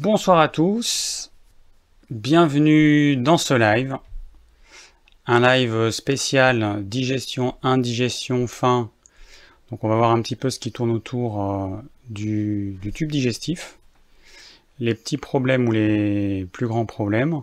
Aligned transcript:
Bonsoir 0.00 0.38
à 0.38 0.48
tous, 0.48 1.30
bienvenue 2.08 3.16
dans 3.16 3.36
ce 3.36 3.52
live, 3.52 3.98
un 5.26 5.40
live 5.40 5.90
spécial 5.90 6.82
digestion, 6.86 7.54
indigestion, 7.62 8.46
faim. 8.46 8.90
Donc 9.70 9.84
on 9.84 9.90
va 9.90 9.96
voir 9.96 10.12
un 10.12 10.22
petit 10.22 10.36
peu 10.36 10.48
ce 10.48 10.58
qui 10.58 10.72
tourne 10.72 10.90
autour 10.90 11.42
euh, 11.42 11.82
du, 12.08 12.78
tube 12.94 13.12
digestif, 13.12 13.76
les 14.78 14.94
petits 14.94 15.18
problèmes 15.18 15.68
ou 15.68 15.72
les 15.72 16.46
plus 16.50 16.66
grands 16.66 16.86
problèmes. 16.86 17.42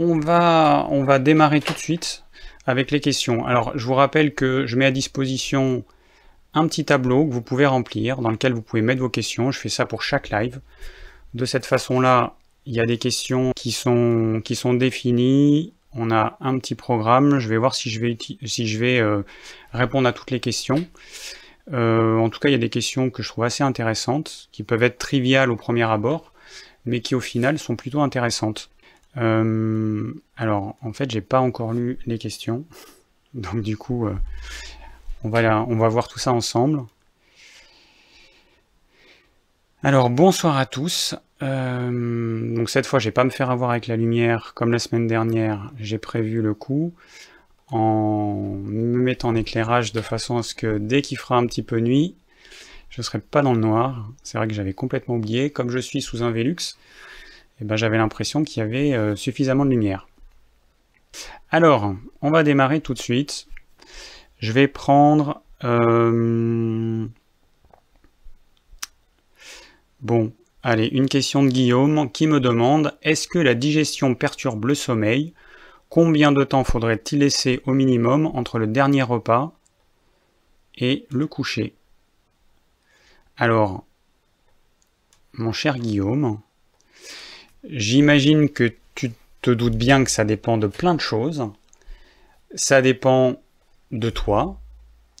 On 0.00 0.18
va 0.18 1.18
démarrer 1.20 1.60
tout 1.60 1.74
de 1.74 1.78
suite 1.78 2.24
avec 2.66 2.90
les 2.90 2.98
questions. 2.98 3.46
Alors 3.46 3.70
je 3.78 3.86
vous 3.86 3.94
rappelle 3.94 4.34
que 4.34 4.66
je 4.66 4.74
mets 4.74 4.86
à 4.86 4.90
disposition 4.90 5.84
un 6.54 6.66
petit 6.66 6.84
tableau 6.84 7.24
que 7.24 7.32
vous 7.32 7.40
pouvez 7.40 7.66
remplir, 7.66 8.20
dans 8.20 8.32
lequel 8.32 8.52
vous 8.52 8.62
pouvez 8.62 8.82
mettre 8.82 9.00
vos 9.00 9.08
questions. 9.08 9.52
Je 9.52 9.60
fais 9.60 9.68
ça 9.68 9.86
pour 9.86 10.02
chaque 10.02 10.30
live. 10.30 10.60
De 11.34 11.44
cette 11.44 11.66
façon-là, 11.66 12.34
il 12.66 12.74
y 12.74 12.80
a 12.80 12.86
des 12.86 12.98
questions 12.98 13.52
qui 13.56 13.72
sont, 13.72 14.74
définies. 14.74 15.72
On 15.94 16.10
a 16.10 16.36
un 16.40 16.58
petit 16.58 16.74
programme. 16.74 17.38
Je 17.38 17.48
vais 17.48 17.56
voir 17.56 17.74
si 17.74 17.90
je 17.90 18.00
vais, 18.78 18.98
euh, 19.00 19.22
répondre 19.72 20.08
à 20.08 20.12
toutes 20.12 20.30
les 20.30 20.40
questions. 20.40 20.86
Euh, 21.72 22.18
en 22.18 22.28
tout 22.28 22.40
cas, 22.40 22.48
il 22.48 22.52
y 22.52 22.56
a 22.56 22.58
des 22.58 22.70
questions 22.70 23.10
que 23.10 23.22
je 23.22 23.28
trouve 23.28 23.44
assez 23.44 23.62
intéressantes, 23.62 24.48
qui 24.52 24.62
peuvent 24.62 24.82
être 24.82 24.98
triviales 24.98 25.50
au 25.50 25.56
premier 25.56 25.84
abord, 25.84 26.32
mais 26.84 27.00
qui 27.00 27.14
au 27.14 27.20
final 27.20 27.58
sont 27.58 27.76
plutôt 27.76 28.00
intéressantes. 28.00 28.70
Euh, 29.16 30.12
alors, 30.36 30.76
en 30.82 30.92
fait, 30.92 31.10
j'ai 31.10 31.20
pas 31.20 31.40
encore 31.40 31.72
lu 31.72 31.98
les 32.06 32.18
questions, 32.18 32.64
donc 33.34 33.62
du 33.62 33.76
coup, 33.76 34.08
on 35.24 35.28
va 35.28 35.88
voir 35.88 36.08
tout 36.08 36.18
ça 36.18 36.32
ensemble. 36.32 36.84
Alors 39.84 40.10
bonsoir 40.10 40.58
à 40.58 40.64
tous. 40.64 41.16
Euh, 41.42 42.54
donc 42.54 42.70
cette 42.70 42.86
fois, 42.86 43.00
je 43.00 43.06
vais 43.06 43.12
pas 43.12 43.24
me 43.24 43.30
faire 43.30 43.50
avoir 43.50 43.70
avec 43.70 43.88
la 43.88 43.96
lumière 43.96 44.52
comme 44.54 44.70
la 44.70 44.78
semaine 44.78 45.08
dernière. 45.08 45.72
J'ai 45.76 45.98
prévu 45.98 46.40
le 46.40 46.54
coup 46.54 46.94
en 47.66 48.54
me 48.64 48.98
mettant 48.98 49.30
en 49.30 49.34
éclairage 49.34 49.92
de 49.92 50.00
façon 50.00 50.36
à 50.36 50.44
ce 50.44 50.54
que 50.54 50.78
dès 50.78 51.02
qu'il 51.02 51.18
fera 51.18 51.36
un 51.36 51.46
petit 51.46 51.64
peu 51.64 51.80
nuit, 51.80 52.14
je 52.90 53.02
serai 53.02 53.18
pas 53.18 53.42
dans 53.42 53.54
le 53.54 53.58
noir. 53.58 54.08
C'est 54.22 54.38
vrai 54.38 54.46
que 54.46 54.54
j'avais 54.54 54.72
complètement 54.72 55.16
oublié. 55.16 55.50
Comme 55.50 55.68
je 55.68 55.80
suis 55.80 56.00
sous 56.00 56.22
un 56.22 56.30
Velux, 56.30 56.76
eh 57.60 57.64
ben, 57.64 57.74
j'avais 57.74 57.98
l'impression 57.98 58.44
qu'il 58.44 58.60
y 58.60 58.64
avait 58.64 58.94
euh, 58.94 59.16
suffisamment 59.16 59.64
de 59.64 59.70
lumière. 59.70 60.06
Alors, 61.50 61.96
on 62.20 62.30
va 62.30 62.44
démarrer 62.44 62.82
tout 62.82 62.94
de 62.94 63.00
suite. 63.00 63.48
Je 64.38 64.52
vais 64.52 64.68
prendre... 64.68 65.42
Euh, 65.64 67.08
bon, 70.02 70.32
allez, 70.62 70.86
une 70.86 71.08
question 71.08 71.42
de 71.42 71.48
Guillaume 71.48 72.10
qui 72.10 72.26
me 72.26 72.40
demande 72.40 72.96
«Est-ce 73.02 73.26
que 73.26 73.38
la 73.38 73.54
digestion 73.54 74.14
perturbe 74.14 74.66
le 74.66 74.74
sommeil? 74.74 75.32
Combien 75.88 76.32
de 76.32 76.44
temps 76.44 76.64
faudrait-il 76.64 77.20
laisser 77.20 77.60
au 77.66 77.72
minimum 77.72 78.26
entre 78.26 78.58
le 78.58 78.66
dernier 78.66 79.02
repas 79.02 79.52
et 80.76 81.06
le 81.10 81.26
coucher?» 81.26 81.74
Alors, 83.36 83.84
mon 85.32 85.52
cher 85.52 85.78
Guillaume, 85.78 86.40
j'imagine 87.64 88.50
que 88.50 88.74
tu 88.94 89.12
te 89.40 89.50
doutes 89.50 89.76
bien 89.76 90.04
que 90.04 90.10
ça 90.10 90.24
dépend 90.24 90.58
de 90.58 90.66
plein 90.66 90.94
de 90.94 91.00
choses. 91.00 91.48
Ça 92.54 92.82
dépend 92.82 93.40
de 93.90 94.10
toi. 94.10 94.60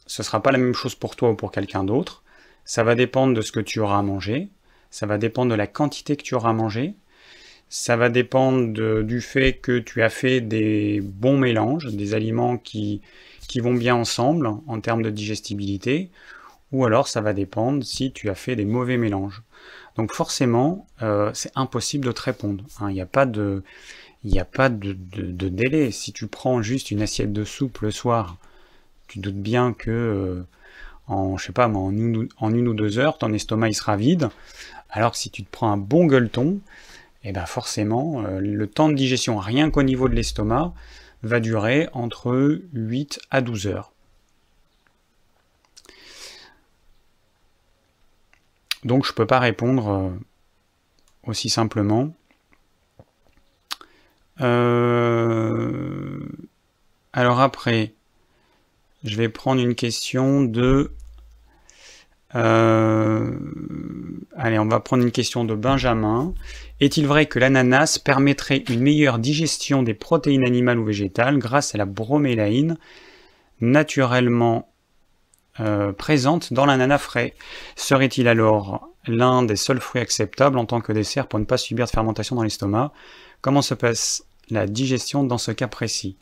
Ce 0.06 0.22
sera 0.22 0.42
pas 0.42 0.52
la 0.52 0.58
même 0.58 0.74
chose 0.74 0.94
pour 0.94 1.16
toi 1.16 1.30
ou 1.30 1.34
pour 1.34 1.50
quelqu'un 1.50 1.84
d'autre. 1.84 2.22
Ça 2.64 2.84
va 2.84 2.94
dépendre 2.94 3.34
de 3.34 3.40
ce 3.40 3.52
que 3.52 3.60
tu 3.60 3.80
auras 3.80 3.98
à 3.98 4.02
manger. 4.02 4.48
Ça 4.92 5.06
va 5.06 5.18
dépendre 5.18 5.50
de 5.50 5.56
la 5.56 5.66
quantité 5.66 6.16
que 6.16 6.22
tu 6.22 6.36
auras 6.36 6.50
à 6.50 6.52
manger. 6.52 6.94
Ça 7.68 7.96
va 7.96 8.10
dépendre 8.10 9.02
du 9.02 9.20
fait 9.20 9.54
que 9.54 9.80
tu 9.80 10.02
as 10.02 10.10
fait 10.10 10.40
des 10.40 11.00
bons 11.02 11.36
mélanges, 11.36 11.86
des 11.86 12.14
aliments 12.14 12.58
qui, 12.58 13.00
qui 13.48 13.58
vont 13.58 13.74
bien 13.74 13.96
ensemble 13.96 14.46
en 14.46 14.80
termes 14.80 15.02
de 15.02 15.10
digestibilité. 15.10 16.10
Ou 16.70 16.84
alors 16.84 17.08
ça 17.08 17.20
va 17.20 17.32
dépendre 17.32 17.84
si 17.84 18.12
tu 18.12 18.30
as 18.30 18.36
fait 18.36 18.54
des 18.54 18.64
mauvais 18.64 18.98
mélanges. 18.98 19.42
Donc 19.96 20.12
forcément, 20.12 20.86
euh, 21.02 21.30
c'est 21.34 21.52
impossible 21.56 22.06
de 22.06 22.12
te 22.12 22.22
répondre. 22.22 22.64
Hein. 22.78 22.90
Il 22.90 22.94
n'y 22.94 23.00
a 23.00 23.06
pas 23.06 23.26
de, 23.26 23.64
a 24.38 24.44
pas 24.44 24.68
de, 24.68 24.92
délai. 24.92 25.90
Si 25.90 26.12
tu 26.12 26.28
prends 26.28 26.62
juste 26.62 26.92
une 26.92 27.02
assiette 27.02 27.32
de 27.32 27.44
soupe 27.44 27.80
le 27.80 27.90
soir 27.90 28.36
tu 29.12 29.18
doutes 29.18 29.42
bien 29.42 29.74
que 29.74 29.90
euh, 29.90 30.42
en, 31.06 31.36
je 31.36 31.44
sais 31.44 31.52
pas, 31.52 31.68
en 31.68 31.90
une, 31.90 32.28
en 32.38 32.54
une 32.54 32.66
ou 32.66 32.72
deux 32.72 32.98
heures, 32.98 33.18
ton 33.18 33.30
estomac 33.34 33.72
sera 33.72 33.96
vide. 33.96 34.30
Alors 34.92 35.12
que 35.12 35.18
si 35.18 35.30
tu 35.30 35.42
te 35.42 35.50
prends 35.50 35.72
un 35.72 35.78
bon 35.78 36.06
gueuleton, 36.06 36.60
et 37.24 37.30
eh 37.30 37.32
ben 37.32 37.46
forcément, 37.46 38.24
euh, 38.24 38.40
le 38.40 38.66
temps 38.66 38.88
de 38.88 38.94
digestion, 38.94 39.38
rien 39.38 39.70
qu'au 39.70 39.82
niveau 39.82 40.08
de 40.08 40.14
l'estomac, 40.14 40.74
va 41.22 41.40
durer 41.40 41.88
entre 41.92 42.60
8 42.74 43.20
à 43.30 43.40
12 43.40 43.68
heures. 43.68 43.92
Donc 48.84 49.06
je 49.06 49.12
peux 49.12 49.26
pas 49.26 49.38
répondre 49.38 49.88
euh, 49.88 50.10
aussi 51.24 51.48
simplement. 51.48 52.12
alors 57.14 57.40
après, 57.40 57.94
je 59.04 59.16
vais 59.16 59.28
prendre 59.28 59.60
une 59.60 59.74
question 59.74 60.42
de... 60.42 60.92
Euh, 62.34 63.38
allez, 64.42 64.58
on 64.58 64.66
va 64.66 64.80
prendre 64.80 65.04
une 65.04 65.12
question 65.12 65.44
de 65.44 65.54
Benjamin. 65.54 66.34
Est-il 66.80 67.06
vrai 67.06 67.26
que 67.26 67.38
l'ananas 67.38 67.98
permettrait 68.04 68.64
une 68.68 68.80
meilleure 68.80 69.18
digestion 69.18 69.82
des 69.84 69.94
protéines 69.94 70.44
animales 70.44 70.78
ou 70.78 70.84
végétales 70.84 71.38
grâce 71.38 71.74
à 71.74 71.78
la 71.78 71.84
bromélaïne 71.84 72.76
naturellement 73.60 74.68
euh, 75.60 75.92
présente 75.92 76.52
dans 76.52 76.66
l'ananas 76.66 76.98
frais? 76.98 77.34
Serait-il 77.76 78.26
alors 78.26 78.88
l'un 79.06 79.44
des 79.44 79.56
seuls 79.56 79.80
fruits 79.80 80.02
acceptables 80.02 80.58
en 80.58 80.66
tant 80.66 80.80
que 80.80 80.92
dessert 80.92 81.28
pour 81.28 81.38
ne 81.38 81.44
pas 81.44 81.56
subir 81.56 81.86
de 81.86 81.90
fermentation 81.90 82.34
dans 82.34 82.42
l'estomac? 82.42 82.92
Comment 83.42 83.62
se 83.62 83.74
passe 83.74 84.24
la 84.50 84.66
digestion 84.66 85.22
dans 85.22 85.38
ce 85.38 85.52
cas 85.52 85.68
précis? 85.68 86.16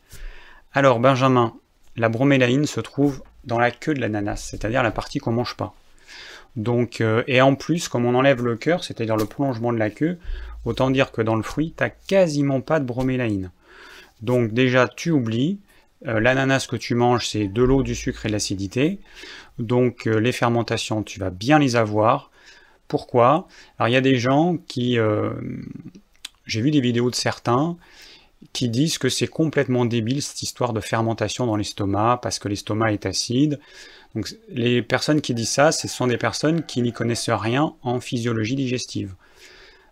Alors 0.74 1.00
Benjamin, 1.00 1.54
la 1.96 2.10
bromélaïne 2.10 2.66
se 2.66 2.80
trouve 2.80 3.22
dans 3.44 3.58
la 3.58 3.70
queue 3.70 3.94
de 3.94 4.00
l'ananas, 4.00 4.48
c'est-à-dire 4.50 4.82
la 4.82 4.90
partie 4.90 5.20
qu'on 5.20 5.32
mange 5.32 5.56
pas. 5.56 5.74
Donc, 6.56 7.00
euh, 7.00 7.22
et 7.26 7.40
en 7.40 7.54
plus, 7.54 7.88
comme 7.88 8.04
on 8.06 8.14
enlève 8.14 8.44
le 8.44 8.56
cœur, 8.56 8.84
c'est-à-dire 8.84 9.16
le 9.16 9.24
prolongement 9.24 9.72
de 9.72 9.78
la 9.78 9.90
queue, 9.90 10.18
autant 10.64 10.90
dire 10.90 11.12
que 11.12 11.22
dans 11.22 11.36
le 11.36 11.42
fruit, 11.42 11.74
tu 11.76 11.82
n'as 11.82 11.90
quasiment 11.90 12.60
pas 12.60 12.80
de 12.80 12.84
bromélaïne. 12.84 13.50
Donc 14.22 14.52
déjà, 14.52 14.88
tu 14.88 15.10
oublies, 15.10 15.60
euh, 16.06 16.20
l'ananas 16.20 16.66
que 16.68 16.76
tu 16.76 16.94
manges, 16.94 17.28
c'est 17.28 17.46
de 17.46 17.62
l'eau, 17.62 17.82
du 17.82 17.94
sucre 17.94 18.26
et 18.26 18.28
de 18.28 18.32
l'acidité. 18.32 18.98
Donc 19.58 20.06
euh, 20.06 20.18
les 20.18 20.32
fermentations, 20.32 21.02
tu 21.02 21.20
vas 21.20 21.30
bien 21.30 21.58
les 21.58 21.76
avoir. 21.76 22.30
Pourquoi? 22.88 23.46
Alors 23.78 23.88
il 23.88 23.92
y 23.92 23.96
a 23.96 24.00
des 24.00 24.18
gens 24.18 24.56
qui... 24.66 24.98
J'ai 26.46 26.60
vu 26.60 26.72
des 26.72 26.80
vidéos 26.80 27.10
de 27.10 27.14
certains 27.14 27.76
qui 28.52 28.68
disent 28.68 28.98
que 28.98 29.08
c'est 29.08 29.28
complètement 29.28 29.84
débile 29.84 30.22
cette 30.22 30.42
histoire 30.42 30.72
de 30.72 30.80
fermentation 30.80 31.46
dans 31.46 31.56
l'estomac 31.56 32.18
parce 32.22 32.38
que 32.38 32.48
l'estomac 32.48 32.92
est 32.92 33.06
acide. 33.06 33.60
Donc 34.14 34.34
les 34.48 34.82
personnes 34.82 35.20
qui 35.20 35.34
disent 35.34 35.50
ça, 35.50 35.72
ce 35.72 35.88
sont 35.88 36.06
des 36.06 36.16
personnes 36.16 36.64
qui 36.64 36.82
n'y 36.82 36.92
connaissent 36.92 37.30
rien 37.30 37.74
en 37.82 38.00
physiologie 38.00 38.56
digestive. 38.56 39.14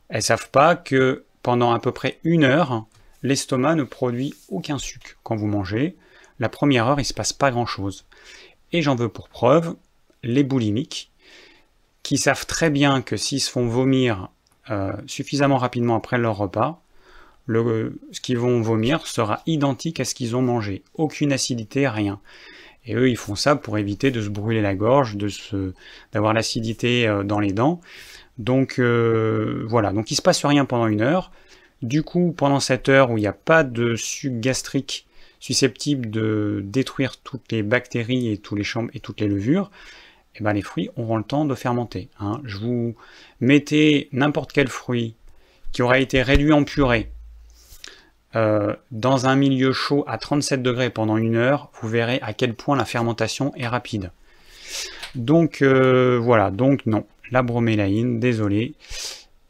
Elles 0.09 0.23
savent 0.23 0.51
pas 0.51 0.75
que 0.75 1.25
pendant 1.43 1.73
à 1.73 1.79
peu 1.79 1.93
près 1.93 2.19
une 2.25 2.45
heure, 2.45 2.87
l'estomac 3.23 3.75
ne 3.75 3.84
produit 3.84 4.34
aucun 4.49 4.78
sucre 4.78 5.17
quand 5.23 5.37
vous 5.37 5.47
mangez. 5.47 5.97
La 6.41 6.49
première 6.49 6.87
heure, 6.87 7.01
il 7.01 7.05
se 7.05 7.15
passe 7.15 7.33
pas 7.33 7.51
grand 7.51 7.67
chose. 7.67 8.05
Et 8.73 8.83
j'en 8.83 8.97
veux 8.97 9.09
pour 9.09 9.28
preuve 9.28 9.77
les 10.23 10.45
boulimiques 10.45 11.11
qui 12.03 12.19
savent 12.19 12.47
très 12.47 12.71
bien 12.71 13.03
que 13.03 13.17
s'ils 13.17 13.41
se 13.41 13.51
font 13.51 13.67
vomir 13.67 14.31
euh, 14.71 14.93
suffisamment 15.07 15.59
rapidement 15.59 15.97
après 15.97 16.19
leur 16.19 16.37
repas, 16.37 16.83
ce 17.48 18.21
qu'ils 18.21 18.39
vont 18.39 18.60
vomir 18.60 19.07
sera 19.07 19.42
identique 19.47 20.01
à 20.01 20.04
ce 20.04 20.15
qu'ils 20.15 20.37
ont 20.37 20.42
mangé. 20.42 20.83
Aucune 20.95 21.33
acidité, 21.33 21.89
rien. 21.89 22.21
Et 22.89 22.95
eux, 22.95 23.09
ils 23.09 23.17
font 23.17 23.37
ça 23.37 23.55
pour 23.55 23.77
éviter 23.79 24.11
de 24.11 24.21
se 24.23 24.31
brûler 24.31 24.63
la 24.63 24.75
gorge, 24.75 25.17
de 25.17 25.29
se, 25.29 25.75
d'avoir 26.13 26.33
l'acidité 26.33 27.07
euh, 27.07 27.23
dans 27.23 27.39
les 27.39 27.53
dents. 27.53 27.81
Donc 28.39 28.79
euh, 28.79 29.65
voilà, 29.69 29.93
donc 29.93 30.11
il 30.11 30.15
se 30.15 30.23
passe 30.23 30.45
rien 30.45 30.65
pendant 30.65 30.87
une 30.87 31.03
heure. 31.03 31.31
Du 31.83 32.03
coup, 32.03 32.35
pendant 32.37 32.61
cette 32.61 32.89
heure 32.89 33.11
où 33.11 33.19
il 33.19 33.21
n'y 33.21 33.27
a 33.27 33.33
pas 33.33 33.63
de 33.63 33.95
suc 33.95 34.41
gastrique 34.41 35.07
susceptible 35.39 36.11
de 36.11 36.61
détruire 36.65 37.19
toutes 37.19 37.53
les 37.53 37.63
bactéries 37.63 38.33
et, 38.33 38.39
tous 38.39 38.57
les 38.57 38.65
chambres 38.65 38.91
et 38.95 39.01
toutes 39.01 39.21
les 39.21 39.29
levures, 39.29 39.71
eh 40.35 40.43
ben 40.43 40.53
les 40.53 40.63
fruits 40.63 40.91
auront 40.97 41.19
le 41.19 41.25
temps 41.25 41.45
de 41.45 41.55
fermenter. 41.55 42.09
Hein. 42.19 42.41
Je 42.45 42.57
vous 42.57 42.97
mettez 43.41 44.09
n'importe 44.13 44.53
quel 44.53 44.69
fruit 44.69 45.15
qui 45.73 45.83
aura 45.83 45.99
été 45.99 46.23
réduit 46.23 46.53
en 46.53 46.65
purée, 46.65 47.11
euh, 48.36 48.75
dans 48.91 49.27
un 49.27 49.36
milieu 49.36 49.72
chaud 49.72 50.04
à 50.07 50.19
37 50.19 50.63
degrés 50.63 50.91
pendant 50.91 51.16
une 51.16 51.36
heure, 51.36 51.71
vous 51.80 51.89
verrez 51.89 52.19
à 52.22 52.33
quel 52.33 52.54
point 52.54 52.77
la 52.77 52.84
fermentation 52.84 53.53
est 53.57 53.66
rapide. 53.66 54.10
Donc 55.15 55.63
euh, 55.63 56.19
voilà, 56.21 56.51
donc 56.51 56.86
non, 56.86 57.07
la 57.30 57.42
bromélaïne, 57.42 58.21
désolé, 58.21 58.75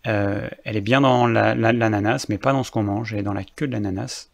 elle 0.04 0.48
est 0.64 0.80
bien 0.80 1.02
dans 1.02 1.26
l'ananas, 1.26 2.26
mais 2.30 2.38
pas 2.38 2.52
dans 2.52 2.62
ce 2.62 2.70
qu'on 2.70 2.82
mange, 2.82 3.12
elle 3.12 3.20
est 3.20 3.22
dans 3.22 3.34
la 3.34 3.44
queue 3.44 3.66
de 3.66 3.72
l'ananas. 3.72 4.30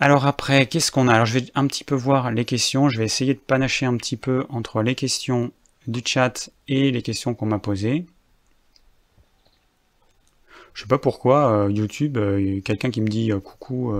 Alors 0.00 0.26
après, 0.26 0.66
qu'est-ce 0.66 0.92
qu'on 0.92 1.08
a? 1.08 1.14
Alors 1.14 1.26
je 1.26 1.38
vais 1.38 1.46
un 1.54 1.66
petit 1.66 1.82
peu 1.82 1.96
voir 1.96 2.30
les 2.30 2.44
questions, 2.44 2.88
je 2.88 2.98
vais 2.98 3.04
essayer 3.04 3.34
de 3.34 3.40
panacher 3.40 3.84
un 3.84 3.96
petit 3.96 4.16
peu 4.16 4.46
entre 4.48 4.82
les 4.82 4.94
questions 4.94 5.50
du 5.88 6.02
chat 6.04 6.50
et 6.68 6.92
les 6.92 7.02
questions 7.02 7.34
qu'on 7.34 7.46
m'a 7.46 7.58
posées. 7.58 8.06
Je 10.78 10.84
sais 10.84 10.88
pas 10.88 10.98
pourquoi 10.98 11.50
euh, 11.50 11.72
YouTube, 11.72 12.18
euh, 12.18 12.60
quelqu'un 12.60 12.92
qui 12.92 13.00
me 13.00 13.08
dit 13.08 13.32
euh, 13.32 13.40
coucou 13.40 13.92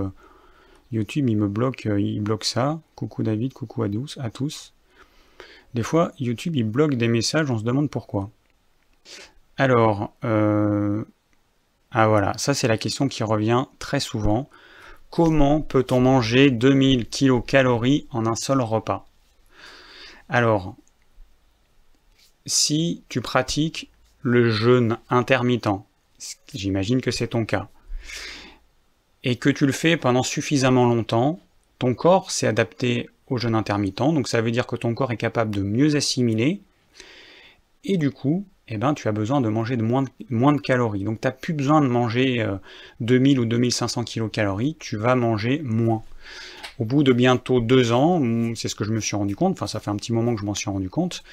YouTube, 0.92 1.28
il 1.28 1.36
me 1.36 1.48
bloque, 1.48 1.86
il 1.86 2.20
bloque 2.20 2.44
ça. 2.44 2.80
Coucou 2.94 3.24
David, 3.24 3.52
coucou 3.52 3.82
à 3.82 3.88
tous, 3.88 4.16
à 4.22 4.30
tous. 4.30 4.72
Des 5.74 5.82
fois, 5.82 6.12
YouTube, 6.20 6.54
il 6.54 6.62
bloque 6.62 6.94
des 6.94 7.08
messages, 7.08 7.50
on 7.50 7.58
se 7.58 7.64
demande 7.64 7.90
pourquoi. 7.90 8.30
Alors, 9.56 10.12
ah 10.22 12.06
voilà, 12.06 12.38
ça 12.38 12.54
c'est 12.54 12.68
la 12.68 12.78
question 12.78 13.08
qui 13.08 13.24
revient 13.24 13.64
très 13.80 13.98
souvent. 13.98 14.48
Comment 15.10 15.60
peut-on 15.60 16.00
manger 16.00 16.52
2000 16.52 17.08
kcal 17.08 17.66
en 17.66 18.24
un 18.24 18.36
seul 18.36 18.60
repas? 18.60 19.04
Alors, 20.28 20.76
si 22.46 23.02
tu 23.08 23.20
pratiques 23.20 23.90
le 24.22 24.48
jeûne 24.48 24.98
intermittent, 25.10 25.87
j'imagine 26.54 27.00
que 27.00 27.10
c'est 27.10 27.28
ton 27.28 27.44
cas, 27.44 27.68
et 29.24 29.36
que 29.36 29.48
tu 29.50 29.66
le 29.66 29.72
fais 29.72 29.96
pendant 29.96 30.22
suffisamment 30.22 30.86
longtemps, 30.86 31.40
ton 31.78 31.94
corps 31.94 32.30
s'est 32.30 32.46
adapté 32.46 33.08
au 33.28 33.36
jeûne 33.36 33.54
intermittent, 33.54 33.98
donc 33.98 34.28
ça 34.28 34.40
veut 34.40 34.50
dire 34.50 34.66
que 34.66 34.76
ton 34.76 34.94
corps 34.94 35.12
est 35.12 35.16
capable 35.16 35.54
de 35.54 35.62
mieux 35.62 35.96
assimiler, 35.96 36.60
et 37.84 37.96
du 37.96 38.10
coup, 38.10 38.46
eh 38.68 38.76
ben, 38.76 38.94
tu 38.94 39.08
as 39.08 39.12
besoin 39.12 39.40
de 39.40 39.48
manger 39.48 39.76
de 39.76 39.82
moins, 39.82 40.02
de, 40.02 40.60
calories. 40.60 41.04
Donc 41.04 41.20
tu 41.20 41.26
n'as 41.26 41.32
plus 41.32 41.54
besoin 41.54 41.80
de 41.80 41.86
manger 41.86 42.46
2000 43.00 43.38
euh, 43.38 43.42
ou 43.42 43.44
2500 43.46 44.04
kcal, 44.04 44.56
tu 44.78 44.96
vas 44.96 45.14
manger 45.14 45.62
moins. 45.64 46.02
Au 46.78 46.84
bout 46.84 47.02
de 47.02 47.12
bientôt 47.12 47.60
deux 47.60 47.90
ans, 47.90 48.22
c'est 48.54 48.68
ce 48.68 48.76
que 48.76 48.84
je 48.84 48.92
me 48.92 49.00
suis 49.00 49.16
rendu 49.16 49.34
compte, 49.34 49.52
enfin 49.52 49.66
ça 49.66 49.80
fait 49.80 49.90
un 49.90 49.96
petit 49.96 50.12
moment 50.12 50.34
que 50.34 50.40
je 50.40 50.46
m'en 50.46 50.54
suis 50.54 50.70
rendu 50.70 50.88
compte, 50.88 51.24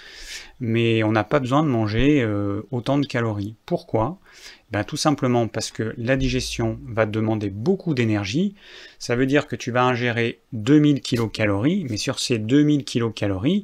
mais 0.59 1.03
on 1.03 1.11
n'a 1.11 1.23
pas 1.23 1.39
besoin 1.39 1.61
de 1.61 1.67
manger 1.67 2.23
euh, 2.23 2.63
autant 2.71 2.97
de 2.97 3.05
calories. 3.05 3.55
Pourquoi? 3.67 4.17
Ben, 4.71 4.83
Tout 4.83 4.97
simplement 4.97 5.47
parce 5.47 5.69
que 5.69 5.93
la 5.97 6.17
digestion 6.17 6.79
va 6.87 7.05
demander 7.05 7.51
beaucoup 7.51 7.93
d'énergie, 7.93 8.55
ça 8.97 9.15
veut 9.15 9.27
dire 9.27 9.47
que 9.47 9.55
tu 9.55 9.69
vas 9.69 9.83
ingérer 9.83 10.39
2000 10.53 11.01
kcal, 11.01 11.51
mais 11.89 11.97
sur 11.97 12.17
ces 12.17 12.39
2000 12.39 12.83
kcal, 12.83 13.35
il 13.45 13.63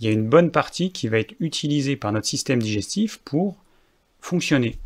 y 0.00 0.08
a 0.08 0.12
une 0.12 0.28
bonne 0.28 0.52
partie 0.52 0.92
qui 0.92 1.08
va 1.08 1.18
être 1.18 1.34
utilisée 1.40 1.96
par 1.96 2.12
notre 2.12 2.26
système 2.26 2.62
digestif 2.62 3.18
pour 3.24 3.56
fonctionner. 4.20 4.78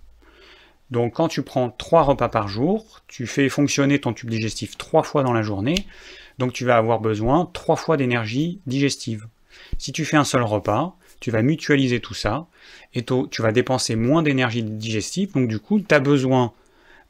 Donc 0.90 1.14
quand 1.14 1.28
tu 1.28 1.42
prends 1.42 1.70
trois 1.70 2.02
repas 2.02 2.28
par 2.28 2.48
jour, 2.48 3.00
tu 3.06 3.26
fais 3.26 3.48
fonctionner 3.48 4.00
ton 4.00 4.12
tube 4.12 4.30
digestif 4.30 4.76
trois 4.76 5.02
fois 5.02 5.22
dans 5.22 5.32
la 5.32 5.42
journée, 5.42 5.86
donc 6.40 6.54
tu 6.54 6.64
vas 6.64 6.76
avoir 6.76 6.98
besoin 6.98 7.48
trois 7.52 7.76
fois 7.76 7.96
d'énergie 7.96 8.60
digestive. 8.66 9.26
Si 9.78 9.92
tu 9.92 10.04
fais 10.04 10.16
un 10.16 10.24
seul 10.24 10.42
repas, 10.42 10.96
tu 11.20 11.30
vas 11.30 11.42
mutualiser 11.42 12.00
tout 12.00 12.14
ça, 12.14 12.46
et 12.94 13.04
tu 13.04 13.42
vas 13.42 13.52
dépenser 13.52 13.94
moins 13.94 14.22
d'énergie 14.22 14.62
digestive, 14.62 15.32
donc 15.32 15.48
du 15.48 15.60
coup 15.60 15.78
tu 15.80 15.94
as 15.94 16.00
besoin, 16.00 16.52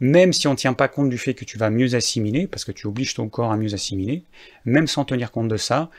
même 0.01 0.33
si 0.33 0.49
on 0.49 0.53
ne 0.53 0.57
tient 0.57 0.73
pas 0.73 0.89
compte 0.89 1.09
du 1.09 1.17
fait 1.17 1.35
que 1.35 1.45
tu 1.45 1.59
vas 1.59 1.71
mieux 1.71 1.95
assimiler, 1.95 2.49
parce 2.49 2.65
que 2.65 2.73
tu 2.73 2.89
obliges 2.89 3.15
ton 3.15 3.29
corps 3.29 3.53
à 3.53 3.57
mieux 3.57 3.73
assimiler, 3.73 4.25
même 4.65 4.89
sans 4.89 5.05
tenir 5.05 5.31
compte 5.31 5.49
de 5.49 5.57
ça, 5.57 5.91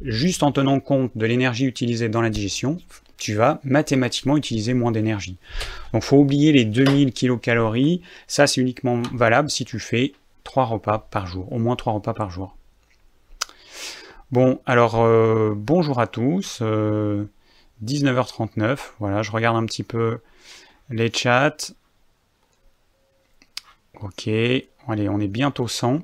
juste 0.00 0.44
en 0.44 0.52
tenant 0.52 0.78
compte 0.78 1.10
de 1.16 1.26
l'énergie 1.26 1.66
utilisée 1.66 2.08
dans 2.08 2.22
la 2.22 2.30
digestion, 2.30 2.78
tu 3.16 3.34
vas 3.34 3.60
mathématiquement 3.64 4.36
utiliser 4.36 4.72
moins 4.72 4.92
d'énergie. 4.92 5.36
Donc 5.92 6.04
faut 6.04 6.18
oublier 6.18 6.52
les 6.52 6.64
2000 6.64 7.12
kcal, 7.12 7.98
ça 8.28 8.46
c'est 8.46 8.60
uniquement 8.60 9.02
valable 9.12 9.50
si 9.50 9.64
tu 9.64 9.80
fais 9.80 10.12
3 10.44 10.66
repas 10.66 11.08
par 11.10 11.26
jour, 11.26 11.52
au 11.52 11.58
moins 11.58 11.74
3 11.74 11.94
repas 11.94 12.14
par 12.14 12.30
jour. 12.30 12.57
Bon, 14.30 14.60
alors 14.66 14.96
euh, 14.96 15.54
bonjour 15.56 16.00
à 16.00 16.06
tous, 16.06 16.60
19h39, 17.80 18.62
euh, 18.62 18.76
voilà, 18.98 19.22
je 19.22 19.30
regarde 19.30 19.56
un 19.56 19.64
petit 19.64 19.84
peu 19.84 20.18
les 20.90 21.10
chats. 21.12 21.56
Ok, 24.00 24.28
allez, 24.88 25.08
on 25.08 25.20
est 25.20 25.28
bientôt 25.28 25.68
100. 25.68 26.02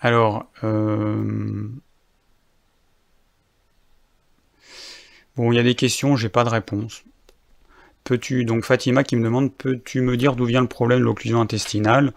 Alors, 0.00 0.46
euh, 0.62 1.68
bon, 5.36 5.52
il 5.52 5.56
y 5.56 5.58
a 5.58 5.62
des 5.62 5.74
questions, 5.74 6.16
j'ai 6.16 6.28
pas 6.28 6.44
de 6.44 6.48
réponse. 6.50 7.04
Peux-tu, 8.04 8.44
donc 8.44 8.64
Fatima 8.64 9.02
qui 9.04 9.16
me 9.16 9.24
demande, 9.24 9.52
peux-tu 9.52 10.00
me 10.00 10.16
dire 10.16 10.36
d'où 10.36 10.44
vient 10.44 10.60
le 10.60 10.68
problème 10.68 11.00
de 11.00 11.04
l'occlusion 11.04 11.40
intestinale? 11.40 12.12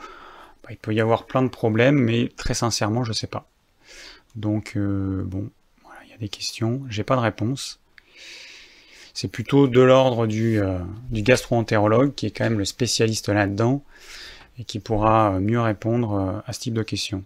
Il 0.69 0.77
peut 0.77 0.93
y 0.93 1.01
avoir 1.01 1.25
plein 1.25 1.41
de 1.41 1.49
problèmes, 1.49 1.97
mais 1.97 2.29
très 2.35 2.53
sincèrement, 2.53 3.03
je 3.03 3.11
ne 3.11 3.15
sais 3.15 3.27
pas. 3.27 3.47
Donc, 4.35 4.73
euh, 4.75 5.23
bon, 5.25 5.49
il 6.03 6.09
y 6.09 6.13
a 6.13 6.17
des 6.17 6.29
questions, 6.29 6.83
j'ai 6.89 7.03
pas 7.03 7.15
de 7.15 7.21
réponse. 7.21 7.79
C'est 9.13 9.29
plutôt 9.29 9.67
de 9.67 9.81
l'ordre 9.81 10.27
du, 10.27 10.59
euh, 10.59 10.79
du 11.09 11.23
gastro-entérologue, 11.23 12.13
qui 12.13 12.27
est 12.27 12.31
quand 12.31 12.43
même 12.43 12.59
le 12.59 12.65
spécialiste 12.65 13.29
là-dedans, 13.29 13.83
et 14.59 14.63
qui 14.63 14.79
pourra 14.79 15.39
mieux 15.39 15.61
répondre 15.61 16.43
à 16.45 16.53
ce 16.53 16.59
type 16.59 16.73
de 16.73 16.83
questions. 16.83 17.23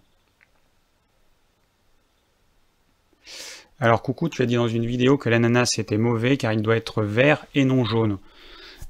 Alors 3.81 4.03
coucou, 4.03 4.29
tu 4.29 4.43
as 4.43 4.45
dit 4.45 4.55
dans 4.55 4.67
une 4.67 4.85
vidéo 4.85 5.17
que 5.17 5.27
l'ananas 5.27 5.79
était 5.79 5.97
mauvais 5.97 6.37
car 6.37 6.53
il 6.53 6.61
doit 6.61 6.75
être 6.75 7.01
vert 7.01 7.47
et 7.55 7.65
non 7.65 7.83
jaune. 7.83 8.19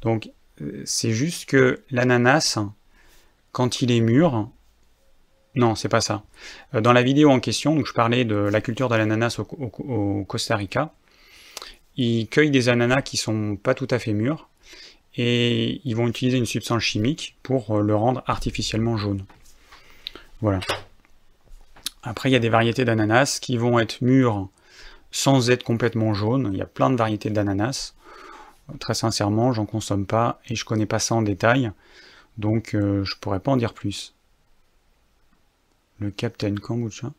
Donc 0.01 0.29
euh, 0.61 0.81
c'est 0.85 1.11
juste 1.11 1.45
que 1.45 1.79
l'ananas, 1.91 2.59
quand 3.51 3.81
il 3.81 3.91
est 3.91 3.99
mûr, 3.99 4.49
non, 5.55 5.75
c'est 5.75 5.89
pas 5.89 6.01
ça. 6.01 6.23
Euh, 6.73 6.81
dans 6.81 6.93
la 6.93 7.03
vidéo 7.03 7.29
en 7.29 7.39
question, 7.39 7.83
je 7.83 7.93
parlais 7.93 8.25
de 8.25 8.35
la 8.35 8.61
culture 8.61 8.89
de 8.89 8.95
l'ananas 8.95 9.39
au, 9.39 10.25
Costa 10.25 10.55
Rica. 10.55 10.93
Ils 11.97 12.27
cueillent 12.27 12.51
des 12.51 12.69
ananas 12.69 13.01
qui 13.01 13.17
sont 13.17 13.57
pas 13.57 13.73
tout 13.73 13.87
à 13.89 13.99
fait 13.99 14.13
mûrs 14.13 14.49
et 15.17 15.81
ils 15.83 15.95
vont 15.95 16.07
utiliser 16.07 16.37
une 16.37 16.45
substance 16.45 16.81
chimique 16.81 17.37
pour 17.43 17.77
euh, 17.77 17.81
le 17.81 17.95
rendre 17.95 18.23
artificiellement 18.27 18.95
jaune. 18.95 19.25
Voilà. 20.39 20.61
Après, 22.01 22.29
il 22.29 22.31
y 22.31 22.37
a 22.37 22.39
des 22.39 22.49
variétés 22.49 22.85
d'ananas 22.85 23.39
qui 23.41 23.57
vont 23.57 23.77
être 23.77 24.01
mûres 24.01 24.47
sans 25.11 25.49
être 25.49 25.63
complètement 25.63 26.13
jaune. 26.13 26.49
Il 26.53 26.57
y 26.57 26.61
a 26.61 26.65
plein 26.65 26.89
de 26.89 26.95
variétés 26.95 27.29
d'ananas. 27.29 27.93
Très 28.79 28.93
sincèrement, 28.93 29.51
j'en 29.51 29.65
consomme 29.65 30.05
pas 30.05 30.39
et 30.47 30.55
je 30.55 30.63
connais 30.63 30.85
pas 30.85 30.99
ça 30.99 31.15
en 31.15 31.21
détail, 31.21 31.71
donc 32.41 32.75
euh, 32.75 33.05
je 33.05 33.15
pourrais 33.15 33.39
pas 33.39 33.51
en 33.51 33.57
dire 33.57 33.73
plus. 33.73 34.13
Le 35.99 36.11
Captain 36.11 36.55
Kombucha. 36.55 37.11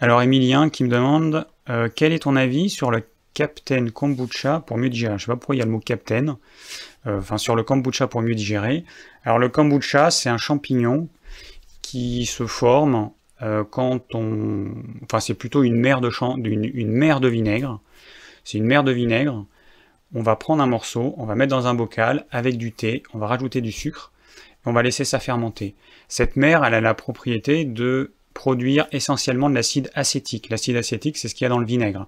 Alors 0.00 0.22
Emilien 0.22 0.68
qui 0.70 0.82
me 0.82 0.88
demande 0.88 1.46
euh, 1.68 1.88
quel 1.94 2.12
est 2.12 2.20
ton 2.20 2.34
avis 2.34 2.70
sur 2.70 2.90
le 2.90 3.04
Captain 3.34 3.88
Kombucha 3.90 4.60
pour 4.60 4.78
mieux 4.78 4.90
digérer? 4.90 5.18
Je 5.18 5.24
sais 5.24 5.30
pas 5.30 5.36
pourquoi 5.36 5.54
il 5.54 5.58
y 5.58 5.62
a 5.62 5.66
le 5.66 5.70
mot 5.70 5.80
Captain. 5.80 6.38
Euh, 7.06 7.18
enfin 7.18 7.38
sur 7.38 7.54
le 7.54 7.62
kombucha 7.62 8.08
pour 8.08 8.22
mieux 8.22 8.34
digérer. 8.34 8.84
Alors 9.24 9.38
le 9.38 9.48
kombucha 9.48 10.10
c'est 10.10 10.28
un 10.28 10.38
champignon 10.38 11.08
qui 11.82 12.26
se 12.26 12.46
forme 12.46 13.10
euh, 13.42 13.64
quand 13.68 14.14
on... 14.14 14.68
Enfin, 15.02 15.20
c'est 15.20 15.34
plutôt 15.34 15.62
une 15.62 15.76
mer 15.76 16.00
de, 16.00 16.10
champ, 16.10 16.36
une 16.36 16.92
mer 16.92 17.20
de 17.20 17.28
vinaigre. 17.28 17.80
C'est 18.44 18.58
une 18.58 18.66
mer 18.66 18.84
de 18.84 18.92
vinaigre. 18.92 19.44
On 20.14 20.22
va 20.22 20.36
prendre 20.36 20.62
un 20.62 20.66
morceau, 20.66 21.14
on 21.16 21.24
va 21.24 21.34
mettre 21.34 21.50
dans 21.50 21.66
un 21.66 21.74
bocal 21.74 22.26
avec 22.30 22.58
du 22.58 22.72
thé, 22.72 23.02
on 23.14 23.18
va 23.18 23.26
rajouter 23.26 23.60
du 23.60 23.72
sucre, 23.72 24.12
et 24.64 24.68
on 24.68 24.72
va 24.72 24.82
laisser 24.82 25.04
ça 25.04 25.18
fermenter. 25.18 25.74
Cette 26.08 26.36
mer, 26.36 26.64
elle 26.64 26.74
a 26.74 26.80
la 26.80 26.94
propriété 26.94 27.64
de 27.64 28.12
produire 28.34 28.86
essentiellement 28.92 29.50
de 29.50 29.54
l'acide 29.54 29.90
acétique. 29.94 30.48
L'acide 30.50 30.76
acétique, 30.76 31.16
c'est 31.16 31.28
ce 31.28 31.34
qu'il 31.34 31.44
y 31.44 31.46
a 31.46 31.48
dans 31.48 31.58
le 31.58 31.66
vinaigre. 31.66 32.06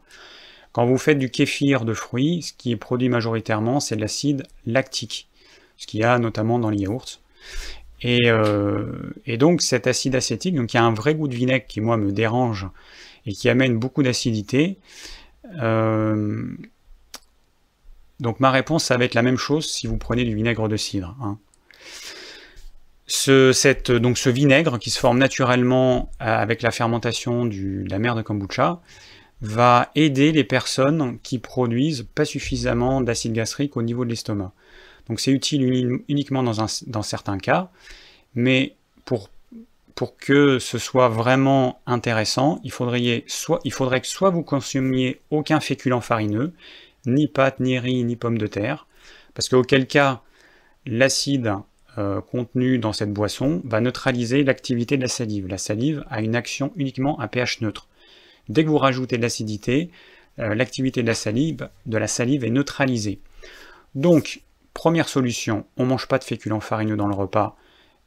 Quand 0.73 0.87
vous 0.87 0.99
faites 0.99 1.18
du 1.18 1.30
kéfir 1.30 1.84
de 1.84 1.94
fruits, 1.94 2.42
ce 2.42 2.52
qui 2.52 2.73
est 2.73 2.76
produit 2.76 3.08
majoritairement, 3.08 3.80
c'est 3.80 3.96
de 3.96 4.00
l'acide 4.00 4.44
lactique, 4.66 5.28
ce 5.76 5.87
qu'il 5.87 6.00
y 6.00 6.04
a 6.04 6.18
notamment 6.18 6.58
dans 6.58 6.70
les 6.70 6.78
yaourts. 6.78 7.20
Euh, 8.04 9.12
et, 9.25 9.38
donc 9.38 9.62
cet 9.62 9.87
acide 9.87 10.14
acétique, 10.14 10.54
donc 10.54 10.75
il 10.75 10.76
y 10.76 10.80
a 10.80 10.84
un 10.84 10.92
vrai 10.92 11.14
goût 11.14 11.28
de 11.28 11.34
vinaigre 11.34 11.64
qui 11.66 11.80
moi 11.80 11.96
me 11.96 12.12
dérange 12.12 12.66
et 13.25 13.32
qui 13.32 13.49
amène 13.49 13.78
beaucoup 13.78 14.02
d'acidité. 14.02 14.76
Euh, 15.62 16.44
donc 18.21 18.40
ma 18.40 18.50
réponse, 18.50 18.85
ça 18.85 18.97
va 18.97 19.04
être 19.04 19.14
la 19.14 19.23
même 19.23 19.37
chose 19.37 19.66
si 19.68 19.87
vous 19.87 19.97
prenez 19.97 20.25
du 20.25 20.35
vinaigre 20.35 20.68
de 20.68 20.76
cidre. 20.76 21.16
Hein. 21.21 21.38
Ce, 23.06 23.99
donc 23.99 24.16
ce 24.16 24.30
vinaigre 24.30 24.78
qui 24.78 24.90
se 24.90 24.99
forme 24.99 25.18
naturellement 25.18 26.11
avec 26.18 26.62
la 26.62 26.71
fermentation 26.71 27.44
de 27.44 27.85
la 27.88 27.99
mer 27.99 28.14
de 28.14 28.23
kombucha 28.23 28.80
va 29.42 29.90
aider 29.94 30.33
les 30.33 30.44
personnes 30.44 31.18
qui 31.23 31.38
produisent 31.38 32.06
pas 32.14 32.25
suffisamment 32.25 33.02
d'acide 33.02 33.35
gastrique 33.35 33.76
au 33.76 33.83
niveau 33.83 34.04
de 34.04 34.11
l'estomac. 34.11 34.52
Donc 35.09 35.21
c'est 35.21 35.33
utile 35.33 36.00
uniquement 36.09 36.42
dans, 36.42 37.02
certains 37.02 37.38
cas, 37.38 37.71
mais 38.35 38.75
pour 39.04 39.28
que 40.16 40.59
ce 40.59 40.78
soit 40.78 41.09
vraiment 41.09 41.80
intéressant, 41.87 42.59
il 42.64 42.73
faudrait, 42.73 43.25
soit, 43.26 43.61
il 43.64 43.73
faudrait 43.73 44.00
que 44.00 44.06
soit 44.06 44.30
vous 44.30 44.42
consumiez 44.42 45.21
aucun 45.30 45.61
féculent 45.61 46.00
farineux, 46.00 46.52
ni 47.06 47.28
pâte, 47.28 47.61
ni 47.61 47.78
riz, 47.78 48.04
ni 48.04 48.16
pommes 48.16 48.38
de 48.38 48.46
terre, 48.46 48.87
parce 49.34 49.49
qu'auquel 49.49 49.87
cas, 49.87 50.23
l'acide 50.87 51.54
euh, 51.96 52.20
contenu 52.20 52.78
dans 52.78 52.92
cette 52.92 53.12
boisson 53.12 53.62
va 53.64 53.80
neutraliser 53.80 54.42
l'activité 54.42 54.96
de 54.96 55.02
la 55.02 55.08
salive. 55.08 55.46
La 55.46 55.58
salive 55.58 56.04
a 56.11 56.20
une 56.20 56.34
action 56.34 56.73
uniquement 56.76 57.18
à 57.20 57.28
pH 57.28 57.61
neutre. 57.61 57.88
Dès 58.49 58.64
que 58.64 58.68
vous 58.68 58.78
rajoutez 58.78 59.16
de 59.16 59.23
l'acidité, 59.23 59.90
euh, 60.38 60.54
l'activité 60.54 61.02
de 61.02 61.06
la 61.06 61.14
salive, 61.14 61.68
de 61.87 61.99
la 61.99 62.08
salive 62.08 62.44
est 62.44 62.50
neutralisée. 62.50 63.20
Donc, 63.94 64.42
première 64.73 65.08
solution, 65.08 65.66
on 65.76 65.84
ne 65.84 65.90
mange 65.90 66.08
pas 66.08 66.18
de 66.18 66.25
féculents 66.25 66.61
farineux 66.61 66.96
dans 66.96 67.06
le 67.06 67.14
repas 67.14 67.56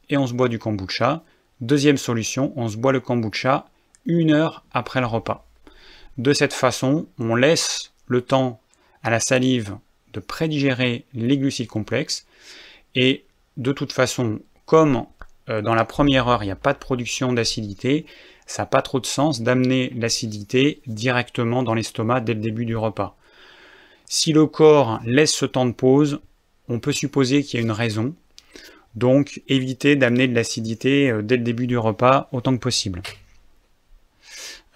et 0.09 0.17
on 0.17 0.27
se 0.27 0.33
boit 0.33 0.49
du 0.49 0.59
kombucha. 0.59 1.23
Deuxième 1.61 1.97
solution, 1.97 2.53
on 2.55 2.67
se 2.67 2.77
boit 2.77 2.91
le 2.91 2.99
kombucha 2.99 3.67
une 4.05 4.31
heure 4.31 4.65
après 4.73 4.99
le 4.99 5.07
repas. 5.07 5.45
De 6.17 6.33
cette 6.33 6.53
façon, 6.53 7.07
on 7.19 7.35
laisse 7.35 7.93
le 8.07 8.21
temps 8.21 8.59
à 9.03 9.09
la 9.09 9.19
salive 9.19 9.77
de 10.13 10.19
prédigérer 10.19 11.05
les 11.13 11.37
glucides 11.37 11.67
complexes 11.67 12.25
et 12.95 13.23
de 13.57 13.71
toute 13.71 13.91
façon, 13.91 14.39
comme 14.65 15.05
euh, 15.49 15.61
dans 15.61 15.75
la 15.75 15.85
première 15.85 16.27
heure, 16.27 16.43
il 16.43 16.47
n'y 16.47 16.51
a 16.51 16.55
pas 16.55 16.73
de 16.73 16.79
production 16.79 17.33
d'acidité, 17.33 18.05
ça 18.45 18.63
n'a 18.63 18.65
pas 18.67 18.81
trop 18.81 18.99
de 18.99 19.05
sens 19.05 19.41
d'amener 19.41 19.91
l'acidité 19.95 20.81
directement 20.87 21.63
dans 21.63 21.73
l'estomac 21.73 22.21
dès 22.21 22.33
le 22.33 22.39
début 22.39 22.65
du 22.65 22.75
repas. 22.75 23.17
Si 24.05 24.31
le 24.31 24.45
corps 24.45 24.99
laisse 25.05 25.33
ce 25.33 25.45
temps 25.45 25.65
de 25.65 25.73
pause, 25.73 26.19
on 26.69 26.79
peut 26.79 26.93
supposer 26.93 27.43
qu'il 27.43 27.59
y 27.59 27.61
a 27.61 27.65
une 27.65 27.71
raison. 27.71 28.13
Donc 28.95 29.41
évitez 29.47 29.95
d'amener 29.95 30.27
de 30.27 30.33
l'acidité 30.33 31.11
euh, 31.11 31.21
dès 31.21 31.37
le 31.37 31.43
début 31.43 31.67
du 31.67 31.77
repas 31.77 32.29
autant 32.31 32.53
que 32.53 32.61
possible. 32.61 33.01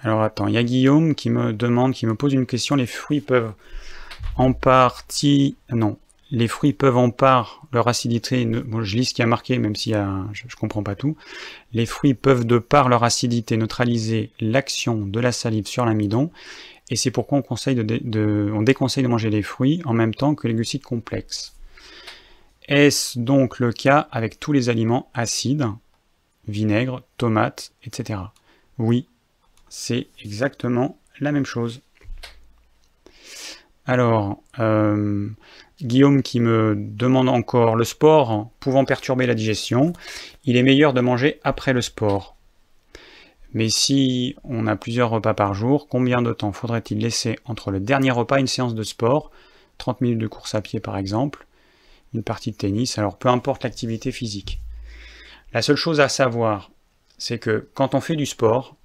Alors 0.03 0.21
attends, 0.21 0.47
il 0.47 0.55
y 0.55 0.57
a 0.57 0.63
Guillaume 0.63 1.15
qui 1.15 1.29
me 1.29 1.53
demande, 1.53 1.93
qui 1.93 2.05
me 2.05 2.15
pose 2.15 2.33
une 2.33 2.45
question, 2.45 2.75
les 2.75 2.87
fruits 2.87 3.21
peuvent 3.21 3.53
en 4.35 4.53
partie... 4.53 5.55
Non, 5.69 5.97
les 6.31 6.47
fruits 6.47 6.73
peuvent 6.73 6.97
en 6.97 7.09
part 7.09 7.61
leur 7.73 7.87
acidité, 7.87 8.49
je 8.49 8.95
lis 8.95 9.05
ce 9.05 9.13
qui 9.13 9.21
a 9.21 9.27
marqué, 9.27 9.57
même 9.57 9.75
si 9.75 9.91
je 9.91 9.97
ne 9.97 10.59
comprends 10.59 10.83
pas 10.83 10.95
tout, 10.95 11.17
les 11.73 11.85
fruits 11.85 12.13
peuvent 12.13 12.45
de 12.45 12.57
par 12.57 12.87
leur 12.87 13.03
acidité 13.03 13.57
neutraliser 13.57 14.31
l'action 14.39 15.05
de 15.05 15.19
la 15.19 15.33
salive 15.33 15.67
sur 15.67 15.85
l'amidon, 15.85 16.31
et 16.89 16.95
c'est 16.95 17.11
pourquoi 17.11 17.37
on, 17.37 17.41
déconseille 17.41 19.03
de 19.03 19.07
manger 19.07 19.29
les 19.29 19.43
fruits 19.43 19.81
en 19.85 19.93
même 19.93 20.13
temps 20.13 20.35
que 20.35 20.47
les 20.47 20.53
glucides 20.53 20.83
complexes. 20.83 21.53
Est-ce 22.67 23.19
donc 23.19 23.59
le 23.59 23.73
cas 23.73 24.07
avec 24.11 24.39
tous 24.39 24.53
les 24.53 24.69
aliments 24.69 25.09
acides, 25.13 25.67
vinaigre, 26.47 27.01
tomates, 27.17 27.71
etc. 27.83 28.19
Oui, 28.77 29.07
c'est 29.69 30.07
exactement 30.23 30.97
la 31.19 31.31
même 31.31 31.45
chose. 31.45 31.81
Alors, 33.85 34.43
euh, 34.59 35.29
Guillaume 35.81 36.21
qui 36.21 36.39
me 36.39 36.75
demande 36.77 37.29
encore 37.29 37.75
le 37.75 37.83
sport 37.83 38.51
pouvant 38.59 38.85
perturber 38.85 39.25
la 39.25 39.33
digestion, 39.33 39.93
il 40.43 40.55
est 40.55 40.63
meilleur 40.63 40.93
de 40.93 41.01
manger 41.01 41.39
après 41.43 41.73
le 41.73 41.81
sport. 41.81 42.35
Mais 43.53 43.69
si 43.69 44.35
on 44.43 44.67
a 44.67 44.75
plusieurs 44.75 45.09
repas 45.09 45.33
par 45.33 45.53
jour, 45.53 45.87
combien 45.89 46.21
de 46.21 46.31
temps 46.31 46.53
faudrait-il 46.53 46.99
laisser 46.99 47.37
entre 47.45 47.71
le 47.71 47.79
dernier 47.79 48.11
repas 48.11 48.37
et 48.37 48.41
une 48.41 48.47
séance 48.47 48.75
de 48.75 48.83
sport? 48.83 49.31
30 49.77 50.01
minutes 50.01 50.19
de 50.19 50.27
course 50.27 50.55
à 50.55 50.61
pied 50.61 50.79
par 50.79 50.97
exemple, 50.97 51.47
une 52.13 52.23
partie 52.23 52.51
de 52.51 52.57
tennis, 52.57 52.97
alors 52.97 53.17
peu 53.17 53.29
importe 53.29 53.63
l'activité 53.63 54.11
physique. 54.11 54.61
La 55.53 55.61
seule 55.61 55.75
chose 55.75 55.99
à 55.99 56.07
savoir, 56.07 56.71
c'est 57.17 57.39
que 57.39 57.69
quand 57.73 57.95
on 57.95 58.01
fait 58.01 58.15
du 58.15 58.25
sport, 58.25 58.77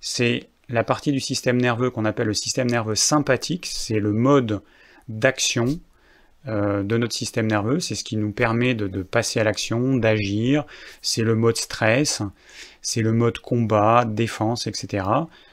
c'est 0.00 0.48
la 0.68 0.84
partie 0.84 1.12
du 1.12 1.20
système 1.20 1.60
nerveux 1.60 1.90
qu'on 1.90 2.04
appelle 2.04 2.26
le 2.26 2.34
système 2.34 2.68
nerveux 2.68 2.94
sympathique, 2.94 3.66
c'est 3.66 4.00
le 4.00 4.12
mode 4.12 4.62
d'action 5.08 5.80
euh, 6.48 6.82
de 6.82 6.96
notre 6.96 7.14
système 7.14 7.46
nerveux, 7.46 7.80
c'est 7.80 7.94
ce 7.96 8.04
qui 8.04 8.16
nous 8.16 8.30
permet 8.30 8.74
de, 8.74 9.02
passer 9.02 9.40
à 9.40 9.44
l'action, 9.44 9.96
d'agir, 9.96 10.64
c'est 11.02 11.22
le 11.22 11.34
mode 11.34 11.56
stress, 11.56 12.22
c'est 12.82 13.02
le 13.02 13.12
mode 13.12 13.38
combat, 13.38 14.04
défense, 14.04 14.66
etc. 14.66 15.04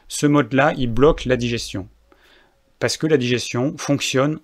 Ce 0.08 0.27
mode-là, 0.27 0.74
il 0.77 0.91
bloque 0.91 1.25
la 1.25 1.36
digestion. 1.36 1.88
Parce 2.79 2.98
que 2.98 3.08
la 3.08 3.17
digestion 3.17 3.75
fonctionne 3.77 4.39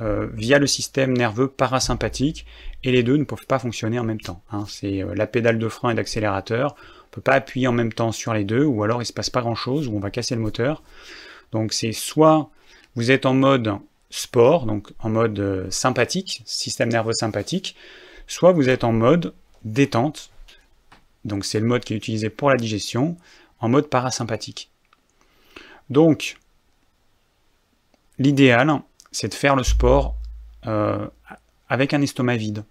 euh, 0.00 0.28
via 0.32 0.58
le 0.58 0.66
système 0.66 1.12
nerveux 1.12 1.48
parasympathique, 1.48 2.46
et 2.84 2.90
les 2.90 3.02
deux 3.02 3.16
ne 3.16 3.24
peuvent 3.24 3.46
pas 3.46 3.58
fonctionner 3.58 3.98
en 3.98 4.04
même 4.04 4.20
temps. 4.20 4.42
Hein. 4.50 4.64
C'est 4.68 5.02
euh, 5.02 5.14
la 5.14 5.26
pédale 5.26 5.58
de 5.58 5.68
frein 5.68 5.90
et 5.90 5.94
d'accélérateur, 5.94 6.74
peut 7.12 7.20
pas 7.20 7.34
appuyer 7.34 7.68
en 7.68 7.72
même 7.72 7.92
temps 7.92 8.10
sur 8.10 8.34
les 8.34 8.44
deux, 8.44 8.64
ou 8.64 8.82
alors 8.82 9.02
il 9.02 9.06
se 9.06 9.12
passe 9.12 9.30
pas 9.30 9.42
grand-chose, 9.42 9.86
ou 9.86 9.94
on 9.94 10.00
va 10.00 10.10
casser 10.10 10.34
le 10.34 10.40
moteur. 10.40 10.82
Donc 11.52 11.72
c'est 11.72 11.92
soit 11.92 12.50
vous 12.96 13.10
êtes 13.10 13.26
en 13.26 13.34
mode 13.34 13.78
sport, 14.10 14.66
donc 14.66 14.92
en 14.98 15.10
mode 15.10 15.38
euh, 15.38 15.70
sympathique, 15.70 16.42
système 16.44 16.90
nerveux 16.90 17.12
sympathique, 17.12 17.76
soit 18.26 18.52
vous 18.52 18.68
êtes 18.68 18.82
en 18.82 18.92
mode 18.92 19.34
détente, 19.64 20.30
donc 21.24 21.44
c'est 21.44 21.60
le 21.60 21.66
mode 21.66 21.84
qui 21.84 21.92
est 21.92 21.96
utilisé 21.96 22.30
pour 22.30 22.50
la 22.50 22.56
digestion, 22.56 23.16
en 23.60 23.68
mode 23.68 23.88
parasympathique. 23.88 24.70
Donc, 25.88 26.36
l'idéal, 28.18 28.80
c'est 29.12 29.28
de 29.28 29.34
faire 29.34 29.56
le 29.56 29.62
sport 29.62 30.16
euh, 30.66 31.06
avec 31.68 31.94
un 31.94 32.02
estomac 32.02 32.36
vide. 32.36 32.64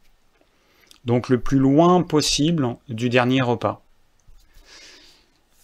Donc 1.05 1.29
le 1.29 1.39
plus 1.39 1.57
loin 1.57 2.03
possible 2.03 2.75
du 2.87 3.09
dernier 3.09 3.41
repas. 3.41 3.83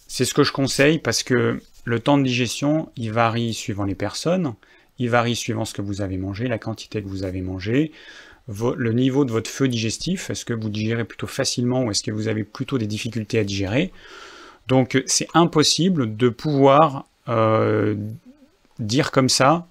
C'est 0.08 0.24
ce 0.24 0.34
que 0.34 0.42
je 0.42 0.52
conseille 0.52 0.98
parce 0.98 1.22
que 1.22 1.60
le 1.84 2.00
temps 2.00 2.18
de 2.18 2.24
digestion, 2.24 2.90
il 2.96 3.12
varie 3.12 3.54
suivant 3.54 3.84
les 3.84 3.94
personnes. 3.94 4.54
Il 4.98 5.10
varie 5.10 5.36
suivant 5.36 5.64
ce 5.64 5.74
que 5.74 5.82
vous 5.82 6.00
avez 6.00 6.16
mangé, 6.16 6.48
la 6.48 6.58
quantité 6.58 7.00
que 7.00 7.08
vous 7.08 7.22
avez 7.22 7.40
mangé, 7.40 7.92
le 8.48 8.92
niveau 8.92 9.24
de 9.24 9.30
votre 9.30 9.50
feu 9.50 9.68
digestif, 9.68 10.30
est-ce 10.30 10.44
que 10.44 10.54
vous 10.54 10.70
digérez 10.70 11.04
plutôt 11.04 11.26
facilement 11.26 11.84
ou 11.84 11.90
est-ce 11.90 12.02
que 12.02 12.10
vous 12.10 12.28
avez 12.28 12.44
plutôt 12.44 12.78
des 12.78 12.86
difficultés 12.86 13.38
à 13.38 13.44
digérer. 13.44 13.92
Donc 14.66 15.02
c'est 15.06 15.28
impossible 15.34 16.16
de 16.16 16.28
pouvoir 16.28 17.06
euh, 17.28 17.94
dire 18.78 19.10
comme 19.10 19.28
ça 19.28 19.66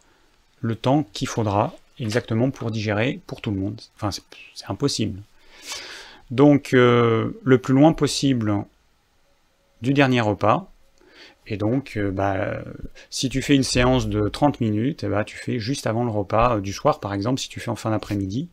le 0.62 0.75
temps 0.75 1.06
qu'il 1.13 1.27
faudra 1.27 1.75
exactement 2.00 2.51
pour 2.51 2.72
digérer 2.72 3.20
pour 3.27 3.41
tout 3.41 3.51
le 3.51 3.58
monde. 3.58 3.82
Enfin, 3.96 4.12
c'est 4.12 4.70
impossible. 4.70 5.22
Donc 6.29 6.74
euh, 6.74 7.32
le 7.44 7.58
plus 7.58 7.74
loin 7.74 7.94
possible 7.94 8.63
du 9.82 9.94
dernier 9.94 10.22
repas, 10.22 10.72
et 11.48 11.58
donc, 11.58 11.94
euh, 11.96 12.12
bah, 12.12 12.62
si 13.10 13.30
tu 13.30 13.42
fais 13.42 13.56
une 13.56 13.64
séance 13.64 14.08
de 14.08 14.28
30 14.28 14.60
minutes, 14.60 15.04
eh 15.04 15.08
bah, 15.08 15.24
tu 15.24 15.38
fais 15.38 15.60
juste 15.60 15.88
avant 15.88 16.04
le 16.04 16.12
repas 16.12 16.58
euh, 16.58 16.62
du 16.62 16.74
soir, 16.74 17.00
par 17.00 17.14
exemple, 17.14 17.40
si 17.40 17.48
tu 17.48 17.60
fais 17.62 17.70
en 17.70 17.76
fin 17.78 17.92
d'après-midi. 17.92 18.50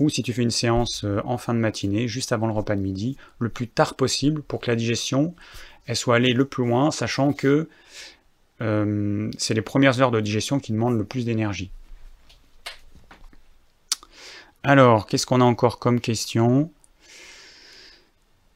Ou 0.00 0.10
si 0.10 0.22
tu 0.22 0.32
fais 0.32 0.42
une 0.42 0.50
séance 0.50 1.04
euh, 1.04 1.20
en 1.24 1.38
fin 1.38 1.54
de 1.54 1.60
matinée, 1.60 2.06
juste 2.06 2.32
avant 2.32 2.46
le 2.46 2.52
repas 2.52 2.76
de 2.76 2.82
midi, 2.82 3.16
le 3.38 3.48
plus 3.48 3.68
tard 3.68 3.94
possible 3.94 4.42
pour 4.42 4.60
que 4.60 4.70
la 4.70 4.76
digestion 4.76 5.34
soit 5.92 6.16
allée 6.16 6.32
le 6.32 6.44
plus 6.46 6.66
loin, 6.66 6.90
sachant 6.90 7.32
que 7.32 7.68
c'est 8.58 9.52
les 9.52 9.60
premières 9.60 10.00
heures 10.00 10.10
de 10.10 10.20
digestion 10.20 10.58
qui 10.58 10.72
demandent 10.72 10.96
le 10.96 11.04
plus 11.04 11.26
d'énergie. 11.26 11.70
Alors, 14.62 15.06
qu'est-ce 15.06 15.26
qu'on 15.26 15.42
a 15.42 15.44
encore 15.44 15.78
comme 15.78 16.00
question? 16.00 16.70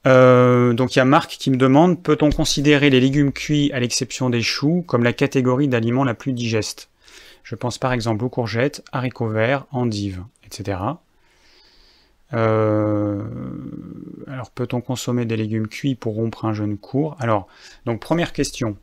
Euh, 0.08 0.72
donc 0.72 0.96
il 0.96 0.98
y 0.98 1.02
a 1.02 1.04
Marc 1.04 1.32
qui 1.32 1.50
me 1.50 1.56
demande, 1.56 2.02
peut-on 2.02 2.30
considérer 2.30 2.88
les 2.88 2.98
légumes 2.98 3.32
cuits, 3.32 3.70
à 3.72 3.80
l'exception 3.80 4.30
des 4.30 4.40
choux, 4.40 4.82
comme 4.86 5.04
la 5.04 5.12
catégorie 5.12 5.68
d'aliments 5.68 6.04
la 6.04 6.14
plus 6.14 6.32
digeste 6.32 6.88
Je 7.44 7.54
pense 7.54 7.76
par 7.76 7.92
exemple 7.92 8.24
aux 8.24 8.30
courgettes, 8.30 8.82
haricots 8.90 9.28
verts, 9.28 9.66
endives, 9.70 10.24
etc. 10.46 10.78
Euh, 12.32 13.22
alors 14.26 14.50
peut-on 14.50 14.80
consommer 14.80 15.26
des 15.26 15.36
légumes 15.36 15.68
cuits 15.68 15.94
pour 15.94 16.14
rompre 16.14 16.46
un 16.46 16.54
jeûne 16.54 16.78
court? 16.78 17.16
Alors, 17.20 17.46
donc 17.84 18.00
première 18.00 18.32
question. 18.32 18.78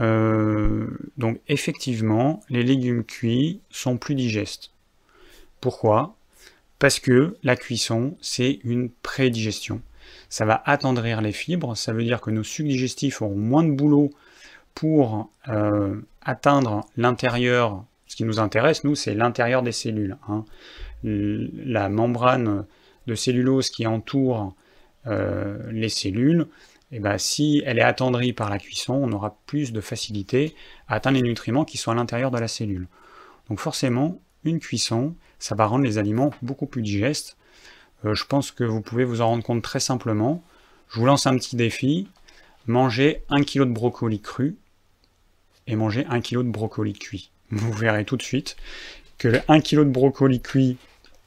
Euh, 0.00 0.86
donc 1.18 1.38
effectivement, 1.48 2.40
les 2.48 2.62
légumes 2.62 3.04
cuits 3.04 3.60
sont 3.70 3.98
plus 3.98 4.14
digestes. 4.14 4.70
Pourquoi? 5.60 6.16
Parce 6.78 6.98
que 6.98 7.36
la 7.42 7.56
cuisson, 7.56 8.16
c'est 8.22 8.60
une 8.64 8.88
prédigestion 8.90 9.82
ça 10.28 10.44
va 10.44 10.62
attendrir 10.66 11.20
les 11.20 11.32
fibres, 11.32 11.76
ça 11.76 11.92
veut 11.92 12.04
dire 12.04 12.20
que 12.20 12.30
nos 12.30 12.42
sucs 12.42 12.66
digestifs 12.66 13.22
auront 13.22 13.36
moins 13.36 13.64
de 13.64 13.72
boulot 13.72 14.10
pour 14.74 15.30
euh, 15.48 16.00
atteindre 16.22 16.86
l'intérieur. 16.96 17.84
Ce 18.06 18.16
qui 18.16 18.24
nous 18.24 18.40
intéresse, 18.40 18.84
nous, 18.84 18.94
c'est 18.94 19.14
l'intérieur 19.14 19.62
des 19.62 19.72
cellules. 19.72 20.16
Hein. 20.28 20.44
La 21.02 21.88
membrane 21.88 22.64
de 23.06 23.14
cellulose 23.14 23.70
qui 23.70 23.86
entoure 23.86 24.54
euh, 25.06 25.58
les 25.70 25.88
cellules, 25.88 26.46
eh 26.92 27.00
ben, 27.00 27.18
si 27.18 27.62
elle 27.66 27.78
est 27.78 27.82
attendrie 27.82 28.32
par 28.32 28.50
la 28.50 28.58
cuisson, 28.58 28.94
on 28.94 29.12
aura 29.12 29.36
plus 29.46 29.72
de 29.72 29.80
facilité 29.80 30.54
à 30.88 30.94
atteindre 30.94 31.16
les 31.16 31.28
nutriments 31.28 31.64
qui 31.64 31.76
sont 31.76 31.90
à 31.90 31.94
l'intérieur 31.94 32.30
de 32.30 32.38
la 32.38 32.48
cellule. 32.48 32.86
Donc 33.48 33.60
forcément, 33.60 34.20
une 34.44 34.60
cuisson, 34.60 35.14
ça 35.38 35.54
va 35.54 35.66
rendre 35.66 35.84
les 35.84 35.98
aliments 35.98 36.30
beaucoup 36.42 36.66
plus 36.66 36.82
digestes, 36.82 37.36
euh, 38.04 38.14
je 38.14 38.24
pense 38.24 38.50
que 38.50 38.64
vous 38.64 38.80
pouvez 38.80 39.04
vous 39.04 39.20
en 39.20 39.28
rendre 39.28 39.44
compte 39.44 39.62
très 39.62 39.80
simplement. 39.80 40.42
Je 40.88 40.98
vous 40.98 41.06
lance 41.06 41.26
un 41.26 41.36
petit 41.36 41.56
défi. 41.56 42.08
Mangez 42.66 43.22
1 43.30 43.42
kg 43.42 43.60
de 43.60 43.72
brocoli 43.72 44.20
cru 44.20 44.56
et 45.66 45.76
mangez 45.76 46.06
1 46.08 46.20
kg 46.20 46.38
de 46.38 46.50
brocoli 46.50 46.92
cuit. 46.94 47.30
Vous 47.50 47.72
verrez 47.72 48.04
tout 48.04 48.16
de 48.16 48.22
suite 48.22 48.56
que 49.18 49.28
le 49.28 49.40
1 49.48 49.60
kg 49.60 49.78
de 49.80 49.90
brocoli 49.90 50.40
cuit, 50.40 50.76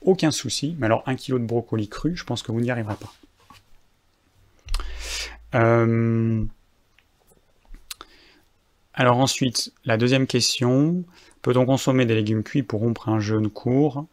aucun 0.02 0.32
souci. 0.32 0.76
Mais 0.80 0.88
alors 0.88 1.04
1 1.06 1.16
kg 1.16 1.34
de 1.34 1.46
brocoli 1.46 1.88
cru, 1.88 2.16
je 2.16 2.24
pense 2.24 2.44
que 2.44 2.52
vous 2.52 2.62
n'y 2.62 2.72
arriverez 2.72 2.96
pas. 2.96 3.14
Euh, 5.56 6.44
alors 8.94 9.18
ensuite, 9.18 9.72
la 9.86 9.98
deuxième 9.98 10.28
question. 10.28 11.04
Peut-on 11.44 11.66
consommer 11.66 12.06
des 12.06 12.16
légumes 12.16 12.44
cuits 12.44 12.64
pour 12.64 12.82
rompre 12.82 13.10
un 13.10 13.20
jeûne 13.20 13.50
court? 13.50 14.06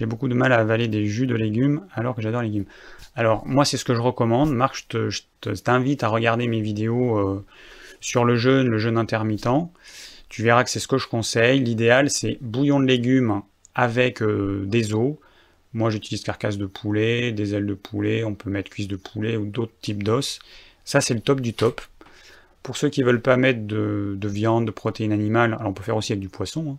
J'ai 0.00 0.06
beaucoup 0.06 0.28
de 0.28 0.34
mal 0.34 0.50
à 0.54 0.56
avaler 0.56 0.88
des 0.88 1.04
jus 1.04 1.26
de 1.26 1.34
légumes 1.34 1.82
alors 1.92 2.16
que 2.16 2.22
j'adore 2.22 2.40
les 2.40 2.48
légumes. 2.48 2.64
Alors 3.16 3.46
moi 3.46 3.66
c'est 3.66 3.76
ce 3.76 3.84
que 3.84 3.94
je 3.94 4.00
recommande. 4.00 4.50
Marc, 4.50 4.86
je 4.90 5.52
t'invite 5.62 6.02
à 6.02 6.08
regarder 6.08 6.48
mes 6.48 6.62
vidéos 6.62 7.18
euh, 7.18 7.44
sur 8.00 8.24
le 8.24 8.36
jeûne, 8.36 8.66
le 8.66 8.78
jeûne 8.78 8.96
intermittent. 8.96 9.68
Tu 10.30 10.42
verras 10.42 10.64
que 10.64 10.70
c'est 10.70 10.80
ce 10.80 10.88
que 10.88 10.96
je 10.96 11.06
conseille. 11.06 11.60
L'idéal 11.60 12.08
c'est 12.08 12.38
bouillon 12.40 12.80
de 12.80 12.86
légumes 12.86 13.42
avec 13.74 14.22
euh, 14.22 14.64
des 14.64 14.94
os. 14.94 15.16
Moi 15.74 15.90
j'utilise 15.90 16.22
carcasse 16.22 16.56
de 16.56 16.64
poulet, 16.64 17.30
des 17.30 17.54
ailes 17.54 17.66
de 17.66 17.74
poulet, 17.74 18.24
on 18.24 18.34
peut 18.34 18.48
mettre 18.48 18.70
cuisse 18.70 18.88
de 18.88 18.96
poulet 18.96 19.36
ou 19.36 19.44
d'autres 19.44 19.74
types 19.82 20.02
d'os. 20.02 20.38
Ça 20.86 21.02
c'est 21.02 21.12
le 21.12 21.20
top 21.20 21.42
du 21.42 21.52
top. 21.52 21.82
Pour 22.62 22.78
ceux 22.78 22.88
qui 22.88 23.02
ne 23.02 23.04
veulent 23.04 23.20
pas 23.20 23.36
mettre 23.36 23.66
de, 23.66 24.18
viande, 24.22 24.64
de 24.64 24.70
protéines 24.70 25.12
animales, 25.12 25.52
alors 25.52 25.68
on 25.68 25.74
peut 25.74 25.82
faire 25.82 25.96
aussi 25.98 26.12
avec 26.12 26.20
du 26.20 26.30
poisson. 26.30 26.70
Hein. 26.70 26.78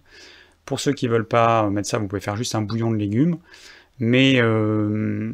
Pour 0.66 0.80
ceux 0.80 0.94
qui 0.94 1.08
ne 1.08 1.12
veulent 1.12 1.28
pas 1.28 1.70
mettre 1.70 1.90
ça, 1.90 1.98
vous 1.98 2.08
pouvez 2.08 2.22
faire 2.22 2.36
juste 2.36 2.56
un 2.56 2.62
bouillon 2.62 2.92
de 2.92 2.98
légumes. 2.98 3.38
Mais, 4.00 4.42
euh, 4.42 5.32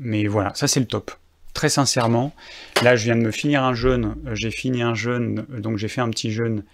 mais 0.00 0.26
voilà, 0.26 0.54
ça 0.54 0.66
c'est 0.66 0.80
le 0.80 0.86
top. 0.86 1.10
Très 1.52 1.68
sincèrement, 1.68 2.34
là 2.82 2.96
je 2.96 3.04
viens 3.04 3.16
de 3.16 3.20
me 3.20 3.30
finir 3.30 3.62
un 3.62 3.74
jeûne, 3.74 4.16
j'ai 4.32 4.50
fini 4.50 4.82
un 4.82 4.94
jeûne, 4.94 5.46
donc 5.58 5.78
j'ai 5.78 5.88
fait 5.88 6.00
un 6.00 6.10
petit 6.10 6.32
jeûne. 6.32 6.64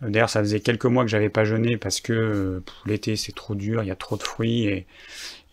D'ailleurs, 0.00 0.30
ça 0.30 0.40
faisait 0.40 0.60
quelques 0.60 0.84
mois 0.84 1.04
que 1.04 1.10
j'avais 1.10 1.30
pas 1.30 1.44
jeûné 1.44 1.76
parce 1.76 2.00
que 2.00 2.62
l'été 2.86 3.16
c'est 3.16 3.34
trop 3.34 3.56
dur, 3.56 3.82
il 3.82 3.86
y 3.86 3.90
a 3.90 3.96
trop 3.96 4.16
de 4.16 4.22
fruits 4.22 4.66
et, 4.66 4.86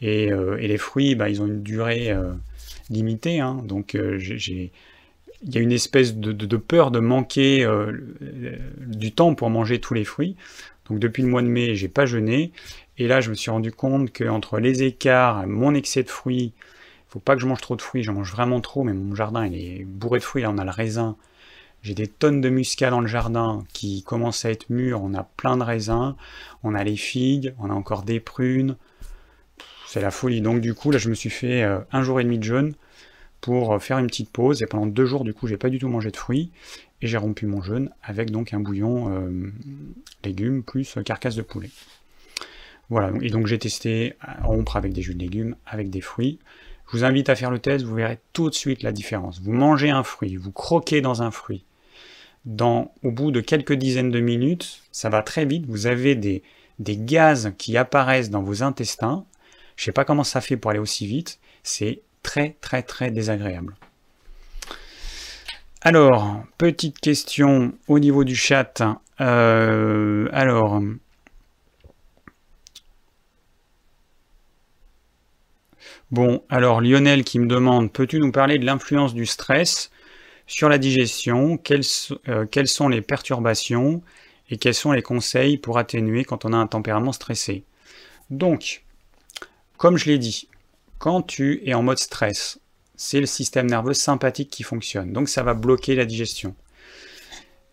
et, 0.01 0.31
euh, 0.31 0.57
les 0.57 0.77
fruits, 0.77 1.15
bah, 1.15 1.29
ils 1.29 1.41
ont 1.41 1.47
une 1.47 1.63
durée 1.63 2.11
euh, 2.11 2.31
limitée. 2.91 3.39
Hein. 3.39 3.61
donc 3.63 3.95
il 3.95 4.69
y 5.53 5.57
a 5.57 5.61
une 5.61 5.71
espèce 5.71 6.15
de, 6.15 6.57
peur 6.57 6.91
de 6.91 6.99
manquer 6.99 7.63
euh, 7.65 7.91
du 8.79 9.11
temps 9.11 9.33
pour 9.33 9.49
manger 9.49 9.79
tous 9.79 9.93
les 9.93 10.03
fruits. 10.03 10.35
Donc 10.89 10.99
depuis 10.99 11.23
le 11.23 11.29
mois 11.29 11.41
de 11.41 11.47
mai, 11.47 11.75
j'ai 11.75 11.87
pas 11.87 12.05
jeûné. 12.05 12.51
Et 12.97 13.07
là, 13.07 13.21
je 13.21 13.29
me 13.29 13.35
suis 13.35 13.51
rendu 13.51 13.71
compte 13.71 14.11
qu'entre 14.11 14.59
les 14.59 14.83
écarts, 14.83 15.45
mon 15.47 15.73
excès 15.73 16.03
de 16.03 16.09
fruits, 16.09 16.53
il 16.55 17.11
faut 17.11 17.19
pas 17.19 17.35
que 17.35 17.41
je 17.41 17.47
mange 17.47 17.61
trop 17.61 17.75
de 17.75 17.81
fruits, 17.81 18.03
j'en 18.03 18.13
mange 18.13 18.31
vraiment 18.31 18.61
trop, 18.61 18.83
mais 18.83 18.93
mon 18.93 19.15
jardin 19.15 19.45
il 19.45 19.55
est 19.55 19.85
bourré 19.85 20.19
de 20.19 20.23
fruits. 20.23 20.43
Là, 20.43 20.51
on 20.51 20.57
a 20.57 20.63
le 20.63 20.71
raisin. 20.71 21.15
J'ai 21.81 21.93
des 21.93 22.07
tonnes 22.07 22.41
de 22.41 22.49
muscat 22.49 22.89
dans 22.89 23.01
le 23.01 23.07
jardin 23.07 23.63
qui 23.73 24.03
commencent 24.03 24.43
à 24.43 24.49
être 24.49 24.69
mûrs. 24.69 25.03
On 25.03 25.13
a 25.13 25.23
plein 25.23 25.57
de 25.57 25.63
raisins. 25.63 26.15
On 26.63 26.73
a 26.73 26.83
les 26.83 26.95
figues. 26.95 27.53
On 27.59 27.69
a 27.69 27.73
encore 27.73 28.03
des 28.03 28.19
prunes. 28.19 28.75
C'est 29.87 30.01
la 30.01 30.09
folie. 30.09 30.41
Donc 30.41 30.61
du 30.61 30.73
coup, 30.73 30.89
là, 30.89 30.97
je 30.97 31.09
me 31.09 31.13
suis 31.13 31.29
fait 31.29 31.63
euh, 31.63 31.79
un 31.91 32.01
jour 32.01 32.19
et 32.19 32.23
demi 32.23 32.39
de 32.39 32.43
jeûne 32.43 32.73
pour 33.45 33.79
faire 33.79 33.99
une 33.99 34.07
petite 34.07 34.31
pause. 34.31 34.63
Et 34.63 34.65
pendant 34.65 34.87
deux 34.87 35.05
jours, 35.05 35.23
du 35.23 35.35
coup, 35.35 35.45
j'ai 35.45 35.57
pas 35.57 35.69
du 35.69 35.77
tout 35.77 35.87
mangé 35.87 36.09
de 36.09 36.17
fruits. 36.17 36.49
Et 37.03 37.07
j'ai 37.07 37.17
rompu 37.17 37.45
mon 37.45 37.61
jeûne 37.61 37.91
avec 38.01 38.31
donc 38.31 38.53
un 38.53 38.59
bouillon 38.59 39.13
euh, 39.13 39.51
légumes 40.23 40.63
plus 40.63 40.97
carcasse 41.05 41.35
de 41.35 41.43
poulet. 41.43 41.69
Voilà, 42.89 43.11
et 43.21 43.29
donc 43.29 43.45
j'ai 43.45 43.59
testé 43.59 44.15
rompre 44.43 44.77
avec 44.77 44.93
des 44.93 45.01
jus 45.01 45.13
de 45.13 45.19
légumes, 45.19 45.55
avec 45.65 45.91
des 45.91 46.01
fruits. 46.01 46.39
Je 46.87 46.97
vous 46.97 47.03
invite 47.03 47.29
à 47.29 47.35
faire 47.35 47.51
le 47.51 47.59
test, 47.59 47.85
vous 47.85 47.95
verrez 47.95 48.17
tout 48.33 48.49
de 48.49 48.55
suite 48.55 48.81
la 48.81 48.91
différence. 48.91 49.41
Vous 49.41 49.51
mangez 49.51 49.89
un 49.89 50.03
fruit, 50.03 50.35
vous 50.37 50.51
croquez 50.51 51.01
dans 51.01 51.21
un 51.21 51.31
fruit. 51.31 51.63
Dans, 52.45 52.91
au 53.03 53.11
bout 53.11 53.31
de 53.31 53.41
quelques 53.41 53.73
dizaines 53.73 54.11
de 54.11 54.19
minutes, 54.19 54.83
ça 54.91 55.09
va 55.09 55.21
très 55.21 55.45
vite, 55.45 55.65
vous 55.67 55.87
avez 55.87 56.15
des, 56.15 56.43
des 56.79 56.97
gaz 56.97 57.53
qui 57.57 57.77
apparaissent 57.77 58.29
dans 58.29 58.43
vos 58.43 58.63
intestins. 58.63 59.25
Je 59.75 59.81
ne 59.81 59.85
sais 59.85 59.91
pas 59.91 60.05
comment 60.05 60.23
ça 60.23 60.41
fait 60.41 60.57
pour 60.57 60.71
aller 60.71 60.79
aussi 60.79 61.05
vite. 61.05 61.39
C'est 61.63 62.01
très 62.25 62.55
très 62.59 62.81
très 62.81 63.11
désagréable. 63.11 63.75
Alors, 65.81 66.43
petite 66.57 66.99
question 66.99 67.73
au 67.87 67.99
niveau 67.99 68.23
du 68.23 68.35
chat. 68.35 68.81
Euh, 69.21 70.27
alors, 70.33 70.81
bon, 76.09 76.41
alors 76.49 76.81
Lionel 76.81 77.23
qui 77.23 77.37
me 77.37 77.45
demande, 77.45 77.93
peux-tu 77.93 78.19
nous 78.19 78.31
parler 78.31 78.57
de 78.57 78.65
l'influence 78.65 79.13
du 79.13 79.27
stress 79.27 79.91
sur 80.47 80.67
la 80.67 80.79
digestion? 80.79 81.57
Quelles, 81.57 81.85
euh, 82.29 82.47
quelles 82.47 82.67
sont 82.67 82.89
les 82.89 83.01
perturbations 83.01 84.01
et 84.49 84.57
quels 84.57 84.73
sont 84.73 84.91
les 84.91 85.03
conseils 85.03 85.57
pour 85.57 85.77
atténuer 85.77 86.23
quand 86.23 86.45
on 86.45 86.53
a 86.53 86.57
un 86.57 86.67
tempérament 86.67 87.11
stressé? 87.11 87.63
Donc, 88.31 88.83
comme 89.77 89.97
je 89.97 90.05
l'ai 90.05 90.17
dit, 90.17 90.47
quand 91.05 91.21
tu 91.21 91.61
es 91.67 91.75
en 91.75 91.83
mode 91.83 91.99
stress, 91.99 92.59
c'est 92.95 93.19
le 93.19 93.27
système 93.27 93.67
nerveux 93.67 93.93
sympathique 93.93 94.49
qui 94.49 94.63
fonctionne. 94.63 95.13
Donc 95.13 95.29
ça 95.29 95.43
va 95.43 95.53
bloquer 95.53 95.93
la 95.93 96.03
digestion. 96.03 96.55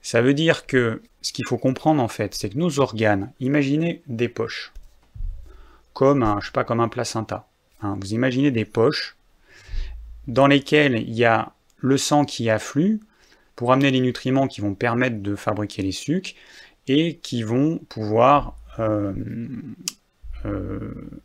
Ça 0.03 0.21
veut 0.21 0.35
dire 0.35 0.67
que 0.67 1.01
ce 1.23 1.33
qu'il 1.33 1.47
faut 1.47 1.57
comprendre 1.57 2.03
en 2.03 2.09
fait, 2.09 2.35
c'est 2.35 2.51
que 2.51 2.59
nos 2.59 2.79
organes, 2.79 3.33
imaginez 3.41 4.03
des 4.07 4.29
poches, 4.29 4.75
comme 5.95 6.23
un, 6.23 6.41
je 6.41 6.47
sais 6.49 6.53
pas, 6.53 6.65
comme 6.65 6.81
un 6.81 6.91
placenta. 6.91 7.49
Hein. 7.81 7.97
Vous 8.03 8.13
imaginez 8.13 8.51
des 8.51 8.67
poches 8.67 9.17
dans 10.27 10.47
lesquelles 10.47 10.97
il 11.01 11.15
y 11.15 11.25
a 11.25 11.55
le 11.79 11.97
sang 11.97 12.27
qui 12.27 12.51
afflue 12.51 13.01
pour 13.57 13.73
amener 13.73 13.93
les 13.93 14.01
nutriments 14.01 14.47
qui 14.47 14.61
vont 14.61 14.75
permettre 14.75 15.23
de 15.23 15.37
fabriquer 15.37 15.81
les 15.81 15.93
sucres 15.93 16.35
et 16.87 17.17
qui 17.17 17.45
vont 17.45 17.79
pouvoir 17.89 18.59
euh, 18.79 19.15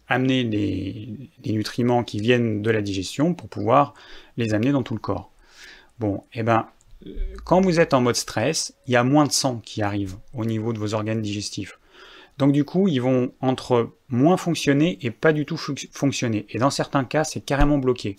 amener 0.07 0.43
les, 0.43 1.53
nutriments 1.53 2.03
qui 2.03 2.19
viennent 2.19 2.61
de 2.61 2.71
la 2.71 2.81
digestion 2.81 3.33
pour 3.33 3.49
pouvoir 3.49 3.93
les 4.37 4.53
amener 4.53 4.71
dans 4.71 4.83
tout 4.83 4.93
le 4.93 4.99
corps. 4.99 5.31
Bon, 5.99 6.23
et 6.33 6.39
eh 6.39 6.43
ben, 6.43 6.67
quand 7.43 7.61
vous 7.61 7.79
êtes 7.79 7.93
en 7.93 8.01
mode 8.01 8.15
stress, 8.15 8.75
il 8.85 8.93
y 8.93 8.95
a 8.95 9.03
moins 9.03 9.25
de 9.25 9.31
sang 9.31 9.61
qui 9.63 9.81
arrive 9.81 10.17
au 10.33 10.45
niveau 10.45 10.73
de 10.73 10.79
vos 10.79 10.93
organes 10.93 11.21
digestifs. 11.21 11.79
Donc 12.37 12.51
du 12.51 12.63
coup, 12.63 12.87
ils 12.87 13.01
vont 13.01 13.33
entre 13.41 13.93
moins 14.09 14.37
fonctionner 14.37 14.99
et 15.01 15.11
pas 15.11 15.33
du 15.33 15.45
tout 15.45 15.57
fonctionner. 15.57 16.45
Et 16.49 16.59
dans 16.59 16.69
certains 16.69 17.03
cas, 17.03 17.23
c'est 17.23 17.41
carrément 17.41 17.79
bloqué. 17.79 18.17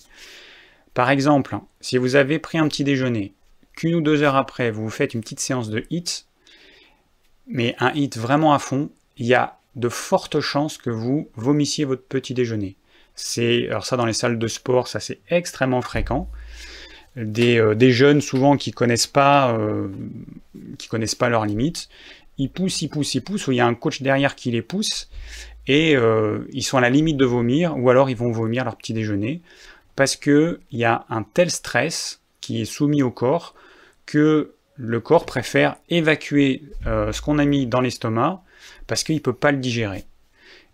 Par 0.95 1.11
exemple, 1.11 1.59
si 1.81 1.99
vous 1.99 2.17
avez 2.17 2.39
pris 2.39 2.59
un 2.59 2.67
petit 2.67 2.83
déjeuner, 2.83 3.35
qu'une 3.77 3.95
ou 3.95 4.01
deux 4.01 4.23
heures 4.23 4.37
après, 4.37 4.73
vous 4.73 4.85
vous 4.85 4.91
faites 4.91 5.15
une 5.15 5.21
petite 5.21 5.41
séance 5.41 5.71
de 5.71 5.85
HIT, 5.91 6.27
mais 7.47 7.77
un 7.79 7.93
HIT 7.95 8.19
vraiment 8.19 8.53
à 8.53 8.59
fond, 8.59 8.91
il 9.17 9.27
y 9.27 9.35
a 9.35 9.58
de 9.79 9.89
fortes 9.89 10.41
chances 10.41 10.77
que 10.77 10.91
vous 10.91 11.31
vomissiez 11.37 11.85
votre 11.85 12.03
petit 12.03 12.35
déjeuner. 12.35 12.77
C'est 13.15 13.69
alors 13.69 13.87
ça 13.87 13.97
dans 13.97 14.07
les 14.07 14.13
salles 14.13 14.39
de 14.39 14.49
sport, 14.49 14.89
ça 14.89 15.01
c'est 15.01 15.21
extrêmement 15.31 15.83
fréquent. 15.83 16.29
Des, 17.17 17.59
euh, 17.59 17.91
jeunes 17.91 18.21
souvent 18.21 18.57
qui 18.57 18.71
connaissent 18.71 19.09
pas 19.09 19.53
euh, 19.53 19.89
connaissent 20.89 21.17
pas 21.17 21.29
leurs 21.29 21.47
limites, 21.47 21.89
ils 22.39 22.51
poussent, 22.51 22.83
ils 22.83 22.89
poussent, 22.89 23.15
ils 23.15 23.23
poussent, 23.23 23.49
ou 23.49 23.53
il 23.53 23.57
y 23.57 23.61
a 23.61 23.67
un 23.67 23.75
coach 23.75 24.03
derrière 24.03 24.37
qui 24.37 24.51
les 24.51 24.63
pousse 24.63 25.09
et 25.67 25.97
euh, 25.97 26.47
ils 26.53 26.63
sont 26.63 26.79
à 26.79 26.81
la 26.81 26.91
limite 26.91 27.17
de 27.17 27.25
vomir, 27.25 27.77
ou 27.77 27.91
alors 27.91 28.09
ils 28.11 28.17
vont 28.17 28.31
vomir 28.31 28.65
leur 28.65 28.77
petit 28.77 28.93
déjeuner 28.93 29.41
parce 29.97 30.15
que 30.15 30.61
il 30.71 30.79
y 30.79 30.85
a 30.85 31.05
un 31.09 31.23
tel 31.23 31.51
stress 31.51 32.21
qui 32.41 32.61
est 32.61 32.65
soumis 32.65 33.03
au 33.03 33.11
corps 33.11 33.55
que 34.07 34.55
le 34.77 35.01
corps 35.01 35.27
préfère 35.27 35.77
évacuer 35.89 36.63
ce 36.85 37.21
qu'on 37.21 37.41
a 37.41 37.45
mis 37.45 37.67
dans 37.67 37.81
l'estomac 37.81 38.45
parce 38.89 39.05
qu'il 39.05 39.15
ne 39.15 39.21
peut 39.21 39.33
pas 39.33 39.53
le 39.53 39.59
digérer. 39.59 40.05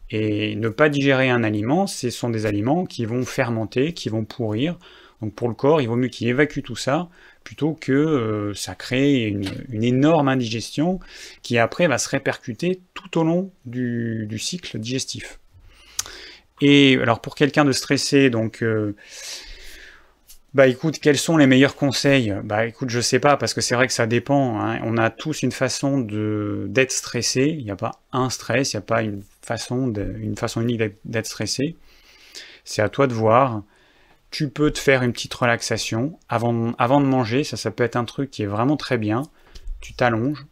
Et 0.09 0.55
ne 0.57 0.69
pas 0.71 0.89
digérer 0.89 1.29
un 1.29 1.45
aliment, 1.45 1.87
ce 1.87 2.09
sont 2.09 2.31
des 2.31 2.47
aliments 2.47 2.87
qui 2.87 3.05
vont 3.05 3.25
fermenter, 3.25 3.93
qui 3.93 4.09
vont 4.09 4.25
pourrir. 4.25 4.79
Donc 5.21 5.35
pour 5.35 5.49
le 5.49 5.55
corps, 5.55 5.81
il 5.81 5.89
vaut 5.89 5.97
mieux 5.97 6.09
qu'il 6.09 6.29
évacue 6.29 6.61
tout 6.61 6.77
ça 6.77 7.09
plutôt 7.43 7.75
que 7.75 7.93
euh, 7.93 8.55
ça 8.55 8.75
crée 8.75 9.25
une, 9.25 9.85
énorme 9.85 10.29
indigestion 10.29 10.99
qui 11.43 11.59
après 11.59 11.87
va 11.87 11.99
se 11.99 12.09
répercuter 12.09 12.81
tout 12.95 13.19
au 13.19 13.25
long 13.25 13.53
du, 13.67 14.39
cycle 14.39 14.79
digestif. 14.79 15.41
Et 16.61 16.99
alors 17.03 17.21
pour 17.21 17.35
quelqu'un 17.35 17.65
de 17.65 17.73
stressé, 17.73 18.31
donc 18.31 18.63
euh, 18.63 18.95
bah 20.55 20.69
écoute, 20.69 21.01
quels 21.01 21.19
sont 21.19 21.37
les 21.37 21.49
meilleurs 21.49 21.75
conseils? 21.75 22.33
Bah 22.45 22.65
écoute, 22.65 22.89
je 22.89 23.01
sais 23.01 23.19
pas, 23.19 23.37
parce 23.37 23.55
que 23.55 23.61
c'est 23.61 23.75
vrai 23.75 23.89
que 23.89 23.93
ça 23.93 24.07
dépend. 24.07 24.61
Hein. 24.61 24.79
On 24.85 24.97
a 24.97 25.11
tous 25.11 25.43
une 25.43 25.51
façon 25.51 25.99
d'être 25.99 26.93
stressé. 26.93 27.57
Il 27.59 27.65
n'y 27.65 27.73
a 27.73 27.77
pas 27.77 28.01
un 28.13 28.31
stress, 28.31 28.73
il 28.73 28.77
n'y 28.77 28.79
a 28.79 28.83
pas 28.83 29.03
une 29.03 29.25
façon, 29.43 29.93
unique 30.61 30.81
d'être 31.05 31.27
stressé. 31.27 31.75
C'est 32.65 32.83
à 32.83 32.89
toi 32.89 33.09
de 33.09 33.15
voir. 33.15 33.65
Tu 34.31 34.49
peux 34.49 34.71
te 34.71 34.79
faire 34.79 35.03
une 35.03 35.13
petite 35.13 35.35
relaxation 35.35 36.19
avant, 36.29 36.73
avant 36.79 37.01
de 37.01 37.07
manger. 37.07 37.43
Ça, 37.43 37.57
ça 37.57 37.73
peut 37.73 37.85
être 37.85 37.97
un 37.97 38.05
truc 38.05 38.31
qui 38.31 38.45
est 38.45 38.47
vraiment 38.47 38.77
très 38.77 38.97
bien. 38.97 39.25
Tu 39.81 39.93
t'allonges, 39.95 40.47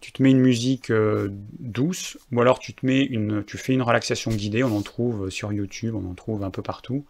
tu 0.00 0.12
te 0.12 0.22
mets 0.22 0.30
une 0.30 0.40
musique 0.40 0.90
euh, 0.90 1.30
douce, 1.58 2.16
ou 2.32 2.40
alors 2.40 2.60
tu 2.60 2.74
te 2.74 2.86
mets 2.86 3.02
une, 3.02 3.44
tu 3.44 3.58
fais 3.58 3.72
une 3.72 3.82
relaxation 3.82 4.30
guidée. 4.30 4.62
On 4.62 4.76
en 4.76 4.82
trouve 4.82 5.30
sur 5.30 5.52
YouTube, 5.52 5.96
on 5.96 6.08
en 6.08 6.14
trouve 6.14 6.44
un 6.44 6.50
peu 6.50 6.62
partout 6.62 7.04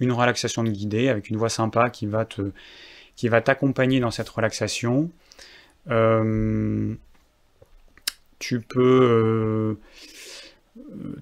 une 0.00 0.12
relaxation 0.12 0.64
de 0.64 0.70
guidée 0.70 1.08
avec 1.08 1.30
une 1.30 1.36
voix 1.36 1.48
sympa 1.48 1.90
qui 1.90 2.06
va 2.06 2.24
te 2.24 2.52
qui 3.16 3.28
va 3.28 3.40
t'accompagner 3.40 4.00
dans 4.00 4.10
cette 4.10 4.28
relaxation. 4.28 5.10
Euh, 5.90 6.94
tu 8.38 8.60
peux 8.60 9.76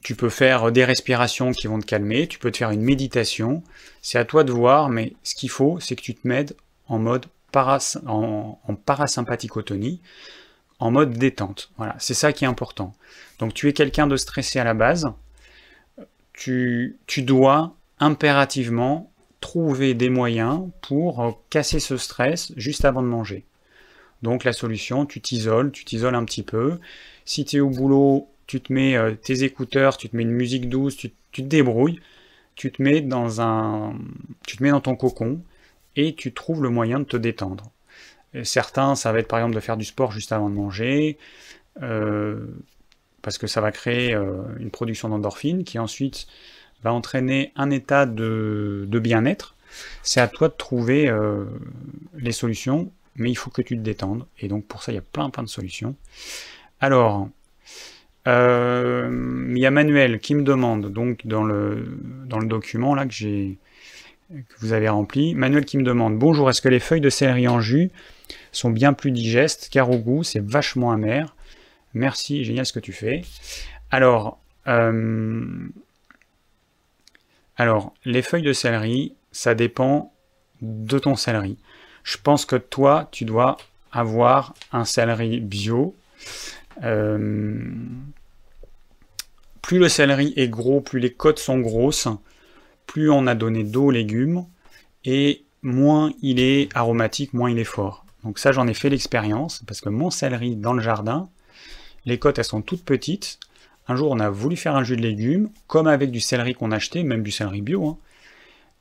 tu 0.02 0.14
peux 0.14 0.30
faire 0.30 0.70
des 0.72 0.84
respirations 0.84 1.52
qui 1.52 1.66
vont 1.66 1.78
te 1.78 1.86
calmer, 1.86 2.26
tu 2.26 2.38
peux 2.38 2.50
te 2.50 2.58
faire 2.58 2.70
une 2.70 2.82
méditation. 2.82 3.62
C'est 4.02 4.18
à 4.18 4.24
toi 4.24 4.44
de 4.44 4.52
voir, 4.52 4.88
mais 4.88 5.14
ce 5.22 5.34
qu'il 5.34 5.50
faut, 5.50 5.80
c'est 5.80 5.96
que 5.96 6.02
tu 6.02 6.14
te 6.14 6.26
mettes 6.26 6.56
en 6.86 6.98
mode 6.98 7.26
en, 8.06 8.58
parasympathicotonie, 8.84 10.00
en 10.78 10.90
mode 10.90 11.12
détente. 11.12 11.70
Voilà, 11.76 11.96
c'est 11.98 12.14
ça 12.14 12.32
qui 12.32 12.44
est 12.44 12.48
important. 12.48 12.94
Donc 13.38 13.54
tu 13.54 13.68
es 13.68 13.72
quelqu'un 13.72 14.06
de 14.06 14.16
stressé 14.16 14.58
à 14.58 14.64
la 14.64 14.74
base, 14.74 15.10
tu, 16.32 16.98
tu 17.06 17.22
dois 17.22 17.74
impérativement 18.00 19.11
trouver 19.40 19.94
des 19.94 20.11
moyens 20.11 20.68
pour 20.82 21.40
casser 21.50 21.80
ce 21.80 21.96
stress 21.96 22.52
juste 22.56 22.84
avant 22.84 23.02
de 23.02 23.08
manger. 23.08 23.44
Donc 24.22 24.44
la 24.44 24.52
solution, 24.52 25.06
tu 25.06 25.20
t'isoles, 25.20 25.70
tu 25.70 25.84
t'isoles 25.84 26.14
un 26.14 26.24
petit 26.24 26.42
peu. 26.42 26.78
Si 27.24 27.44
tu 27.44 27.56
es 27.56 27.61
au 27.61 27.70
boulot, 27.70 28.28
tu 28.46 28.61
te 28.61 28.72
mets 28.72 28.96
euh, 28.96 29.14
tes 29.14 29.44
écouteurs, 29.44 29.96
tu 29.96 30.08
te 30.08 30.16
mets 30.16 30.22
une 30.22 30.32
musique 30.32 30.68
douce, 30.68 30.96
tu, 30.96 31.11
te 31.11 31.40
débrouilles, 31.40 32.00
tu 32.56 32.72
te 32.72 32.82
mets 32.82 33.00
dans 33.00 33.40
un, 33.40 33.94
tu 34.46 34.56
te 34.56 34.62
mets 34.62 34.70
dans 34.70 34.80
ton 34.80 34.96
cocon 34.96 35.40
et 35.94 36.14
tu 36.14 36.32
trouves 36.32 36.62
le 36.62 36.70
moyen 36.70 36.98
de 36.98 37.04
te 37.04 37.16
détendre. 37.16 37.70
certains, 38.42 38.94
ça 38.94 39.12
va 39.12 39.20
être 39.20 39.28
par 39.28 39.38
exemple 39.38 39.54
de 39.54 39.61
faire 39.61 39.76
du 39.76 39.84
sport 39.84 40.12
juste 40.12 40.32
avant 40.32 40.48
de 40.48 40.54
manger, 40.54 41.18
euh, 41.82 42.46
parce 43.22 43.38
que 43.38 43.46
ça 43.46 43.61
va 43.61 43.72
créer 43.72 44.14
euh, 44.14 44.42
une 44.58 44.70
production 44.70 45.08
d'endorphine 45.08 45.64
qui 45.64 45.78
ensuite 45.78 46.26
va 46.82 46.92
entraîner 46.92 47.52
un 47.56 47.70
état 47.70 48.06
de, 48.06 48.86
bien-être. 48.90 49.54
C'est 50.02 50.20
à 50.20 50.28
toi 50.28 50.48
de 50.48 50.54
trouver 50.54 51.12
les 52.16 52.32
solutions, 52.32 52.90
mais 53.16 53.30
il 53.30 53.34
faut 53.34 53.50
que 53.50 53.62
tu 53.62 53.76
te 53.76 53.82
détendes. 53.82 54.26
Et 54.38 54.48
donc 54.48 54.64
pour 54.66 54.82
ça, 54.82 54.92
il 54.92 54.94
y 54.94 54.98
a 54.98 55.02
plein 55.02 55.30
plein 55.30 55.42
de 55.42 55.48
solutions. 55.48 55.94
Alors, 56.80 57.28
euh, 58.26 59.46
il 59.50 59.58
y 59.58 59.66
a 59.66 59.70
Manuel 59.70 60.20
qui 60.20 60.34
me 60.34 60.42
demande, 60.42 60.92
donc 60.92 61.26
dans 61.26 61.44
le, 61.44 61.98
dans 62.26 62.38
le 62.38 62.46
document 62.46 62.94
là 62.94 63.06
que 63.06 63.12
j'ai 63.12 63.58
que 64.30 64.54
vous 64.58 64.74
avez 64.74 64.90
rempli, 64.90 65.34
Manuel 65.34 65.64
qui 65.64 65.78
me 65.78 65.82
demande 65.82 66.18
Bonjour, 66.18 66.50
est-ce 66.50 66.60
que 66.60 66.68
les 66.68 66.80
feuilles 66.80 67.00
de 67.00 67.08
céleri 67.08 67.48
en 67.48 67.60
jus 67.60 67.90
sont 68.52 68.68
bien 68.68 68.92
plus 68.92 69.10
digestes 69.10 69.70
car 69.70 69.90
au 69.90 69.96
goût? 69.96 70.22
C'est 70.22 70.44
vachement 70.44 70.92
amer 70.92 71.34
Merci, 71.94 72.44
génial 72.44 72.66
ce 72.66 72.74
que 72.74 72.80
tu 72.80 72.92
fais. 72.92 73.22
Alors, 73.90 74.38
euh, 74.66 75.46
alors, 77.58 77.92
les 78.04 78.22
feuilles 78.22 78.42
de 78.42 78.52
céleri, 78.52 79.14
ça 79.32 79.54
dépend 79.54 80.12
de 80.62 80.98
ton 80.98 81.16
céleri. 81.16 81.58
Je 82.04 82.16
pense 82.16 82.46
que 82.46 82.56
toi, 82.56 83.08
tu 83.10 83.24
dois 83.24 83.56
avoir 83.92 84.54
un 84.72 84.84
céleri 84.84 85.40
bio. 85.40 85.96
Euh, 86.84 87.60
plus 89.60 89.78
le 89.78 89.88
céleri 89.88 90.32
est 90.36 90.48
gros, 90.48 90.80
plus 90.80 91.00
les 91.00 91.12
côtes 91.12 91.40
sont 91.40 91.58
grosses, 91.58 92.08
plus 92.86 93.10
on 93.10 93.26
a 93.26 93.34
donné 93.34 93.64
d'eau 93.64 93.86
aux 93.86 93.90
légumes, 93.90 94.46
et 95.04 95.44
moins 95.62 96.12
il 96.22 96.40
est 96.40 96.74
aromatique, 96.76 97.34
moins 97.34 97.50
il 97.50 97.58
est 97.58 97.64
fort. 97.64 98.06
Donc 98.22 98.38
ça, 98.38 98.52
j'en 98.52 98.68
ai 98.68 98.74
fait 98.74 98.88
l'expérience, 98.88 99.62
parce 99.66 99.80
que 99.80 99.88
mon 99.88 100.10
céleri 100.10 100.54
dans 100.54 100.74
le 100.74 100.82
jardin, 100.82 101.28
les 102.04 102.18
côtes, 102.18 102.38
elles 102.38 102.44
sont 102.44 102.62
toutes 102.62 102.84
petites. 102.84 103.40
Un 103.88 103.96
jour, 103.96 104.11
on 104.11 104.20
a 104.20 104.29
voulu 104.29 104.57
faire 104.57 104.77
un 104.77 104.85
jus 104.85 104.96
de 104.96 105.03
légumes, 105.03 105.48
comme 105.66 105.87
avec 105.87 106.11
du 106.11 106.20
céleri 106.20 106.55
qu'on 106.55 106.72
achetait, 106.72 107.03
même 107.03 107.22
du 107.22 107.31
céleri 107.31 107.62
bio. 107.62 107.87
Hein. 107.87 107.98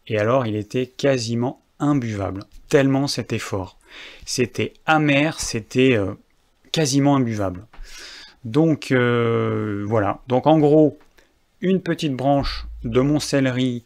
Et 0.07 0.17
alors, 0.19 0.45
il 0.45 0.55
était 0.55 0.85
quasiment 0.85 1.61
imbuvable, 1.79 2.43
tellement 2.69 3.07
c'était 3.07 3.39
fort. 3.39 3.77
C'était 4.25 4.73
amer, 4.85 5.39
c'était 5.39 5.95
euh, 5.95 6.13
quasiment 6.71 7.15
imbuvable. 7.15 7.65
Donc 8.43 8.91
euh, 8.91 9.83
voilà, 9.87 10.21
donc 10.27 10.47
en 10.47 10.59
gros, 10.59 10.97
une 11.61 11.81
petite 11.81 12.13
branche 12.13 12.65
de 12.83 13.01
mon 13.01 13.19
céleri 13.19 13.83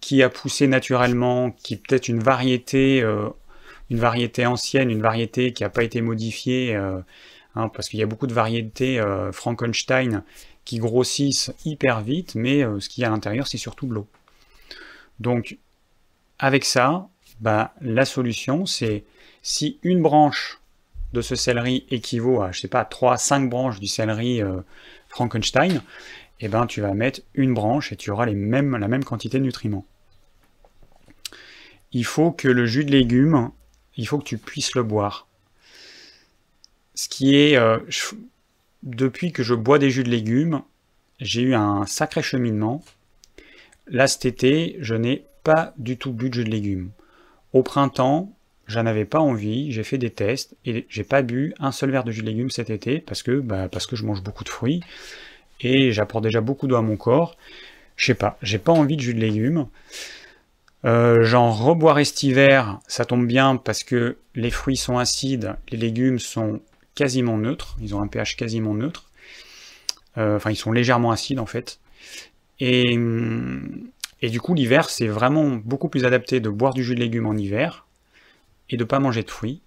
qui 0.00 0.22
a 0.22 0.28
poussé 0.28 0.66
naturellement, 0.66 1.50
qui 1.50 1.76
peut-être 1.76 2.08
une 2.08 2.20
variété, 2.20 3.02
euh, 3.02 3.28
une 3.90 3.98
variété 3.98 4.46
ancienne, 4.46 4.90
une 4.90 5.02
variété 5.02 5.52
qui 5.52 5.62
n'a 5.62 5.70
pas 5.70 5.82
été 5.82 6.00
modifiée, 6.00 6.78
hein, 7.54 7.68
parce 7.68 7.88
qu'il 7.88 7.98
y 8.00 8.02
a 8.02 8.06
beaucoup 8.06 8.26
de 8.26 8.34
variétés 8.34 9.02
Frankenstein 9.32 10.22
qui 10.64 10.78
grossissent 10.78 11.52
hyper 11.64 12.00
vite, 12.00 12.34
mais 12.34 12.62
ce 12.80 12.88
qu'il 12.88 13.02
y 13.02 13.04
a 13.04 13.08
à 13.08 13.10
l'intérieur, 13.10 13.46
c'est 13.46 13.58
surtout 13.58 13.86
de 13.86 13.94
l'eau. 13.94 14.08
Donc 15.18 15.58
avec 16.38 16.64
ça, 16.64 17.08
bah, 17.40 17.74
la 17.80 18.04
solution, 18.04 18.66
c'est 18.66 19.04
si 19.42 19.78
une 19.82 20.02
branche 20.02 20.60
de 21.12 21.20
ce 21.20 21.34
céleri 21.34 21.86
équivaut 21.90 22.42
à, 22.42 22.52
je 22.52 22.60
sais 22.60 22.68
pas, 22.68 22.84
3-5 22.84 23.48
branches 23.48 23.80
du 23.80 23.86
céleri 23.86 24.42
euh, 24.42 24.60
Frankenstein, 25.08 25.82
eh 26.40 26.48
ben 26.48 26.66
tu 26.66 26.80
vas 26.80 26.94
mettre 26.94 27.20
une 27.34 27.52
branche 27.52 27.92
et 27.92 27.96
tu 27.96 28.10
auras 28.10 28.26
les 28.26 28.34
mêmes, 28.34 28.76
la 28.76 28.88
même 28.88 29.04
quantité 29.04 29.38
de 29.38 29.44
nutriments. 29.44 29.86
Il 31.92 32.04
faut 32.04 32.30
que 32.30 32.48
le 32.48 32.66
jus 32.66 32.84
de 32.84 32.92
légumes, 32.92 33.50
il 33.96 34.06
faut 34.06 34.18
que 34.18 34.24
tu 34.24 34.38
puisses 34.38 34.74
le 34.74 34.82
boire. 34.82 35.26
Ce 37.00 37.08
qui 37.08 37.34
est, 37.34 37.56
euh, 37.56 37.78
depuis 38.82 39.32
que 39.32 39.42
je 39.42 39.54
bois 39.54 39.78
des 39.78 39.88
jus 39.88 40.04
de 40.04 40.10
légumes, 40.10 40.60
j'ai 41.18 41.40
eu 41.40 41.54
un 41.54 41.86
sacré 41.86 42.20
cheminement. 42.20 42.84
Là 43.86 44.06
cet 44.06 44.26
été, 44.26 44.76
je 44.80 44.94
n'ai 44.94 45.24
pas 45.42 45.72
du 45.78 45.96
tout 45.96 46.12
bu 46.12 46.28
de 46.28 46.34
jus 46.34 46.44
de 46.44 46.50
légumes. 46.50 46.90
Au 47.54 47.62
printemps, 47.62 48.30
j'en 48.66 48.84
avais 48.84 49.06
pas 49.06 49.18
envie, 49.18 49.72
j'ai 49.72 49.82
fait 49.82 49.96
des 49.96 50.10
tests 50.10 50.54
et 50.66 50.84
j'ai 50.90 51.02
pas 51.02 51.22
bu 51.22 51.54
un 51.58 51.72
seul 51.72 51.90
verre 51.90 52.04
de 52.04 52.10
jus 52.10 52.20
de 52.20 52.26
légumes 52.26 52.50
cet 52.50 52.68
été 52.68 52.98
parce 53.00 53.22
que, 53.22 53.40
bah, 53.40 53.70
parce 53.70 53.86
que 53.86 53.96
je 53.96 54.04
mange 54.04 54.22
beaucoup 54.22 54.44
de 54.44 54.50
fruits 54.50 54.82
et 55.62 55.92
j'apporte 55.92 56.24
déjà 56.24 56.42
beaucoup 56.42 56.66
d'eau 56.66 56.76
à 56.76 56.82
mon 56.82 56.98
corps. 56.98 57.38
Je 57.96 58.04
sais 58.04 58.14
pas, 58.14 58.36
j'ai 58.42 58.58
pas 58.58 58.72
envie 58.72 58.98
de 58.98 59.00
jus 59.00 59.14
de 59.14 59.20
légumes. 59.20 59.68
Euh, 60.84 61.22
J'en 61.22 61.50
reboirai 61.50 62.04
cet 62.04 62.22
hiver, 62.24 62.78
ça 62.88 63.06
tombe 63.06 63.26
bien 63.26 63.56
parce 63.56 63.84
que 63.84 64.18
les 64.34 64.50
fruits 64.50 64.76
sont 64.76 64.98
acides, 64.98 65.56
les 65.70 65.78
légumes 65.78 66.18
sont 66.18 66.60
quasiment 66.94 67.38
neutres, 67.38 67.76
ils 67.80 67.94
ont 67.94 68.00
un 68.00 68.06
pH 68.06 68.36
quasiment 68.36 68.74
neutre. 68.74 69.10
Euh, 70.18 70.36
enfin, 70.36 70.50
ils 70.50 70.56
sont 70.56 70.72
légèrement 70.72 71.10
acides 71.10 71.38
en 71.38 71.46
fait. 71.46 71.80
Et, 72.58 72.98
et 74.20 74.28
du 74.28 74.40
coup, 74.40 74.54
l'hiver, 74.54 74.90
c'est 74.90 75.06
vraiment 75.06 75.48
beaucoup 75.48 75.88
plus 75.88 76.04
adapté 76.04 76.40
de 76.40 76.50
boire 76.50 76.74
du 76.74 76.84
jus 76.84 76.94
de 76.94 77.00
légumes 77.00 77.26
en 77.26 77.36
hiver 77.36 77.86
et 78.68 78.76
de 78.76 78.82
ne 78.82 78.88
pas 78.88 78.98
manger 78.98 79.22
de 79.22 79.30
fruits, 79.30 79.62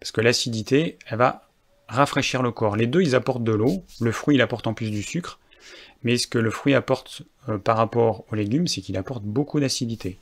parce 0.00 0.10
que 0.10 0.20
l'acidité, 0.20 0.98
elle 1.06 1.18
va 1.18 1.48
rafraîchir 1.88 2.42
le 2.42 2.50
corps. 2.50 2.76
Les 2.76 2.86
deux, 2.86 3.02
ils 3.02 3.14
apportent 3.14 3.44
de 3.44 3.52
l'eau, 3.52 3.84
le 4.00 4.12
fruit, 4.12 4.36
il 4.36 4.40
apporte 4.40 4.66
en 4.66 4.74
plus 4.74 4.90
du 4.90 5.02
sucre, 5.02 5.38
mais 6.02 6.16
ce 6.16 6.26
que 6.26 6.38
le 6.38 6.50
fruit 6.50 6.74
apporte 6.74 7.22
euh, 7.48 7.58
par 7.58 7.76
rapport 7.76 8.24
aux 8.30 8.34
légumes, 8.34 8.66
c'est 8.66 8.80
qu'il 8.80 8.96
apporte 8.96 9.22
beaucoup 9.22 9.60
d'acidité. 9.60 10.18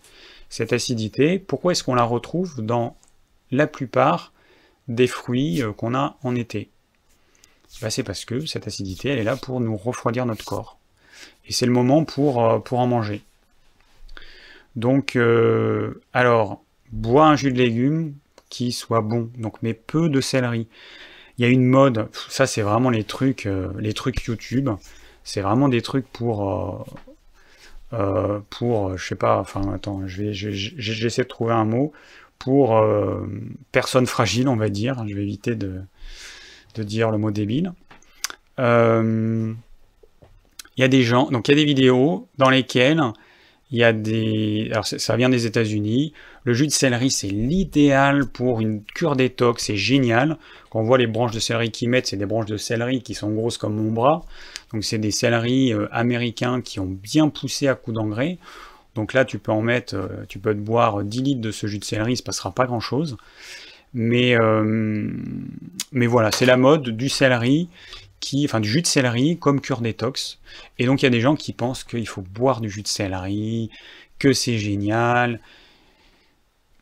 Cette 0.48 0.72
acidité, 0.72 1.38
pourquoi 1.38 1.72
est-ce 1.72 1.84
qu'on 1.84 1.94
la 1.94 2.04
retrouve 2.04 2.62
dans 2.62 2.96
la 3.50 3.66
plupart 3.66 4.32
des 4.88 5.06
fruits 5.06 5.62
euh, 5.62 5.72
qu'on 5.72 5.94
a 5.94 6.16
en 6.22 6.34
été 6.34 6.70
bah, 7.80 7.90
C'est 7.90 8.02
parce 8.02 8.24
que 8.24 8.46
cette 8.46 8.66
acidité, 8.66 9.10
elle 9.10 9.18
est 9.18 9.24
là 9.24 9.36
pour 9.36 9.60
nous 9.60 9.76
refroidir 9.76 10.26
notre 10.26 10.44
corps. 10.44 10.78
Et 11.46 11.52
c'est 11.52 11.66
le 11.66 11.72
moment 11.72 12.04
pour, 12.04 12.44
euh, 12.44 12.60
en 12.70 12.86
manger. 12.86 13.22
Donc, 14.76 15.18
alors, 16.12 16.62
bois 16.92 17.26
un 17.26 17.34
jus 17.34 17.52
de 17.52 17.58
légumes 17.58 18.14
qui 18.48 18.72
soit 18.72 19.00
bon, 19.00 19.30
donc 19.36 19.56
mais 19.62 19.74
peu 19.74 20.08
de 20.08 20.20
céleri. 20.20 20.68
Il 21.38 21.42
y 21.42 21.44
a 21.44 21.50
une 21.50 21.66
mode, 21.66 22.08
ça 22.28 22.46
c'est 22.46 22.62
vraiment 22.62 22.90
les 22.90 23.04
trucs, 23.04 23.46
euh, 23.46 23.72
les 23.78 23.92
trucs 23.92 24.24
YouTube, 24.24 24.70
c'est 25.24 25.40
vraiment 25.40 25.68
des 25.68 25.82
trucs 25.82 26.06
pour, 26.08 26.84
euh, 27.92 27.96
euh, 27.98 28.40
pour, 28.50 28.96
je 28.96 29.06
sais 29.06 29.14
pas, 29.14 29.38
enfin 29.38 29.72
attends, 29.72 30.02
j'essaie 30.06 31.22
de 31.22 31.28
trouver 31.28 31.52
un 31.52 31.64
mot 31.64 31.92
pour 32.38 32.80
personne 33.72 34.06
fragile, 34.06 34.48
on 34.48 34.56
va 34.56 34.68
dire. 34.68 35.04
Je 35.06 35.14
vais 35.14 35.22
éviter 35.22 35.54
de, 35.54 35.80
de 36.74 36.82
dire 36.82 37.10
le 37.10 37.18
mot 37.18 37.30
débile. 37.30 37.72
Il 38.58 39.54
y 40.76 40.82
a 40.82 40.88
des 40.88 41.02
gens, 41.02 41.30
donc 41.30 41.48
il 41.48 41.52
y 41.52 41.54
a 41.54 41.56
des 41.56 41.64
vidéos 41.64 42.28
dans 42.38 42.50
lesquelles 42.50 43.02
il 43.70 43.78
y 43.78 43.84
a 43.84 43.92
des. 43.92 44.68
Alors, 44.70 44.86
ça 44.86 45.16
vient 45.16 45.28
des 45.28 45.44
États-Unis. 45.44 46.14
Le 46.44 46.54
jus 46.54 46.66
de 46.66 46.72
céleri, 46.72 47.10
c'est 47.10 47.28
l'idéal 47.28 48.26
pour 48.26 48.60
une 48.60 48.82
cure 48.82 49.14
détox. 49.14 49.62
C'est 49.62 49.76
génial. 49.76 50.38
Quand 50.70 50.80
on 50.80 50.84
voit 50.84 50.96
les 50.96 51.06
branches 51.06 51.32
de 51.32 51.40
céleri 51.40 51.70
qu'ils 51.70 51.90
mettent, 51.90 52.06
c'est 52.06 52.16
des 52.16 52.24
branches 52.24 52.46
de 52.46 52.56
céleri 52.56 53.02
qui 53.02 53.12
sont 53.14 53.30
grosses 53.30 53.58
comme 53.58 53.74
mon 53.74 53.92
bras. 53.92 54.24
Donc, 54.72 54.84
c'est 54.84 54.98
des 54.98 55.10
céleris 55.10 55.74
euh, 55.74 55.86
américains 55.92 56.62
qui 56.62 56.80
ont 56.80 56.86
bien 56.86 57.28
poussé 57.28 57.68
à 57.68 57.74
coup 57.74 57.92
d'engrais. 57.92 58.38
Donc 58.94 59.12
là, 59.12 59.24
tu 59.24 59.38
peux 59.38 59.52
en 59.52 59.62
mettre, 59.62 59.94
euh, 59.94 60.24
tu 60.28 60.38
peux 60.38 60.54
te 60.54 60.60
boire 60.60 61.04
10 61.04 61.22
litres 61.22 61.40
de 61.40 61.50
ce 61.50 61.66
jus 61.66 61.78
de 61.78 61.84
céleri, 61.84 62.14
il 62.14 62.16
se 62.16 62.22
passera 62.22 62.52
pas 62.52 62.66
grand 62.66 62.80
chose. 62.80 63.16
Mais, 63.94 64.38
euh, 64.38 65.10
mais 65.92 66.06
voilà, 66.06 66.30
c'est 66.32 66.46
la 66.46 66.56
mode 66.56 66.90
du 66.90 67.08
céleri 67.08 67.68
qui, 68.20 68.44
enfin 68.44 68.60
du 68.60 68.68
jus 68.68 68.82
de 68.82 68.86
céleri 68.86 69.38
comme 69.38 69.60
cure 69.60 69.80
détox. 69.80 70.38
Et 70.78 70.86
donc 70.86 71.02
il 71.02 71.06
y 71.06 71.08
a 71.08 71.10
des 71.10 71.20
gens 71.20 71.36
qui 71.36 71.52
pensent 71.52 71.84
qu'il 71.84 72.06
faut 72.08 72.22
boire 72.22 72.60
du 72.60 72.70
jus 72.70 72.82
de 72.82 72.88
céleri, 72.88 73.70
que 74.18 74.32
c'est 74.32 74.58
génial. 74.58 75.40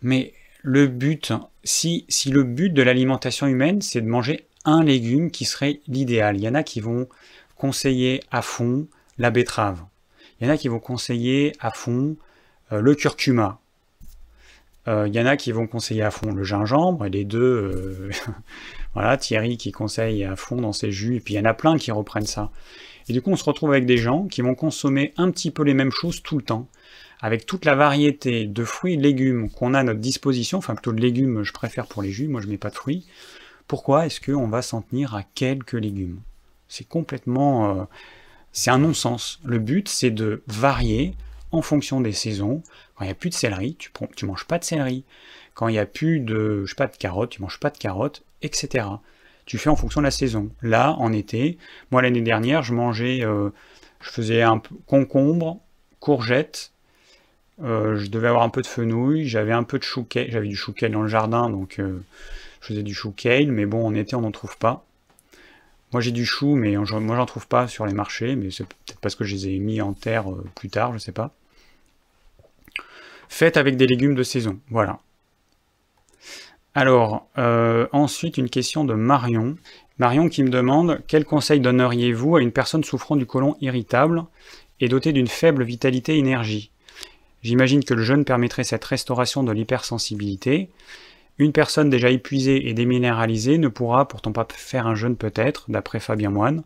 Mais 0.03 0.33
le 0.63 0.87
but, 0.87 1.33
si, 1.65 2.05
si 2.09 2.31
le 2.31 2.43
but 2.43 2.73
de 2.73 2.83
l'alimentation 2.83 3.47
humaine, 3.47 3.83
c'est 3.83 4.01
de 4.01 4.09
manger 4.09 4.47
un 4.65 4.83
légume 4.83 5.31
qui 5.31 5.45
serait 5.45 5.81
l'idéal, 5.87 6.37
il 6.37 6.43
y 6.43 6.49
en 6.49 6.55
a 6.55 6.63
qui 6.63 6.81
vont 6.81 7.09
conseiller 7.57 8.21
à 8.31 8.43
fond 8.43 8.89
la 9.19 9.31
betterave. 9.31 9.85
Il 10.41 10.47
y 10.47 10.51
en 10.51 10.53
a 10.53 10.57
qui 10.57 10.69
vont 10.69 10.81
conseiller 10.81 11.53
à 11.61 11.71
fond 11.71 12.17
euh, 12.73 12.81
le 12.81 12.95
curcuma. 12.95 13.61
Euh, 14.89 15.09
il 15.09 15.15
y 15.15 15.21
en 15.21 15.27
a 15.27 15.37
qui 15.37 15.51
vont 15.53 15.67
conseiller 15.67 16.03
à 16.03 16.11
fond 16.11 16.33
le 16.33 16.45
gingembre, 16.45 17.07
et 17.07 17.11
les 17.11 17.25
deux, 17.25 17.41
euh, 17.41 18.11
voilà, 18.95 19.17
Thierry 19.17 19.57
qui 19.57 19.73
conseille 19.73 20.25
à 20.25 20.37
fond 20.37 20.57
dans 20.57 20.73
ses 20.73 20.93
jus, 20.93 21.17
et 21.17 21.21
puis 21.21 21.35
il 21.35 21.37
y 21.37 21.41
en 21.41 21.45
a 21.45 21.55
plein 21.55 21.77
qui 21.77 21.91
reprennent 21.91 22.27
ça. 22.27 22.51
Et 23.09 23.13
du 23.13 23.23
coup, 23.23 23.31
on 23.31 23.37
se 23.37 23.45
retrouve 23.45 23.71
avec 23.71 23.87
des 23.87 23.99
gens 23.99 24.27
qui 24.27 24.43
vont 24.43 24.55
consommer 24.55 25.13
un 25.17 25.31
petit 25.31 25.51
peu 25.51 25.63
les 25.63 25.75
mêmes 25.75 25.93
choses 25.93 26.23
tout 26.23 26.37
le 26.37 26.45
temps, 26.45 26.69
avec 27.21 27.47
toute 27.47 27.65
la 27.65 27.75
variété 27.75 28.47
de 28.47 28.65
fruits 28.65 28.95
et 28.95 28.97
légumes 28.97 29.51
qu'on 29.51 29.75
a 29.75 29.81
à 29.81 29.83
notre 29.83 30.01
disposition, 30.01 30.59
enfin 30.59 30.75
plutôt 30.75 30.93
de 30.93 31.01
légumes, 31.01 31.43
je 31.43 31.53
préfère 31.53 31.87
pour 31.87 32.03
les 32.03 32.11
jus, 32.11 32.29
moi 32.29 32.41
je 32.41 32.47
mets 32.47 32.59
pas 32.59 32.71
de 32.71 32.75
fruits. 32.75 33.07
Pourquoi 33.67 34.07
est-ce 34.07 34.21
qu'on 34.21 34.47
va 34.47 34.63
s'en 34.63 34.83
tenir 34.83 35.15
à 35.15 35.23
quelques 35.23 35.73
légumes? 35.73 36.21
C'est 36.69 36.87
complètement... 36.87 37.89
c'est 38.57 38.71
un 38.71 38.79
non-sens. 38.79 39.39
Le 39.45 39.59
but, 39.59 39.87
c'est 39.87 40.11
de 40.11 40.43
varier 40.47 41.15
en 41.53 41.61
fonction 41.61 42.01
des 42.01 42.13
saisons. 42.13 42.63
Quand 42.95 43.05
il 43.05 43.09
n'y 43.09 43.13
a 43.13 43.15
plus 43.15 43.29
de 43.29 43.35
céleri, 43.35 43.77
tu 43.77 43.91
ne 44.25 44.27
manges 44.27 44.47
pas 44.47 44.59
de 44.59 44.65
céleri. 44.65 45.05
Quand 45.53 45.69
il 45.69 45.73
n'y 45.73 45.79
a 45.79 45.85
plus 45.85 46.21
de, 46.21 46.65
je 46.65 46.75
de 46.75 46.97
carottes, 46.99 47.31
tu 47.31 47.43
manges 47.43 47.61
pas 47.61 47.69
de 47.69 47.77
carottes, 47.77 48.25
etc. 48.41 48.87
Tu 49.45 49.59
fais 49.59 49.69
en 49.69 49.77
fonction 49.77 50.01
de 50.01 50.07
la 50.07 50.11
saison. 50.11 50.49
Là, 50.63 50.97
en 50.99 51.13
été, 51.13 51.59
moi 51.91 52.01
l'année 52.01 52.23
dernière, 52.23 52.63
je 52.63 52.73
mangeais, 52.73 53.23
euh, 53.23 53.51
je 54.01 54.09
faisais 54.09 54.41
un 54.41 54.63
concombre, 54.87 55.61
courgettes, 56.01 56.73
euh, 57.63 57.97
je 57.97 58.07
devais 58.07 58.29
avoir 58.29 58.43
un 58.43 58.49
peu 58.49 58.63
de 58.63 58.67
fenouil, 58.67 59.29
j'avais 59.29 59.53
un 59.53 59.65
peu 59.65 59.79
de 59.79 59.85
chou 59.85 60.07
j'avais 60.15 60.49
du 60.49 60.57
chou 60.57 60.73
dans 60.91 61.03
le 61.03 61.09
jardin, 61.09 61.51
donc 61.51 61.79
euh, 61.79 62.03
je 62.63 62.69
faisais 62.69 62.83
du 62.83 62.95
chou 62.95 63.15
mais 63.49 63.67
bon, 63.67 63.87
en 63.87 63.95
été, 63.95 64.17
on 64.17 64.23
n'en 64.23 64.31
trouve 64.31 64.57
pas. 64.57 64.87
Moi, 65.97 66.03
j'ai 66.03 66.13
du 66.13 66.27
chou, 66.27 66.57
mais 66.57 66.77
moi, 66.77 67.17
j'en 67.17 67.25
trouve 67.25 67.49
pas 67.49 67.69
sur 67.69 67.87
les 67.87 67.95
marchés, 67.95 68.37
mais 68.37 68.51
c'est 68.51 68.65
peut-être 68.65 69.01
parce 69.01 69.15
que 69.15 69.25
je 69.25 69.35
les 69.35 69.49
ai 69.49 69.59
mis 69.59 69.81
en 69.81 69.95
terre 69.95 70.27
plus 70.55 70.69
tard, 70.69 70.93
je 70.93 70.99
sais 70.99 71.11
pas. 71.11 71.33
Faites 73.31 73.57
avec 73.57 73.79
des 73.79 73.87
légumes 73.87 74.15
de 74.15 74.23
saison, 74.23 74.61
voilà. 74.69 74.99
Alors, 76.75 77.27
euh, 77.39 77.87
ensuite, 77.93 78.37
une 78.37 78.51
question 78.51 78.85
de 78.85 78.93
Marion. 78.93 79.57
Marion 79.99 80.29
qui 80.29 80.43
me 80.43 80.51
demande 80.51 81.01
Quel 81.09 81.25
conseil 81.25 81.61
donneriez-vous 81.61 82.37
à 82.37 82.43
une 82.43 82.53
personne 82.53 82.85
souffrant 82.85 83.17
du 83.17 83.25
côlon 83.25 83.57
irritable 83.63 84.27
et 84.81 84.89
dotée 84.89 85.15
d'une 85.15 85.29
faible 85.29 85.65
vitalité 85.65 86.19
énergie? 86.19 86.73
J'imagine 87.43 87.83
que 87.83 87.95
le 87.95 88.03
jeûne 88.03 88.27
permettrait 88.27 88.65
cette 88.65 88.85
restauration 88.85 89.43
de 89.43 89.53
l'hypersensibilité. 89.53 90.69
Une 91.39 91.53
personne 91.53 91.91
déjà 91.91 92.11
épuisée 92.11 92.69
et 92.69 92.75
déminéralisée 92.75 93.59
ne 93.59 93.69
pourra 93.69 94.09
pourtant 94.09 94.33
pas 94.33 94.47
faire 94.51 94.87
un 94.87 94.95
jeûne 94.95 95.17
peut-être, 95.17 95.71
d'après 95.71 96.01
Fabien 96.01 96.31
Moine. 96.31 96.63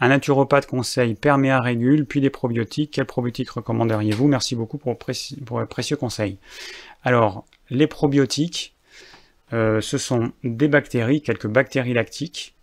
Un 0.00 0.08
naturopathe 0.08 0.66
conseille 0.66 1.14
perméa 1.14 1.60
régule, 1.60 2.06
puis 2.06 2.20
des 2.20 2.30
probiotiques. 2.30 2.92
Quels 2.92 3.06
probiotiques 3.06 3.50
recommanderiez-vous? 3.50 4.28
Merci 4.28 4.54
beaucoup 4.54 4.78
pour, 4.78 4.96
pour 5.44 5.66
précieux 5.66 5.96
conseils. 5.96 6.38
Alors, 7.02 7.44
les 7.70 7.88
probiotiques, 7.88 8.76
euh, 9.52 9.80
ce 9.80 9.98
sont 9.98 10.32
des 10.44 10.68
bactéries, 10.68 11.20
quelques 11.20 11.48
bactéries 11.48 11.94
lactiques, 11.94 12.54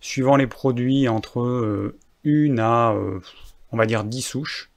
suivant 0.00 0.36
les 0.36 0.46
produits 0.46 1.08
entre 1.08 1.40
euh, 1.40 1.96
une 2.24 2.60
à, 2.60 2.92
euh, 2.92 3.20
on 3.70 3.78
va 3.78 3.86
dire, 3.86 4.04
10 4.04 4.20
souches. 4.20 4.70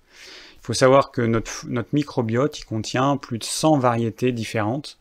Il 0.55 0.65
faut 0.65 0.73
savoir 0.73 1.11
que 1.11 1.21
notre, 1.21 1.65
notre 1.67 1.89
microbiote, 1.93 2.59
il 2.59 2.65
contient 2.65 3.17
plus 3.17 3.39
de 3.39 3.43
100 3.43 3.77
variétés 3.77 4.31
différentes, 4.31 4.99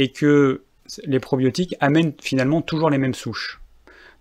et 0.00 0.08
que 0.12 0.64
les 1.04 1.20
probiotiques 1.20 1.76
amènent 1.78 2.14
finalement 2.22 2.62
toujours 2.62 2.88
les 2.88 2.96
mêmes 2.96 3.14
souches. 3.14 3.60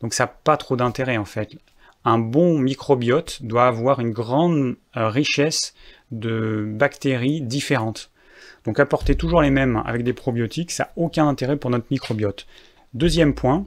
Donc 0.02 0.14
ça 0.14 0.26
n'a 0.26 0.28
pas 0.28 0.58
trop 0.58 0.76
d'intérêt 0.76 1.16
en 1.16 1.24
fait. 1.24 1.56
Un 2.04 2.20
bon 2.20 2.60
microbiote 2.60 3.44
doit 3.44 3.66
avoir 3.66 4.02
une 4.02 4.12
grande 4.12 4.76
richesse 4.94 5.74
de 6.12 6.66
bactéries 6.68 7.40
différentes. 7.40 8.12
Donc 8.66 8.78
apporter 8.78 9.16
toujours 9.16 9.42
les 9.42 9.52
mêmes 9.52 9.82
avec 9.86 10.04
des 10.04 10.12
probiotiques, 10.12 10.72
ça 10.72 10.84
n'a 10.84 10.92
aucun 10.98 11.30
intérêt 11.30 11.56
pour 11.56 11.70
notre 11.70 11.88
microbiote. 11.92 12.46
Deuxième 12.94 13.34
point, 13.34 13.66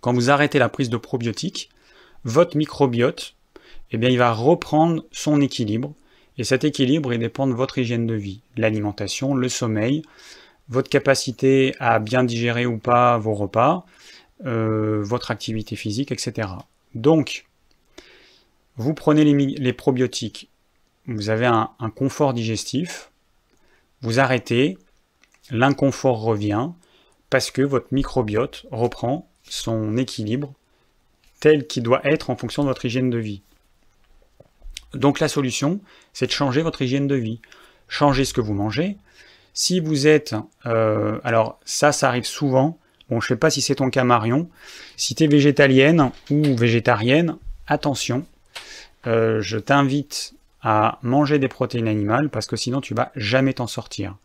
quand 0.00 0.14
vous 0.14 0.30
arrêtez 0.30 0.58
la 0.58 0.70
prise 0.70 0.88
de 0.88 0.96
probiotiques, 0.96 1.68
votre 2.24 2.56
microbiote, 2.56 3.34
eh 3.90 3.98
bien, 3.98 4.08
il 4.08 4.18
va 4.18 4.32
reprendre 4.32 5.04
son 5.12 5.40
équilibre. 5.42 5.92
Et 6.38 6.44
cet 6.44 6.64
équilibre, 6.64 7.12
il 7.12 7.18
dépend 7.18 7.46
de 7.46 7.52
votre 7.52 7.78
hygiène 7.78 8.06
de 8.06 8.14
vie, 8.14 8.40
l'alimentation, 8.56 9.34
le 9.34 9.48
sommeil, 9.48 10.02
votre 10.68 10.90
capacité 10.90 11.74
à 11.80 11.98
bien 11.98 12.24
digérer 12.24 12.66
ou 12.66 12.78
pas 12.78 13.18
vos 13.18 13.34
repas, 13.34 13.86
euh, 14.44 15.02
votre 15.02 15.30
activité 15.30 15.76
physique, 15.76 16.12
etc. 16.12 16.48
Donc, 16.94 17.46
vous 18.76 18.94
prenez 18.94 19.24
les, 19.24 19.72
probiotiques, 19.72 20.48
vous 21.06 21.30
avez 21.30 21.46
un 21.46 21.90
confort 21.94 22.32
digestif, 22.32 23.10
vous 24.02 24.20
arrêtez, 24.20 24.78
l'inconfort 25.50 26.20
revient, 26.20 26.70
parce 27.30 27.50
que 27.50 27.62
votre 27.62 27.88
microbiote 27.92 28.66
reprend 28.70 29.28
son 29.42 29.96
équilibre 29.96 30.54
tel 31.40 31.66
qu'il 31.66 31.82
doit 31.82 32.00
être 32.04 32.30
en 32.30 32.36
fonction 32.36 32.62
de 32.62 32.68
votre 32.68 32.84
hygiène 32.84 33.10
de 33.10 33.18
vie. 33.18 33.42
Donc 34.94 35.20
la 35.20 35.28
solution, 35.28 35.80
c'est 36.12 36.26
de 36.26 36.32
changer 36.32 36.62
votre 36.62 36.82
hygiène 36.82 37.06
de 37.06 37.14
vie. 37.14 37.40
Changer 37.88 38.24
ce 38.24 38.32
que 38.32 38.40
vous 38.40 38.54
mangez. 38.54 38.96
Si 39.54 39.80
vous 39.80 40.06
êtes... 40.06 40.34
Euh, 40.66 41.18
alors 41.24 41.58
ça, 41.64 41.92
ça 41.92 42.08
arrive 42.08 42.26
souvent. 42.26 42.78
Bon, 43.10 43.20
je 43.20 43.26
ne 43.26 43.28
sais 43.28 43.40
pas 43.40 43.50
si 43.50 43.62
c'est 43.62 43.76
ton 43.76 43.90
cas 43.90 44.04
Marion. 44.04 44.48
Si 44.96 45.14
tu 45.14 45.24
es 45.24 45.26
végétalienne 45.26 46.10
ou 46.30 46.56
végétarienne, 46.56 47.36
attention. 47.66 48.24
Euh, 49.06 49.40
je 49.40 49.58
t'invite 49.58 50.34
à 50.60 50.98
manger 51.02 51.38
des 51.38 51.48
protéines 51.48 51.88
animales 51.88 52.28
parce 52.30 52.46
que 52.46 52.56
sinon 52.56 52.80
tu 52.80 52.94
vas 52.94 53.12
jamais 53.14 53.54
t'en 53.54 53.66
sortir. 53.66 54.16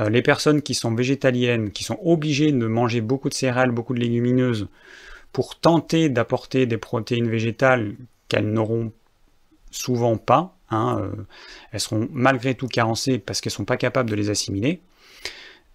Euh, 0.00 0.08
les 0.08 0.22
personnes 0.22 0.62
qui 0.62 0.74
sont 0.74 0.94
végétaliennes, 0.94 1.70
qui 1.70 1.84
sont 1.84 1.98
obligées 2.02 2.52
de 2.52 2.66
manger 2.66 3.00
beaucoup 3.00 3.28
de 3.28 3.34
céréales, 3.34 3.70
beaucoup 3.70 3.94
de 3.94 4.00
légumineuses 4.00 4.68
pour 5.32 5.58
tenter 5.58 6.08
d'apporter 6.08 6.66
des 6.66 6.78
protéines 6.78 7.28
végétales 7.28 7.94
qu'elles 8.28 8.50
n'auront 8.50 8.92
souvent 9.70 10.16
pas, 10.16 10.56
hein, 10.72 10.98
euh, 11.00 11.10
elles 11.70 11.80
seront 11.80 12.08
malgré 12.12 12.54
tout 12.54 12.68
carencées 12.68 13.18
parce 13.18 13.40
qu'elles 13.40 13.52
ne 13.52 13.56
sont 13.56 13.64
pas 13.64 13.76
capables 13.76 14.10
de 14.10 14.14
les 14.14 14.30
assimiler. 14.30 14.80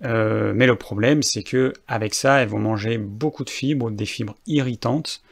Euh, 0.04 0.54
mais 0.56 0.68
le 0.68 0.76
problème, 0.76 1.24
c'est 1.24 1.44
que 1.44 1.74
avec 1.88 2.14
ça, 2.14 2.42
elles 2.42 2.50
vont 2.50 2.60
manger 2.60 2.98
beaucoup 2.98 3.44
de 3.44 3.50
fibres, 3.50 3.90
des 3.90 4.06
fibres 4.06 4.36
irritantes, 4.46 5.24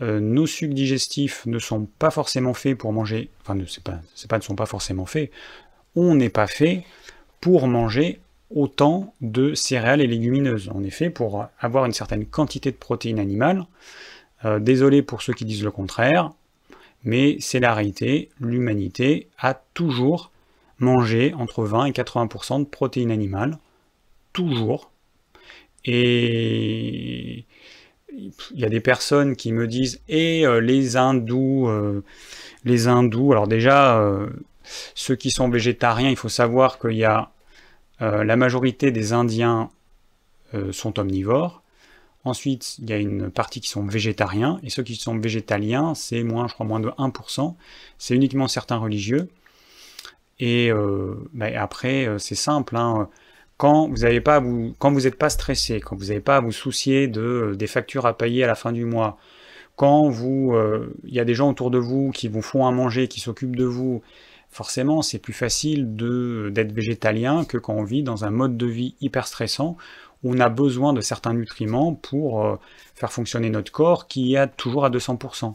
euh, 0.00 0.20
nos 0.20 0.46
sucs 0.46 0.72
digestifs 0.72 1.44
ne 1.44 1.58
sont 1.58 1.86
pas 1.98 2.10
forcément 2.10 2.54
faits 2.54 2.78
pour 2.78 2.92
manger, 2.92 3.30
enfin, 3.42 3.58
c'est 3.68 3.84
pas, 3.84 4.00
pas 4.28 4.38
ne 4.38 4.42
sont 4.42 4.54
pas 4.54 4.64
forcément 4.64 5.04
faits, 5.04 5.30
on 5.94 6.14
n'est 6.14 6.30
pas 6.30 6.46
fait 6.46 6.84
pour 7.42 7.68
manger 7.68 8.20
autant 8.48 9.14
de 9.20 9.54
céréales 9.54 10.00
et 10.00 10.06
légumineuses. 10.06 10.70
Est 10.84 10.90
fait 10.90 11.10
pour 11.10 11.46
avoir 11.58 11.84
une 11.84 11.92
certaine 11.92 12.24
quantité 12.24 12.70
de 12.70 12.76
protéines 12.76 13.18
animales. 13.18 13.66
Désolé 14.60 15.02
pour 15.02 15.20
ceux 15.20 15.34
qui 15.34 15.44
disent 15.44 15.62
le 15.62 15.70
contraire, 15.70 16.32
mais 17.04 17.36
c'est 17.40 17.60
la 17.60 17.74
réalité. 17.74 18.30
L'humanité 18.40 19.28
a 19.38 19.54
toujours 19.54 20.30
mangé 20.78 21.34
entre 21.34 21.64
20 21.64 21.86
et 21.86 21.92
80% 21.92 22.60
de 22.60 22.64
protéines 22.64 23.10
animales. 23.10 23.58
Toujours. 24.32 24.90
Et 25.84 27.44
il 28.12 28.60
y 28.60 28.64
a 28.64 28.68
des 28.68 28.80
personnes 28.80 29.36
qui 29.36 29.52
me 29.52 29.66
disent 29.66 30.00
et 30.08 30.46
euh, 30.46 30.60
les 30.60 30.96
hindous, 30.96 31.68
euh, 31.68 32.02
les 32.64 32.88
hindous. 32.88 33.32
Alors 33.32 33.46
déjà, 33.46 33.98
euh, 33.98 34.28
ceux 34.94 35.16
qui 35.16 35.30
sont 35.30 35.48
végétariens, 35.48 36.10
il 36.10 36.16
faut 36.16 36.28
savoir 36.28 36.78
qu'il 36.78 36.96
y 36.96 37.04
a 37.04 37.30
la 38.02 38.34
majorité 38.34 38.92
des 38.92 39.12
Indiens 39.12 39.68
sont 40.72 40.98
omnivores. 40.98 41.62
Ensuite, 42.24 42.76
il 42.78 42.90
y 42.90 42.92
a 42.92 42.98
une 42.98 43.30
partie 43.30 43.60
qui 43.60 43.68
sont 43.68 43.84
végétariens, 43.84 44.60
et 44.62 44.70
ceux 44.70 44.82
qui 44.82 44.96
sont 44.96 45.18
végétaliens, 45.18 45.94
c'est 45.94 46.22
moins, 46.22 46.48
je 46.48 46.54
crois, 46.54 46.66
moins 46.66 46.80
de 46.80 46.88
1%. 46.90 47.54
C'est 47.98 48.14
uniquement 48.14 48.46
certains 48.46 48.76
religieux. 48.76 49.28
Et 50.38 50.70
ben, 51.32 51.54
après, 51.56 52.08
c'est 52.18 52.34
simple. 52.34 52.76
Hein, 52.76 53.08
quand 53.60 53.88
vous 53.88 53.98
n'avez 53.98 54.22
pas 54.22 54.42
quand 54.78 54.90
vous 54.90 55.02
n'êtes 55.02 55.18
pas 55.18 55.28
stressé, 55.28 55.80
quand 55.80 55.94
vous 55.94 56.06
n'avez 56.06 56.20
pas 56.20 56.38
à 56.38 56.40
vous 56.40 56.50
soucier 56.50 57.08
de 57.08 57.20
euh, 57.20 57.54
des 57.54 57.66
factures 57.66 58.06
à 58.06 58.16
payer 58.16 58.42
à 58.42 58.46
la 58.46 58.54
fin 58.54 58.72
du 58.72 58.86
mois, 58.86 59.18
quand 59.76 60.08
vous, 60.08 60.54
euh, 60.54 60.96
il 61.04 61.12
y 61.12 61.20
a 61.20 61.26
des 61.26 61.34
gens 61.34 61.50
autour 61.50 61.70
de 61.70 61.76
vous 61.76 62.10
qui 62.10 62.28
vous 62.28 62.40
font 62.40 62.66
à 62.66 62.72
manger, 62.72 63.06
qui 63.06 63.20
s'occupent 63.20 63.56
de 63.56 63.66
vous, 63.66 64.00
forcément, 64.48 65.02
c'est 65.02 65.18
plus 65.18 65.34
facile 65.34 65.94
d'être 65.94 66.72
végétalien 66.72 67.44
que 67.44 67.58
quand 67.58 67.74
on 67.74 67.84
vit 67.84 68.02
dans 68.02 68.24
un 68.24 68.30
mode 68.30 68.56
de 68.56 68.66
vie 68.66 68.94
hyper 69.02 69.26
stressant 69.26 69.76
on 70.24 70.38
a 70.38 70.48
besoin 70.48 70.92
de 70.92 71.00
certains 71.00 71.34
nutriments 71.34 71.94
pour 71.94 72.44
euh, 72.44 72.56
faire 72.94 73.12
fonctionner 73.12 73.50
notre 73.50 73.72
corps 73.72 74.06
qui 74.06 74.34
est 74.34 74.48
toujours 74.56 74.84
à 74.84 74.90
200%. 74.90 75.54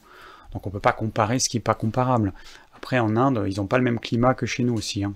Donc 0.54 0.65
on 0.65 0.69
ne 0.69 0.73
peut 0.73 0.80
pas 0.80 0.93
comparer 0.93 1.39
ce 1.39 1.49
qui 1.49 1.58
n'est 1.58 1.62
pas 1.62 1.75
comparable. 1.75 2.34
après, 2.75 2.99
en 2.99 3.15
Inde, 3.15 3.45
ils 3.47 3.58
n'ont 3.58 3.67
pas 3.67 3.78
le 3.78 3.84
même 3.84 3.99
climat 3.99 4.34
que 4.34 4.45
chez 4.45 4.63
nous 4.63 4.73
aussi. 4.73 5.04
Hein. 5.04 5.13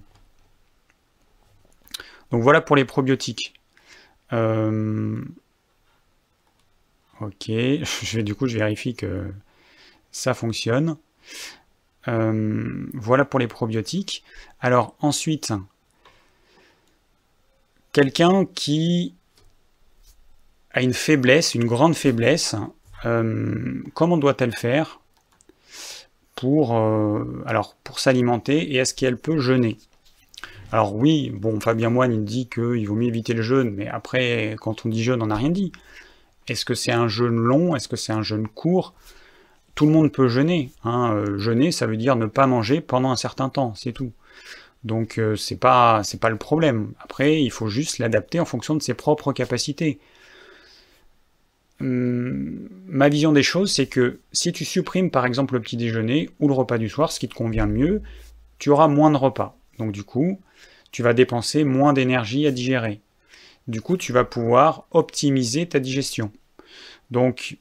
Donc 2.31 2.43
voilà 2.43 2.62
pour 2.62 2.75
les 2.75 2.85
probiotiques. 2.85 3.53
Euh, 4.33 5.23
ok, 7.21 7.45
je 7.47 8.17
vais, 8.17 8.23
du 8.23 8.35
coup, 8.35 8.47
je 8.47 8.57
vérifie 8.57 8.95
que 8.95 9.31
ça 10.12 10.33
fonctionne. 10.33 10.97
Euh, 12.07 12.85
voilà 12.93 13.25
pour 13.25 13.39
les 13.39 13.47
probiotiques. 13.47 14.23
Alors 14.59 14.95
ensuite, 14.99 15.53
quelqu'un 17.91 18.45
qui 18.45 19.15
a 20.71 20.82
une 20.82 20.93
faiblesse, 20.93 21.55
une 21.55 21.65
grande 21.65 21.95
faiblesse, 21.95 22.55
euh, 23.05 23.82
comment 23.93 24.17
doit-elle 24.17 24.53
faire 24.53 24.99
pour, 26.36 26.77
euh, 26.77 27.43
pour 27.84 27.99
s'alimenter 27.99 28.73
et 28.73 28.77
est-ce 28.77 28.93
qu'elle 28.93 29.17
peut 29.17 29.39
jeûner? 29.39 29.77
Alors 30.71 30.95
oui, 30.95 31.32
bon, 31.34 31.60
Fabien 31.60 31.89
Moine 31.89 32.23
dit 32.23 32.47
qu'il 32.47 32.88
vaut 32.88 32.95
mieux 32.95 33.08
éviter 33.08 33.34
le 33.34 33.41
jeûne, 33.41 33.71
mais 33.71 33.88
après, 33.88 34.55
quand 34.62 34.86
on 34.86 34.89
dit 34.89 35.03
jeûne, 35.03 35.23
on 35.23 35.27
n'a 35.27 35.36
rien 35.36 35.49
dit. 35.49 35.71
Est-ce 36.47 36.65
que 36.65 36.75
c'est 36.75 36.91
un 36.91 37.08
jeûne 37.08 37.36
long? 37.36 37.75
Est-ce 37.75 37.88
que 37.88 37.95
c'est 37.95 38.13
un 38.13 38.21
jeûne 38.21 38.47
court? 38.47 38.93
Tout 39.73 39.86
le 39.86 39.91
monde 39.91 40.12
peut 40.12 40.27
jeûner. 40.27 40.71
Hein. 40.84 41.13
Euh, 41.13 41.38
jeûner, 41.39 41.71
ça 41.71 41.88
veut 41.88 41.97
dire 41.97 42.15
ne 42.15 42.27
pas 42.27 42.45
manger 42.45 42.82
pendant 42.82 43.12
un 43.12 43.15
certain 43.15 43.49
temps, 43.49 43.73
c'est 43.75 43.93
tout. 43.93 44.12
Donc 44.84 45.19
c'est 45.36 45.60
pas 45.60 46.03
c'est 46.05 46.21
pas 46.21 46.29
le 46.29 46.38
problème. 46.38 46.93
Après, 47.03 47.41
il 47.41 47.49
faut 47.51 47.67
juste 47.67 47.97
l'adapter 47.97 48.39
en 48.39 48.45
fonction 48.45 48.75
de 48.75 48.82
ses 48.82 48.93
propres 48.93 49.34
capacités. 49.34 49.99
Hum, 51.81 52.67
ma 52.87 53.07
vision 53.09 53.31
des 53.31 53.43
choses, 53.43 53.71
c'est 53.71 53.87
que 53.87 54.19
si 54.31 54.51
tu 54.51 54.65
supprimes 54.65 55.11
par 55.11 55.25
exemple 55.25 55.53
le 55.53 55.61
petit 55.61 55.77
déjeuner 55.77 56.29
ou 56.39 56.47
le 56.47 56.53
repas 56.53 56.77
du 56.77 56.89
soir, 56.89 57.11
ce 57.11 57.19
qui 57.19 57.29
te 57.29 57.35
convient 57.35 57.65
le 57.65 57.73
mieux, 57.73 58.01
tu 58.57 58.69
auras 58.69 58.87
moins 58.87 59.11
de 59.11 59.17
repas. 59.17 59.57
Donc 59.77 59.91
du 59.91 60.03
coup, 60.03 60.39
tu 60.91 61.03
vas 61.03 61.13
dépenser 61.13 61.63
moins 61.63 61.93
d'énergie 61.93 62.47
à 62.47 62.51
digérer. 62.51 63.01
Du 63.67 63.81
coup, 63.81 63.97
tu 63.97 64.11
vas 64.11 64.25
pouvoir 64.25 64.85
optimiser 64.91 65.67
ta 65.67 65.79
digestion. 65.79 66.31
Donc, 67.11 67.57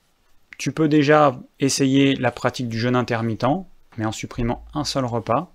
tu 0.57 0.73
peux 0.73 0.89
déjà 0.89 1.39
essayer 1.61 2.17
la 2.17 2.31
pratique 2.31 2.69
du 2.69 2.79
jeûne 2.79 2.97
intermittent, 2.97 3.67
mais 3.97 4.07
en 4.07 4.13
supprimant 4.13 4.65
un 4.75 4.85
seul 4.85 5.05
repas. 5.05 5.53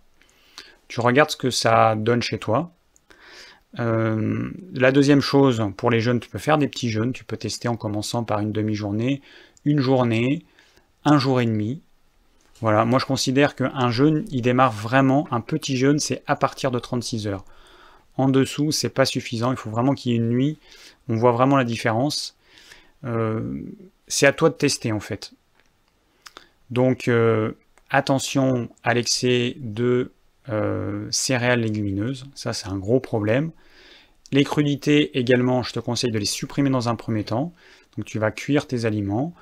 Tu 0.87 0.99
regardes 0.99 1.31
ce 1.31 1.37
que 1.37 1.49
ça 1.49 1.95
donne 1.95 2.21
chez 2.21 2.37
toi. 2.37 2.71
Euh, 3.79 4.51
la 4.73 4.91
deuxième 4.91 5.21
chose, 5.21 5.63
pour 5.77 5.89
les 5.89 5.99
jeunes, 5.99 6.19
tu 6.19 6.29
peux 6.29 6.39
faire 6.39 6.57
des 6.57 6.67
petits 6.67 6.89
jeûnes. 6.89 7.13
Tu 7.13 7.23
peux 7.23 7.37
tester 7.37 7.67
en 7.67 7.75
commençant 7.75 8.23
par 8.23 8.39
une 8.39 8.51
demi-journée, 8.51 9.21
une 9.65 9.79
journée, 9.79 10.45
un 11.05 11.17
jour 11.17 11.41
et 11.41 11.45
demi. 11.45 11.81
Voilà, 12.61 12.85
moi 12.85 12.99
je 12.99 13.05
considère 13.05 13.55
qu'un 13.55 13.89
jeûne, 13.89 14.25
il 14.31 14.41
démarre 14.41 14.71
vraiment, 14.71 15.27
un 15.31 15.41
petit 15.41 15.75
jeûne, 15.75 15.99
c'est 15.99 16.23
à 16.27 16.35
partir 16.35 16.71
de 16.71 16.79
36 16.79 17.27
heures. 17.27 17.43
En 18.15 18.29
dessous, 18.29 18.71
c'est 18.71 18.89
pas 18.89 19.05
suffisant, 19.05 19.51
il 19.51 19.57
faut 19.57 19.71
vraiment 19.71 19.95
qu'il 19.95 20.11
y 20.11 20.15
ait 20.15 20.17
une 20.17 20.29
nuit. 20.29 20.59
On 21.09 21.15
voit 21.15 21.31
vraiment 21.31 21.57
la 21.57 21.65
différence. 21.65 22.37
Euh, 23.03 23.63
c'est 24.07 24.27
à 24.27 24.31
toi 24.31 24.49
de 24.49 24.53
tester 24.53 24.91
en 24.91 24.99
fait. 24.99 25.33
Donc 26.69 27.07
euh, 27.07 27.53
attention 27.89 28.69
à 28.83 28.93
l'excès 28.93 29.57
de 29.59 30.11
céréales 31.09 31.61
légumineuses, 31.61 32.25
ça 32.35 32.51
c'est 32.51 32.67
un 32.67 32.77
gros 32.77 32.99
problème. 32.99 33.51
Les 34.33 34.43
crudités 34.43 35.19
également, 35.19 35.61
je 35.61 35.73
te 35.73 35.79
conseille 35.79 36.09
de 36.09 36.17
les 36.17 36.25
supprimer 36.25 36.71
dans 36.71 36.89
un 36.89 36.95
premier 36.95 37.23
temps. 37.23 37.53
Donc 37.95 38.05
tu 38.05 38.17
vas 38.17 38.31
cuire 38.31 38.65
tes 38.65 38.85
aliments. 38.85 39.35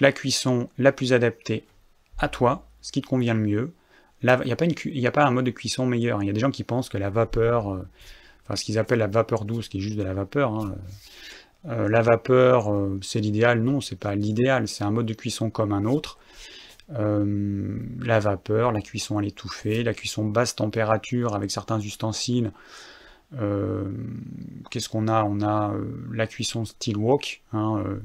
La 0.00 0.12
cuisson 0.12 0.68
la 0.76 0.92
plus 0.92 1.14
adaptée 1.14 1.64
à 2.18 2.28
toi, 2.28 2.68
ce 2.82 2.92
qui 2.92 3.00
te 3.00 3.06
convient 3.06 3.32
le 3.32 3.40
mieux. 3.40 3.72
Il 4.22 4.26
n'y 4.44 4.52
a, 4.52 4.56
pas 4.56 4.66
a 4.66 5.10
pas 5.10 5.24
un 5.24 5.30
mode 5.30 5.46
de 5.46 5.50
cuisson 5.50 5.86
meilleur. 5.86 6.22
Il 6.22 6.26
y 6.26 6.30
a 6.30 6.34
des 6.34 6.40
gens 6.40 6.50
qui 6.50 6.62
pensent 6.62 6.90
que 6.90 6.98
la 6.98 7.08
vapeur, 7.08 7.72
euh, 7.72 7.88
enfin 8.44 8.54
ce 8.54 8.64
qu'ils 8.64 8.78
appellent 8.78 8.98
la 8.98 9.06
vapeur 9.06 9.46
douce, 9.46 9.70
qui 9.70 9.78
est 9.78 9.80
juste 9.80 9.96
de 9.96 10.02
la 10.02 10.12
vapeur, 10.12 10.52
hein, 10.52 10.74
euh, 11.68 11.88
la 11.88 12.02
vapeur, 12.02 12.70
euh, 12.70 13.00
c'est 13.02 13.20
l'idéal. 13.20 13.62
Non, 13.62 13.80
c'est 13.80 13.98
pas 13.98 14.14
l'idéal. 14.14 14.68
C'est 14.68 14.84
un 14.84 14.90
mode 14.90 15.06
de 15.06 15.14
cuisson 15.14 15.48
comme 15.48 15.72
un 15.72 15.86
autre. 15.86 16.18
la 16.90 18.20
vapeur, 18.20 18.72
la 18.72 18.82
cuisson 18.82 19.16
à 19.16 19.22
l'étouffée, 19.22 19.82
la 19.82 19.94
cuisson 19.94 20.26
basse 20.26 20.54
température 20.54 21.34
avec 21.34 21.50
certains 21.50 21.80
ustensiles, 21.80 22.52
euh, 23.40 23.90
qu'est-ce 24.70 24.88
qu'on 24.88 25.08
a? 25.08 25.24
On 25.24 25.40
a 25.40 25.72
euh, 25.72 26.06
la 26.12 26.26
cuisson 26.26 26.64
steel 26.64 26.96
wok, 26.96 27.42
hein, 27.52 27.82
euh, 27.84 28.00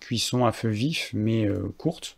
cuisson 0.00 0.46
à 0.46 0.52
feu 0.52 0.68
vif 0.68 1.10
mais 1.14 1.48
courte. 1.76 2.16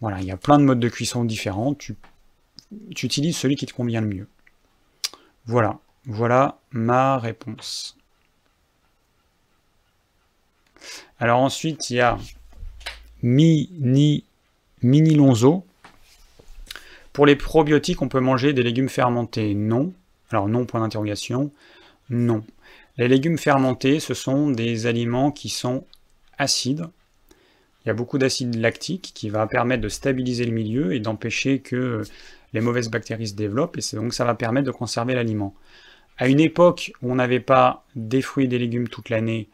Voilà, 0.00 0.20
il 0.20 0.26
y 0.26 0.32
a 0.32 0.36
plein 0.36 0.58
de 0.58 0.64
modes 0.64 0.80
de 0.80 0.88
cuisson 0.88 1.24
différents. 1.24 1.74
Tu, 1.74 1.96
utilises 2.90 3.36
celui 3.36 3.56
qui 3.56 3.66
te 3.66 3.72
convient 3.72 4.00
le 4.00 4.08
mieux. 4.08 4.28
Voilà, 5.46 5.78
voilà 6.06 6.58
ma 6.70 7.18
réponse. 7.18 7.96
Alors 11.20 11.40
ensuite, 11.40 11.90
il 11.90 11.96
y 11.96 12.00
a 12.00 12.18
Mini, 13.22 14.24
Mini 14.82 15.14
Lonzo. 15.14 15.64
Pour 17.12 17.26
les 17.26 17.36
probiotiques, 17.36 18.02
on 18.02 18.08
peut 18.08 18.20
manger 18.20 18.52
des 18.52 18.62
légumes 18.62 18.88
fermentés? 18.88 19.54
Non. 19.54 19.92
Alors 20.32 20.48
non, 20.48 20.64
point 20.64 20.80
d'interrogation, 20.80 21.52
non. 22.10 22.42
Les 22.96 23.08
légumes 23.08 23.38
fermentés, 23.38 24.00
ce 24.00 24.14
sont 24.14 24.50
des 24.50 24.86
aliments 24.86 25.30
qui 25.30 25.48
sont 25.48 25.84
acides. 26.38 26.86
Il 27.84 27.88
y 27.88 27.90
a 27.90 27.94
beaucoup 27.94 28.18
d'acide 28.18 28.54
lactique 28.54 29.12
qui 29.14 29.28
va 29.28 29.46
permettre 29.46 29.82
de 29.82 29.88
stabiliser 29.88 30.44
le 30.44 30.52
milieu 30.52 30.94
et 30.94 31.00
d'empêcher 31.00 31.60
que 31.60 32.02
les 32.52 32.60
mauvaises 32.60 32.90
bactéries 32.90 33.28
se 33.28 33.34
développent, 33.34 33.78
et 33.78 33.96
donc 33.96 34.14
ça 34.14 34.24
va 34.24 34.34
permettre 34.34 34.66
de 34.66 34.72
conserver 34.72 35.14
l'aliment. 35.14 35.54
À 36.18 36.28
une 36.28 36.40
époque 36.40 36.92
où 37.02 37.10
on 37.10 37.16
n'avait 37.16 37.40
pas 37.40 37.84
des 37.96 38.22
fruits 38.22 38.44
et 38.44 38.48
des 38.48 38.58
légumes 38.58 38.88
toute 38.88 39.08
l'année, 39.08 39.48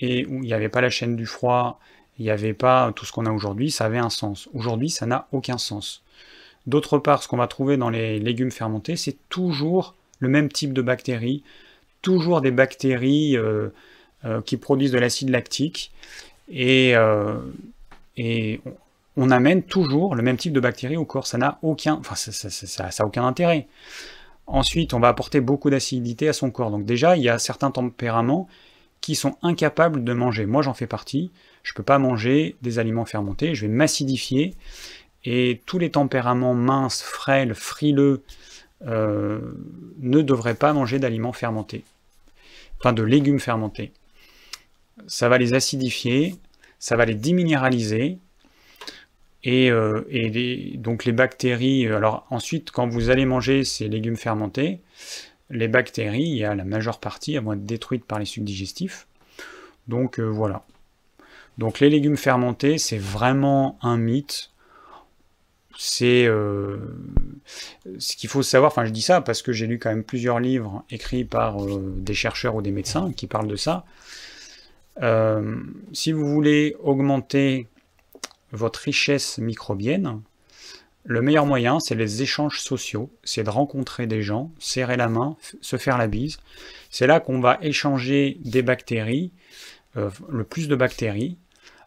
et 0.00 0.26
où 0.26 0.36
il 0.36 0.46
n'y 0.46 0.52
avait 0.52 0.68
pas 0.68 0.80
la 0.80 0.90
chaîne 0.90 1.16
du 1.16 1.26
froid, 1.26 1.80
il 2.18 2.24
n'y 2.24 2.30
avait 2.30 2.54
pas 2.54 2.92
tout 2.92 3.04
ce 3.04 3.12
qu'on 3.12 3.26
a 3.26 3.32
aujourd'hui, 3.32 3.70
ça 3.70 3.86
avait 3.86 3.98
un 3.98 4.10
sens. 4.10 4.48
Aujourd'hui, 4.54 4.90
ça 4.90 5.06
n'a 5.06 5.26
aucun 5.32 5.58
sens. 5.58 6.02
D'autre 6.66 6.98
part, 6.98 7.22
ce 7.22 7.28
qu'on 7.28 7.36
va 7.36 7.46
trouver 7.46 7.76
dans 7.76 7.90
les 7.90 8.18
légumes 8.20 8.52
fermentés, 8.52 8.96
c'est 8.96 9.16
toujours 9.28 9.94
le 10.20 10.28
même 10.28 10.48
type 10.48 10.72
de 10.72 10.82
bactéries, 10.82 11.42
toujours 12.02 12.40
des 12.40 12.50
bactéries 12.50 13.36
euh, 13.36 13.68
euh, 14.24 14.40
qui 14.42 14.56
produisent 14.56 14.92
de 14.92 14.98
l'acide 14.98 15.30
lactique, 15.30 15.92
et, 16.48 16.92
euh, 16.94 17.38
on 19.16 19.30
amène 19.30 19.62
toujours 19.62 20.14
le 20.14 20.22
même 20.22 20.36
type 20.36 20.52
de 20.52 20.60
bactéries 20.60 20.96
au 20.96 21.04
corps. 21.04 21.26
Ça 21.26 21.38
n'a 21.38 21.58
aucun, 21.62 22.00
aucun 23.00 23.26
intérêt. 23.26 23.68
Ensuite, 24.46 24.92
on 24.92 25.00
va 25.00 25.08
apporter 25.08 25.40
beaucoup 25.40 25.70
d'acidité 25.70 26.28
à 26.28 26.32
son 26.32 26.50
corps. 26.50 26.70
Donc 26.70 26.84
déjà, 26.84 27.16
il 27.16 27.22
y 27.22 27.28
a 27.28 27.38
certains 27.38 27.70
tempéraments 27.70 28.48
qui 29.00 29.14
sont 29.14 29.36
incapables 29.42 30.02
de 30.02 30.12
manger. 30.12 30.46
Moi, 30.46 30.62
j'en 30.62 30.74
fais 30.74 30.86
partie. 30.86 31.30
Je 31.62 31.72
ne 31.72 31.76
peux 31.76 31.82
pas 31.82 31.98
manger 31.98 32.56
des 32.62 32.78
aliments 32.78 33.04
fermentés. 33.04 33.54
Je 33.54 33.66
vais 33.66 33.72
m'acidifier. 33.72 34.54
Et 35.24 35.62
tous 35.64 35.78
les 35.78 35.90
tempéraments 35.90 36.54
minces, 36.54 37.02
frêles, 37.02 37.54
frileux, 37.54 38.22
euh, 38.86 39.40
ne 39.98 40.20
devraient 40.20 40.54
pas 40.54 40.72
manger 40.72 40.98
d'aliments 40.98 41.32
fermentés, 41.32 41.84
enfin 42.78 42.92
de 42.92 43.02
légumes 43.02 43.40
fermentés. 43.40 43.92
Ça 45.06 45.28
va 45.28 45.38
les 45.38 45.54
acidifier, 45.54 46.36
ça 46.78 46.96
va 46.96 47.04
les 47.04 47.14
déminéraliser, 47.14 48.18
et, 49.42 49.70
euh, 49.70 50.02
donc 50.76 51.04
les 51.04 51.12
bactéries, 51.12 51.86
euh, 51.86 51.96
alors 51.96 52.26
ensuite 52.30 52.70
quand 52.70 52.86
vous 52.86 53.10
allez 53.10 53.24
manger 53.24 53.64
ces 53.64 53.88
légumes 53.88 54.16
fermentés, 54.16 54.80
les 55.50 55.68
bactéries, 55.68 56.22
il 56.22 56.36
y 56.36 56.44
a 56.44 56.54
la 56.54 56.64
majeure 56.64 57.00
partie, 57.00 57.34
elles 57.34 57.42
vont 57.42 57.54
être 57.54 57.66
détruites 57.66 58.04
par 58.04 58.18
les 58.18 58.24
sucs 58.24 58.44
digestifs. 58.44 59.06
Donc 59.88 60.18
voilà. 60.18 60.64
Donc 61.58 61.80
les 61.80 61.90
légumes 61.90 62.16
fermentés, 62.16 62.78
c'est 62.78 62.98
vraiment 62.98 63.78
un 63.82 63.98
mythe 63.98 64.50
c'est 65.76 66.26
euh, 66.26 66.78
ce 67.98 68.16
qu'il 68.16 68.28
faut 68.28 68.42
savoir, 68.42 68.70
enfin 68.72 68.84
je 68.84 68.90
dis 68.90 69.02
ça 69.02 69.20
parce 69.20 69.42
que 69.42 69.52
j'ai 69.52 69.66
lu 69.66 69.78
quand 69.78 69.90
même 69.90 70.04
plusieurs 70.04 70.40
livres 70.40 70.84
écrits 70.90 71.24
par 71.24 71.62
euh, 71.62 71.94
des 71.96 72.14
chercheurs 72.14 72.54
ou 72.54 72.62
des 72.62 72.70
médecins 72.70 73.12
qui 73.12 73.26
parlent 73.26 73.48
de 73.48 73.56
ça. 73.56 73.84
Euh, 75.02 75.56
si 75.92 76.12
vous 76.12 76.26
voulez 76.26 76.76
augmenter 76.80 77.68
votre 78.52 78.80
richesse 78.80 79.38
microbienne, 79.38 80.20
le 81.06 81.20
meilleur 81.20 81.44
moyen, 81.44 81.80
c'est 81.80 81.96
les 81.96 82.22
échanges 82.22 82.60
sociaux, 82.60 83.10
c'est 83.24 83.42
de 83.42 83.50
rencontrer 83.50 84.06
des 84.06 84.22
gens, 84.22 84.52
serrer 84.58 84.96
la 84.96 85.08
main, 85.08 85.36
se 85.60 85.76
faire 85.76 85.98
la 85.98 86.06
bise. 86.06 86.38
C'est 86.90 87.06
là 87.06 87.20
qu'on 87.20 87.40
va 87.40 87.58
échanger 87.60 88.38
des 88.44 88.62
bactéries, 88.62 89.30
le 89.96 90.44
plus 90.44 90.66
de 90.66 90.74
bactéries, 90.76 91.36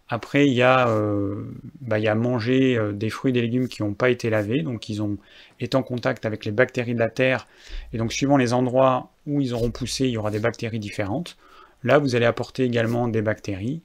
après, 0.09 0.47
il 0.47 0.53
y, 0.53 0.61
a, 0.61 0.87
euh, 0.87 1.43
bah, 1.81 1.99
manger 2.15 2.77
euh, 2.77 2.93
des 2.93 3.09
fruits 3.09 3.31
et 3.31 3.33
des 3.33 3.41
légumes 3.41 3.67
qui 3.67 3.83
n'ont 3.83 3.93
pas 3.93 4.09
été 4.09 4.29
lavés, 4.29 4.61
donc 4.61 4.87
ils 4.87 5.01
ont 5.01 5.17
été 5.59 5.75
en 5.75 5.83
contact 5.83 6.25
avec 6.25 6.45
les 6.45 6.51
bactéries 6.51 6.93
de 6.93 6.99
la 6.99 7.09
terre, 7.09 7.47
et 7.91 7.97
donc 7.97 8.13
suivant 8.13 8.37
les 8.37 8.53
endroits 8.53 9.11
où 9.25 9.41
ils 9.41 9.53
auront 9.53 9.71
poussé, 9.71 10.05
il 10.05 10.11
y 10.11 10.17
aura 10.17 10.31
des 10.31 10.39
bactéries 10.39 10.79
différentes. 10.79 11.37
Là, 11.83 11.99
vous 11.99 12.15
allez 12.15 12.25
apporter 12.25 12.63
également 12.63 13.07
des 13.09 13.21
bactéries. 13.21 13.81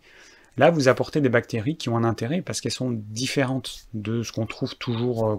Là, 0.57 0.71
vous 0.71 0.89
apportez 0.89 1.21
des 1.21 1.29
bactéries 1.29 1.77
qui 1.77 1.89
ont 1.89 1.97
un 1.97 2.05
intérêt 2.05 2.41
parce 2.41 2.61
qu'elles 2.61 2.73
sont 2.73 2.93
différentes 2.93 3.87
de 3.95 4.23
ce 4.23 4.33
qu'on 4.33 4.47
trouve 4.47 4.77
toujours 4.77 5.29
euh, 5.29 5.37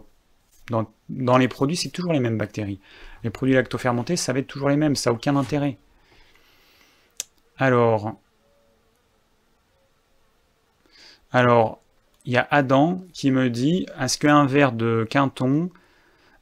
Dans, 0.70 0.92
dans 1.10 1.38
les 1.38 1.48
produits, 1.48 1.78
c'est 1.78 1.90
toujours 1.90 2.14
les 2.14 2.20
mêmes 2.20 2.38
bactéries. 2.38 2.80
Les 3.24 3.30
produits 3.30 3.56
lactofermentés, 3.56 4.18
ça 4.18 4.34
va 4.34 4.40
être 4.40 4.48
toujours 4.48 4.70
les 4.70 4.78
mêmes, 4.78 4.96
ça 4.96 5.12
n'a 5.12 5.16
aucun 5.16 5.36
intérêt. 5.38 5.78
Alors, 7.58 8.16
alors, 11.34 11.82
il 12.26 12.34
y 12.34 12.38
a 12.38 12.48
Adam 12.52 13.04
qui 13.12 13.32
me 13.32 13.50
dit 13.50 13.88
est-ce 14.00 14.18
qu'un 14.18 14.46
verre 14.46 14.72
de 14.72 15.06
quinton 15.10 15.72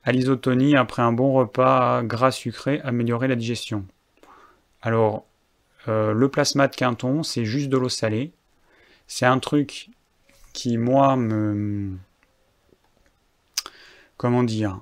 à 0.04 0.12
l'isotonie 0.12 0.76
après 0.76 1.02
un 1.02 1.14
bon 1.14 1.34
repas 1.34 2.04
gras 2.04 2.32
sucré 2.32 2.82
améliorerait 2.84 3.30
la 3.30 3.36
digestion? 3.36 3.86
Alors, 4.82 5.26
euh, 5.88 6.12
le 6.14 6.30
plasma 6.30 6.68
de 6.68 6.76
quinton, 6.76 7.24
c'est 7.24 7.46
juste 7.46 7.70
de 7.70 7.78
l'eau 7.78 7.90
salée. 7.90 8.34
C'est 9.08 9.26
un 9.26 9.40
truc 9.40 9.90
qui, 10.54 10.78
moi, 10.78 11.16
me. 11.16 11.98
Comment 14.18 14.44
dire? 14.44 14.82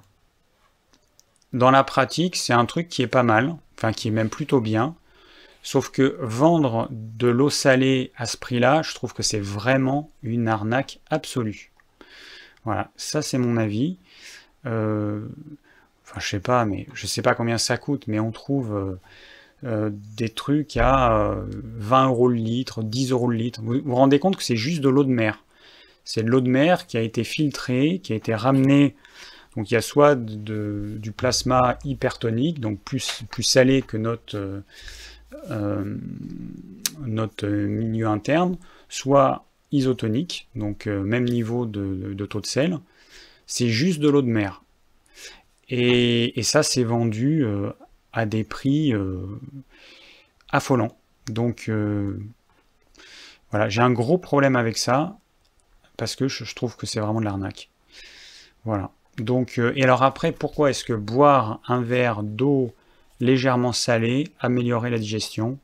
Dans 1.53 1.71
la 1.71 1.83
pratique, 1.83 2.35
c'est 2.35 2.53
un 2.53 2.65
truc 2.65 2.89
qui 2.89 3.01
est 3.01 3.07
pas 3.07 3.23
mal, 3.23 3.55
enfin 3.77 3.91
qui 3.91 4.09
est 4.09 4.11
même 4.11 4.29
plutôt 4.29 4.59
bien. 4.59 4.95
Sauf 5.61 5.89
que 5.89 6.17
vendre 6.21 6.87
de 6.91 7.27
l'eau 7.27 7.49
salée 7.49 8.11
à 8.15 8.25
ce 8.25 8.37
prix-là, 8.37 8.81
je 8.81 8.93
trouve 8.93 9.13
que 9.13 9.23
c'est 9.23 9.39
vraiment 9.39 10.09
une 10.23 10.47
arnaque 10.47 10.99
absolue. 11.09 11.71
Voilà, 12.63 12.91
ça 12.95 13.21
c'est 13.21 13.37
mon 13.37 13.57
avis. 13.57 13.97
Euh, 14.65 15.25
enfin, 16.05 16.19
je 16.19 16.27
sais 16.27 16.39
pas, 16.39 16.65
mais 16.65 16.87
je 16.93 17.07
sais 17.07 17.21
pas 17.21 17.35
combien 17.35 17.57
ça 17.57 17.77
coûte, 17.77 18.05
mais 18.07 18.19
on 18.19 18.31
trouve 18.31 18.75
euh, 18.75 18.99
euh, 19.65 19.89
des 20.17 20.29
trucs 20.29 20.77
à 20.77 21.35
20 21.51 22.07
euros 22.07 22.29
le 22.29 22.35
litre, 22.35 22.81
10 22.83 23.11
euros 23.11 23.29
le 23.29 23.37
litre. 23.37 23.61
Vous 23.61 23.81
vous 23.83 23.95
rendez 23.95 24.19
compte 24.19 24.37
que 24.37 24.43
c'est 24.43 24.55
juste 24.55 24.81
de 24.81 24.89
l'eau 24.89 25.03
de 25.03 25.09
mer. 25.09 25.43
C'est 26.05 26.23
de 26.23 26.29
l'eau 26.29 26.41
de 26.41 26.49
mer 26.49 26.87
qui 26.87 26.97
a 26.97 27.01
été 27.01 27.23
filtrée, 27.23 27.99
qui 28.03 28.13
a 28.13 28.15
été 28.15 28.33
ramenée. 28.33 28.95
Donc 29.55 29.71
il 29.71 29.73
y 29.73 29.77
a 29.77 29.81
soit 29.81 30.15
du 30.15 31.11
plasma 31.11 31.77
hypertonique, 31.83 32.59
donc 32.59 32.79
plus, 32.79 33.23
plus 33.29 33.43
salé 33.43 33.81
que 33.81 33.97
notre 33.97 34.63
euh, 35.51 35.97
notre 37.05 37.47
milieu 37.47 38.07
interne, 38.07 38.57
soit 38.89 39.45
isotonique, 39.71 40.47
donc 40.55 40.87
euh, 40.87 41.01
même 41.01 41.25
niveau 41.25 41.65
de, 41.65 42.25
taux 42.25 42.41
de 42.41 42.45
sel, 42.45 42.79
c'est 43.45 43.69
juste 43.69 43.99
de 43.99 44.09
l'eau 44.09 44.21
de 44.21 44.27
mer. 44.27 44.63
Et, 45.69 46.41
ça, 46.41 46.63
c'est 46.63 46.83
vendu 46.83 47.43
euh, 47.43 47.69
à 48.11 48.25
des 48.25 48.43
prix 48.43 48.91
affolants. 50.49 50.97
Donc 51.27 51.71
voilà, 53.51 53.69
j'ai 53.69 53.81
un 53.81 53.91
gros 53.91 54.17
problème 54.17 54.55
avec 54.55 54.77
ça, 54.77 55.17
parce 55.95 56.15
que 56.15 56.27
je, 56.27 56.55
trouve 56.55 56.75
que 56.75 56.87
c'est 56.87 56.99
vraiment 56.99 57.19
de 57.19 57.25
l'arnaque. 57.25 57.69
Voilà. 58.65 58.91
Donc, 59.19 59.59
et 59.59 59.83
alors 59.83 60.01
après, 60.01 60.31
pourquoi 60.31 60.71
est-ce 60.71 60.83
que 60.83 60.93
boire 60.93 61.61
un 61.67 61.81
verre 61.81 62.23
d'eau 62.23 62.73
légèrement 63.19 63.73
salé, 63.73 64.31
améliorer 64.39 64.89
la 64.89 64.97
digestion. 64.97 65.57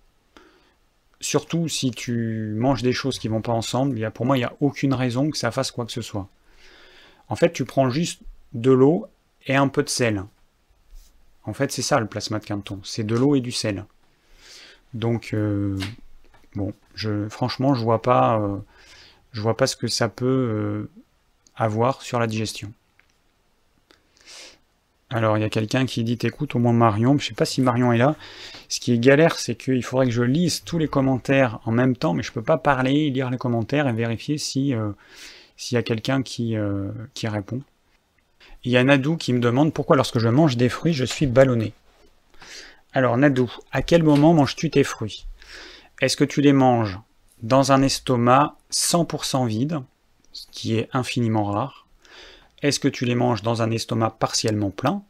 Surtout 1.21 1.67
si 1.67 1.91
tu 1.91 2.53
manges 2.57 2.83
des 2.83 2.93
choses 2.93 3.19
qui 3.19 3.27
vont 3.27 3.41
pas 3.41 3.53
ensemble, 3.53 3.97
il 3.97 4.11
pour 4.11 4.25
moi, 4.25 4.37
il 4.37 4.41
n'y 4.41 4.45
a 4.45 4.53
aucune 4.59 4.93
raison 4.93 5.29
que 5.29 5.37
ça 5.37 5.51
fasse 5.51 5.71
quoi 5.71 5.85
que 5.85 5.91
ce 5.91 6.01
soit. 6.01 6.27
En 7.29 7.35
fait, 7.35 7.51
tu 7.53 7.65
prends 7.65 7.89
juste 7.89 8.21
de 8.53 8.71
l'eau 8.71 9.07
et 9.47 9.55
un 9.55 9.67
peu 9.67 9.83
de 9.83 9.89
sel. 9.89 10.23
En 11.43 11.53
fait, 11.53 11.71
c'est 11.71 11.81
ça 11.81 11.99
le 11.99 12.07
plasma 12.07 12.39
de 12.39 12.45
Quinton, 12.45 12.79
c'est 12.83 13.03
de 13.03 13.15
l'eau 13.15 13.35
et 13.35 13.41
du 13.41 13.51
sel. 13.51 13.85
Donc, 14.93 15.31
euh, 15.33 15.77
bon, 16.55 16.73
je, 16.95 17.27
franchement, 17.29 17.75
je 17.75 17.83
vois 17.83 18.01
euh, 18.07 18.57
vois 19.33 19.57
pas 19.57 19.67
ce 19.67 19.75
que 19.75 19.87
ça 19.87 20.09
peut 20.09 20.25
euh, 20.25 20.89
avoir 21.55 22.01
sur 22.01 22.19
la 22.19 22.27
digestion. 22.27 22.71
Alors, 25.15 25.37
il 25.37 25.41
y 25.41 25.45
a 25.45 25.49
quelqu'un 25.49 25.85
qui 25.85 26.03
dit 26.03 26.19
écoute 26.23 26.55
au 26.55 26.59
moins 26.59 26.73
Marion. 26.73 27.17
Je 27.17 27.27
sais 27.27 27.33
pas 27.33 27.45
si 27.45 27.61
Marion 27.61 27.93
est 27.93 27.97
là. 27.97 28.17
Ce 28.67 28.81
qui 28.81 28.91
est 28.91 28.97
galère, 28.97 29.39
c'est 29.39 29.55
qu'il 29.55 29.81
faudrait 29.81 30.07
que 30.07 30.11
je 30.11 30.23
lise 30.23 30.65
tous 30.65 30.77
les 30.77 30.89
commentaires 30.89 31.61
en 31.63 31.71
même 31.71 31.95
temps, 31.95 32.13
mais 32.13 32.21
je 32.21 32.33
peux 32.33 32.41
pas 32.41 32.57
parler, 32.57 33.09
lire 33.11 33.29
les 33.29 33.37
commentaires 33.37 33.87
et 33.87 33.93
vérifier 33.93 34.37
si 34.37 34.73
euh, 34.73 34.91
s'il 35.55 35.75
y 35.75 35.79
a 35.79 35.83
quelqu'un 35.83 36.21
qui, 36.21 36.57
euh, 36.57 36.91
qui 37.13 37.29
répond. 37.29 37.61
Il 38.65 38.73
y 38.73 38.77
a 38.77 38.83
Nadou 38.83 39.15
qui 39.15 39.31
me 39.31 39.39
demande 39.39 39.71
pourquoi 39.71 39.95
lorsque 39.95 40.19
je 40.19 40.27
mange 40.27 40.57
des 40.57 40.67
fruits, 40.67 40.91
je 40.91 41.05
suis 41.05 41.27
ballonné? 41.27 41.71
Alors 42.91 43.15
Nadou, 43.15 43.49
à 43.71 43.81
quel 43.81 44.03
moment 44.03 44.33
manges-tu 44.33 44.69
tes 44.69 44.83
fruits? 44.83 45.27
Est-ce 46.01 46.17
que 46.17 46.25
tu 46.25 46.41
les 46.41 46.51
manges 46.51 46.99
dans 47.41 47.71
un 47.71 47.81
estomac 47.83 48.57
100% 48.69 49.47
vide, 49.47 49.79
ce 50.33 50.45
qui 50.51 50.75
est 50.75 50.89
infiniment 50.91 51.45
rare? 51.45 51.84
Est-ce 52.61 52.79
que 52.79 52.87
tu 52.87 53.05
les 53.05 53.15
manges 53.15 53.41
dans 53.41 53.61
un 53.61 53.71
estomac 53.71 54.11
partiellement 54.11 54.69
plein? 54.69 55.03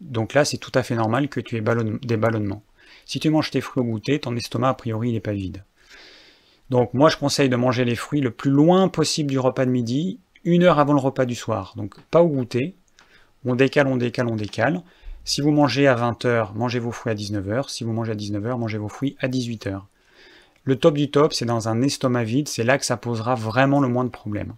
Donc 0.00 0.34
là, 0.34 0.44
c'est 0.44 0.58
tout 0.58 0.72
à 0.74 0.82
fait 0.82 0.94
normal 0.94 1.28
que 1.28 1.40
tu 1.40 1.56
aies 1.56 1.64
des 2.02 2.16
ballonnements. 2.16 2.62
Si 3.06 3.20
tu 3.20 3.30
manges 3.30 3.50
tes 3.50 3.60
fruits 3.60 3.82
au 3.82 3.86
goûter, 3.86 4.18
ton 4.20 4.36
estomac, 4.36 4.70
a 4.70 4.74
priori, 4.74 5.12
n'est 5.12 5.20
pas 5.20 5.32
vide. 5.32 5.64
Donc 6.70 6.94
moi, 6.94 7.08
je 7.08 7.16
conseille 7.16 7.48
de 7.48 7.56
manger 7.56 7.84
les 7.84 7.96
fruits 7.96 8.20
le 8.20 8.30
plus 8.30 8.50
loin 8.50 8.88
possible 8.88 9.30
du 9.30 9.38
repas 9.38 9.66
de 9.66 9.70
midi, 9.70 10.18
une 10.44 10.62
heure 10.62 10.78
avant 10.78 10.94
le 10.94 11.00
repas 11.00 11.26
du 11.26 11.34
soir. 11.34 11.74
Donc 11.76 12.00
pas 12.10 12.22
au 12.22 12.28
goûter. 12.28 12.74
On 13.44 13.54
décale, 13.54 13.86
on 13.86 13.96
décale, 13.96 14.28
on 14.28 14.36
décale. 14.36 14.82
Si 15.24 15.40
vous 15.40 15.50
mangez 15.50 15.86
à 15.86 15.94
20h, 15.94 16.54
mangez 16.54 16.78
vos 16.78 16.92
fruits 16.92 17.12
à 17.12 17.14
19h. 17.14 17.70
Si 17.70 17.84
vous 17.84 17.92
mangez 17.92 18.12
à 18.12 18.16
19h, 18.16 18.58
mangez 18.58 18.78
vos 18.78 18.88
fruits 18.88 19.16
à 19.20 19.28
18h. 19.28 19.82
Le 20.64 20.76
top 20.76 20.94
du 20.94 21.10
top, 21.10 21.34
c'est 21.34 21.44
dans 21.44 21.68
un 21.68 21.82
estomac 21.82 22.24
vide, 22.24 22.48
c'est 22.48 22.64
là 22.64 22.78
que 22.78 22.86
ça 22.86 22.96
posera 22.96 23.34
vraiment 23.34 23.80
le 23.80 23.88
moins 23.88 24.04
de 24.04 24.10
problèmes. 24.10 24.54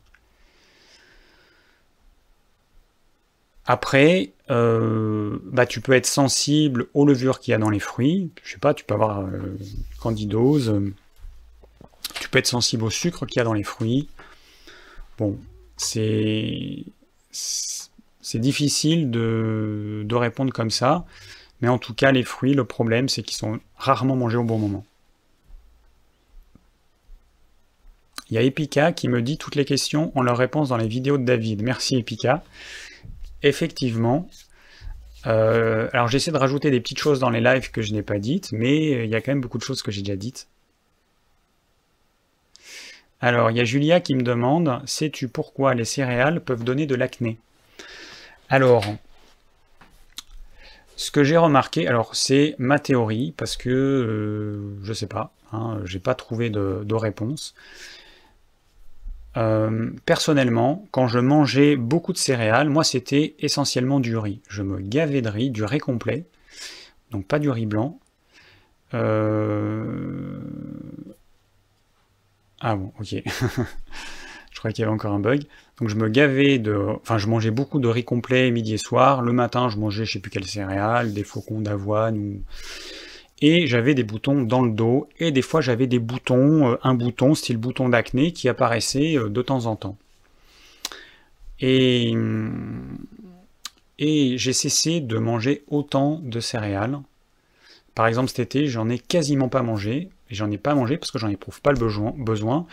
Après, 3.66 4.32
euh, 4.50 5.38
bah, 5.44 5.66
tu 5.66 5.80
peux 5.80 5.92
être 5.92 6.06
sensible 6.06 6.86
aux 6.94 7.04
levures 7.04 7.40
qu'il 7.40 7.50
y 7.52 7.54
a 7.54 7.58
dans 7.58 7.70
les 7.70 7.80
fruits. 7.80 8.30
Je 8.44 8.52
sais 8.52 8.58
pas, 8.58 8.74
tu 8.74 8.84
peux 8.84 8.94
avoir 8.94 9.20
euh, 9.20 9.58
candidose. 10.00 10.80
Tu 12.20 12.28
peux 12.28 12.38
être 12.38 12.46
sensible 12.46 12.84
au 12.84 12.90
sucre 12.90 13.26
qu'il 13.26 13.40
y 13.40 13.40
a 13.40 13.44
dans 13.44 13.54
les 13.54 13.64
fruits. 13.64 14.08
Bon, 15.18 15.38
c'est 15.76 16.84
difficile 18.34 19.10
de, 19.10 20.02
de, 20.04 20.14
répondre 20.14 20.52
comme 20.52 20.70
ça. 20.70 21.04
Mais 21.60 21.68
en 21.68 21.78
tout 21.78 21.94
cas, 21.94 22.12
les 22.12 22.22
fruits, 22.22 22.54
le 22.54 22.64
problème, 22.64 23.08
c'est 23.08 23.22
qu'ils 23.22 23.36
sont 23.36 23.58
rarement 23.76 24.14
mangés 24.14 24.36
au 24.36 24.44
bon 24.44 24.58
moment. 24.58 24.84
Il 28.30 28.34
y 28.34 28.38
a 28.38 28.42
Epica 28.42 28.92
qui 28.92 29.08
me 29.08 29.22
dit 29.22 29.38
toutes 29.38 29.54
les 29.54 29.64
questions 29.64 30.12
ont 30.16 30.22
leur 30.22 30.36
réponse 30.36 30.68
dans 30.68 30.76
les 30.76 30.88
vidéos 30.88 31.16
de 31.16 31.24
David. 31.24 31.62
Merci 31.62 31.96
Epica 31.96 32.42
effectivement, 33.42 34.28
euh, 35.26 35.88
alors 35.92 36.08
j'essaie 36.08 36.30
de 36.30 36.36
rajouter 36.36 36.70
des 36.70 36.80
petites 36.80 36.98
choses 36.98 37.18
dans 37.18 37.30
les 37.30 37.40
lives 37.40 37.70
que 37.70 37.82
je 37.82 37.92
n'ai 37.92 38.02
pas 38.02 38.18
dites, 38.18 38.52
mais 38.52 39.04
il 39.04 39.10
y 39.10 39.14
a 39.14 39.20
quand 39.20 39.32
même 39.32 39.40
beaucoup 39.40 39.58
de 39.58 39.62
choses 39.62 39.82
que 39.82 39.90
j'ai 39.90 40.02
déjà 40.02 40.16
dites. 40.16 40.48
Alors, 43.20 43.50
il 43.50 43.56
y 43.56 43.60
a 43.60 43.64
Julia 43.64 44.00
qui 44.00 44.14
me 44.14 44.22
demande, 44.22 44.82
sais-tu 44.84 45.28
pourquoi 45.28 45.74
les 45.74 45.86
céréales 45.86 46.40
peuvent 46.40 46.64
donner 46.64 46.86
de 46.86 46.94
l'acné? 46.94 47.38
Alors, 48.50 48.84
ce 50.96 51.10
que 51.10 51.24
j'ai 51.24 51.38
remarqué, 51.38 51.88
alors 51.88 52.14
c'est 52.14 52.54
ma 52.58 52.78
théorie, 52.78 53.32
parce 53.36 53.56
que 53.56 53.70
euh, 53.70 54.84
je 54.84 54.92
sais 54.92 55.06
pas, 55.06 55.32
hein, 55.52 55.80
j'ai 55.84 55.98
pas 55.98 56.14
trouvé 56.14 56.50
de 56.50 56.94
réponse. 56.94 57.54
Euh, 59.36 59.90
personnellement, 60.06 60.86
quand 60.92 61.08
je 61.08 61.18
mangeais 61.18 61.76
beaucoup 61.76 62.12
de 62.12 62.18
céréales, 62.18 62.70
moi 62.70 62.84
c'était 62.84 63.34
essentiellement 63.38 64.00
du 64.00 64.16
riz. 64.16 64.40
Je 64.48 64.62
me 64.62 64.80
gavais 64.80 65.20
de 65.20 65.28
riz, 65.28 65.50
du 65.50 65.64
riz 65.64 65.78
complet, 65.78 66.24
donc 67.10 67.26
pas 67.26 67.38
du 67.38 67.50
riz 67.50 67.66
blanc. 67.66 67.98
Euh, 68.94 70.40
ah 72.60 72.76
bon, 72.76 72.92
ok. 72.98 73.08
je 74.52 74.58
croyais 74.58 74.72
qu'il 74.72 74.82
y 74.82 74.86
avait 74.86 74.94
encore 74.94 75.12
un 75.12 75.20
bug. 75.20 75.44
Donc 75.78 75.90
je 75.90 75.96
me 75.96 76.08
gavais 76.08 76.58
de... 76.58 76.74
Enfin, 77.02 77.18
je 77.18 77.26
mangeais 77.26 77.50
beaucoup 77.50 77.78
de 77.78 77.88
riz 77.88 78.04
complet 78.04 78.50
midi 78.50 78.74
et 78.74 78.78
soir. 78.78 79.20
Le 79.20 79.32
matin, 79.32 79.68
je 79.68 79.76
mangeais 79.76 80.06
je 80.06 80.12
sais 80.12 80.18
plus 80.20 80.30
quelle 80.30 80.46
céréales, 80.46 81.12
des 81.12 81.24
flocons 81.24 81.60
d'avoine 81.60 82.16
ou 82.16 82.42
et 83.42 83.66
j'avais 83.66 83.94
des 83.94 84.02
boutons 84.02 84.42
dans 84.42 84.62
le 84.62 84.70
dos, 84.72 85.08
et 85.18 85.30
des 85.30 85.42
fois 85.42 85.60
j'avais 85.60 85.86
des 85.86 85.98
boutons, 85.98 86.72
euh, 86.72 86.76
un 86.82 86.94
bouton 86.94 87.34
style 87.34 87.58
bouton 87.58 87.88
d'acné 87.88 88.32
qui 88.32 88.48
apparaissait 88.48 89.16
euh, 89.16 89.28
de 89.28 89.42
temps 89.42 89.66
en 89.66 89.76
temps. 89.76 89.96
Et, 91.60 92.14
et 93.98 94.38
j'ai 94.38 94.52
cessé 94.52 95.00
de 95.00 95.18
manger 95.18 95.64
autant 95.68 96.20
de 96.22 96.40
céréales. 96.40 97.00
Par 97.94 98.06
exemple 98.06 98.28
cet 98.28 98.40
été, 98.40 98.66
j'en 98.66 98.88
ai 98.90 98.98
quasiment 98.98 99.48
pas 99.48 99.62
mangé, 99.62 100.10
et 100.30 100.34
j'en 100.34 100.50
ai 100.50 100.58
pas 100.58 100.74
mangé 100.74 100.96
parce 100.96 101.10
que 101.10 101.18
j'en 101.18 101.28
éprouve 101.28 101.60
pas 101.60 101.72
le 101.72 101.78
besoin. 101.78 102.66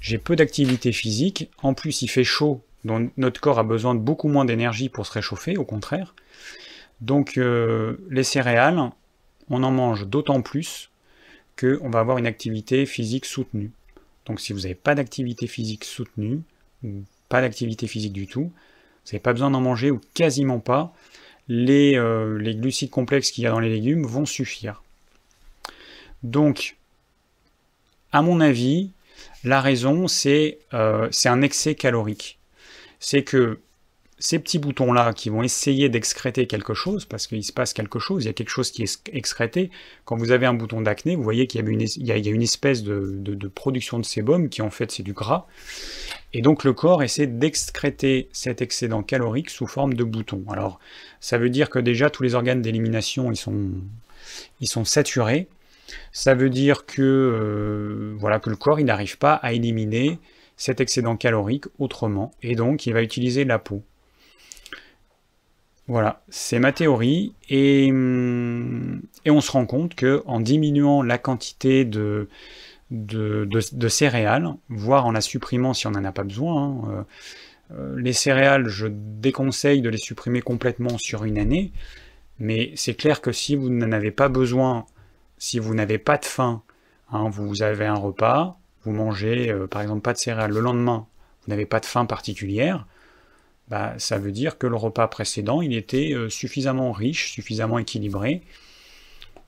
J'ai 0.00 0.18
peu 0.18 0.36
d'activité 0.36 0.92
physique, 0.92 1.50
en 1.62 1.74
plus 1.74 2.02
il 2.02 2.08
fait 2.08 2.24
chaud, 2.24 2.62
donc 2.84 3.10
notre 3.16 3.40
corps 3.40 3.58
a 3.58 3.64
besoin 3.64 3.94
de 3.94 4.00
beaucoup 4.00 4.28
moins 4.28 4.44
d'énergie 4.44 4.88
pour 4.88 5.06
se 5.06 5.12
réchauffer, 5.12 5.56
au 5.56 5.64
contraire. 5.64 6.14
Donc 7.00 7.36
euh, 7.36 7.96
les 8.10 8.22
céréales, 8.22 8.90
on 9.50 9.62
en 9.62 9.70
mange 9.70 10.06
d'autant 10.06 10.42
plus 10.42 10.90
qu'on 11.58 11.90
va 11.90 12.00
avoir 12.00 12.18
une 12.18 12.26
activité 12.26 12.86
physique 12.86 13.24
soutenue. 13.24 13.70
Donc 14.26 14.40
si 14.40 14.52
vous 14.52 14.60
n'avez 14.60 14.74
pas 14.74 14.94
d'activité 14.94 15.46
physique 15.46 15.84
soutenue, 15.84 16.42
ou 16.84 17.04
pas 17.28 17.40
d'activité 17.40 17.86
physique 17.86 18.12
du 18.12 18.26
tout, 18.26 18.44
Vous 19.04 19.12
n'avez 19.12 19.20
pas 19.20 19.32
besoin 19.32 19.50
d'en 19.50 19.60
manger 19.60 19.90
ou 19.90 20.00
quasiment 20.14 20.58
pas. 20.58 20.92
Les, 21.48 21.96
euh, 21.96 22.38
les 22.38 22.56
glucides 22.56 22.90
complexes 22.90 23.30
qu'il 23.30 23.44
y 23.44 23.46
a 23.46 23.50
dans 23.50 23.60
les 23.60 23.70
légumes 23.70 24.04
vont 24.04 24.26
suffire. 24.26 24.82
Donc, 26.24 26.76
à 28.10 28.20
mon 28.20 28.40
avis, 28.40 28.90
la 29.44 29.60
raison, 29.60 30.08
c'est 30.08 30.58
euh, 30.74 31.08
un 31.24 31.42
excès 31.42 31.76
calorique. 31.76 32.38
C'est 32.98 33.22
que 33.22 33.60
ces 34.18 34.38
petits 34.38 34.58
boutons-là 34.58 35.12
qui 35.12 35.28
vont 35.28 35.42
essayer 35.42 35.90
d'excréter 35.90 36.46
quelque 36.46 36.72
chose, 36.72 37.04
parce 37.04 37.26
qu'il 37.26 37.44
se 37.44 37.52
passe 37.52 37.74
quelque 37.74 37.98
chose, 37.98 38.24
il 38.24 38.26
y 38.26 38.30
a 38.30 38.32
quelque 38.32 38.50
chose 38.50 38.70
qui 38.70 38.82
est 38.82 39.10
excrété. 39.12 39.70
Quand 40.06 40.16
vous 40.16 40.30
avez 40.30 40.46
un 40.46 40.54
bouton 40.54 40.80
d'acné, 40.80 41.16
vous 41.16 41.22
voyez 41.22 41.46
qu'il 41.46 41.60
y, 41.60 42.12
a 42.12 42.30
une 42.30 42.42
espèce 42.42 42.82
de, 42.82 43.48
production 43.48 43.98
de 43.98 44.04
sébum 44.04 44.48
qui 44.48 44.62
en 44.62 44.70
fait 44.70 44.90
c'est 44.90 45.02
du 45.02 45.12
gras. 45.12 45.46
Et 46.32 46.40
donc 46.40 46.64
le 46.64 46.72
corps 46.72 47.02
essaie 47.02 47.26
d'excréter 47.26 48.28
cet 48.32 48.62
excédent 48.62 49.02
calorique 49.02 49.50
sous 49.50 49.66
forme 49.66 49.94
de 49.94 50.04
boutons. 50.04 50.44
Alors 50.48 50.80
ça 51.20 51.36
veut 51.36 51.50
dire 51.50 51.68
que 51.68 51.78
déjà 51.78 52.08
tous 52.08 52.22
les 52.22 52.34
organes 52.34 52.62
d'élimination 52.62 53.30
ils 53.30 53.36
sont, 53.36 53.70
ils 54.60 54.68
sont 54.68 54.84
saturés. 54.84 55.46
Ça 56.12 56.34
veut 56.34 56.50
dire 56.50 56.86
que, 56.86 57.02
euh, 57.02 58.16
voilà, 58.18 58.40
que 58.40 58.50
le 58.50 58.56
corps 58.56 58.80
il 58.80 58.86
n'arrive 58.86 59.18
pas 59.18 59.34
à 59.34 59.52
éliminer 59.52 60.18
cet 60.56 60.80
excédent 60.80 61.16
calorique 61.16 61.66
autrement, 61.78 62.32
et 62.42 62.54
donc 62.54 62.86
il 62.86 62.94
va 62.94 63.02
utiliser 63.02 63.44
la 63.44 63.58
peau. 63.58 63.82
Voilà, 65.88 66.22
c'est 66.28 66.58
ma 66.58 66.72
théorie, 66.72 67.34
et, 67.48 67.90
hum, 67.90 69.02
on 69.26 69.40
se 69.40 69.52
rend 69.52 69.66
compte 69.66 69.94
que 69.94 70.22
en 70.26 70.40
diminuant 70.40 71.02
la 71.02 71.16
quantité 71.16 71.84
de, 71.84 72.28
de, 72.90 73.88
céréales, 73.88 74.48
voire 74.68 75.06
en 75.06 75.12
la 75.12 75.20
supprimant 75.20 75.74
si 75.74 75.86
on 75.86 75.92
n'en 75.92 76.04
a 76.04 76.12
pas 76.12 76.24
besoin, 76.24 76.64
hein, 76.64 76.80
euh, 76.90 77.02
euh, 77.72 78.00
les 78.00 78.12
céréales, 78.12 78.68
je 78.68 78.88
déconseille 78.90 79.80
de 79.80 79.88
les 79.88 79.98
supprimer 79.98 80.40
complètement 80.40 80.98
sur 80.98 81.24
une 81.24 81.38
année, 81.38 81.72
mais 82.40 82.72
c'est 82.74 82.94
clair 82.94 83.20
que 83.20 83.32
si 83.32 83.54
vous 83.54 83.70
n'en 83.70 83.92
avez 83.92 84.10
pas 84.10 84.28
besoin, 84.28 84.86
si 85.38 85.58
vous 85.60 85.74
n'avez 85.74 85.98
pas 85.98 86.18
de 86.18 86.24
faim, 86.24 86.62
hein, 87.12 87.28
vous 87.28 87.62
avez 87.62 87.86
un 87.86 87.94
repas, 87.94 88.58
vous 88.84 88.92
mangez 88.92 89.50
euh, 89.50 89.66
par 89.68 89.82
exemple 89.82 90.00
pas 90.00 90.12
de 90.12 90.18
céréales, 90.18 90.52
le 90.52 90.60
lendemain, 90.60 91.06
vous 91.44 91.50
n'avez 91.50 91.66
pas 91.66 91.80
de 91.80 91.86
faim 91.86 92.06
particulière, 92.06 92.86
bah, 93.68 93.94
ça 93.98 94.18
veut 94.18 94.30
dire 94.30 94.58
que 94.58 94.66
le 94.66 94.76
repas 94.76 95.08
précédent, 95.08 95.60
il 95.60 95.74
était 95.74 96.12
euh, 96.12 96.28
suffisamment 96.28 96.92
riche, 96.92 97.32
suffisamment 97.32 97.78
équilibré, 97.78 98.42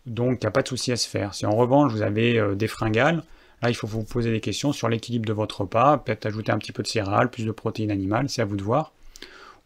donc 0.07 0.39
il 0.41 0.45
n'y 0.45 0.49
a 0.49 0.51
pas 0.51 0.63
de 0.63 0.69
souci 0.69 0.91
à 0.91 0.97
se 0.97 1.09
faire. 1.09 1.35
Si 1.35 1.47
en 1.47 1.55
revanche 1.55 1.93
vous 1.93 2.03
avez 2.03 2.39
euh, 2.39 2.55
des 2.57 2.67
fringales, 2.67 3.23
là 3.63 3.71
il 3.71 3.75
faut 3.75 3.87
vous 3.87 4.03
poser 4.03 4.33
des 4.33 4.41
questions 4.41 4.73
sur 4.73 4.89
l'équilibre 4.89 5.27
de 5.27 5.33
votre 5.33 5.61
repas, 5.61 5.99
peut-être 5.99 6.27
ajouter 6.27 6.51
un 6.51 6.59
petit 6.59 6.73
peu 6.73 6.83
de 6.83 6.89
céréales, 6.89 7.31
plus 7.31 7.45
de 7.45 7.53
protéines 7.53 7.93
animales, 7.93 8.29
c'est 8.29 8.43
à 8.43 8.45
vous 8.45 8.57
de 8.57 8.63
voir, 8.63 8.93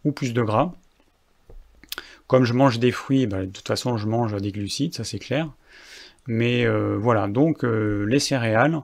ou 0.04 0.12
plus 0.12 0.34
de 0.34 0.42
gras. 0.42 0.72
Comme 2.26 2.44
je 2.44 2.52
mange 2.52 2.78
des 2.78 2.92
fruits, 2.92 3.26
bah, 3.26 3.46
de 3.46 3.50
toute 3.50 3.66
façon 3.66 3.96
je 3.96 4.06
mange 4.06 4.34
des 4.36 4.52
glucides, 4.52 4.94
ça 4.94 5.04
c'est 5.04 5.18
clair. 5.18 5.48
Mais 6.26 6.66
euh, 6.66 6.96
voilà, 6.98 7.26
donc 7.26 7.62
les 7.62 8.20
céréales, 8.20 8.80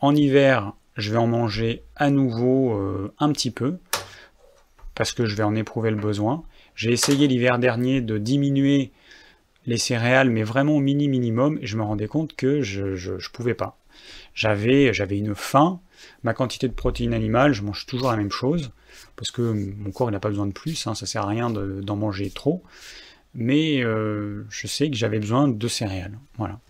en 0.00 0.14
hiver, 0.14 0.72
je 0.96 1.10
vais 1.10 1.18
en 1.18 1.26
manger 1.26 1.82
à 1.96 2.10
nouveau 2.10 3.10
un 3.18 3.32
petit 3.32 3.50
peu 3.50 3.78
parce 4.94 5.12
que 5.12 5.26
je 5.26 5.34
vais 5.34 5.42
en 5.42 5.54
éprouver 5.54 5.90
le 5.90 5.96
besoin. 5.96 6.44
J'ai 6.74 6.92
essayé 6.92 7.26
l'hiver 7.26 7.58
dernier 7.58 8.00
de 8.00 8.18
diminuer 8.18 8.92
les 9.66 9.78
céréales, 9.78 10.30
mais 10.30 10.42
vraiment 10.42 10.76
au 10.76 10.80
mini 10.80 11.08
minimum, 11.08 11.58
et 11.60 11.66
je 11.66 11.76
me 11.76 11.82
rendais 11.82 12.08
compte 12.08 12.36
que 12.36 12.62
je 12.62 13.12
ne 13.12 13.32
pouvais 13.32 13.54
pas. 13.54 13.78
J'avais 14.34 14.90
une 15.10 15.34
faim, 15.34 15.80
ma 16.22 16.34
quantité 16.34 16.68
de 16.68 16.74
protéines 16.74 17.14
animales, 17.14 17.54
je 17.54 17.62
mange 17.62 17.86
toujours 17.86 18.10
la 18.10 18.16
même 18.16 18.30
chose, 18.30 18.72
parce 19.16 19.30
que 19.30 19.42
mon 19.42 19.90
corps 19.90 20.10
n'a 20.10 20.20
pas 20.20 20.28
besoin 20.28 20.46
de 20.46 20.52
plus, 20.52 20.86
hein, 20.86 20.94
ça 20.94 21.06
sert 21.06 21.22
à 21.22 21.28
rien 21.28 21.50
d'en 21.50 21.96
manger 21.96 22.30
trop, 22.30 22.62
mais 23.34 23.82
euh, 23.82 24.44
je 24.50 24.66
sais 24.66 24.90
que 24.90 24.96
j'avais 24.96 25.18
besoin 25.18 25.48
de 25.48 25.68
céréales. 25.68 26.18
Voilà. 26.36 26.60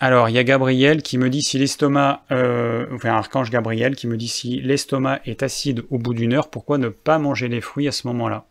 Alors, 0.00 0.28
il 0.28 0.32
y 0.36 0.38
a 0.38 0.44
Gabriel 0.44 1.02
qui 1.02 1.18
me 1.18 1.28
dit 1.28 1.42
si 1.42 1.58
l'estomac, 1.58 2.22
euh, 2.30 2.86
enfin 2.92 3.10
Archange 3.10 3.50
Gabriel 3.50 3.96
qui 3.96 4.06
me 4.06 4.16
dit 4.16 4.28
si 4.28 4.60
l'estomac 4.60 5.20
est 5.24 5.42
acide 5.42 5.84
au 5.90 5.98
bout 5.98 6.14
d'une 6.14 6.34
heure, 6.34 6.50
pourquoi 6.50 6.78
ne 6.78 6.88
pas 6.88 7.18
manger 7.18 7.48
les 7.48 7.60
fruits 7.60 7.88
à 7.88 7.92
ce 7.92 8.06
moment-là? 8.06 8.46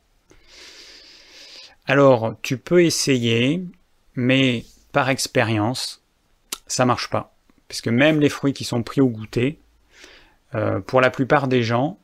Alors, 1.86 2.36
tu 2.42 2.58
peux 2.58 2.84
essayer, 2.84 3.64
mais 4.16 4.66
par 4.92 5.10
expérience, 5.10 6.04
ça 6.68 6.86
marche 6.86 7.10
pas. 7.10 7.34
Parce 7.70 7.80
que 7.80 7.90
même 7.90 8.20
les 8.20 8.30
fruits 8.30 8.52
qui 8.52 8.66
sont 8.66 8.84
pris 8.84 9.00
au 9.00 9.08
goûter, 9.08 9.58
euh, 10.54 10.82
pour 10.82 11.00
la 11.00 11.10
plupart 11.10 11.48
des 11.48 11.64
gens, 11.64 11.98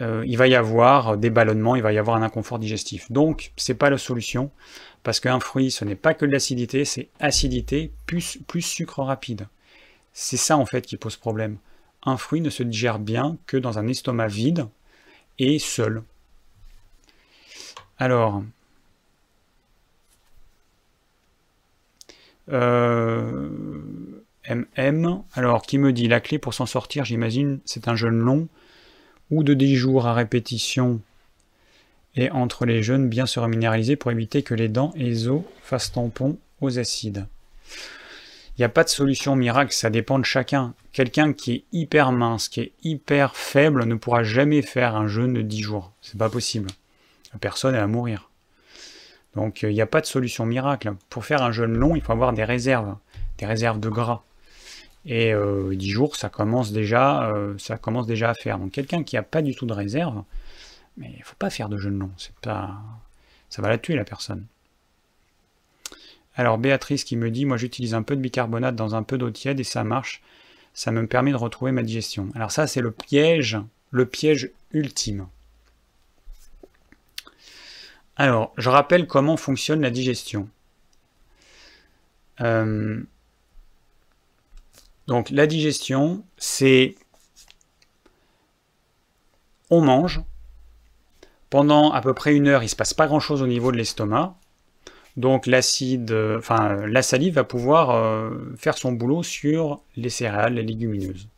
euh, 0.00 0.22
il 0.24 0.38
va 0.38 0.46
y 0.46 0.54
avoir 0.54 1.16
des 1.16 1.30
ballonnements, 1.30 1.74
il 1.74 1.82
va 1.82 1.92
y 1.92 1.98
avoir 1.98 2.16
un 2.16 2.22
inconfort 2.22 2.60
digestif. 2.60 3.10
Donc, 3.10 3.52
c'est 3.56 3.74
pas 3.74 3.90
la 3.90 3.98
solution. 3.98 4.52
Parce 5.04 5.20
qu'un 5.20 5.38
fruit, 5.38 5.70
ce 5.70 5.84
n'est 5.84 5.94
pas 5.94 6.14
que 6.14 6.24
de 6.24 6.32
l'acidité, 6.32 6.86
c'est 6.86 7.08
acidité 7.20 7.92
plus, 8.06 8.40
sucre 8.60 9.02
rapide. 9.02 9.46
C'est 10.14 10.38
ça 10.38 10.56
en 10.56 10.66
fait 10.66 10.86
qui 10.86 10.96
pose 10.96 11.16
problème. 11.16 11.58
Un 12.04 12.16
fruit 12.16 12.40
ne 12.40 12.50
se 12.50 12.62
digère 12.62 12.98
bien 12.98 13.36
que 13.46 13.58
dans 13.58 13.78
un 13.78 13.86
estomac 13.86 14.28
vide 14.28 14.66
et 15.38 15.58
seul. 15.58 16.02
Alors, 17.98 18.42
MM, 22.48 25.22
alors 25.34 25.62
qui 25.62 25.78
me 25.78 25.92
dit 25.92 26.08
la 26.08 26.20
clé 26.20 26.38
pour 26.38 26.54
s'en 26.54 26.66
sortir, 26.66 27.04
j'imagine, 27.04 27.60
c'est 27.66 27.88
un 27.88 27.94
jeûne 27.94 28.18
long 28.18 28.48
ou 29.30 29.44
de 29.44 29.52
10 29.52 29.76
jours 29.76 30.06
à 30.06 30.14
répétition 30.14 31.00
et 32.16 32.30
entre 32.30 32.64
les 32.66 32.82
jeunes 32.82 33.08
bien 33.08 33.26
se 33.26 33.40
reminéraliser 33.40 33.96
pour 33.96 34.10
éviter 34.10 34.42
que 34.42 34.54
les 34.54 34.68
dents 34.68 34.92
et 34.96 35.02
les 35.02 35.28
os 35.28 35.42
fassent 35.62 35.92
tampon 35.92 36.38
aux 36.60 36.78
acides. 36.78 37.26
Il 38.56 38.60
n'y 38.60 38.64
a 38.64 38.68
pas 38.68 38.84
de 38.84 38.88
solution 38.88 39.34
miracle, 39.34 39.72
ça 39.72 39.90
dépend 39.90 40.18
de 40.20 40.24
chacun. 40.24 40.74
Quelqu'un 40.92 41.32
qui 41.32 41.52
est 41.52 41.64
hyper 41.72 42.12
mince, 42.12 42.48
qui 42.48 42.60
est 42.60 42.72
hyper 42.84 43.34
faible, 43.34 43.84
ne 43.84 43.96
pourra 43.96 44.22
jamais 44.22 44.62
faire 44.62 44.94
un 44.94 45.08
jeûne 45.08 45.34
de 45.34 45.42
10 45.42 45.60
jours. 45.60 45.92
C'est 46.00 46.16
pas 46.18 46.30
possible. 46.30 46.70
La 47.32 47.40
personne, 47.40 47.74
va 47.74 47.86
mourir. 47.88 48.30
Donc 49.34 49.62
il 49.62 49.70
n'y 49.70 49.80
a 49.80 49.86
pas 49.86 50.00
de 50.00 50.06
solution 50.06 50.46
miracle. 50.46 50.92
Pour 51.10 51.24
faire 51.24 51.42
un 51.42 51.50
jeûne 51.50 51.76
long, 51.76 51.96
il 51.96 52.02
faut 52.02 52.12
avoir 52.12 52.32
des 52.32 52.44
réserves, 52.44 52.94
des 53.38 53.46
réserves 53.46 53.80
de 53.80 53.88
gras. 53.88 54.22
Et 55.04 55.32
10 55.32 55.34
euh, 55.34 55.76
jours, 55.80 56.14
ça 56.14 56.28
commence 56.28 56.70
déjà, 56.70 57.28
euh, 57.28 57.54
ça 57.58 57.76
commence 57.76 58.06
déjà 58.06 58.30
à 58.30 58.34
faire. 58.34 58.60
Donc 58.60 58.70
quelqu'un 58.70 59.02
qui 59.02 59.16
n'a 59.16 59.22
pas 59.24 59.42
du 59.42 59.56
tout 59.56 59.66
de 59.66 59.72
réserve, 59.72 60.22
mais 60.96 61.10
il 61.12 61.18
ne 61.18 61.24
faut 61.24 61.36
pas 61.36 61.50
faire 61.50 61.68
de 61.68 61.76
jeûne 61.76 61.98
long, 61.98 62.10
c'est 62.16 62.34
pas. 62.36 62.76
Ça 63.50 63.62
va 63.62 63.68
la 63.68 63.78
tuer 63.78 63.94
la 63.94 64.04
personne. 64.04 64.46
Alors 66.36 66.58
Béatrice 66.58 67.04
qui 67.04 67.16
me 67.16 67.30
dit, 67.30 67.44
moi 67.44 67.56
j'utilise 67.56 67.94
un 67.94 68.02
peu 68.02 68.16
de 68.16 68.20
bicarbonate 68.20 68.74
dans 68.74 68.94
un 68.94 69.02
peu 69.02 69.18
d'eau 69.18 69.30
tiède 69.30 69.60
et 69.60 69.64
ça 69.64 69.84
marche. 69.84 70.22
Ça 70.72 70.90
me 70.90 71.06
permet 71.06 71.30
de 71.30 71.36
retrouver 71.36 71.70
ma 71.70 71.82
digestion. 71.82 72.30
Alors 72.34 72.50
ça 72.50 72.66
c'est 72.66 72.80
le 72.80 72.90
piège, 72.90 73.58
le 73.90 74.06
piège 74.06 74.50
ultime. 74.72 75.28
Alors, 78.16 78.52
je 78.56 78.70
rappelle 78.70 79.06
comment 79.06 79.36
fonctionne 79.36 79.80
la 79.80 79.90
digestion. 79.90 80.48
Euh, 82.40 83.02
donc 85.06 85.30
la 85.30 85.46
digestion, 85.46 86.24
c'est 86.36 86.94
on 89.70 89.80
mange, 89.80 90.22
pendant 91.54 91.92
à 91.92 92.00
peu 92.00 92.14
près 92.14 92.34
une 92.34 92.48
heure, 92.48 92.62
il 92.62 92.64
ne 92.64 92.70
se 92.70 92.74
passe 92.74 92.94
pas 92.94 93.06
grand-chose 93.06 93.40
au 93.40 93.46
niveau 93.46 93.70
de 93.70 93.76
l'estomac. 93.76 94.34
Donc 95.16 95.46
euh, 95.46 96.40
la 96.88 97.02
salive 97.02 97.34
va 97.34 97.44
pouvoir 97.44 97.90
euh, 97.90 98.30
faire 98.56 98.76
son 98.76 98.90
boulot 98.90 99.22
sur 99.22 99.80
les 99.96 100.10
céréales, 100.10 100.54
les 100.54 100.64
légumineuses. 100.64 101.28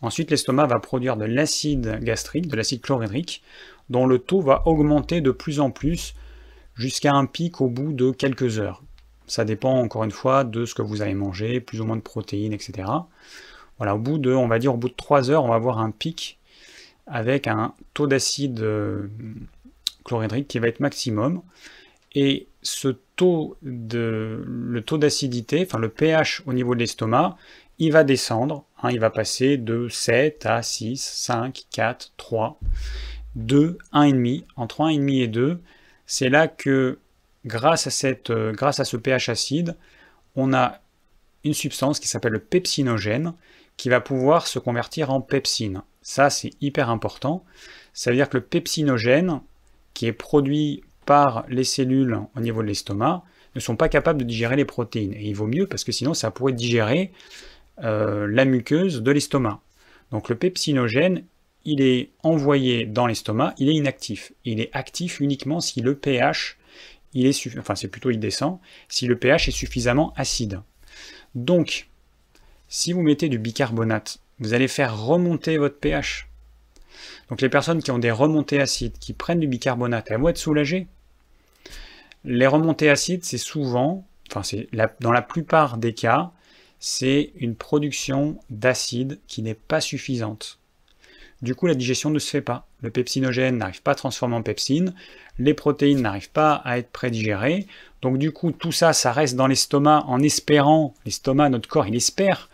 Ensuite, 0.00 0.30
l'estomac 0.30 0.64
va 0.68 0.78
produire 0.78 1.18
de 1.18 1.26
l'acide 1.26 1.98
gastrique, 2.02 2.48
de 2.48 2.56
l'acide 2.56 2.80
chlorhydrique, 2.80 3.42
dont 3.90 4.06
le 4.06 4.18
taux 4.18 4.40
va 4.40 4.66
augmenter 4.66 5.20
de 5.20 5.30
plus 5.30 5.60
en 5.60 5.70
plus 5.70 6.14
jusqu'à 6.74 7.12
un 7.12 7.26
pic 7.26 7.60
au 7.60 7.68
bout 7.68 7.92
de 7.92 8.10
quelques 8.12 8.58
heures. 8.58 8.82
Ça 9.26 9.44
dépend 9.44 9.74
encore 9.74 10.04
une 10.04 10.10
fois 10.10 10.44
de 10.44 10.64
ce 10.64 10.74
que 10.74 10.80
vous 10.80 11.02
avez 11.02 11.12
mangé, 11.12 11.60
plus 11.60 11.82
ou 11.82 11.84
moins 11.84 11.96
de 11.96 12.00
protéines, 12.00 12.54
etc. 12.54 12.88
Voilà, 13.76 13.94
au 13.94 13.98
bout 13.98 14.16
de, 14.16 14.32
on 14.32 14.48
va 14.48 14.58
dire, 14.58 14.72
au 14.72 14.78
bout 14.78 14.88
de 14.88 14.94
3 14.94 15.30
heures, 15.30 15.44
on 15.44 15.48
va 15.48 15.56
avoir 15.56 15.80
un 15.80 15.90
pic 15.90 16.37
avec 17.10 17.46
un 17.46 17.74
taux 17.94 18.06
d'acide 18.06 18.60
euh, 18.60 19.08
chlorhydrique 20.04 20.48
qui 20.48 20.58
va 20.58 20.68
être 20.68 20.80
maximum. 20.80 21.42
Et 22.14 22.48
ce 22.62 22.88
taux 23.16 23.56
de, 23.62 24.42
le 24.46 24.80
taux 24.82 24.98
d'acidité, 24.98 25.64
enfin 25.66 25.78
le 25.78 25.88
pH 25.88 26.42
au 26.46 26.52
niveau 26.52 26.74
de 26.74 26.80
l'estomac, 26.80 27.36
il 27.78 27.92
va 27.92 28.04
descendre. 28.04 28.64
Hein, 28.82 28.90
il 28.90 29.00
va 29.00 29.10
passer 29.10 29.56
de 29.56 29.88
7 29.88 30.46
à 30.46 30.62
6, 30.62 31.00
5, 31.00 31.64
4, 31.70 32.12
3, 32.16 32.58
2, 33.36 33.78
1,5. 33.92 34.44
Entre 34.56 34.80
1,5 34.80 35.22
et 35.22 35.28
2, 35.28 35.60
c'est 36.06 36.28
là 36.28 36.48
que 36.48 36.98
grâce 37.44 37.86
à, 37.86 37.90
cette, 37.90 38.30
euh, 38.30 38.52
grâce 38.52 38.80
à 38.80 38.84
ce 38.84 38.96
pH 38.96 39.28
acide, 39.28 39.76
on 40.34 40.52
a 40.52 40.80
une 41.44 41.54
substance 41.54 42.00
qui 42.00 42.08
s'appelle 42.08 42.32
le 42.32 42.40
pepsinogène 42.40 43.34
qui 43.76 43.88
va 43.88 44.00
pouvoir 44.00 44.46
se 44.46 44.58
convertir 44.58 45.10
en 45.10 45.20
pepsine 45.20 45.82
Ça, 46.08 46.30
c'est 46.30 46.52
hyper 46.62 46.88
important. 46.88 47.44
Ça 47.92 48.10
veut 48.10 48.16
dire 48.16 48.30
que 48.30 48.38
le 48.38 48.42
pepsinogène, 48.42 49.42
qui 49.92 50.06
est 50.06 50.14
produit 50.14 50.82
par 51.04 51.44
les 51.50 51.64
cellules 51.64 52.18
au 52.34 52.40
niveau 52.40 52.62
de 52.62 52.66
l'estomac, 52.66 53.24
ne 53.54 53.60
sont 53.60 53.76
pas 53.76 53.90
capables 53.90 54.18
de 54.18 54.24
digérer 54.24 54.56
les 54.56 54.64
protéines. 54.64 55.12
Et 55.12 55.28
il 55.28 55.34
vaut 55.34 55.46
mieux 55.46 55.66
parce 55.66 55.84
que 55.84 55.92
sinon, 55.92 56.14
ça 56.14 56.30
pourrait 56.30 56.54
digérer 56.54 57.12
euh, 57.84 58.26
la 58.26 58.46
muqueuse 58.46 59.02
de 59.02 59.10
l'estomac. 59.10 59.60
Donc 60.10 60.30
le 60.30 60.36
pepsinogène, 60.36 61.24
il 61.66 61.82
est 61.82 62.08
envoyé 62.22 62.86
dans 62.86 63.06
l'estomac, 63.06 63.52
il 63.58 63.68
est 63.68 63.74
inactif. 63.74 64.32
Il 64.46 64.62
est 64.62 64.70
actif 64.72 65.20
uniquement 65.20 65.60
si 65.60 65.82
le 65.82 65.94
pH, 65.94 66.56
il 67.12 67.26
est 67.26 67.58
enfin 67.58 67.74
c'est 67.74 67.88
plutôt 67.88 68.10
il 68.10 68.18
descend, 68.18 68.60
si 68.88 69.06
le 69.06 69.18
pH 69.18 69.48
est 69.48 69.52
suffisamment 69.52 70.14
acide. 70.16 70.62
Donc, 71.34 71.90
si 72.66 72.94
vous 72.94 73.02
mettez 73.02 73.28
du 73.28 73.38
bicarbonate, 73.38 74.20
vous 74.40 74.54
allez 74.54 74.68
faire 74.68 75.00
remonter 75.00 75.58
votre 75.58 75.78
pH. 75.78 76.28
Donc 77.28 77.40
les 77.40 77.48
personnes 77.48 77.82
qui 77.82 77.90
ont 77.90 77.98
des 77.98 78.10
remontées 78.10 78.60
acides, 78.60 78.98
qui 78.98 79.12
prennent 79.12 79.40
du 79.40 79.46
bicarbonate, 79.46 80.10
elles 80.10 80.20
vont 80.20 80.28
être 80.28 80.38
soulagées. 80.38 80.86
Les 82.24 82.46
remontées 82.46 82.90
acides, 82.90 83.24
c'est 83.24 83.38
souvent, 83.38 84.06
enfin 84.30 84.42
dans 85.00 85.12
la 85.12 85.22
plupart 85.22 85.78
des 85.78 85.94
cas, 85.94 86.32
c'est 86.80 87.32
une 87.36 87.54
production 87.54 88.38
d'acide 88.50 89.20
qui 89.26 89.42
n'est 89.42 89.54
pas 89.54 89.80
suffisante. 89.80 90.58
Du 91.42 91.54
coup, 91.54 91.66
la 91.66 91.74
digestion 91.74 92.10
ne 92.10 92.18
se 92.18 92.30
fait 92.30 92.40
pas. 92.40 92.66
Le 92.80 92.90
pepsinogène 92.90 93.58
n'arrive 93.58 93.82
pas 93.82 93.92
à 93.92 93.96
transformer 93.96 94.34
en 94.34 94.42
pepsine, 94.42 94.94
les 95.38 95.54
protéines 95.54 96.02
n'arrivent 96.02 96.30
pas 96.30 96.54
à 96.54 96.78
être 96.78 96.90
prédigérées. 96.90 97.66
Donc 98.02 98.18
du 98.18 98.32
coup, 98.32 98.50
tout 98.50 98.72
ça, 98.72 98.92
ça 98.92 99.12
reste 99.12 99.36
dans 99.36 99.46
l'estomac 99.46 100.04
en 100.06 100.20
espérant, 100.20 100.94
l'estomac, 101.04 101.50
notre 101.50 101.68
corps, 101.68 101.86
il 101.86 101.94
espère 101.94 102.48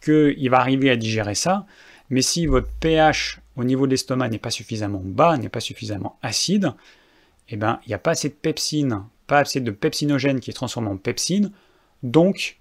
qu'il 0.00 0.50
va 0.50 0.58
arriver 0.58 0.90
à 0.90 0.96
digérer 0.96 1.34
ça. 1.34 1.66
Mais 2.10 2.22
si 2.22 2.46
votre 2.46 2.70
pH 2.80 3.40
au 3.56 3.64
niveau 3.64 3.86
de 3.86 3.90
l'estomac 3.90 4.28
n'est 4.28 4.38
pas 4.38 4.50
suffisamment 4.50 5.02
bas, 5.04 5.36
n'est 5.36 5.48
pas 5.48 5.60
suffisamment 5.60 6.18
acide, 6.22 6.72
eh 7.48 7.56
ben, 7.56 7.80
il 7.84 7.88
n'y 7.88 7.94
a 7.94 7.98
pas 7.98 8.12
assez 8.12 8.28
de 8.28 8.34
pepsine, 8.34 9.04
pas 9.26 9.40
assez 9.40 9.60
de 9.60 9.70
pepsinogène 9.70 10.40
qui 10.40 10.50
est 10.50 10.54
transformé 10.54 10.88
en 10.88 10.96
pepsine. 10.96 11.52
Donc, 12.02 12.58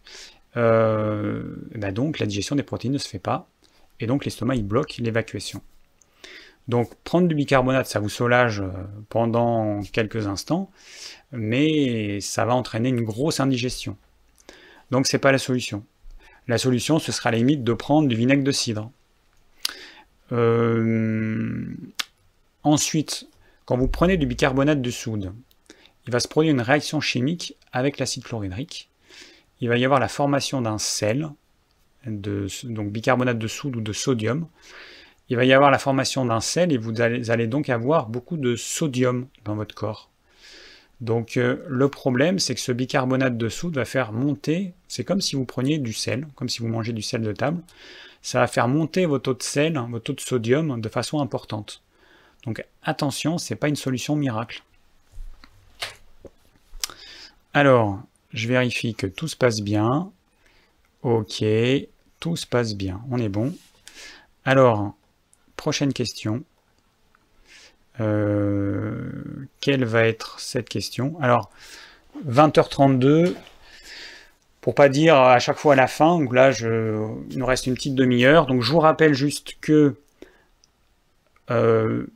euh, 0.55 1.43
bah 1.75 1.91
donc 1.91 2.19
la 2.19 2.25
digestion 2.25 2.55
des 2.55 2.63
protéines 2.63 2.93
ne 2.93 2.97
se 2.97 3.07
fait 3.07 3.19
pas, 3.19 3.47
et 3.99 4.07
donc 4.07 4.25
l'estomac 4.25 4.55
il 4.55 4.65
bloque 4.65 4.97
l'évacuation. 4.97 5.61
Donc 6.67 6.95
prendre 7.03 7.27
du 7.27 7.35
bicarbonate, 7.35 7.87
ça 7.87 7.99
vous 7.99 8.09
soulage 8.09 8.61
euh, 8.61 8.69
pendant 9.09 9.81
quelques 9.93 10.27
instants, 10.27 10.69
mais 11.31 12.19
ça 12.21 12.45
va 12.45 12.55
entraîner 12.55 12.89
une 12.89 13.03
grosse 13.03 13.39
indigestion. 13.39 13.97
Donc 14.91 15.07
c'est 15.07 15.19
pas 15.19 15.31
la 15.31 15.37
solution. 15.37 15.83
La 16.47 16.57
solution, 16.57 16.99
ce 16.99 17.11
sera 17.11 17.29
à 17.29 17.31
la 17.31 17.39
limite 17.39 17.63
de 17.63 17.73
prendre 17.73 18.07
du 18.07 18.15
vinaigre 18.15 18.43
de 18.43 18.51
cidre. 18.51 18.91
Euh, 20.31 21.65
ensuite, 22.63 23.27
quand 23.65 23.77
vous 23.77 23.87
prenez 23.87 24.17
du 24.17 24.25
bicarbonate 24.25 24.81
de 24.81 24.91
soude, 24.91 25.33
il 26.05 26.11
va 26.11 26.19
se 26.19 26.27
produire 26.27 26.53
une 26.53 26.61
réaction 26.61 27.01
chimique 27.01 27.55
avec 27.71 27.97
l'acide 27.97 28.23
chlorhydrique 28.23 28.89
il 29.59 29.69
va 29.69 29.77
y 29.77 29.85
avoir 29.85 29.99
la 29.99 30.07
formation 30.07 30.61
d'un 30.61 30.77
sel, 30.77 31.29
donc 32.05 32.91
bicarbonate 32.91 33.39
de 33.39 33.47
soude 33.47 33.75
ou 33.75 33.81
de 33.81 33.93
sodium. 33.93 34.47
Il 35.29 35.35
va 35.35 35.45
y 35.45 35.53
avoir 35.53 35.71
la 35.71 35.79
formation 35.79 36.25
d'un 36.25 36.39
sel 36.41 36.71
et 36.71 36.77
vous 36.77 37.01
allez, 37.01 37.47
donc 37.47 37.69
avoir 37.69 38.07
beaucoup 38.07 38.37
de 38.37 38.55
sodium 38.55 39.27
dans 39.45 39.55
votre 39.55 39.75
corps. 39.75 40.09
Donc 40.99 41.37
euh, 41.37 41.63
le 41.67 41.89
problème, 41.89 42.39
c'est 42.39 42.55
que 42.55 42.61
ce 42.61 42.71
bicarbonate 42.71 43.37
de 43.37 43.49
soude 43.49 43.75
va 43.75 43.85
faire 43.85 44.11
monter, 44.11 44.73
c'est 44.87 45.03
comme 45.03 45.21
si 45.21 45.35
vous 45.35 45.45
preniez 45.45 45.77
du 45.77 45.93
sel, 45.93 46.27
comme 46.35 46.49
si 46.49 46.59
vous 46.59 46.67
mangez 46.67 46.93
du 46.93 47.03
sel 47.03 47.21
de 47.21 47.33
table, 47.33 47.61
ça 48.21 48.39
va 48.39 48.47
faire 48.47 48.67
monter 48.67 49.05
votre 49.05 49.23
taux 49.23 49.33
de 49.35 49.43
sel, 49.43 49.79
votre 49.89 50.05
taux 50.05 50.13
de 50.13 50.21
sodium 50.21 50.81
de 50.81 50.89
façon 50.89 51.19
importante. 51.19 51.83
Donc 52.45 52.65
attention, 52.83 53.37
ce 53.37 53.53
n'est 53.53 53.57
pas 53.57 53.67
une 53.67 53.75
solution 53.75 54.15
miracle. 54.15 54.63
Alors, 57.53 58.01
je 58.33 58.47
vérifie 58.47 58.95
que 58.95 59.07
tout 59.07 59.27
se 59.27 59.35
passe 59.35 59.61
bien. 59.61 60.11
Ok, 61.03 61.43
tout 62.19 62.35
se 62.35 62.47
passe 62.47 62.75
bien, 62.75 63.01
on 63.11 63.19
est 63.19 63.29
bon. 63.29 63.53
Alors, 64.45 64.95
prochaine 65.55 65.93
question. 65.93 66.43
Euh, 67.99 69.09
quelle 69.61 69.85
va 69.85 70.05
être 70.05 70.39
cette 70.39 70.69
question? 70.69 71.17
Alors, 71.21 71.49
20h32, 72.27 73.33
pour 74.61 74.75
pas 74.75 74.89
dire 74.89 75.15
à 75.15 75.39
chaque 75.39 75.57
fois 75.57 75.73
à 75.73 75.75
la 75.75 75.87
fin, 75.87 76.19
donc 76.19 76.33
là, 76.33 76.51
il 76.51 77.37
nous 77.37 77.45
reste 77.45 77.67
une 77.67 77.73
petite 77.73 77.95
demi-heure. 77.95 78.45
Donc, 78.45 78.61
je 78.61 78.71
vous 78.71 78.79
rappelle 78.79 79.13
juste 79.13 79.57
que 79.61 79.95
euh, 81.49 82.07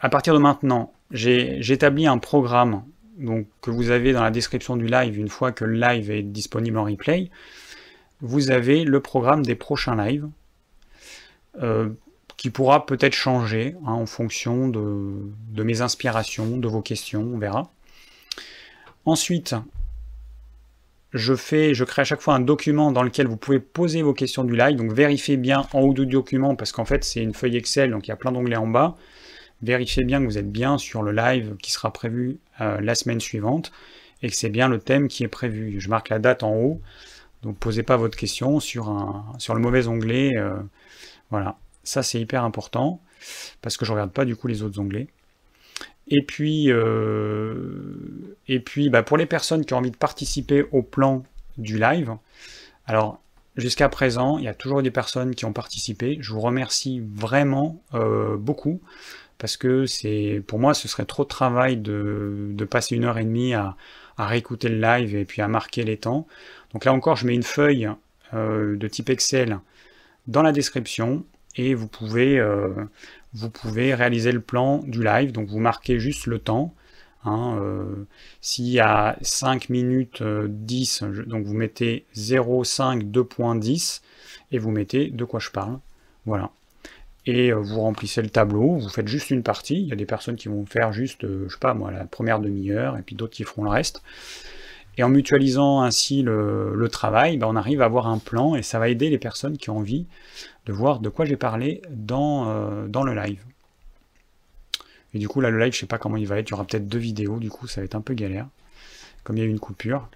à 0.00 0.08
partir 0.08 0.34
de 0.34 0.38
maintenant, 0.38 0.92
j'ai 1.10 1.60
établi 1.72 2.06
un 2.06 2.18
programme 2.18 2.84
donc, 3.18 3.46
que 3.62 3.70
vous 3.70 3.90
avez 3.90 4.12
dans 4.12 4.22
la 4.22 4.30
description 4.30 4.76
du 4.76 4.86
live 4.86 5.18
une 5.18 5.28
fois 5.28 5.52
que 5.52 5.64
le 5.64 5.74
live 5.74 6.10
est 6.10 6.22
disponible 6.22 6.78
en 6.78 6.84
replay, 6.84 7.30
vous 8.20 8.50
avez 8.50 8.84
le 8.84 9.00
programme 9.00 9.44
des 9.44 9.54
prochains 9.54 9.96
lives. 9.96 10.28
Euh, 11.62 11.88
qui 12.38 12.48
pourra 12.48 12.86
peut-être 12.86 13.12
changer 13.12 13.76
hein, 13.84 13.92
en 13.92 14.06
fonction 14.06 14.68
de, 14.68 15.62
mes 15.62 15.82
inspirations, 15.82 16.56
de 16.56 16.68
vos 16.68 16.80
questions, 16.80 17.28
on 17.34 17.38
verra. 17.38 17.70
Ensuite, 19.04 19.54
je, 21.12 21.34
fais, 21.34 21.74
je 21.74 21.84
crée 21.84 22.02
à 22.02 22.04
chaque 22.06 22.22
fois 22.22 22.34
un 22.34 22.40
document 22.40 22.92
dans 22.92 23.02
lequel 23.02 23.26
vous 23.26 23.36
pouvez 23.36 23.60
poser 23.60 24.00
vos 24.00 24.14
questions 24.14 24.44
du 24.44 24.56
live, 24.56 24.76
donc 24.76 24.92
vérifiez 24.92 25.36
bien 25.36 25.66
en 25.74 25.80
haut 25.80 25.92
du 25.92 26.06
document 26.06 26.54
parce 26.54 26.72
qu'en 26.72 26.86
fait 26.86 27.04
c'est 27.04 27.22
une 27.22 27.34
feuille 27.34 27.56
Excel, 27.56 27.90
donc 27.90 28.06
il 28.06 28.10
y 28.10 28.12
a 28.12 28.16
plein 28.16 28.32
d'onglets 28.32 28.56
en 28.56 28.66
bas 28.66 28.96
vérifiez 29.62 30.04
bien 30.04 30.20
que 30.20 30.24
vous 30.24 30.38
êtes 30.38 30.50
bien 30.50 30.78
sur 30.78 31.02
le 31.02 31.12
live 31.12 31.56
qui 31.62 31.72
sera 31.72 31.92
prévu 31.92 32.38
euh, 32.60 32.80
la 32.80 32.94
semaine 32.94 33.20
suivante 33.20 33.72
et 34.22 34.28
que 34.28 34.34
c'est 34.34 34.50
bien 34.50 34.68
le 34.68 34.78
thème 34.78 35.08
qui 35.08 35.24
est 35.24 35.28
prévu. 35.28 35.80
Je 35.80 35.88
marque 35.88 36.08
la 36.08 36.18
date 36.18 36.42
en 36.42 36.54
haut, 36.54 36.80
donc 37.42 37.56
posez 37.58 37.82
pas 37.82 37.96
votre 37.96 38.16
question 38.16 38.60
sur, 38.60 38.92
le 38.92 39.60
mauvais 39.60 39.86
onglet. 39.86 40.36
Euh, 40.36 40.56
voilà, 41.30 41.56
ça 41.88 42.02
c'est 42.02 42.20
hyper 42.20 42.44
important 42.44 43.00
parce 43.62 43.76
que 43.76 43.84
je 43.84 43.92
regarde 43.92 44.12
pas 44.12 44.24
du 44.24 44.36
coup 44.36 44.46
les 44.46 44.62
autres 44.62 44.78
onglets. 44.80 45.08
Et 46.10 46.22
puis, 46.22 46.70
euh, 46.70 48.36
et 48.46 48.60
puis 48.60 48.88
bah, 48.88 49.02
pour 49.02 49.18
les 49.18 49.26
personnes 49.26 49.64
qui 49.64 49.74
ont 49.74 49.78
envie 49.78 49.90
de 49.90 49.96
participer 49.96 50.64
au 50.72 50.82
plan 50.82 51.22
du 51.58 51.78
live, 51.78 52.16
alors 52.86 53.20
jusqu'à 53.56 53.88
présent, 53.88 54.38
il 54.38 54.44
y 54.44 54.48
a 54.48 54.54
toujours 54.54 54.82
des 54.82 54.90
personnes 54.90 55.34
qui 55.34 55.44
ont 55.44 55.52
participé. 55.52 56.18
Je 56.20 56.32
vous 56.32 56.40
remercie 56.40 57.02
vraiment 57.14 57.82
beaucoup 58.38 58.80
parce 59.38 59.56
que 59.56 59.86
c'est 59.86 60.42
pour 60.46 60.58
moi 60.58 60.74
ce 60.74 60.88
serait 60.88 61.04
trop 61.04 61.22
de 61.22 61.28
travail 61.28 61.76
de, 61.76 62.66
passer 62.70 62.96
une 62.96 63.04
heure 63.04 63.18
et 63.18 63.24
demie 63.24 63.54
à, 63.54 63.76
réécouter 64.18 64.68
le 64.68 64.80
live 64.80 65.14
et 65.14 65.24
puis 65.24 65.42
à 65.42 65.48
marquer 65.48 65.84
les 65.84 65.96
temps. 65.96 66.26
Donc 66.72 66.84
là 66.84 66.92
encore, 66.92 67.16
je 67.16 67.26
mets 67.26 67.34
une 67.34 67.44
feuille 67.44 67.88
euh, 68.34 68.76
de 68.76 68.88
type 68.88 69.10
Excel 69.10 69.60
dans 70.26 70.42
la 70.42 70.50
description 70.50 71.24
et 71.58 71.74
vous 71.74 71.88
pouvez, 71.88 72.38
euh, 72.38 72.70
vous 73.34 73.50
pouvez 73.50 73.94
réaliser 73.94 74.32
le 74.32 74.40
plan 74.40 74.78
du 74.78 75.04
live. 75.04 75.32
Donc 75.32 75.48
vous 75.48 75.58
marquez 75.58 75.98
juste 75.98 76.26
le 76.26 76.38
temps. 76.38 76.74
Hein, 77.24 77.58
euh, 77.60 78.06
S'il 78.40 78.68
y 78.68 78.80
a 78.80 79.18
5 79.20 79.68
minutes 79.68 80.22
10, 80.22 81.02
donc 81.26 81.44
vous 81.44 81.54
mettez 81.54 82.06
0,5 82.14 83.10
2.10 83.10 84.00
et 84.52 84.58
vous 84.58 84.70
mettez 84.70 85.10
de 85.10 85.24
quoi 85.24 85.40
je 85.40 85.50
parle. 85.50 85.78
Voilà 86.24 86.50
et 87.28 87.52
euh, 87.52 87.56
vous 87.56 87.80
remplissez 87.80 88.22
le 88.22 88.30
tableau, 88.30 88.76
vous 88.76 88.88
faites 88.88 89.06
juste 89.06 89.30
une 89.30 89.42
partie, 89.42 89.82
il 89.82 89.86
y 89.88 89.92
a 89.92 89.96
des 89.96 90.06
personnes 90.06 90.36
qui 90.36 90.48
vont 90.48 90.64
faire 90.64 90.92
juste, 90.94 91.24
euh, 91.24 91.44
je 91.46 91.52
sais 91.52 91.60
pas 91.60 91.74
moi, 91.74 91.90
la 91.90 92.04
première 92.04 92.40
demi-heure, 92.40 92.96
et 92.96 93.02
puis 93.02 93.14
d'autres 93.14 93.34
qui 93.34 93.44
feront 93.44 93.64
le 93.64 93.70
reste. 93.70 94.02
Et 94.98 95.02
en 95.02 95.08
mutualisant 95.08 95.80
ainsi 95.80 96.22
le, 96.22 96.88
travail, 96.90 97.38
ben, 97.38 97.46
on 97.46 97.56
arrive 97.56 97.80
à 97.80 97.86
avoir 97.86 98.06
un 98.08 98.18
plan, 98.18 98.54
et 98.54 98.62
ça 98.62 98.78
va 98.78 98.88
aider 98.88 99.08
les 99.10 99.18
personnes 99.18 99.56
qui 99.56 99.70
ont 99.70 99.78
envie 99.78 100.06
de 100.66 100.72
voir 100.72 101.00
de 101.00 101.08
quoi 101.08 101.24
j'ai 101.24 101.36
parlé 101.36 101.80
dans, 101.90 102.48
euh, 102.48 102.86
dans 102.88 103.02
le 103.02 103.14
live. 103.14 103.42
Et 105.14 105.18
du 105.18 105.28
coup, 105.28 105.40
là, 105.40 105.50
le 105.50 105.58
live, 105.58 105.72
je 105.72 105.78
sais 105.78 105.86
pas 105.86 105.98
comment 105.98 106.16
il 106.16 106.26
va 106.26 106.38
être, 106.38 106.50
il 106.50 106.52
y 106.52 106.54
aura 106.54 106.64
peut-être 106.64 106.88
deux 106.88 106.98
vidéos, 106.98 107.38
du 107.38 107.48
coup, 107.48 107.66
ça 107.66 107.80
va 107.80 107.86
être 107.86 107.94
un 107.94 108.02
peu 108.02 108.12
galère, 108.12 108.46
comme 109.24 109.36
il 109.36 109.40
y 109.40 109.42
a 109.42 109.46
eu 109.46 109.50
une 109.50 109.60
coupure. 109.60 110.08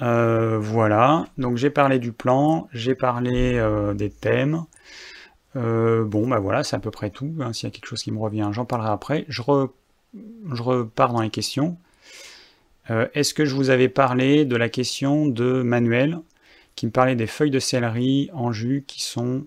voilà, 0.00 1.26
donc 1.38 1.56
j'ai 1.56 1.70
parlé 1.70 1.98
du 1.98 2.12
plan, 2.12 2.68
j'ai 2.72 2.94
parlé 2.94 3.64
des 3.94 4.10
thèmes, 4.10 4.66
euh, 5.56 6.04
bon, 6.04 6.28
bah 6.28 6.38
voilà, 6.38 6.64
c'est 6.64 6.76
à 6.76 6.78
peu 6.78 6.90
près 6.90 7.10
tout. 7.10 7.34
Hein. 7.40 7.52
S'il 7.52 7.68
y 7.68 7.68
a 7.68 7.70
quelque 7.70 7.86
chose 7.86 8.02
qui 8.02 8.12
me 8.12 8.18
revient, 8.18 8.48
j'en 8.52 8.64
parlerai 8.64 8.90
après. 8.90 9.24
Je, 9.28 9.42
repars 9.42 11.12
dans 11.12 11.20
les 11.20 11.30
questions. 11.30 11.76
Euh, 12.90 13.08
est-ce 13.14 13.34
que 13.34 13.44
je 13.44 13.54
vous 13.54 13.70
avais 13.70 13.88
parlé 13.88 14.44
de 14.44 14.56
la 14.56 14.68
question 14.68 15.26
de 15.26 15.62
Manuel, 15.62 16.20
qui 16.74 16.86
me 16.86 16.90
parlait 16.90 17.16
des 17.16 17.26
feuilles 17.26 17.50
de 17.50 17.58
céleri 17.58 18.30
en 18.32 18.52
jus 18.52 18.84
qui 18.86 19.02
sont 19.02 19.46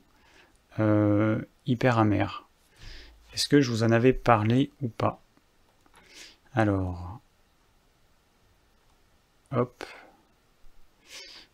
euh, 0.80 1.42
hyper 1.66 1.98
amères? 1.98 2.48
Est-ce 3.34 3.50
que 3.50 3.60
je 3.60 3.70
vous 3.70 3.84
en 3.84 3.92
avais 3.92 4.14
parlé 4.14 4.72
ou 4.82 4.88
pas? 4.88 5.22
Alors, 6.54 7.20
hop. 9.52 9.84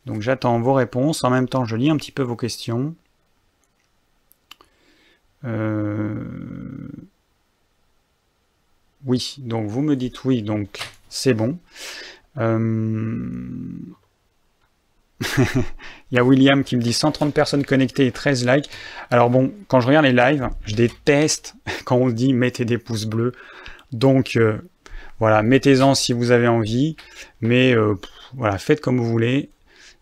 Donc 0.06 0.22
j'attends 0.22 0.60
vos 0.60 0.74
réponses. 0.74 1.24
En 1.24 1.30
même 1.30 1.48
temps, 1.48 1.66
je 1.66 1.76
lis 1.76 1.90
un 1.90 1.98
petit 1.98 2.12
peu 2.12 2.24
vos 2.24 2.36
questions. 2.36 2.96
Euh, 5.44 6.90
oui, 9.06 9.36
donc 9.40 9.68
vous 9.68 9.82
me 9.82 9.96
dites 9.96 10.24
oui, 10.24 10.44
donc 10.44 10.80
c'est 11.12 11.34
bon. 11.34 11.59
Euh, 12.38 12.57
Il 16.12 16.16
y 16.16 16.18
a 16.18 16.24
William 16.24 16.64
qui 16.64 16.78
me 16.78 16.82
dit 16.82 16.93
130 16.93 17.34
personnes 17.34 17.66
connectées 17.66 18.07
et 18.07 18.12
13 18.12 18.47
likes. 18.47 18.70
Alors 19.12 19.30
bon, 19.30 19.53
quand 19.68 19.82
je 19.82 19.88
regarde 19.88 20.05
les 20.05 20.14
lives, 20.14 20.49
je 20.66 20.74
déteste 20.74 21.55
quand 21.86 21.97
on 21.97 22.09
dit 22.09 22.34
mettez 22.34 22.66
des 22.66 22.78
pouces 22.78 23.05
bleus. 23.05 23.34
Donc 23.91 24.38
euh, 24.38 24.57
voilà, 25.20 25.43
mettez-en 25.43 25.93
si 25.93 26.14
vous 26.14 26.32
avez 26.32 26.47
envie. 26.47 26.95
Mais 27.41 27.76
euh, 27.76 27.95
voilà, 28.34 28.57
faites 28.57 28.82
comme 28.82 28.97
vous 28.97 29.09
voulez. 29.09 29.49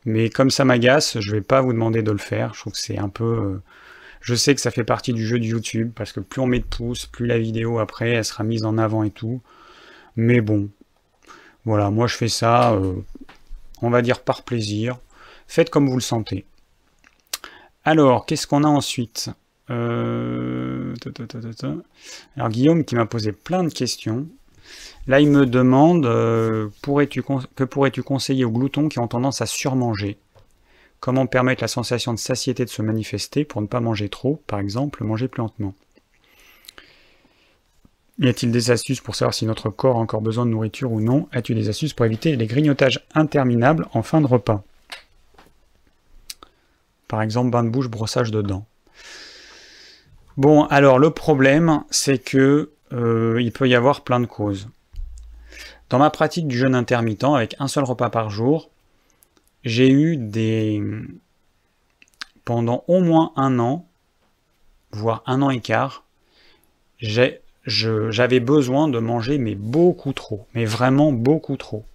Mais 0.05 0.29
comme 0.29 0.51
ça 0.51 0.63
m'agace, 0.63 1.19
je 1.19 1.31
vais 1.31 1.41
pas 1.41 1.61
vous 1.61 1.73
demander 1.73 2.03
de 2.03 2.11
le 2.11 2.17
faire. 2.19 2.53
Je 2.53 2.61
trouve 2.61 2.73
que 2.73 2.79
c'est 2.79 2.99
un 2.99 3.09
peu... 3.09 3.59
Je 4.21 4.35
sais 4.35 4.53
que 4.53 4.61
ça 4.61 4.71
fait 4.71 4.83
partie 4.83 5.13
du 5.13 5.25
jeu 5.25 5.39
de 5.39 5.45
YouTube, 5.45 5.91
parce 5.95 6.11
que 6.11 6.19
plus 6.19 6.41
on 6.41 6.47
met 6.47 6.59
de 6.59 6.65
pouces, 6.65 7.05
plus 7.05 7.25
la 7.25 7.37
vidéo 7.39 7.79
après, 7.79 8.11
elle 8.11 8.25
sera 8.25 8.43
mise 8.43 8.63
en 8.65 8.77
avant 8.77 9.03
et 9.03 9.11
tout. 9.11 9.41
Mais 10.15 10.41
bon, 10.41 10.69
voilà, 11.65 11.89
moi 11.89 12.07
je 12.07 12.15
fais 12.15 12.27
ça, 12.29 12.77
on 13.81 13.89
va 13.89 14.01
dire 14.01 14.21
par 14.21 14.43
plaisir. 14.43 14.97
Faites 15.47 15.69
comme 15.69 15.89
vous 15.89 15.95
le 15.95 16.01
sentez. 16.01 16.45
Alors, 17.83 18.25
qu'est-ce 18.25 18.45
qu'on 18.45 18.63
a 18.63 18.67
ensuite? 18.67 19.29
Euh, 19.69 20.93
Alors, 22.35 22.49
Guillaume 22.49 22.83
qui 22.83 22.95
m'a 22.95 23.05
posé 23.05 23.31
plein 23.31 23.63
de 23.63 23.73
questions. 23.73 24.27
Là, 25.07 25.19
il 25.19 25.29
me 25.29 25.45
demande 25.45 26.05
euh, 26.05 26.69
que 26.83 27.63
pourrais-tu 27.63 28.03
conseiller 28.03 28.45
aux 28.45 28.51
gloutons 28.51 28.89
qui 28.89 28.99
ont 28.99 29.07
tendance 29.07 29.41
à 29.41 29.45
surmanger? 29.45 30.17
Comment 30.99 31.25
permettre 31.25 31.63
la 31.63 31.67
sensation 31.67 32.13
de 32.13 32.19
satiété 32.19 32.65
de 32.65 32.69
se 32.69 32.81
manifester 32.81 33.45
pour 33.45 33.61
ne 33.61 33.67
pas 33.67 33.79
manger 33.79 34.09
trop, 34.09 34.43
par 34.47 34.59
exemple, 34.59 35.03
manger 35.03 35.27
plus 35.27 35.41
lentement? 35.41 35.73
Y 38.19 38.27
a-t-il 38.27 38.51
des 38.51 38.69
astuces 38.71 38.99
pour 38.99 39.15
savoir 39.15 39.33
si 39.33 39.45
notre 39.45 39.69
corps 39.69 39.95
a 39.95 39.99
encore 39.99 40.21
besoin 40.21 40.45
de 40.45 40.51
nourriture 40.51 40.91
ou 40.91 40.99
non? 40.99 41.29
As-tu 41.31 41.55
des 41.55 41.69
astuces 41.69 41.93
pour 41.93 42.05
éviter 42.05 42.35
les 42.35 42.47
grignotages 42.47 43.05
interminables 43.15 43.87
en 43.93 44.03
fin 44.03 44.19
de 44.21 44.27
repas? 44.27 44.63
Par 47.07 47.21
exemple, 47.21 47.49
bain 47.49 47.63
de 47.63 47.69
bouche, 47.69 47.87
brossage 47.87 48.29
de 48.29 48.41
dents. 48.41 48.65
Bon, 50.37 50.65
alors 50.65 50.99
le 50.99 51.09
problème, 51.09 51.83
c'est 51.89 52.19
que 52.19 52.71
euh, 52.93 53.41
il 53.41 53.51
peut 53.51 53.67
y 53.67 53.75
avoir 53.75 54.01
plein 54.01 54.19
de 54.19 54.25
causes. 54.25 54.69
Dans 55.89 55.97
ma 55.97 56.09
pratique 56.09 56.47
du 56.47 56.57
jeûne 56.57 56.75
intermittent, 56.75 57.23
avec 57.23 57.55
un 57.59 57.67
seul 57.67 57.83
repas 57.83 58.09
par 58.09 58.29
jour, 58.29 58.69
j'ai 59.63 59.89
eu 59.89 60.17
des... 60.17 60.83
Pendant 62.45 62.83
au 62.87 63.01
moins 63.01 63.31
un 63.35 63.59
an, 63.59 63.87
voire 64.91 65.23
un 65.25 65.41
an 65.41 65.49
et 65.49 65.61
quart, 65.61 66.03
j'avais 67.65 68.39
besoin 68.39 68.87
de 68.87 68.99
manger, 68.99 69.37
mais 69.37 69.55
beaucoup 69.55 70.13
trop, 70.13 70.45
mais 70.53 70.65
vraiment 70.65 71.11
beaucoup 71.11 71.57
trop 71.57 71.85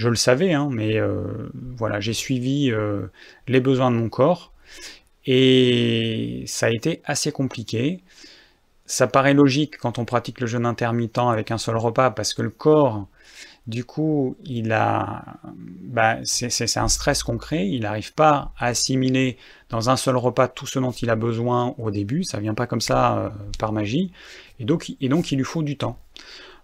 je 0.00 0.08
le 0.08 0.16
savais, 0.16 0.54
hein, 0.54 0.70
mais 0.72 0.98
euh, 0.98 1.50
voilà, 1.76 2.00
j'ai 2.00 2.14
suivi 2.14 2.70
euh, 2.72 3.08
les 3.48 3.60
besoins 3.60 3.90
de 3.90 3.96
mon 3.96 4.08
corps 4.08 4.50
et 5.26 6.42
ça 6.46 6.66
a 6.66 6.70
été 6.70 7.02
assez 7.04 7.32
compliqué. 7.32 8.00
Ça 8.86 9.06
paraît 9.06 9.34
logique 9.34 9.76
quand 9.76 9.98
on 9.98 10.06
pratique 10.06 10.40
le 10.40 10.46
jeûne 10.46 10.64
intermittent 10.64 11.18
avec 11.18 11.50
un 11.50 11.58
seul 11.58 11.76
repas 11.76 12.10
parce 12.10 12.32
que 12.32 12.40
le 12.40 12.48
corps, 12.48 13.08
du 13.66 13.84
coup, 13.84 14.36
il 14.42 14.72
a, 14.72 15.22
bah, 15.54 16.16
c'est 16.24 16.76
un 16.78 16.88
stress 16.88 17.22
concret. 17.22 17.68
Il 17.68 17.82
n'arrive 17.82 18.14
pas 18.14 18.52
à 18.58 18.68
assimiler 18.68 19.36
dans 19.68 19.90
un 19.90 19.96
seul 19.96 20.16
repas 20.16 20.48
tout 20.48 20.66
ce 20.66 20.78
dont 20.78 20.92
il 20.92 21.10
a 21.10 21.14
besoin 21.14 21.74
au 21.76 21.90
début. 21.90 22.24
Ça 22.24 22.40
vient 22.40 22.54
pas 22.54 22.66
comme 22.66 22.80
ça 22.80 23.18
euh, 23.18 23.28
par 23.58 23.72
magie, 23.72 24.12
et 24.60 24.64
donc, 24.64 25.32
il 25.32 25.36
lui 25.36 25.44
faut 25.44 25.62
du 25.62 25.76
temps. 25.76 25.98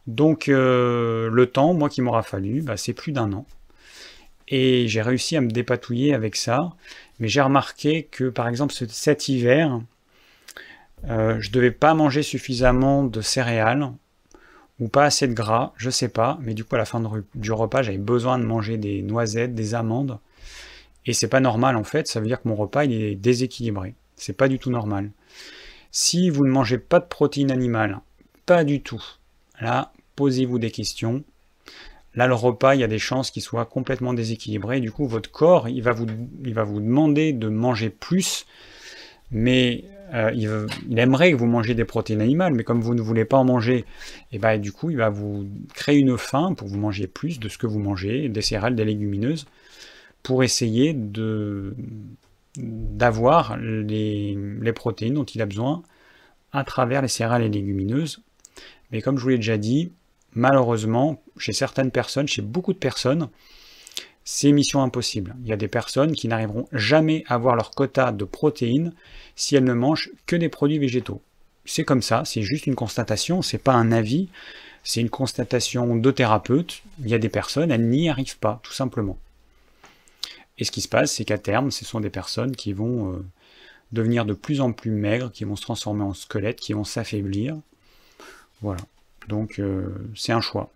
Donc 0.07 0.49
euh, 0.49 1.28
le 1.30 1.47
temps, 1.47 1.74
moi 1.74 1.88
qui 1.88 2.01
m'aura 2.03 2.22
fallu, 2.22 2.62
bah, 2.62 2.76
c'est 2.76 2.92
plus 2.92 3.12
d'un 3.12 3.32
an. 3.32 3.47
Et 4.49 4.86
j'ai 4.86 5.03
réussi 5.03 5.36
à 5.36 5.40
me 5.40 5.51
dépatouiller 5.51 6.14
avec 6.14 6.36
ça. 6.36 6.70
Mais 7.18 7.28
j'ai 7.28 7.40
remarqué 7.40 8.05
que 8.05 8.28
par 8.28 8.49
exemple 8.49 8.72
cet 8.72 9.28
hiver, 9.28 9.80
euh, 11.09 11.36
je 11.40 11.51
devais 11.51 11.72
pas 11.72 11.94
manger 11.94 12.22
suffisamment 12.22 13.03
de 13.05 13.20
céréales 13.20 13.90
ou 14.78 14.88
pas 14.88 15.05
assez 15.05 15.26
de 15.26 15.32
gras, 15.32 15.72
je 15.76 15.90
sais 15.90 16.09
pas. 16.09 16.38
Mais 16.42 16.55
du 16.55 16.64
coup 16.64 16.76
à 16.76 16.78
la 16.78 16.84
fin 16.84 17.03
du 17.34 17.53
repas, 17.53 17.82
j'avais 17.82 17.99
besoin 17.99 18.38
de 18.38 18.44
manger 18.44 18.76
des 18.76 19.03
noisettes, 19.03 19.55
des 19.55 19.74
amandes. 19.74 20.18
Et 21.07 21.12
c'est 21.12 21.28
pas 21.28 21.40
normal 21.40 21.76
en 21.76 21.84
fait, 21.84 22.07
ça 22.07 22.20
veut 22.20 22.26
dire 22.26 22.40
que 22.42 22.49
mon 22.49 22.57
repas 22.57 22.84
est 22.84 23.16
déséquilibré. 23.16 23.94
C'est 24.16 24.36
pas 24.36 24.49
du 24.49 24.59
tout 24.59 24.70
normal. 24.70 25.11
Si 25.99 26.28
vous 26.28 26.44
ne 26.44 26.51
mangez 26.51 26.76
pas 26.76 27.01
de 27.01 27.07
protéines 27.07 27.51
animales, 27.51 28.01
pas 28.44 28.64
du 28.64 28.82
tout, 28.82 29.03
là, 29.62 29.94
posez-vous 30.14 30.59
des 30.59 30.70
questions. 30.70 31.24
Là, 32.14 32.26
le 32.26 32.34
repas, 32.34 32.74
il 32.74 32.82
y 32.82 32.84
a 32.84 32.86
des 32.86 32.99
chances 32.99 33.30
qu'il 33.30 33.40
soit 33.40 33.64
complètement 33.64 34.12
déséquilibré. 34.12 34.80
Du 34.80 34.92
coup, 34.92 35.07
votre 35.07 35.30
corps, 35.30 35.70
il 35.70 35.82
va 35.82 35.92
vous, 35.92 36.05
demander 36.05 37.32
de 37.32 37.49
manger 37.49 37.88
plus, 37.88 38.44
mais 39.30 39.84
euh, 40.12 40.30
il, 40.34 40.99
aimerait 40.99 41.32
que 41.32 41.36
vous 41.36 41.47
mangiez 41.47 41.74
des 41.74 41.86
protéines 41.86 42.20
animales, 42.20 42.53
mais 42.53 42.62
comme 42.62 42.82
vous 42.82 42.94
ne 42.94 43.01
voulez 43.01 43.24
pas 43.24 43.38
en 43.38 43.44
manger, 43.44 43.78
et 43.78 43.84
eh 44.32 44.38
ben, 44.38 44.61
du 44.61 44.72
coup, 44.72 44.90
il 44.90 44.99
va 44.99 45.09
vous 45.09 45.49
créer 45.72 45.97
une 45.97 46.18
faim 46.18 46.53
pour 46.53 46.68
vous 46.68 46.76
mangiez 46.76 47.07
plus 47.07 47.40
de 47.40 47.49
ce 47.49 47.57
que 47.57 47.66
vous 47.66 47.78
mangez, 47.78 48.28
des 48.28 48.42
céréales, 48.42 48.76
des 48.76 48.84
légumineuses, 48.84 49.47
pour 50.22 50.44
essayer 50.44 50.92
de 50.92 51.74
d'avoir 52.57 53.57
les, 53.57 54.73
protéines 54.75 55.15
dont 55.15 55.25
il 55.25 55.43
a 55.43 55.47
besoin 55.47 55.83
à 56.53 56.65
travers 56.65 57.03
les 57.03 57.09
céréales 57.09 57.43
et 57.43 57.49
légumineuses. 57.49 58.23
Mais 58.91 59.03
comme 59.03 59.19
je 59.19 59.23
vous 59.23 59.31
l'ai 59.31 59.37
déjà 59.37 59.59
dit, 59.59 59.93
malheureusement, 60.33 61.23
chez 61.37 61.53
certaines 61.53 61.91
personnes, 61.91 62.29
chez 62.29 62.43
beaucoup 62.43 62.73
de 62.73 62.79
personnes, 62.79 63.29
c'est 64.25 64.53
mission 64.53 64.83
impossible. 64.83 65.37
Il 65.43 65.49
y 65.49 65.53
a 65.53 65.57
des 65.57 65.69
personnes 65.69 66.13
qui 66.13 66.29
n'arriveront 66.29 66.69
jamais 66.73 67.25
à 67.29 67.35
avoir 67.35 67.57
leur 67.57 67.71
quota 67.71 68.13
de 68.13 68.25
protéines 68.25 68.93
si 69.37 69.57
elles 69.57 69.65
ne 69.65 69.73
mangent 69.73 70.11
que 70.27 70.37
des 70.37 70.49
produits 70.49 70.79
végétaux. 70.79 71.23
C'est 71.65 71.85
comme 71.85 72.03
ça, 72.03 72.23
c'est 72.25 72.43
juste 72.43 72.67
une 72.67 72.75
constatation, 72.75 73.43
c'est 73.43 73.59
pas 73.59 73.75
un 73.75 73.93
avis, 73.93 74.29
c'est 74.83 75.01
une 75.01 75.11
constatation 75.11 75.97
de 75.97 76.11
thérapeute. 76.11 76.83
Il 77.01 77.09
y 77.09 77.15
a 77.15 77.19
des 77.19 77.29
personnes, 77.29 77.71
elles 77.71 77.89
n'y 77.89 78.09
arrivent 78.09 78.39
pas, 78.39 78.61
tout 78.63 78.73
simplement. 78.73 79.19
Et 80.59 80.65
ce 80.65 80.71
qui 80.71 80.81
se 80.81 80.89
passe, 80.89 81.13
c'est 81.13 81.25
qu'à 81.25 81.39
terme, 81.39 81.71
ce 81.71 81.85
sont 81.85 82.01
des 82.01 82.11
personnes 82.11 82.57
qui 82.57 82.73
vont 82.73 83.13
euh, 83.13 83.25
devenir 83.93 84.25
de 84.25 84.33
plus 84.33 84.61
en 84.61 84.73
plus 84.73 84.91
maigres, 84.91 85.31
qui 85.31 85.45
vont 85.45 85.57
se 85.57 85.63
transformer 85.63 86.03
en 86.03 86.15
squelettes, 86.15 86.61
qui 86.61 86.73
vont 86.73 86.85
s'affaiblir. 86.85 87.57
Voilà. 88.63 88.81
Donc 89.29 89.59
euh, 89.59 89.89
c'est 90.15 90.33
un 90.33 90.41
choix. 90.41 90.71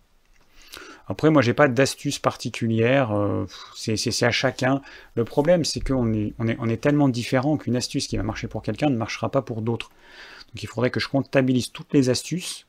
Après, 1.10 1.28
moi, 1.28 1.42
j'ai 1.42 1.54
pas 1.54 1.66
d'astuce 1.66 2.20
particulière. 2.20 3.10
Euh, 3.10 3.44
c'est 3.74 4.22
à 4.22 4.30
chacun. 4.30 4.80
Le 5.16 5.24
problème, 5.24 5.64
c'est 5.64 5.80
qu'on 5.80 6.12
est, 6.12 6.34
on 6.38 6.46
est, 6.46 6.72
est 6.72 6.76
tellement 6.76 7.08
différent 7.08 7.56
qu'une 7.56 7.74
astuce 7.74 8.06
qui 8.06 8.16
va 8.16 8.22
marcher 8.22 8.46
pour 8.46 8.62
quelqu'un 8.62 8.90
ne 8.90 8.96
marchera 8.96 9.28
pas 9.28 9.42
pour 9.42 9.60
d'autres. 9.60 9.90
Donc, 10.52 10.62
il 10.62 10.68
faudrait 10.68 10.90
que 10.90 11.00
je 11.00 11.08
comptabilise 11.08 11.72
toutes 11.72 11.92
les 11.94 12.10
astuces, 12.10 12.64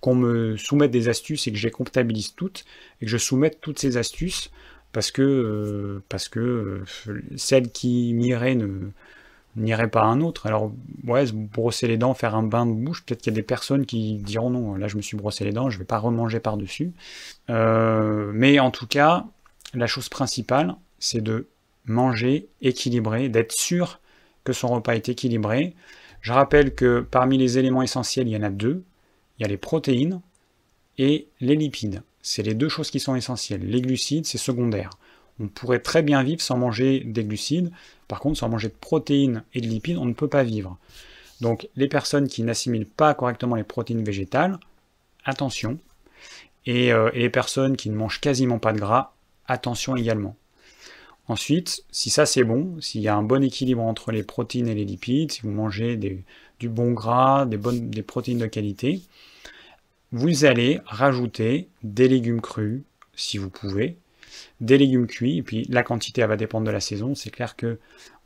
qu'on 0.00 0.14
me 0.14 0.56
soumette 0.56 0.92
des 0.92 1.08
astuces 1.08 1.48
et 1.48 1.50
que 1.50 1.58
je 1.58 1.66
les 1.66 1.72
comptabilise 1.72 2.34
toutes, 2.36 2.64
et 3.00 3.06
que 3.06 3.10
je 3.10 3.18
soumette 3.18 3.60
toutes 3.60 3.80
ces 3.80 3.96
astuces, 3.96 4.52
parce 4.92 5.10
que, 5.10 5.22
euh, 5.22 6.02
que 6.30 6.82
celle 7.36 7.70
qui 7.70 8.12
m'irait 8.14 8.56
n'irait 9.56 9.90
pas 9.90 10.02
un 10.02 10.20
autre. 10.20 10.46
Alors, 10.46 10.72
ouais, 11.06 11.24
brosser 11.32 11.88
les 11.88 11.96
dents, 11.96 12.14
faire 12.14 12.34
un 12.34 12.42
bain 12.42 12.66
de 12.66 12.72
bouche, 12.72 13.04
peut-être 13.04 13.22
qu'il 13.22 13.32
y 13.32 13.34
a 13.34 13.36
des 13.36 13.42
personnes 13.42 13.86
qui 13.86 14.16
diront 14.16 14.50
non, 14.50 14.74
là 14.76 14.88
je 14.88 14.96
me 14.96 15.02
suis 15.02 15.16
brossé 15.16 15.44
les 15.44 15.52
dents, 15.52 15.70
je 15.70 15.76
ne 15.76 15.80
vais 15.80 15.86
pas 15.86 15.98
remanger 15.98 16.40
par-dessus. 16.40 16.92
Euh, 17.50 18.30
mais 18.34 18.60
en 18.60 18.70
tout 18.70 18.86
cas, 18.86 19.26
la 19.74 19.86
chose 19.86 20.08
principale, 20.08 20.76
c'est 20.98 21.22
de 21.22 21.48
manger 21.84 22.48
équilibré, 22.62 23.28
d'être 23.28 23.52
sûr 23.52 24.00
que 24.44 24.52
son 24.52 24.68
repas 24.68 24.94
est 24.94 25.08
équilibré. 25.08 25.74
Je 26.20 26.32
rappelle 26.32 26.74
que 26.74 27.00
parmi 27.00 27.38
les 27.38 27.58
éléments 27.58 27.82
essentiels, 27.82 28.28
il 28.28 28.32
y 28.32 28.36
en 28.36 28.42
a 28.42 28.50
deux. 28.50 28.84
Il 29.38 29.42
y 29.42 29.44
a 29.46 29.48
les 29.48 29.56
protéines 29.56 30.20
et 30.98 31.28
les 31.40 31.56
lipides. 31.56 32.02
C'est 32.22 32.42
les 32.42 32.54
deux 32.54 32.68
choses 32.68 32.90
qui 32.90 33.00
sont 33.00 33.14
essentielles. 33.14 33.64
Les 33.64 33.80
glucides, 33.80 34.26
c'est 34.26 34.38
secondaire. 34.38 34.90
On 35.40 35.48
pourrait 35.48 35.80
très 35.80 36.02
bien 36.02 36.22
vivre 36.22 36.42
sans 36.42 36.58
manger 36.58 37.00
des 37.00 37.24
glucides. 37.24 37.70
Par 38.08 38.20
contre, 38.20 38.38
sans 38.38 38.48
manger 38.48 38.68
de 38.68 38.74
protéines 38.74 39.42
et 39.54 39.60
de 39.60 39.66
lipides, 39.66 39.96
on 39.96 40.04
ne 40.04 40.12
peut 40.12 40.28
pas 40.28 40.42
vivre. 40.42 40.78
Donc 41.40 41.68
les 41.76 41.88
personnes 41.88 42.28
qui 42.28 42.42
n'assimilent 42.42 42.86
pas 42.86 43.14
correctement 43.14 43.54
les 43.54 43.64
protéines 43.64 44.04
végétales, 44.04 44.58
attention. 45.24 45.78
Euh, 46.68 47.10
et, 47.14 47.20
les 47.20 47.30
personnes 47.30 47.76
qui 47.76 47.88
ne 47.88 47.96
mangent 47.96 48.20
quasiment 48.20 48.58
pas 48.58 48.72
de 48.72 48.78
gras, 48.78 49.14
attention 49.46 49.96
également. 49.96 50.36
Ensuite, 51.26 51.84
si 51.90 52.10
ça 52.10 52.26
c'est 52.26 52.44
bon, 52.44 52.80
s'il 52.80 53.00
y 53.00 53.08
a 53.08 53.14
un 53.14 53.22
bon 53.22 53.42
équilibre 53.42 53.82
entre 53.82 54.12
les 54.12 54.22
protéines 54.22 54.68
et 54.68 54.74
les 54.74 54.84
lipides, 54.84 55.32
si 55.32 55.42
vous 55.42 55.50
mangez 55.50 55.96
du 55.96 56.68
bon 56.68 56.92
gras, 56.92 57.46
des, 57.46 57.56
bonnes, 57.56 57.88
des 57.88 58.02
protéines 58.02 58.38
de 58.38 58.46
qualité, 58.46 59.00
vous 60.12 60.44
allez 60.44 60.80
rajouter 60.86 61.68
des 61.82 62.08
légumes 62.08 62.40
crus, 62.40 62.82
si 63.14 63.38
vous 63.38 63.50
pouvez, 63.50 63.96
des 64.60 64.78
légumes 64.78 65.06
cuits, 65.06 65.38
et 65.38 65.42
puis 65.42 65.64
la 65.68 65.82
quantité 65.82 66.20
elle 66.20 66.28
va 66.28 66.36
dépendre 66.36 66.66
de 66.66 66.70
la 66.70 66.80
saison. 66.80 67.14
C'est 67.14 67.30
clair 67.30 67.56
que 67.56 67.78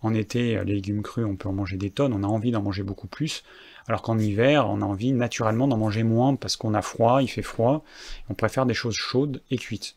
en 0.02 0.12
été, 0.12 0.62
les 0.64 0.74
légumes 0.74 1.02
crus, 1.02 1.24
on 1.24 1.36
peut 1.36 1.48
en 1.48 1.52
manger 1.52 1.76
des 1.76 1.90
tonnes, 1.90 2.12
on 2.12 2.22
a 2.22 2.26
envie 2.26 2.50
d'en 2.50 2.62
manger 2.62 2.82
beaucoup 2.82 3.06
plus, 3.06 3.42
alors 3.86 4.02
qu'en 4.02 4.18
hiver, 4.18 4.68
on 4.68 4.82
a 4.82 4.84
envie 4.84 5.12
naturellement 5.12 5.66
d'en 5.68 5.78
manger 5.78 6.02
moins 6.02 6.36
parce 6.36 6.56
qu'on 6.56 6.74
a 6.74 6.82
froid, 6.82 7.22
il 7.22 7.28
fait 7.28 7.42
froid, 7.42 7.84
on 8.28 8.34
préfère 8.34 8.66
des 8.66 8.74
choses 8.74 8.94
chaudes 8.94 9.42
et 9.50 9.56
cuites. 9.56 9.96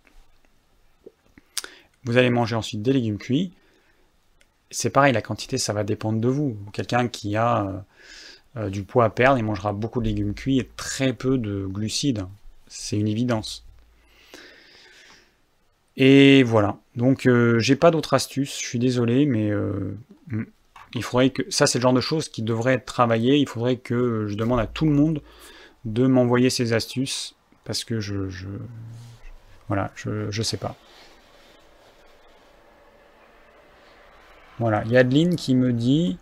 Vous 2.03 2.17
allez 2.17 2.29
manger 2.29 2.55
ensuite 2.55 2.81
des 2.81 2.93
légumes 2.93 3.17
cuits. 3.17 3.51
C'est 4.71 4.89
pareil, 4.89 5.13
la 5.13 5.21
quantité, 5.21 5.57
ça 5.57 5.73
va 5.73 5.83
dépendre 5.83 6.19
de 6.19 6.27
vous. 6.27 6.57
Quelqu'un 6.73 7.07
qui 7.07 7.35
a 7.35 7.65
euh, 7.65 7.77
euh, 8.55 8.69
du 8.69 8.83
poids 8.83 9.05
à 9.05 9.09
perdre, 9.09 9.37
il 9.37 9.43
mangera 9.43 9.73
beaucoup 9.73 10.01
de 10.01 10.07
légumes 10.07 10.33
cuits 10.33 10.59
et 10.59 10.69
très 10.77 11.13
peu 11.13 11.37
de 11.37 11.65
glucides. 11.65 12.25
C'est 12.67 12.97
une 12.97 13.07
évidence. 13.07 13.65
Et 15.95 16.43
voilà. 16.43 16.77
Donc, 16.95 17.25
euh, 17.25 17.59
j'ai 17.59 17.75
pas 17.75 17.91
d'autres 17.91 18.13
astuces. 18.13 18.59
Je 18.59 18.65
suis 18.65 18.79
désolé, 18.79 19.25
mais 19.25 19.51
hmm, 19.51 20.45
il 20.93 21.03
faudrait 21.03 21.31
que. 21.31 21.43
Ça, 21.49 21.67
c'est 21.67 21.79
le 21.79 21.83
genre 21.83 21.93
de 21.93 22.01
choses 22.01 22.29
qui 22.29 22.41
devrait 22.41 22.73
être 22.73 22.85
travaillé. 22.85 23.37
Il 23.37 23.47
faudrait 23.47 23.77
que 23.77 24.27
je 24.27 24.35
demande 24.35 24.59
à 24.59 24.67
tout 24.67 24.85
le 24.85 24.91
monde 24.91 25.21
de 25.85 26.05
m'envoyer 26.05 26.49
ces 26.49 26.73
astuces 26.73 27.35
parce 27.63 27.83
que 27.83 27.99
je. 27.99 28.29
je 28.29 28.47
voilà, 29.67 29.91
je, 29.95 30.31
je 30.31 30.41
sais 30.43 30.57
pas. 30.57 30.75
Voilà, 34.59 34.83
il 34.85 35.35
qui 35.35 35.53
me 35.53 35.71
dit 35.71 36.17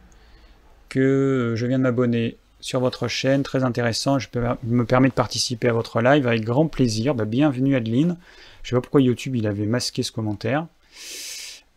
que 0.95 1.55
je 1.57 1.65
viens 1.65 1.77
de 1.77 1.83
m'abonner 1.83 2.37
sur 2.61 2.79
votre 2.79 3.09
chaîne, 3.09 3.43
très 3.43 3.65
intéressant, 3.65 4.17
je 4.17 4.29
peux 4.29 4.41
me 4.63 4.85
permets 4.85 5.09
de 5.09 5.13
participer 5.13 5.67
à 5.67 5.73
votre 5.73 6.01
live 6.01 6.25
avec 6.25 6.45
grand 6.45 6.67
plaisir. 6.67 7.13
Bah, 7.13 7.25
bienvenue 7.25 7.75
Adeline. 7.75 8.15
Je 8.63 8.69
sais 8.69 8.77
pas 8.77 8.81
pourquoi 8.81 9.01
YouTube 9.01 9.35
il 9.35 9.45
avait 9.45 9.65
masqué 9.65 10.03
ce 10.03 10.13
commentaire. 10.13 10.67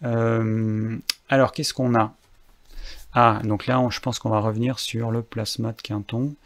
Euh, 0.05 0.97
alors 1.29 1.51
qu'est-ce 1.51 1.75
qu'on 1.75 1.97
a? 1.97 2.15
Ah, 3.13 3.41
donc 3.43 3.67
là 3.67 3.85
je 3.91 3.99
pense 3.99 4.21
qu'on 4.21 4.31
va 4.31 4.39
revenir 4.39 4.79
sur 4.79 5.11
le 5.11 5.23
plasma 5.23 5.73
de 5.73 5.83
Quinton. 5.83 6.37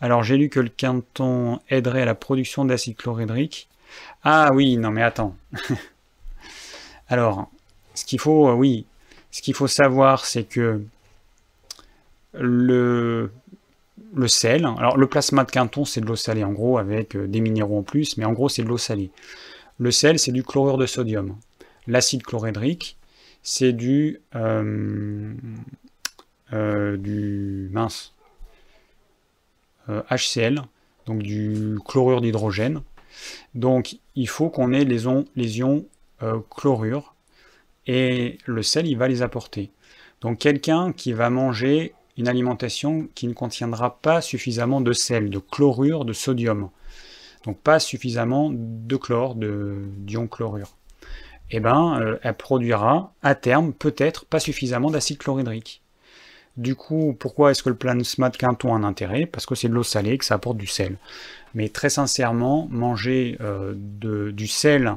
Alors 0.00 0.22
j'ai 0.22 0.36
lu 0.36 0.50
que 0.50 0.60
le 0.60 0.68
Quinton 0.68 1.58
aiderait 1.68 2.02
à 2.02 2.06
la 2.06 2.14
production 2.14 2.64
d'acide 2.64 2.96
chlorhydrique. 2.96 3.68
Ah 4.22 4.50
oui, 4.54 4.76
non 4.76 4.92
mais 4.92 5.02
attends. 5.02 5.34
alors, 7.08 7.50
ce 7.94 8.04
qu'il 8.04 8.20
faut, 8.20 8.52
oui, 8.52 8.86
ce 9.32 9.42
qu'il 9.42 9.54
faut 9.54 9.66
savoir, 9.66 10.24
c'est 10.24 10.44
que 10.44 10.80
le, 12.34 13.30
sel, 14.26 14.64
alors 14.64 14.96
le 14.96 15.06
plasma 15.06 15.44
de 15.44 15.50
Quinton, 15.50 15.84
c'est 15.84 16.00
de 16.00 16.06
l'eau 16.06 16.16
salée, 16.16 16.44
en 16.44 16.52
gros, 16.52 16.78
avec 16.78 17.16
euh, 17.16 17.26
des 17.26 17.40
minéraux 17.40 17.78
en 17.78 17.82
plus, 17.82 18.16
mais 18.16 18.24
en 18.24 18.32
gros, 18.32 18.48
c'est 18.48 18.62
de 18.62 18.68
l'eau 18.68 18.78
salée. 18.78 19.10
Le 19.78 19.90
sel, 19.90 20.18
c'est 20.18 20.32
du 20.32 20.42
chlorure 20.42 20.78
de 20.78 20.86
sodium. 20.86 21.36
L'acide 21.86 22.22
chlorhydrique, 22.22 22.98
c'est 23.42 23.72
du, 23.72 24.20
euh, 24.34 25.32
euh, 26.52 27.68
mince, 27.70 28.14
HCl, 29.88 30.62
donc 31.06 31.22
du 31.22 31.78
chlorure 31.84 32.20
d'hydrogène. 32.20 32.82
Donc, 33.54 33.96
il 34.14 34.28
faut 34.28 34.50
qu'on 34.50 34.72
ait 34.72 34.84
les 34.84 35.04
les 35.34 35.58
ions 35.58 35.84
chlorure 36.50 37.14
et 37.86 38.38
le 38.44 38.62
sel, 38.62 38.86
il 38.86 38.96
va 38.96 39.08
les 39.08 39.22
apporter. 39.22 39.70
Donc 40.20 40.38
quelqu'un 40.38 40.92
qui 40.92 41.12
va 41.12 41.30
manger 41.30 41.94
une 42.20 42.28
alimentation 42.28 43.08
qui 43.14 43.26
ne 43.26 43.32
contiendra 43.32 43.98
pas 44.00 44.20
suffisamment 44.20 44.80
de 44.80 44.92
sel, 44.92 45.30
de 45.30 45.38
chlorure, 45.38 46.04
de 46.04 46.12
sodium, 46.12 46.68
donc 47.44 47.58
pas 47.58 47.80
suffisamment 47.80 48.50
de 48.52 48.96
chlore, 48.96 49.34
d'ion 49.36 50.28
chlorure, 50.28 50.76
eh 51.50 51.60
ben, 51.60 51.98
euh, 52.00 52.18
elle 52.22 52.34
produira 52.34 53.14
à 53.22 53.34
terme 53.34 53.72
peut-être 53.72 54.26
pas 54.26 54.38
suffisamment 54.38 54.90
d'acide 54.90 55.16
chlorhydrique. 55.18 55.82
Du 56.58 56.74
coup, 56.74 57.16
pourquoi 57.18 57.52
est-ce 57.52 57.62
que 57.62 57.70
le 57.70 57.76
plasma 57.76 58.28
de 58.28 58.36
Quinton 58.36 58.74
a 58.74 58.76
un 58.76 58.84
intérêt? 58.84 59.24
Parce 59.24 59.46
que 59.46 59.54
c'est 59.54 59.68
de 59.68 59.74
l'eau 59.74 59.82
salée, 59.82 60.18
que 60.18 60.24
ça 60.26 60.34
apporte 60.34 60.58
du 60.58 60.66
sel. 60.66 60.98
Mais 61.54 61.70
très 61.70 61.88
sincèrement, 61.88 62.68
manger 62.70 63.38
euh, 63.40 63.72
du 63.74 64.46
sel 64.46 64.94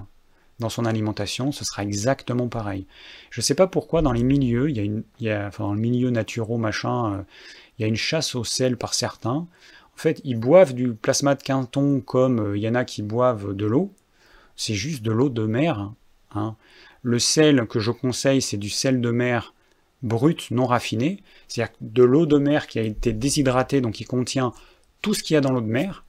dans 0.64 0.70
son 0.70 0.86
alimentation, 0.86 1.51
ce 1.51 1.64
sera 1.64 1.84
exactement 1.84 2.47
pareil. 2.47 2.88
Je 3.30 3.41
ne 3.41 3.43
sais 3.43 3.53
pas 3.53 3.68
pourquoi 3.68 4.01
dans 4.01 4.11
les 4.11 4.24
milieux, 4.24 4.70
il 4.70 4.78
y 4.78 4.80
a 4.80 4.84
une, 4.84 5.03
il 5.20 5.28
y 5.28 5.30
a, 5.30 5.47
enfin 5.47 5.66
dans 5.66 5.74
le 5.74 5.80
milieu 5.80 6.09
naturel, 6.09 6.57
machin, 6.57 7.14
euh, 7.14 7.24
il 7.78 7.84
y 7.84 7.86
a 7.86 7.88
une 7.88 7.95
chasse 7.95 8.36
au 8.36 8.43
sel 8.43 8.78
par 8.78 8.93
certains. 8.93 9.47
En 9.95 9.97
fait, 9.97 10.22
ils 10.24 10.39
boivent 10.39 10.74
du 10.74 10.93
plasma 10.93 11.36
de 11.36 11.43
Quinton 11.43 12.01
comme 12.01 12.39
euh, 12.39 12.57
il 12.57 12.64
y 12.64 12.68
en 12.68 12.76
a 12.76 12.86
qui 12.86 13.03
boivent 13.03 13.53
de 13.53 13.66
l'eau. 13.66 13.93
C'est 14.55 14.74
juste 14.74 15.03
de 15.03 15.11
l'eau 15.11 15.30
de 15.30 15.45
mer. 15.45 15.91
Hein. 16.34 16.55
Le 17.01 17.20
sel 17.20 17.68
que 17.68 17.80
je 17.80 17.91
conseille, 17.91 18.41
c'est 18.41 18.57
du 18.57 18.70
sel 18.70 19.01
de 19.01 19.11
mer 19.11 19.53
brut, 20.01 20.49
non 20.51 20.66
raffiné. 20.66 21.22
C'est-à-dire 21.47 21.76
de 21.82 22.03
l'eau 22.03 22.26
de 22.26 22.38
mer 22.38 22.68
qui 22.68 22.80
a 22.80 22.84
été 22.84 23.14
déshydratée, 23.14 23.82
donc 23.82 23.93
qui 23.93 24.05
contient 24.05 24.53
tout 25.01 25.14
ce 25.14 25.24
qu'il 25.24 25.34
y 25.36 25.38
a 25.38 25.41
dans 25.41 25.51
l'eau 25.51 25.61
de 25.61 25.68
mer. 25.68 26.05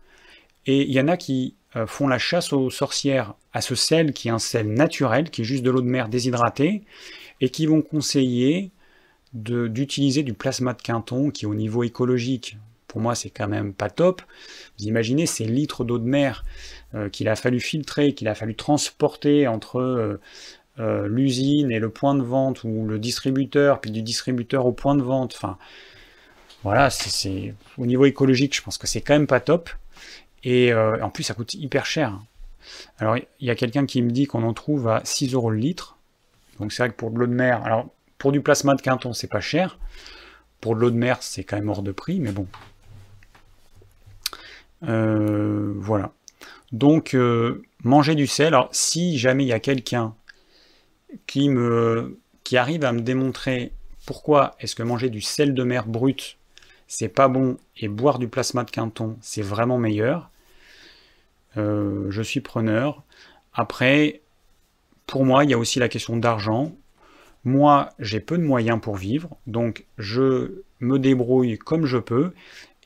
Et 0.67 0.83
il 0.83 0.93
y 0.93 1.01
en 1.01 1.09
a 1.09 1.17
qui 1.17 1.57
font 1.87 2.07
la 2.07 2.18
chasse 2.18 2.53
aux 2.53 2.70
sorcières 2.70 3.35
à 3.53 3.61
ce 3.61 3.75
sel 3.75 4.12
qui 4.12 4.29
est 4.29 4.31
un 4.31 4.39
sel 4.39 4.72
naturel, 4.72 5.31
qui 5.31 5.43
est 5.43 5.45
juste 5.45 5.64
de 5.64 5.70
l'eau 5.70 5.81
de 5.81 5.87
mer 5.87 6.09
déshydratée, 6.09 6.83
et 7.41 7.49
qui 7.49 7.66
vont 7.66 7.83
conseiller 7.83 8.70
d'utiliser 9.33 10.22
du 10.22 10.33
plasma 10.33 10.72
de 10.75 10.81
Quinton 10.81 11.31
qui 11.31 11.45
au 11.45 11.55
niveau 11.55 11.83
écologique, 11.83 12.57
pour 12.87 13.01
moi 13.01 13.16
c'est 13.16 13.31
quand 13.31 13.49
même 13.49 13.75
pas 13.75 13.91
top. 13.91 14.22
Vous 14.79 14.87
imaginez 14.87 15.27
ces 15.27 15.45
litres 15.45 15.85
d'eau 15.85 15.99
de 15.99 16.07
mer 16.07 16.45
euh, 16.95 17.09
qu'il 17.09 17.29
a 17.29 17.35
fallu 17.35 17.59
filtrer, 17.59 18.14
qu'il 18.14 18.29
a 18.29 18.37
fallu 18.37 18.55
transporter 18.55 19.49
entre 19.49 20.20
euh, 20.79 21.09
l'usine 21.09 21.72
et 21.72 21.81
le 21.81 21.91
point 21.91 22.14
de 22.14 22.22
vente 22.22 22.62
ou 22.62 22.87
le 22.87 22.99
distributeur, 23.01 23.81
puis 23.81 23.91
du 23.91 24.03
distributeur 24.03 24.66
au 24.66 24.72
point 24.72 24.95
de 24.95 25.03
vente. 25.03 25.35
Enfin, 25.35 25.59
voilà, 26.62 26.91
c'est 26.91 27.55
au 27.77 27.87
niveau 27.87 28.07
écologique, 28.07 28.57
je 28.57 28.62
pense 28.62 28.79
que 28.79 28.87
c'est 28.87 29.01
quand 29.01 29.14
même 29.14 29.27
pas 29.27 29.41
top. 29.41 29.70
Et 30.45 30.73
euh, 30.73 31.03
en 31.03 31.11
plus, 31.11 31.25
ça 31.25 31.35
coûte 31.35 31.55
hyper 31.55 31.87
cher. 31.87 32.19
Alors, 32.99 33.17
il 33.17 33.47
y 33.47 33.51
a 33.51 33.55
quelqu'un 33.55 33.87
qui 33.87 34.01
me 34.03 34.11
dit 34.11 34.27
qu'on 34.27 34.43
en 34.43 34.55
trouve 34.55 34.89
à 34.89 35.01
6 35.05 35.35
euros 35.35 35.51
le 35.51 35.59
litre. 35.59 35.97
Donc, 36.61 36.73
c'est 36.73 36.83
vrai 36.83 36.91
que 36.91 36.97
pour 36.97 37.11
de 37.11 37.19
l'eau 37.19 37.27
de 37.27 37.33
mer, 37.33 37.65
alors 37.65 37.89
pour 38.19 38.33
du 38.33 38.41
plasma 38.41 38.75
de 38.75 38.81
Quinton, 38.81 39.13
c'est 39.13 39.31
pas 39.31 39.41
cher. 39.41 39.79
Pour 40.61 40.77
de 40.77 40.81
l'eau 40.81 40.91
de 40.91 40.97
mer, 40.97 41.19
c'est 41.23 41.45
quand 41.45 41.57
même 41.57 41.69
hors 41.69 41.83
de 41.83 41.93
prix, 41.93 42.21
mais 42.21 42.33
bon. 42.33 42.47
Euh, 44.85 45.75
voilà. 45.77 46.13
Donc, 46.73 47.15
euh, 47.15 47.63
manger 47.83 48.15
du 48.15 48.27
sel. 48.27 48.49
Alors, 48.49 48.69
si 48.73 49.19
jamais 49.19 49.45
il 49.45 49.49
y 49.49 49.53
a 49.53 49.61
quelqu'un 49.61 50.15
qui 51.27 51.49
me 51.49 52.19
qui 52.43 52.57
arrive 52.57 52.85
à 52.85 52.93
me 52.93 53.01
démontrer 53.01 53.73
pourquoi 54.07 54.57
est-ce 54.61 54.75
que 54.75 54.83
manger 54.83 55.09
du 55.09 55.21
sel 55.21 55.55
de 55.55 55.63
mer 55.63 55.87
brut 55.87 56.37
c'est 56.87 57.09
pas 57.09 57.29
bon 57.29 57.57
et 57.79 57.89
boire 57.89 58.19
du 58.19 58.29
plasma 58.29 58.65
de 58.65 58.71
Quinton 58.71 59.17
c'est 59.21 59.43
vraiment 59.43 59.79
meilleur, 59.79 60.31
euh, 61.57 62.11
je 62.11 62.23
suis 62.23 62.41
preneur. 62.41 63.03
Après, 63.53 64.23
pour 65.07 65.25
moi, 65.25 65.45
il 65.45 65.51
y 65.51 65.55
a 65.55 65.59
aussi 65.59 65.79
la 65.79 65.89
question 65.89 66.17
d'argent. 66.17 66.73
Moi, 67.45 67.91
j'ai 67.99 68.21
peu 68.21 68.39
de 68.39 68.43
moyens 68.43 68.81
pour 68.81 68.97
vivre, 68.97 69.37
donc 69.47 69.85
je 69.99 70.63
me 70.81 70.99
débrouille 70.99 71.59
comme 71.59 71.85
je 71.85 71.99
peux, 71.99 72.33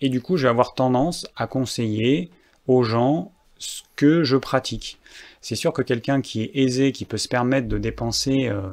et 0.01 0.09
du 0.09 0.21
coup, 0.21 0.37
je 0.37 0.45
vais 0.45 0.49
avoir 0.49 0.75
tendance 0.75 1.29
à 1.37 1.47
conseiller 1.47 2.31
aux 2.67 2.83
gens 2.83 3.33
ce 3.59 3.83
que 3.97 4.25
je 4.25 4.37
pratique. 4.37 4.99
C'est 5.41 5.55
sûr 5.55 5.73
que 5.73 5.83
quelqu'un 5.83 6.21
qui 6.21 6.43
est 6.43 6.51
aisé, 6.55 6.93
qui 6.93 7.05
peut 7.05 7.19
se 7.19 7.29
permettre 7.29 7.69
de 7.69 7.79
dépenser 7.79 8.33
10 8.33 8.49
euh, 8.49 8.73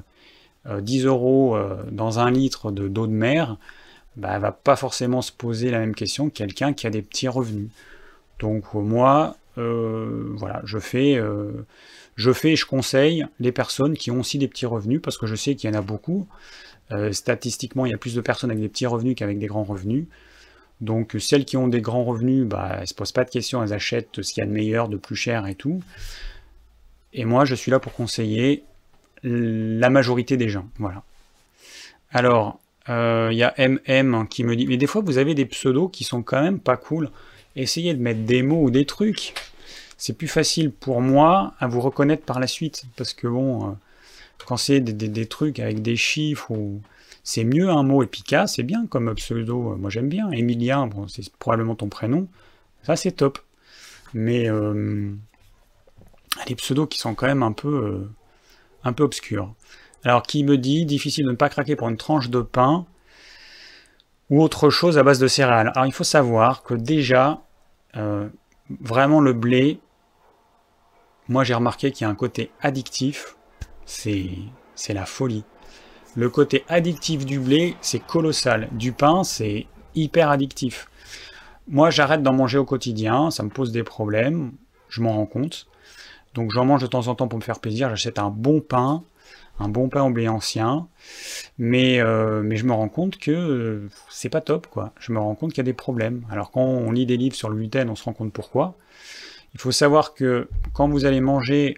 euh, 0.68 1.08
euros 1.08 1.58
dans 1.91 2.20
un 2.20 2.32
litre 2.32 2.72
d'eau 2.72 3.08
de, 3.08 3.12
mer, 3.12 3.58
bah, 4.18 4.39
va 4.39 4.52
pas 4.52 4.76
forcément 4.76 5.22
se 5.22 5.32
poser 5.32 5.70
la 5.70 5.80
même 5.80 5.96
question 5.96 6.30
que 6.30 6.34
quelqu'un 6.34 6.74
qui 6.74 6.88
a 6.88 6.89
des 6.89 7.02
petits 7.02 7.28
revenus. 7.28 7.70
Donc 8.39 8.74
moi, 8.74 9.38
euh, 9.58 10.34
voilà, 10.36 10.62
je 10.66 10.80
fais, 10.80 11.16
euh, 11.16 11.66
je 12.16 12.32
fais 12.34 12.56
je 12.56 12.66
conseille 12.66 13.26
les 13.39 13.51
personnes 13.51 13.95
qui 13.95 14.12
ont 14.12 14.20
aussi 14.20 14.38
des 14.38 14.47
petits 14.47 14.66
revenus, 14.66 15.01
parce 15.01 15.18
que 15.18 15.26
je 15.26 15.36
sais 15.36 15.56
qu'il 15.56 15.70
y 15.70 15.74
en 15.74 15.78
a 15.78 15.82
beaucoup. 15.82 16.28
Euh, 16.91 17.12
statistiquement, 17.12 17.86
il 17.86 17.91
y 17.91 17.95
a 17.95 17.97
plus 17.97 18.16
de 18.16 18.22
personnes 18.22 18.51
avec 18.51 18.62
des 18.62 18.70
petits 18.70 18.86
revenus 18.86 19.16
qu'avec 19.16 19.39
des 19.39 19.47
grands 19.47 19.64
revenus. 19.64 20.06
Donc 20.82 21.16
celles 21.20 21.45
qui 21.45 21.58
ont 21.58 21.68
des 21.68 21.82
grands 21.82 22.03
revenus, 22.03 22.45
bah, 22.45 22.78
elles 22.82 22.88
se 22.88 22.93
posent 22.93 23.14
pas 23.14 23.24
de 23.24 23.30
questions, 23.30 23.64
elles 23.64 23.74
achètent 23.74 24.22
ce 24.22 24.34
qu'il 24.34 24.41
y 24.41 24.43
a 24.43 24.47
de 24.47 24.53
meilleur, 24.53 24.89
de 24.89 24.97
plus 24.97 25.16
cher 25.16 25.47
et 25.47 25.56
tout. 25.56 25.82
Et 27.14 27.24
moi, 27.24 27.45
je 27.45 27.56
suis 27.56 27.72
là 27.72 27.80
pour 27.80 27.93
conseiller 27.93 28.64
la 29.24 29.89
majorité 29.89 30.36
des 30.36 30.49
gens. 30.49 30.68
Voilà. 30.78 31.03
Alors, 32.12 32.60
il 32.88 33.38
y 33.38 33.43
a 33.43 33.53
MM 33.58 34.28
qui 34.28 34.43
me 34.43 34.56
dit, 34.56 34.68
mais 34.68 34.78
des 34.78 34.86
fois 34.86 35.01
vous 35.01 35.18
avez 35.18 35.34
des 35.34 35.45
pseudos 35.45 35.89
qui 35.89 36.03
sont 36.03 36.22
quand 36.22 36.41
même 36.41 36.60
pas 36.60 36.78
cool 36.78 37.10
essayez 37.56 37.93
de 37.93 38.01
mettre 38.01 38.22
des 38.22 38.41
mots 38.41 38.64
ou 38.64 38.72
des 38.72 38.86
trucs. 38.86 39.34
C'est 39.97 40.14
plus 40.14 40.28
facile 40.28 40.72
pour 40.72 41.01
moi 41.01 41.53
à 41.60 41.68
vous 41.68 41.82
reconnaître 41.82 42.24
par 42.24 42.39
la 42.39 42.47
suite. 42.47 42.84
Parce 42.97 43.14
que 43.14 43.28
bon, 43.28 43.70
euh, 43.70 43.74
quand 44.45 44.58
c'est 44.58 44.82
des, 44.82 45.26
trucs 45.26 45.60
avec 45.60 45.82
des 45.82 45.95
chiffres, 45.95 46.53
c'est 47.24 47.43
mieux 47.43 47.70
un 47.70 47.84
mot 47.84 48.03
efficace, 48.03 48.56
c'est 48.56 48.64
bien 48.64 48.86
comme 48.88 49.14
pseudo. 49.16 49.76
Moi 49.78 49.89
j'aime 49.89 50.10
bien. 50.10 50.30
Emilien, 50.32 50.89
c'est 51.08 51.30
probablement 51.38 51.76
ton 51.76 51.89
prénom. 51.89 52.28
Ça 52.84 52.95
c'est 52.95 53.14
top. 53.14 53.39
Mais 54.14 54.49
euh, 54.49 55.12
les 56.47 56.56
pseudos 56.56 56.88
qui 56.88 56.99
sont 56.99 57.16
quand 57.16 57.28
même 57.28 57.43
un 57.43 57.51
peu. 57.51 57.86
Euh, 57.86 58.10
un 58.86 58.93
peu 58.93 59.03
obscur. 59.03 59.53
Alors, 60.06 60.24
qui 60.24 60.43
me 60.43 60.58
dit 60.58 60.86
difficile 60.86 61.26
de 61.26 61.32
ne 61.32 61.36
pas 61.36 61.49
craquer 61.49 61.76
pour 61.76 61.89
une 61.89 61.97
tranche 61.97 62.30
de 62.30 62.41
pain 62.41 62.86
ou 64.30 64.41
autre 64.41 64.70
chose 64.70 64.97
à 64.97 65.03
base 65.03 65.20
de 65.20 65.28
céréales 65.28 65.72
Alors, 65.76 65.88
il 65.88 65.91
faut 65.91 66.03
savoir 66.03 66.64
que 66.64 66.76
déjà, 66.76 67.41
euh, 67.96 68.28
vraiment 68.82 69.22
le 69.22 69.34
blé, 69.34 69.80
moi 71.28 71.43
j'ai 71.43 71.54
remarqué 71.54 71.91
qu'il 71.91 72.06
y 72.06 72.08
a 72.08 72.12
un 72.12 72.16
côté 72.16 72.52
addictif, 72.62 73.36
c'est 73.86 74.34
la 74.89 75.06
folie. 75.06 75.43
Le 76.16 76.30
côté 76.30 76.64
addictif 76.70 77.26
du 77.26 77.39
blé, 77.39 77.76
c'est 77.82 78.00
colossal. 78.00 78.70
Du 78.72 78.93
pain, 78.93 79.26
c'est 79.26 79.68
hyper 79.96 80.30
addictif. 80.30 80.88
Moi, 81.68 81.89
j'arrête 81.89 82.24
d'en 82.24 82.32
manger 82.34 82.58
au 82.58 82.66
quotidien, 82.66 83.32
ça 83.32 83.43
me 83.43 83.50
pose 83.50 83.72
des 83.72 83.84
problèmes, 83.84 84.54
je 84.88 85.02
m'en 85.02 85.14
rends 85.14 85.26
compte. 85.26 85.68
Donc 86.34 86.52
j'en 86.52 86.66
mange 86.66 86.82
de 86.82 86.88
temps 86.88 87.08
en 87.08 87.16
temps 87.16 87.28
pour 87.28 87.39
me 87.39 87.43
faire 87.43 87.60
plaisir, 87.60 87.89
j'achète 87.89 88.20
un 88.20 88.30
bon 88.30 88.62
pain, 88.62 89.04
un 89.60 89.70
bon 89.70 89.89
pain 89.89 90.03
au 90.03 90.10
blé 90.10 90.28
ancien, 90.28 90.88
mais, 91.58 91.99
euh, 91.99 92.41
mais 92.43 92.58
je 92.58 92.66
me 92.66 92.74
rends 92.74 92.89
compte 92.89 93.18
que 93.18 93.32
euh, 93.32 93.89
c'est 94.10 94.30
pas 94.30 94.41
top, 94.41 94.68
quoi. 94.68 94.93
Je 94.99 95.12
me 95.12 95.20
rends 95.20 95.36
compte 95.36 95.51
qu'il 95.51 95.60
y 95.60 95.62
a 95.62 95.64
des 95.64 95.74
problèmes. 95.74 96.26
Alors 96.30 96.51
quand 96.51 96.62
on 96.62 96.91
lit 96.91 97.06
des 97.06 97.18
livres 97.18 97.36
sur 97.36 97.49
le 97.49 97.56
gluten, 97.56 97.89
on 97.89 97.95
se 97.95 98.03
rend 98.03 98.14
compte 98.14 98.34
pourquoi. 98.34 98.78
Il 99.53 99.60
faut 99.60 99.72
savoir 99.72 100.14
que 100.14 100.49
quand 100.74 100.89
vous 100.89 101.06
allez 101.06 101.22
manger 101.22 101.78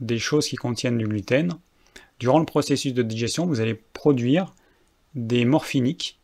des 0.00 0.18
choses 0.18 0.48
qui 0.48 0.56
contiennent 0.56 0.98
du 0.98 1.06
gluten, 1.06 1.52
durant 2.18 2.38
le 2.38 2.46
processus 2.46 2.94
de 2.94 3.02
digestion, 3.02 3.46
vous 3.46 3.60
allez 3.60 3.74
produire 3.74 4.54
des 5.14 5.44
morphiniques, 5.44 6.18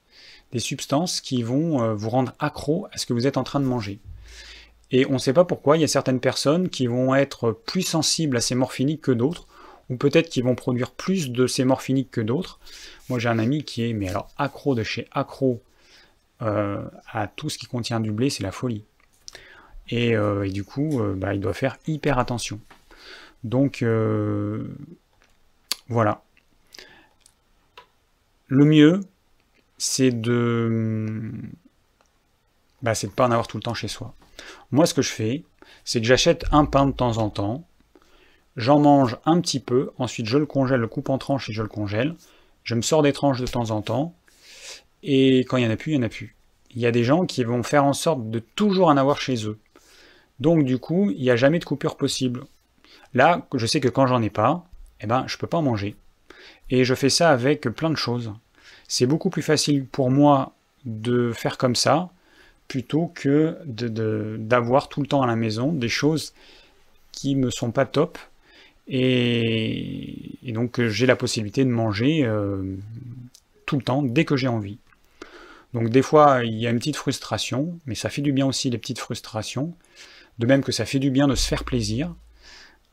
des 0.53 0.61
substances 0.61 1.21
qui 1.21 1.43
vont 1.43 1.83
euh, 1.83 1.95
vous 1.95 2.09
rendre 2.09 2.33
accro 2.39 2.87
à 2.93 2.97
ce 2.97 3.05
que 3.05 3.13
vous 3.13 3.27
êtes 3.27 3.37
en 3.37 3.45
train 3.45 3.61
de 3.61 3.67
manger. 3.67 4.01
Et 4.91 5.07
on 5.07 5.15
ne 5.15 5.19
sait 5.19 5.35
pas 5.35 5.45
pourquoi, 5.45 5.77
il 5.77 5.81
y 5.81 5.85
a 5.85 5.89
certaines 5.89 6.21
personnes 6.21 6.71
qui 6.71 6.87
vont 6.87 7.15
être 7.15 7.53
plus 7.53 7.83
sensibles 7.83 8.39
à 8.39 8.41
ces 8.41 8.55
morphiniques 8.55 9.03
que 9.03 9.13
d'autres, 9.13 9.47
ou 9.91 9.97
peut-être 9.97 10.29
qui 10.29 10.43
vont 10.43 10.55
produire 10.55 10.91
plus 10.91 11.31
de 11.31 11.47
ces 11.47 11.65
morphiniques 11.65 12.11
que 12.11 12.21
d'autres. 12.21 12.59
Moi 13.09 13.19
j'ai 13.19 13.29
un 13.29 13.39
ami 13.39 13.65
qui 13.65 13.89
est, 13.89 13.93
mais 13.93 14.09
alors 14.09 14.31
accro 14.37 14.75
de 14.75 14.83
chez 14.83 15.09
accro 15.13 15.63
euh, 16.43 16.85
à 17.11 17.27
tout 17.27 17.49
ce 17.49 17.59
qui 17.59 17.67
contient 17.67 18.01
du 18.01 18.13
blé, 18.13 18.31
c'est 18.31 18.43
la 18.43 18.53
folie. 18.53 18.85
Et, 19.91 20.15
euh, 20.15 20.49
du 20.49 20.65
coup, 20.65 21.01
bah, 21.17 21.35
il 21.35 21.41
doit 21.41 21.55
faire 21.55 21.79
hyper 21.87 22.19
attention. 22.19 22.61
Donc 23.43 23.83
voilà. 25.89 26.23
Le 28.49 28.65
mieux, 28.65 29.01
c'est 29.79 30.11
de 30.11 31.33
bah, 32.83 32.95
c'est 32.95 33.09
de 33.09 33.13
pas 33.13 33.27
en 33.27 33.31
avoir 33.31 33.47
tout 33.47 33.57
le 33.57 33.63
temps 33.63 33.75
chez 33.75 33.89
soi. 33.89 34.15
Moi, 34.71 34.87
ce 34.87 34.95
que 34.95 35.03
je 35.03 35.11
fais, 35.11 35.45
c'est 35.85 36.01
que 36.01 36.07
j'achète 36.07 36.45
un 36.53 36.65
pain 36.65 36.87
de 36.87 36.93
temps 36.93 37.19
en 37.19 37.31
temps, 37.31 37.67
j'en 38.59 38.81
mange 38.81 39.17
un 39.25 39.41
petit 39.41 39.61
peu, 39.61 39.93
ensuite 39.99 40.27
je 40.27 40.37
le 40.37 40.45
congèle, 40.45 40.81
le 40.81 40.89
coupe 40.89 41.09
en 41.09 41.17
tranches 41.17 41.49
et 41.49 41.53
je 41.55 41.63
le 41.63 41.69
congèle, 41.69 42.15
je 42.65 42.75
me 42.75 42.83
sors 42.83 43.03
des 43.03 43.13
tranches 43.15 43.41
de 43.41 43.47
temps 43.47 43.71
en 43.71 43.81
temps, 43.81 44.15
et 45.03 45.41
quand 45.41 45.57
il 45.57 45.65
n'y 45.65 45.71
en 45.71 45.73
a 45.73 45.77
plus, 45.77 45.93
il 45.93 45.99
n'y 45.99 46.05
en 46.05 46.07
a 46.07 46.11
plus. 46.11 46.35
Il 46.75 46.83
y 46.83 46.87
a 46.87 46.91
des 46.91 47.05
gens 47.05 47.25
qui 47.25 47.45
vont 47.45 47.63
faire 47.63 47.85
en 47.85 47.93
sorte 47.93 48.31
de 48.31 48.41
toujours 48.41 48.89
en 48.89 48.97
avoir 48.97 49.21
chez 49.21 49.47
eux. 49.47 49.59
Donc 50.41 50.65
du 50.65 50.79
coup, 50.79 51.11
il 51.11 51.23
n'y 51.23 51.31
a 51.31 51.37
jamais 51.37 51.61
de 51.61 51.65
coupure 51.65 51.97
possible. 51.97 52.45
Là, 53.15 53.47
je 53.55 53.65
sais 53.65 53.81
que 53.81 53.89
quand 53.89 54.07
j'en 54.07 54.23
ai 54.23 54.29
pas, 54.29 54.67
eh 55.01 55.07
ben, 55.07 55.25
je 55.29 55.39
peux 55.39 55.47
pas 55.47 55.59
en 55.59 55.63
manger. 55.63 55.97
Et 56.69 56.85
je 56.85 56.95
fais 56.95 57.09
ça 57.09 57.31
avec 57.31 57.63
plein 57.69 57.91
de 57.91 57.97
choses. 57.97 58.33
C'est 58.89 59.07
beaucoup 59.07 59.31
plus 59.31 59.43
facile 59.43 59.87
pour 59.87 60.11
moi 60.11 60.53
de 60.85 61.33
faire 61.33 61.59
comme 61.59 61.77
ça 61.77 62.11
plutôt 62.67 63.11
que 63.15 63.57
d'avoir 63.65 64.89
tout 64.89 65.01
le 65.01 65.07
temps 65.07 65.23
à 65.23 65.27
la 65.27 65.37
maison 65.37 65.73
des 65.73 65.89
choses 65.89 66.35
qui 67.13 67.35
me 67.35 67.51
sont 67.51 67.71
pas 67.71 67.87
top 67.87 68.19
et, 68.89 70.39
donc 70.47 70.81
j'ai 70.87 71.07
la 71.07 71.17
possibilité 71.17 71.65
de 71.65 71.71
manger 71.71 72.25
euh, 72.25 72.63
tout 73.67 73.77
le 73.77 73.83
temps 73.83 74.03
dès 74.03 74.25
que 74.25 74.37
j'ai 74.37 74.49
envie. 74.49 74.79
Donc 75.75 75.91
des 75.91 76.03
fois 76.03 76.45
il 76.45 76.55
y 76.55 76.67
a 76.67 76.71
une 76.71 76.79
petite 76.79 76.97
frustration, 76.97 77.79
mais 77.87 77.95
ça 77.95 78.09
fait 78.09 78.23
du 78.23 78.33
bien 78.33 78.47
aussi 78.47 78.71
les 78.71 78.79
petites 78.79 78.99
frustrations, 78.99 79.75
de 80.39 80.47
même 80.47 80.63
que 80.63 80.73
ça 80.73 80.85
fait 80.85 80.99
du 80.99 81.11
bien 81.11 81.29
de 81.29 81.35
se 81.35 81.47
faire 81.47 81.65
plaisir, 81.65 82.15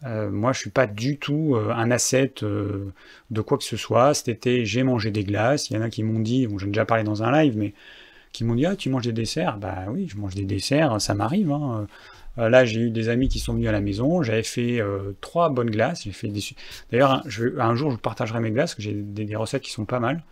euh, 0.04 0.30
moi, 0.30 0.54
je 0.54 0.60
suis 0.60 0.70
pas 0.70 0.88
du 0.88 1.18
tout 1.18 1.56
euh, 1.56 1.72
un 1.72 1.90
asset 1.90 2.36
euh, 2.44 2.94
de 3.32 3.42
quoi 3.42 3.58
que 3.58 3.64
ce 3.64 3.78
soit. 3.78 4.14
Cet 4.14 4.28
été, 4.28 4.66
j'ai 4.66 4.84
mangé 4.84 5.12
des 5.12 5.24
glaces. 5.24 5.70
Il 5.70 5.76
y 5.76 5.78
en 5.78 5.82
a 5.82 5.90
qui 5.90 6.04
m'ont 6.04 6.20
dit, 6.20 6.48
bon, 6.48 6.58
j'en 6.60 6.68
ai 6.68 6.72
déjà 6.72 6.86
parlé 6.86 7.04
dans 7.04 7.24
un 7.24 7.32
live, 7.32 7.58
mais 7.58 7.74
qui 8.32 8.44
m'ont 8.44 8.56
dit, 8.56 8.66
ah, 8.66 8.76
tu 8.76 8.90
manges 8.90 9.06
des 9.06 9.14
desserts? 9.14 9.58
Bah 9.58 9.86
oui, 9.90 10.08
je 10.10 10.18
mange 10.18 10.36
des 10.36 10.46
desserts, 10.46 11.02
ça 11.02 11.14
m'arrive. 11.16 11.52
Hein. 11.52 11.88
Là, 12.38 12.66
j'ai 12.66 12.82
eu 12.82 12.90
des 12.90 13.10
amis 13.10 13.30
qui 13.30 13.40
sont 13.40 13.54
venus 13.54 13.70
à 13.70 13.72
la 13.72 13.82
maison. 13.82 14.22
J'avais 14.24 14.44
fait 14.44 14.82
trois 15.22 15.50
bonnes 15.50 15.70
glaces. 15.70 16.04
J'ai 16.04 16.12
fait 16.12 16.28
des... 16.28 16.42
D'ailleurs, 16.92 17.24
un, 17.60 17.76
jour, 17.76 17.92
je 17.92 17.98
partagerai 17.98 18.40
mes 18.40 18.52
glaces, 18.52 18.76
que 18.76 18.82
j'ai 18.82 18.94
des, 18.94 19.36
recettes 19.36 19.64
qui 19.64 19.72
sont 19.72 19.86
pas 19.86 20.00
mal. 20.00 20.24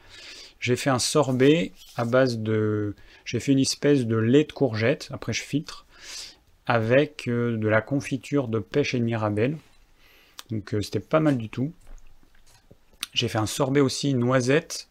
J'ai 0.59 0.75
fait 0.75 0.89
un 0.89 0.99
sorbet 0.99 1.71
à 1.95 2.05
base 2.05 2.39
de... 2.39 2.95
J'ai 3.25 3.39
fait 3.39 3.53
une 3.53 3.59
espèce 3.59 4.05
de 4.05 4.17
lait 4.17 4.43
de 4.43 4.51
courgette. 4.51 5.09
Après, 5.11 5.33
je 5.33 5.41
filtre 5.41 5.85
avec 6.65 7.27
euh, 7.27 7.57
de 7.57 7.67
la 7.67 7.81
confiture 7.81 8.47
de 8.47 8.59
pêche 8.59 8.93
et 8.93 8.99
de 8.99 9.03
mirabelle. 9.03 9.57
Donc 10.49 10.73
euh, 10.73 10.81
c'était 10.81 10.99
pas 10.99 11.19
mal 11.19 11.37
du 11.37 11.49
tout. 11.49 11.73
J'ai 13.13 13.27
fait 13.27 13.37
un 13.37 13.45
sorbet 13.45 13.81
aussi 13.81 14.13
noisette, 14.13 14.89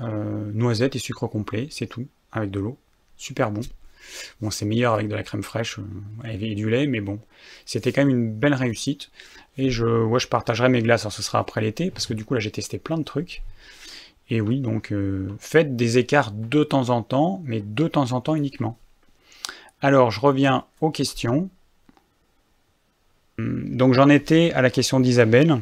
euh, 0.00 0.50
noisette 0.52 0.96
et 0.96 0.98
sucre 0.98 1.26
complet, 1.26 1.68
c'est 1.70 1.86
tout, 1.86 2.06
avec 2.32 2.50
de 2.50 2.60
l'eau. 2.60 2.78
Super 3.16 3.50
bon. 3.50 3.62
Bon, 4.40 4.50
c'est 4.50 4.64
meilleur 4.64 4.94
avec 4.94 5.08
de 5.08 5.14
la 5.14 5.22
crème 5.22 5.42
fraîche 5.42 5.78
et 6.24 6.54
du 6.54 6.68
lait, 6.68 6.86
mais 6.86 7.00
bon, 7.00 7.18
c'était 7.64 7.92
quand 7.92 8.04
même 8.04 8.16
une 8.16 8.32
belle 8.32 8.54
réussite. 8.54 9.10
Et 9.58 9.70
je, 9.70 9.84
ouais, 9.84 10.20
partagerai 10.30 10.68
mes 10.68 10.82
glaces, 10.82 11.02
alors 11.02 11.12
ce 11.12 11.22
sera 11.22 11.38
après 11.38 11.60
l'été, 11.60 11.90
parce 11.90 12.06
que 12.06 12.14
du 12.14 12.24
coup 12.24 12.34
là 12.34 12.40
j'ai 12.40 12.50
testé 12.50 12.78
plein 12.78 12.98
de 12.98 13.04
trucs. 13.04 13.42
Et 14.30 14.40
oui, 14.40 14.60
donc 14.60 14.94
faites 15.38 15.76
des 15.76 15.98
écarts 15.98 16.32
de 16.32 16.64
temps 16.64 16.90
en 16.90 17.02
temps, 17.02 17.42
mais 17.44 17.60
de 17.60 17.88
temps 17.88 18.12
en 18.12 18.20
temps 18.20 18.34
uniquement. 18.34 18.78
Alors, 19.82 20.12
je 20.12 20.20
reviens 20.20 20.64
aux 20.80 20.90
questions. 20.90 21.50
Hum, 23.38 23.76
donc, 23.76 23.94
j'en 23.94 24.08
étais 24.08 24.52
à 24.52 24.62
la 24.62 24.70
question 24.70 25.00
d'Isabelle. 25.00 25.60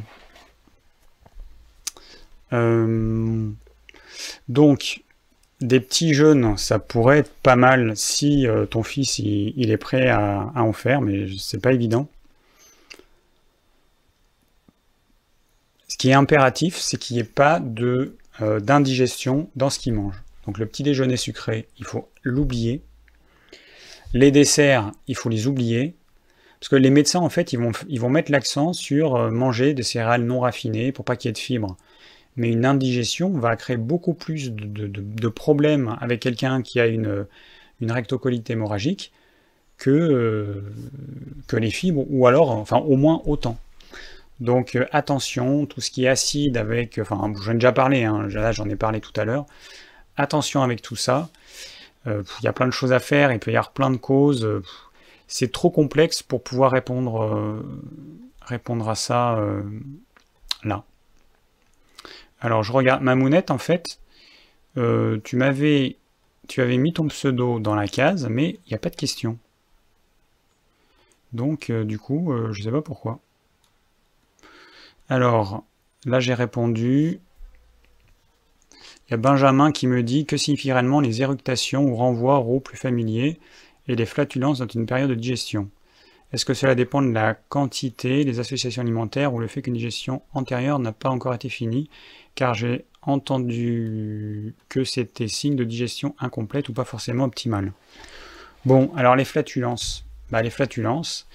Hum, 2.51 3.55
donc, 4.47 5.01
des 5.61 5.79
petits 5.79 6.13
jeunes, 6.13 6.57
ça 6.57 6.79
pourrait 6.79 7.19
être 7.19 7.31
pas 7.43 7.55
mal 7.55 7.95
si 7.95 8.47
euh, 8.47 8.65
ton 8.65 8.83
fils 8.83 9.19
il, 9.19 9.71
est 9.71 9.77
prêt 9.77 10.09
à, 10.09 10.51
en 10.55 10.73
faire, 10.73 11.01
mais 11.01 11.27
c'est 11.37 11.61
pas 11.61 11.71
évident. 11.71 12.09
Ce 15.87 15.97
qui 15.97 16.09
est 16.09 16.13
impératif, 16.13 16.77
c'est 16.77 16.97
qu'il 16.97 17.15
n'y 17.15 17.21
ait 17.21 17.25
pas 17.25 17.61
euh, 18.41 18.59
d'indigestion 18.59 19.49
dans 19.55 19.69
ce 19.69 19.77
qu'il 19.77 19.93
mange. 19.93 20.15
Donc 20.47 20.57
le 20.57 20.65
petit 20.65 20.81
déjeuner 20.81 21.17
sucré, 21.17 21.67
il 21.77 21.85
faut 21.85 22.09
l'oublier. 22.23 22.81
Les 24.13 24.31
desserts, 24.31 24.91
il 25.07 25.15
faut 25.15 25.29
les 25.29 25.45
oublier. 25.47 25.95
Parce 26.59 26.69
que 26.69 26.75
les 26.75 26.89
médecins, 26.89 27.19
en 27.19 27.29
fait, 27.29 27.53
ils 27.53 27.59
vont, 27.59 27.71
ils 27.87 27.99
vont 27.99 28.09
mettre 28.09 28.31
l'accent 28.31 28.73
sur 28.73 29.15
euh, 29.15 29.29
manger 29.29 29.73
des 29.73 29.83
céréales 29.83 30.23
non 30.23 30.39
raffinées 30.39 30.91
pour 30.91 31.05
pas 31.05 31.15
qu'il 31.15 31.29
y 31.29 31.31
ait 31.31 31.33
de 31.33 31.37
fibres. 31.37 31.77
Mais 32.37 32.49
une 32.49 32.65
indigestion 32.65 33.29
va 33.37 33.55
créer 33.55 33.77
beaucoup 33.77 34.13
plus 34.13 34.51
de, 34.51 35.27
problèmes 35.27 35.97
avec 35.99 36.21
quelqu'un 36.21 36.61
qui 36.61 36.79
a 36.79 36.87
une, 36.87 37.25
une 37.81 37.91
rectocolite 37.91 38.49
hémorragique 38.49 39.11
que, 39.81 39.89
euh, 39.89 40.61
que 41.47 41.57
les 41.57 41.71
fibres, 41.71 42.05
ou 42.09 42.27
alors, 42.27 42.51
enfin, 42.51 42.77
au 42.77 42.95
moins 42.95 43.21
autant. 43.25 43.57
Donc 44.39 44.75
euh, 44.75 44.85
attention, 44.91 45.65
tout 45.65 45.81
ce 45.81 45.89
qui 45.89 46.05
est 46.05 46.07
acide 46.07 46.55
avec, 46.55 46.99
enfin, 46.99 47.33
j'en 47.43 47.51
ai 47.51 47.55
déjà 47.55 47.71
parlé, 47.71 48.03
hein, 48.03 48.27
là 48.27 48.51
j'en 48.51 48.69
ai 48.69 48.75
parlé 48.75 49.01
tout 49.01 49.13
à 49.19 49.25
l'heure. 49.25 49.45
Attention 50.17 50.61
avec 50.61 50.83
tout 50.83 50.95
ça. 50.95 51.29
Euh, 52.05 52.23
il 52.41 52.45
y 52.45 52.47
a 52.47 52.53
plein 52.53 52.67
de 52.67 52.71
choses 52.71 52.93
à 52.93 52.99
faire, 52.99 53.31
il 53.31 53.39
peut 53.39 53.51
y 53.51 53.55
avoir 53.55 53.71
plein 53.71 53.89
de 53.89 53.97
causes. 53.97 54.47
C'est 55.27 55.51
trop 55.51 55.71
complexe 55.71 56.21
pour 56.21 56.43
pouvoir 56.43 56.71
répondre, 56.71 57.63
répondre 58.41 58.87
à 58.89 58.95
ça 58.95 59.39
là. 60.63 60.83
Alors 62.41 62.63
je 62.63 62.71
regarde 62.71 63.03
ma 63.03 63.15
mounette 63.15 63.51
en 63.51 63.57
fait. 63.57 63.99
tu 64.75 65.35
m'avais 65.35 65.97
avais 66.57 66.77
mis 66.77 66.91
ton 66.91 67.07
pseudo 67.07 67.59
dans 67.59 67.75
la 67.75 67.87
case, 67.87 68.27
mais 68.29 68.59
il 68.65 68.69
n'y 68.69 68.73
a 68.73 68.79
pas 68.79 68.89
de 68.89 68.95
question. 68.95 69.37
Donc 71.33 71.71
du 71.71 71.97
coup, 71.97 72.33
je 72.51 72.59
ne 72.59 72.63
sais 72.63 72.71
pas 72.71 72.81
pourquoi. 72.81 73.19
Alors, 75.07 75.63
là 76.05 76.19
j'ai 76.19 76.33
répondu. 76.33 77.19
Il 79.07 79.11
y 79.11 79.13
a 79.13 79.17
Benjamin 79.17 79.71
qui 79.71 79.87
me 79.87 80.03
dit 80.03 80.25
que 80.25 80.37
signifient 80.37 80.71
réellement 80.71 81.01
les 81.01 81.21
éructations 81.21 81.83
ou 81.83 81.95
renvois 81.95 82.39
au 82.39 82.59
plus 82.59 82.77
familiers 82.77 83.39
et 83.87 83.95
les 83.95 84.05
flatulences 84.05 84.59
dans 84.59 84.67
une 84.67 84.85
période 84.85 85.09
de 85.09 85.15
digestion? 85.15 85.69
Est-ce 86.31 86.45
que 86.45 86.53
cela 86.53 86.75
dépend 86.75 87.01
de 87.01 87.11
la 87.11 87.33
quantité 87.33 88.23
des 88.23 88.39
associations 88.39 88.81
alimentaires 88.81 89.33
ou 89.33 89.39
le 89.39 89.47
fait 89.47 89.61
qu'une 89.61 89.73
digestion 89.73 90.21
antérieure 90.33 90.79
n'a 90.79 90.93
pas 90.93 91.09
encore 91.09 91.33
été 91.33 91.49
finie? 91.49 91.89
Car 92.35 92.53
j'ai 92.53 92.85
entendu 93.01 94.55
que 94.69 94.83
c'était 94.83 95.27
signe 95.27 95.55
de 95.55 95.63
digestion 95.63 96.15
incomplète 96.19 96.69
ou 96.69 96.73
pas 96.73 96.85
forcément 96.85 97.25
optimale. 97.25 97.73
Bon, 98.65 98.91
alors 98.95 99.15
les 99.15 99.25
flatulences. 99.25 100.05
Bah, 100.31 100.41
les 100.41 100.49
flatulences, 100.49 101.27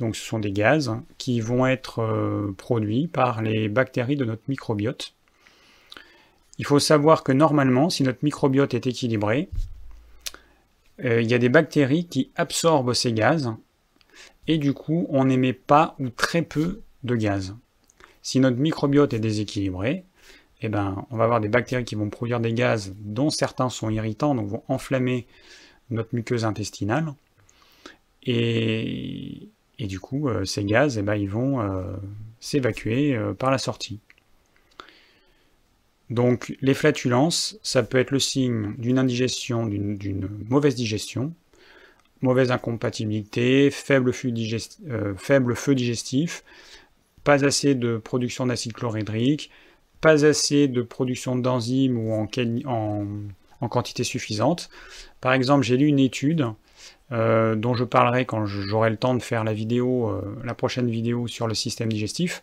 Donc 0.00 0.16
ce 0.16 0.22
sont 0.22 0.38
des 0.38 0.52
gaz 0.52 0.94
qui 1.16 1.40
vont 1.40 1.66
être 1.66 2.00
euh, 2.00 2.54
produits 2.58 3.06
par 3.06 3.40
les 3.40 3.70
bactéries 3.70 4.16
de 4.16 4.26
notre 4.26 4.42
microbiote. 4.48 5.14
Il 6.58 6.66
faut 6.66 6.78
savoir 6.78 7.24
que 7.24 7.32
normalement, 7.32 7.88
si 7.88 8.02
notre 8.02 8.18
microbiote 8.22 8.74
est 8.74 8.86
équilibré, 8.86 9.48
euh, 11.04 11.22
il 11.22 11.30
y 11.30 11.34
a 11.34 11.38
des 11.38 11.48
bactéries 11.48 12.06
qui 12.06 12.30
absorbent 12.36 12.92
ces 12.92 13.14
gaz 13.14 13.50
et 14.46 14.58
du 14.58 14.74
coup 14.74 15.06
on 15.08 15.24
n'émet 15.24 15.54
pas 15.54 15.96
ou 15.98 16.10
très 16.10 16.42
peu 16.42 16.82
de 17.02 17.16
gaz. 17.16 17.54
Si 18.20 18.40
notre 18.40 18.58
microbiote 18.58 19.14
est 19.14 19.20
déséquilibré, 19.20 20.04
eh 20.64 20.68
ben, 20.70 21.04
on 21.10 21.18
va 21.18 21.24
avoir 21.24 21.40
des 21.40 21.48
bactéries 21.48 21.84
qui 21.84 21.94
vont 21.94 22.08
produire 22.08 22.40
des 22.40 22.54
gaz 22.54 22.94
dont 22.98 23.28
certains 23.28 23.68
sont 23.68 23.90
irritants, 23.90 24.34
donc 24.34 24.48
vont 24.48 24.62
enflammer 24.68 25.26
notre 25.90 26.14
muqueuse 26.14 26.46
intestinale. 26.46 27.12
Et, 28.22 29.50
du 29.78 30.00
coup, 30.00 30.28
euh, 30.28 30.46
ces 30.46 30.64
gaz, 30.64 30.96
eh 30.96 31.02
ben, 31.02 31.16
ils 31.16 31.28
vont 31.28 31.60
euh, 31.60 31.96
s'évacuer 32.40 33.14
euh, 33.14 33.34
par 33.34 33.50
la 33.50 33.58
sortie. 33.58 34.00
Donc 36.08 36.56
les 36.62 36.74
flatulences, 36.74 37.58
ça 37.62 37.82
peut 37.82 37.98
être 37.98 38.10
le 38.10 38.18
signe 38.18 38.74
d'une 38.78 38.98
indigestion, 38.98 39.66
d'une 39.66 40.28
mauvaise 40.48 40.74
digestion, 40.74 41.34
mauvaise 42.22 42.50
incompatibilité, 42.50 43.70
faible, 43.70 44.12
faible 44.12 45.56
feu 45.56 45.74
digestif, 45.74 46.44
pas 47.22 47.44
assez 47.44 47.74
de 47.74 47.96
production 47.96 48.46
d'acide 48.46 48.74
chlorhydrique, 48.74 49.50
pas 50.04 50.26
assez 50.26 50.68
de 50.68 50.82
production 50.82 51.34
d'enzymes 51.34 51.96
ou 51.96 52.12
en, 52.12 52.28
en, 53.62 53.68
quantité 53.68 54.04
suffisante. 54.04 54.68
Par 55.22 55.32
exemple, 55.32 55.64
j'ai 55.64 55.78
lu 55.78 55.86
une 55.86 55.98
étude 55.98 56.46
euh, 57.10 57.54
dont 57.54 57.72
je 57.72 57.84
parlerai 57.84 58.26
quand 58.26 58.44
j'aurai 58.44 58.90
le 58.90 58.98
temps 58.98 59.14
de 59.14 59.22
faire 59.22 59.44
la 59.44 59.54
vidéo, 59.54 60.10
euh, 60.10 60.20
la 60.44 60.52
prochaine 60.52 60.90
vidéo 60.90 61.26
sur 61.26 61.46
le 61.46 61.54
système 61.54 61.90
digestif, 61.90 62.42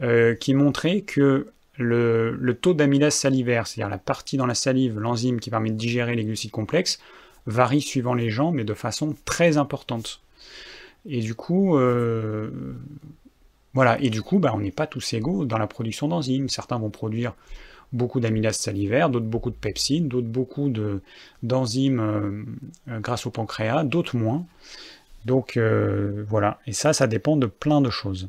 euh, 0.00 0.34
qui 0.34 0.52
montrait 0.52 1.02
que 1.02 1.52
le, 1.78 2.32
le 2.32 2.54
taux 2.54 2.74
d'amylase 2.74 3.14
salivaire, 3.14 3.68
c'est-à-dire 3.68 3.88
la 3.88 3.98
partie 3.98 4.36
dans 4.36 4.46
la 4.46 4.56
salive, 4.56 4.98
l'enzyme 4.98 5.38
qui 5.38 5.50
permet 5.50 5.70
de 5.70 5.76
digérer 5.76 6.16
les 6.16 6.24
glucides 6.24 6.50
complexes, 6.50 6.98
varie 7.46 7.82
suivant 7.82 8.14
les 8.14 8.30
gens, 8.30 8.50
mais 8.50 8.64
de 8.64 8.74
façon 8.74 9.14
très 9.24 9.58
importante. 9.58 10.22
Et 11.06 11.20
du 11.20 11.36
coup, 11.36 11.78
voilà, 13.74 14.00
et 14.00 14.10
du 14.10 14.22
coup, 14.22 14.38
bah, 14.38 14.52
on 14.54 14.60
n'est 14.60 14.72
pas 14.72 14.86
tous 14.86 15.12
égaux 15.12 15.44
dans 15.44 15.58
la 15.58 15.66
production 15.66 16.08
d'enzymes. 16.08 16.48
Certains 16.48 16.78
vont 16.78 16.90
produire 16.90 17.34
beaucoup 17.92 18.20
d'amylase 18.20 18.56
salivaire, 18.56 19.10
d'autres 19.10 19.26
beaucoup 19.26 19.50
de 19.50 19.56
pepsine, 19.56 20.08
d'autres 20.08 20.28
beaucoup 20.28 20.72
d'enzymes 21.42 22.00
euh, 22.00 22.44
euh, 22.88 23.00
grâce 23.00 23.26
au 23.26 23.30
pancréas, 23.30 23.84
d'autres 23.84 24.16
moins. 24.16 24.44
Donc 25.24 25.56
euh, 25.56 26.24
voilà, 26.28 26.58
et 26.66 26.72
ça, 26.72 26.92
ça 26.92 27.06
dépend 27.06 27.36
de 27.36 27.46
plein 27.46 27.80
de 27.80 27.90
choses. 27.90 28.28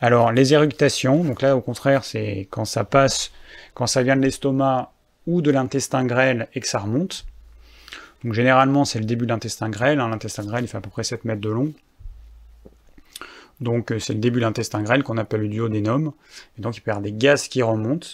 Alors 0.00 0.32
les 0.32 0.54
éructations, 0.54 1.22
donc 1.24 1.42
là 1.42 1.56
au 1.56 1.60
contraire, 1.60 2.04
c'est 2.04 2.48
quand 2.50 2.64
ça 2.64 2.84
passe, 2.84 3.30
quand 3.74 3.86
ça 3.86 4.02
vient 4.02 4.16
de 4.16 4.22
l'estomac 4.22 4.92
ou 5.26 5.42
de 5.42 5.50
l'intestin 5.50 6.04
grêle 6.04 6.48
et 6.54 6.60
que 6.60 6.68
ça 6.68 6.78
remonte. 6.78 7.26
Donc 8.24 8.32
généralement 8.32 8.84
c'est 8.84 8.98
le 8.98 9.04
début 9.04 9.26
de 9.26 9.30
l'intestin 9.30 9.68
grêle, 9.68 10.00
hein. 10.00 10.08
l'intestin 10.08 10.44
grêle 10.44 10.64
il 10.64 10.68
fait 10.68 10.78
à 10.78 10.80
peu 10.80 10.90
près 10.90 11.04
7 11.04 11.24
mètres 11.24 11.40
de 11.40 11.50
long, 11.50 11.72
donc 13.60 13.92
euh, 13.92 13.98
c'est 13.98 14.14
le 14.14 14.18
début 14.18 14.40
de 14.40 14.44
l'intestin 14.44 14.82
grêle 14.82 15.02
qu'on 15.02 15.18
appelle 15.18 15.42
le 15.42 15.48
duodénum. 15.48 16.12
Et 16.58 16.62
donc 16.62 16.76
il 16.76 16.80
peut 16.80 16.90
y 16.90 16.92
avoir 16.92 17.02
des 17.02 17.12
gaz 17.12 17.48
qui 17.48 17.62
remontent. 17.62 18.08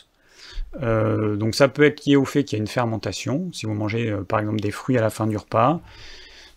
Euh, 0.82 1.36
donc 1.36 1.54
ça 1.54 1.68
peut 1.68 1.84
être 1.84 2.04
lié 2.04 2.16
au 2.16 2.24
fait 2.24 2.44
qu'il 2.44 2.58
y 2.58 2.60
a 2.60 2.62
une 2.62 2.68
fermentation. 2.68 3.50
Si 3.52 3.66
vous 3.66 3.74
mangez 3.74 4.10
euh, 4.10 4.22
par 4.22 4.40
exemple 4.40 4.60
des 4.60 4.70
fruits 4.70 4.98
à 4.98 5.00
la 5.00 5.10
fin 5.10 5.26
du 5.26 5.36
repas. 5.36 5.80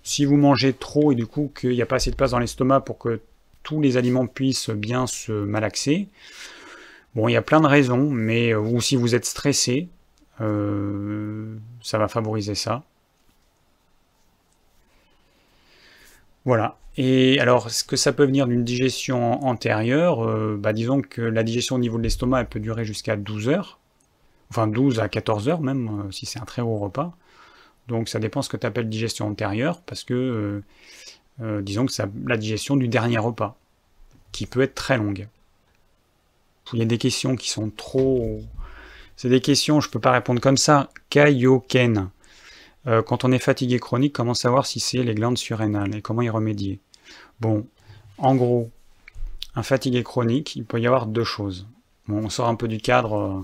Si 0.04 0.26
vous 0.26 0.38
mangez 0.38 0.74
trop 0.74 1.12
et 1.12 1.16
du 1.16 1.28
coup 1.28 1.52
qu'il 1.60 1.72
n'y 1.72 1.82
a 1.82 1.86
pas 1.86 1.98
assez 1.98 2.12
de 2.12 2.16
place 2.16 2.32
dans 2.32 2.40
l'estomac 2.40 2.82
pour 2.82 2.98
que 2.98 3.22
tous 3.64 3.82
les 3.82 3.98
aliments 3.98 4.26
puissent 4.26 4.70
bien 4.70 5.06
se 5.08 5.32
malaxer. 5.32 6.08
Bon, 7.16 7.28
il 7.28 7.34
y 7.34 7.38
a 7.38 7.42
plein 7.42 7.60
de 7.60 7.68
raisons, 7.68 8.10
mais 8.10 8.56
ou 8.56 8.80
si 8.82 8.96
vous 8.96 9.16
êtes 9.16 9.26
stressé, 9.26 9.90
ça 10.40 11.98
va 11.98 12.08
favoriser 12.08 12.56
ça. 12.56 12.84
Voilà. 16.50 16.80
Et 16.98 17.40
alors, 17.40 17.70
ce 17.70 17.84
que 17.84 17.96
ça 17.96 18.12
peut 18.12 18.26
venir 18.26 18.48
d'une 18.48 18.64
digestion 18.64 19.46
antérieure, 19.46 20.28
euh, 20.28 20.58
bah, 20.60 20.74
disons 20.74 21.00
que 21.00 21.22
la 21.22 21.44
digestion 21.44 21.76
au 21.76 21.80
niveau 21.80 22.00
de 22.00 22.02
l'estomac, 22.02 22.40
elle 22.40 22.50
peut 22.50 22.60
durer 22.60 22.86
jusqu'à 22.86 23.18
12 23.18 23.50
heures, 23.50 23.78
enfin 24.50 24.66
12 24.66 25.00
à 25.00 25.10
14 25.10 25.48
heures 25.48 25.62
même, 25.62 26.08
euh, 26.08 26.12
si 26.12 26.26
c'est 26.26 26.40
un 26.40 26.46
très 26.46 26.64
gros 26.64 26.80
repas. 26.80 27.16
Donc 27.88 28.10
ça 28.10 28.18
dépend 28.18 28.42
ce 28.42 28.50
que 28.50 28.58
tu 28.58 28.66
appelles 28.66 28.90
digestion 28.90 29.28
antérieure, 29.28 29.84
parce 29.84 30.04
que 30.04 30.64
euh, 31.40 31.62
disons 31.62 31.86
que 31.86 31.92
c'est 31.92 32.10
la 32.26 32.36
digestion 32.36 32.78
du 32.78 32.88
dernier 32.88 33.20
repas, 33.20 33.56
qui 34.32 34.48
peut 34.48 34.62
être 34.62 34.74
très 34.74 34.98
longue. 34.98 35.28
Il 36.74 36.80
y 36.80 36.82
a 36.82 36.86
des 36.86 36.98
questions 36.98 37.36
qui 37.36 37.52
sont 37.52 37.70
trop... 37.70 38.42
C'est 39.18 39.30
des 39.30 39.42
questions, 39.42 39.82
je 39.82 39.88
ne 39.88 39.92
peux 39.92 40.00
pas 40.00 40.14
répondre 40.14 40.42
comme 40.42 40.58
ça. 40.58 40.90
Kaioken. 41.12 42.10
Euh, 42.88 43.02
quand 43.02 43.24
on 43.24 43.32
est 43.32 43.40
fatigué 43.40 43.80
chronique, 43.80 44.14
comment 44.14 44.34
savoir 44.34 44.66
si 44.66 44.80
c'est 44.80 45.04
les 45.04 45.16
glandes 45.16 45.38
surrénales 45.38 45.96
et 45.96 46.02
comment 46.02 46.22
y 46.22 46.30
remédier? 46.30 46.80
Bon, 47.40 47.68
en 48.18 48.36
gros, 48.36 48.72
un 49.56 49.64
fatigué 49.64 50.04
chronique, 50.04 50.56
il 50.56 50.66
peut 50.66 50.80
y 50.80 50.88
avoir 50.88 51.06
deux 51.06 51.24
choses. 51.24 51.68
on 52.08 52.30
sort 52.30 52.48
un 52.48 52.56
peu 52.56 52.68
du 52.68 52.80
cadre 52.80 53.16
euh, 53.16 53.42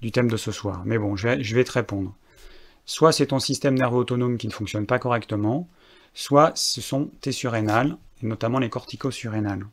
du 0.00 0.12
thème 0.12 0.30
de 0.30 0.36
ce 0.36 0.52
soir, 0.52 0.82
mais 0.84 0.98
bon, 0.98 1.16
je 1.16 1.28
vais, 1.28 1.64
te 1.64 1.72
répondre. 1.72 2.14
Soit 2.86 3.12
c'est 3.12 3.26
ton 3.26 3.38
système 3.38 3.74
nerveux 3.74 3.98
autonome 3.98 4.38
qui 4.38 4.48
ne 4.48 4.52
fonctionne 4.52 4.86
pas 4.86 4.98
correctement, 4.98 5.68
soit 6.14 6.52
ce 6.56 6.80
sont 6.80 7.10
tes 7.20 7.32
surrénales, 7.32 7.96
et 8.22 8.26
notamment 8.26 8.58
les 8.58 8.70
corticosurrénales. 8.70 9.66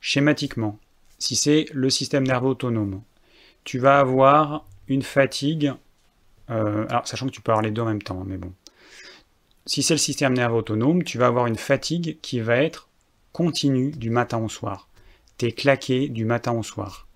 Schématiquement, 0.00 0.78
si 1.18 1.36
c'est 1.36 1.66
le 1.72 1.90
système 1.90 2.26
nerveux 2.26 2.48
autonome, 2.48 3.02
tu 3.64 3.78
vas 3.78 3.98
avoir 3.98 4.64
une 4.88 5.02
fatigue 5.02 5.72
euh, 6.50 6.86
alors, 6.88 7.06
sachant 7.06 7.26
que 7.26 7.32
tu 7.32 7.40
peux 7.40 7.52
avoir 7.52 7.62
les 7.62 7.70
deux 7.70 7.82
en 7.82 7.86
même 7.86 8.02
temps, 8.02 8.24
mais 8.26 8.36
bon. 8.36 8.52
Si 9.66 9.82
c'est 9.82 9.94
le 9.94 9.98
système 9.98 10.34
nerveux 10.34 10.56
autonome, 10.56 11.04
tu 11.04 11.18
vas 11.18 11.26
avoir 11.26 11.46
une 11.46 11.56
fatigue 11.56 12.18
qui 12.22 12.40
va 12.40 12.56
être 12.56 12.88
continue 13.32 13.90
du 13.90 14.10
matin 14.10 14.38
au 14.38 14.48
soir. 14.48 14.88
Tu 15.38 15.46
es 15.46 15.52
claqué 15.52 16.08
du 16.08 16.24
matin 16.24 16.52
au 16.52 16.62
soir. 16.62 17.06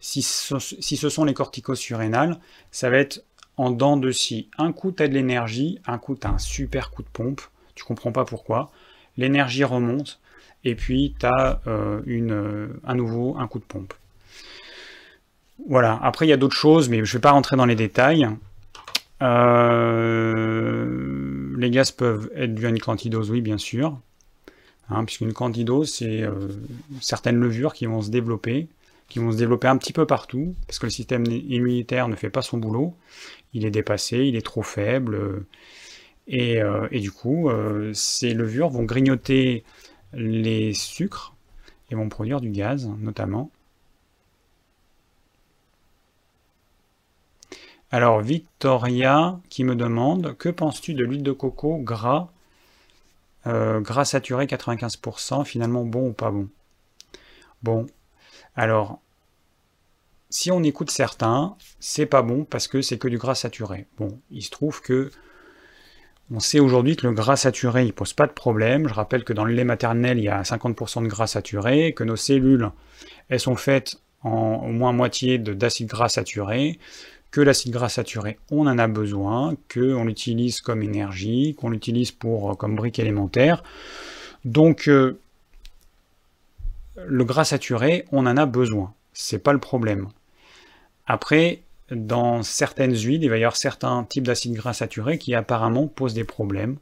Si 0.00 0.20
ce, 0.20 1.08
sont 1.08 1.24
les 1.24 1.32
corticosurrénales, 1.32 2.38
ça 2.70 2.90
va 2.90 2.98
être 2.98 3.24
en 3.56 3.70
dents 3.70 3.96
de 3.96 4.10
scie. 4.10 4.50
Un 4.58 4.72
coup, 4.72 4.92
tu 4.92 5.02
as 5.02 5.08
de 5.08 5.14
l'énergie, 5.14 5.78
un 5.86 5.96
coup, 5.96 6.14
tu 6.14 6.26
as 6.26 6.30
un 6.30 6.38
super 6.38 6.90
coup 6.90 7.02
de 7.02 7.08
pompe, 7.08 7.40
tu 7.74 7.84
comprends 7.84 8.12
pas 8.12 8.26
pourquoi. 8.26 8.70
L'énergie 9.16 9.64
remonte, 9.64 10.20
et 10.64 10.74
puis 10.74 11.14
tu 11.18 11.24
as 11.24 11.60
euh, 11.66 12.02
euh, 12.06 12.68
à 12.84 12.94
nouveau 12.94 13.36
un 13.38 13.46
coup 13.46 13.60
de 13.60 13.64
pompe. 13.64 13.94
Voilà, 15.68 15.98
après 16.02 16.26
il 16.26 16.28
y 16.28 16.32
a 16.32 16.36
d'autres 16.36 16.56
choses, 16.56 16.90
mais 16.90 16.96
je 16.98 17.10
ne 17.10 17.18
vais 17.18 17.22
pas 17.22 17.30
rentrer 17.30 17.56
dans 17.56 17.64
les 17.64 17.76
détails. 17.76 18.28
Euh, 19.24 20.84
les 21.56 21.70
gaz 21.70 21.90
peuvent 21.90 22.30
être 22.36 22.54
dus 22.54 22.66
à 22.66 22.68
une 22.68 22.78
candidose, 22.80 23.30
oui, 23.30 23.40
bien 23.40 23.58
sûr. 23.58 23.98
Hein, 24.90 25.04
puisqu'une 25.04 25.32
candidose, 25.32 25.92
c'est 25.94 26.22
euh, 26.22 26.48
certaines 27.00 27.36
levures 27.40 27.72
qui 27.72 27.86
vont 27.86 28.02
se 28.02 28.10
développer, 28.10 28.68
qui 29.08 29.18
vont 29.18 29.32
se 29.32 29.38
développer 29.38 29.68
un 29.68 29.78
petit 29.78 29.94
peu 29.94 30.06
partout, 30.06 30.54
parce 30.66 30.78
que 30.78 30.86
le 30.86 30.90
système 30.90 31.24
immunitaire 31.26 32.08
ne 32.08 32.16
fait 32.16 32.30
pas 32.30 32.42
son 32.42 32.58
boulot. 32.58 32.94
Il 33.54 33.64
est 33.64 33.70
dépassé, 33.70 34.18
il 34.18 34.36
est 34.36 34.44
trop 34.44 34.62
faible. 34.62 35.46
euh, 36.28 36.88
et, 36.90 37.00
du 37.00 37.12
coup, 37.12 37.50
ces 37.92 38.34
levures 38.34 38.68
vont 38.70 38.84
grignoter 38.84 39.64
les 40.12 40.74
sucres 40.74 41.34
et 41.90 41.94
vont 41.94 42.08
produire 42.08 42.40
du 42.40 42.50
gaz, 42.50 42.90
notamment. 42.98 43.50
Alors, 47.94 48.22
Victoria 48.22 49.38
qui 49.50 49.62
me 49.62 49.76
demande 49.76 50.36
Que 50.36 50.48
penses-tu 50.48 50.94
de 50.94 51.04
l'huile 51.04 51.22
de 51.22 51.30
coco 51.30 51.78
gras, 51.78 52.28
euh, 53.46 53.80
gras 53.80 54.04
saturé 54.04 54.46
95%, 54.46 55.44
finalement 55.44 55.84
bon 55.84 56.08
ou 56.08 56.12
pas 56.12 56.32
bon? 56.32 56.48
Bon, 57.62 57.86
alors, 58.56 58.98
si 60.28 60.50
on 60.50 60.64
écoute 60.64 60.90
certains, 60.90 61.54
c'est 61.78 62.06
pas 62.06 62.22
bon 62.22 62.44
parce 62.44 62.66
que 62.66 62.82
c'est 62.82 62.98
que 62.98 63.06
du 63.06 63.16
gras 63.16 63.36
saturé. 63.36 63.86
Bon, 63.96 64.18
il 64.32 64.42
se 64.42 64.50
trouve 64.50 64.82
que 64.82 65.12
on 66.32 66.40
sait 66.40 66.58
aujourd'hui 66.58 66.96
que 66.96 67.06
le 67.06 67.12
gras 67.12 67.36
saturé, 67.36 67.84
il 67.84 67.92
pose 67.92 68.12
pas 68.12 68.26
de 68.26 68.32
problème. 68.32 68.88
Je 68.88 68.94
rappelle 68.94 69.22
que 69.22 69.32
dans 69.32 69.44
le 69.44 69.54
lait 69.54 69.62
maternel, 69.62 70.18
il 70.18 70.24
y 70.24 70.28
a 70.28 70.42
50% 70.42 71.04
de 71.04 71.06
gras 71.06 71.28
saturé, 71.28 71.94
que 71.94 72.02
nos 72.02 72.16
cellules, 72.16 72.72
elles 73.28 73.38
sont 73.38 73.54
faites 73.54 74.00
en 74.24 74.64
au 74.64 74.72
moins 74.72 74.92
moitié 74.92 75.38
d'acide 75.38 75.86
gras 75.86 76.08
saturé, 76.08 76.80
que 77.34 77.40
l'acide 77.40 77.72
gras 77.72 77.88
saturé, 77.88 78.38
on 78.52 78.68
en 78.68 78.78
a 78.78 78.86
besoin, 78.86 79.56
qu'on 79.68 80.04
l'utilise 80.04 80.60
comme 80.60 80.84
énergie, 80.84 81.56
qu'on 81.58 81.70
l'utilise 81.70 82.12
pour 82.12 82.52
euh, 82.52 82.54
comme 82.54 82.76
brique 82.76 83.00
élémentaire. 83.00 83.64
Donc 84.44 84.86
euh, 84.86 85.18
le 86.94 87.24
gras 87.24 87.44
saturé, 87.44 88.04
on 88.12 88.26
en 88.26 88.36
a 88.36 88.46
besoin. 88.46 88.94
C'est 89.14 89.40
pas 89.40 89.52
le 89.52 89.58
problème. 89.58 90.10
Après, 91.08 91.62
dans 91.90 92.44
certaines 92.44 92.94
huiles, 92.94 93.24
il 93.24 93.30
va 93.30 93.36
y 93.36 93.42
avoir 93.42 93.56
certains 93.56 94.04
types 94.04 94.28
d'acides 94.28 94.54
gras 94.54 94.72
saturés 94.72 95.18
qui 95.18 95.34
apparemment 95.34 95.88
posent 95.88 96.14
des 96.14 96.22
problèmes, 96.22 96.76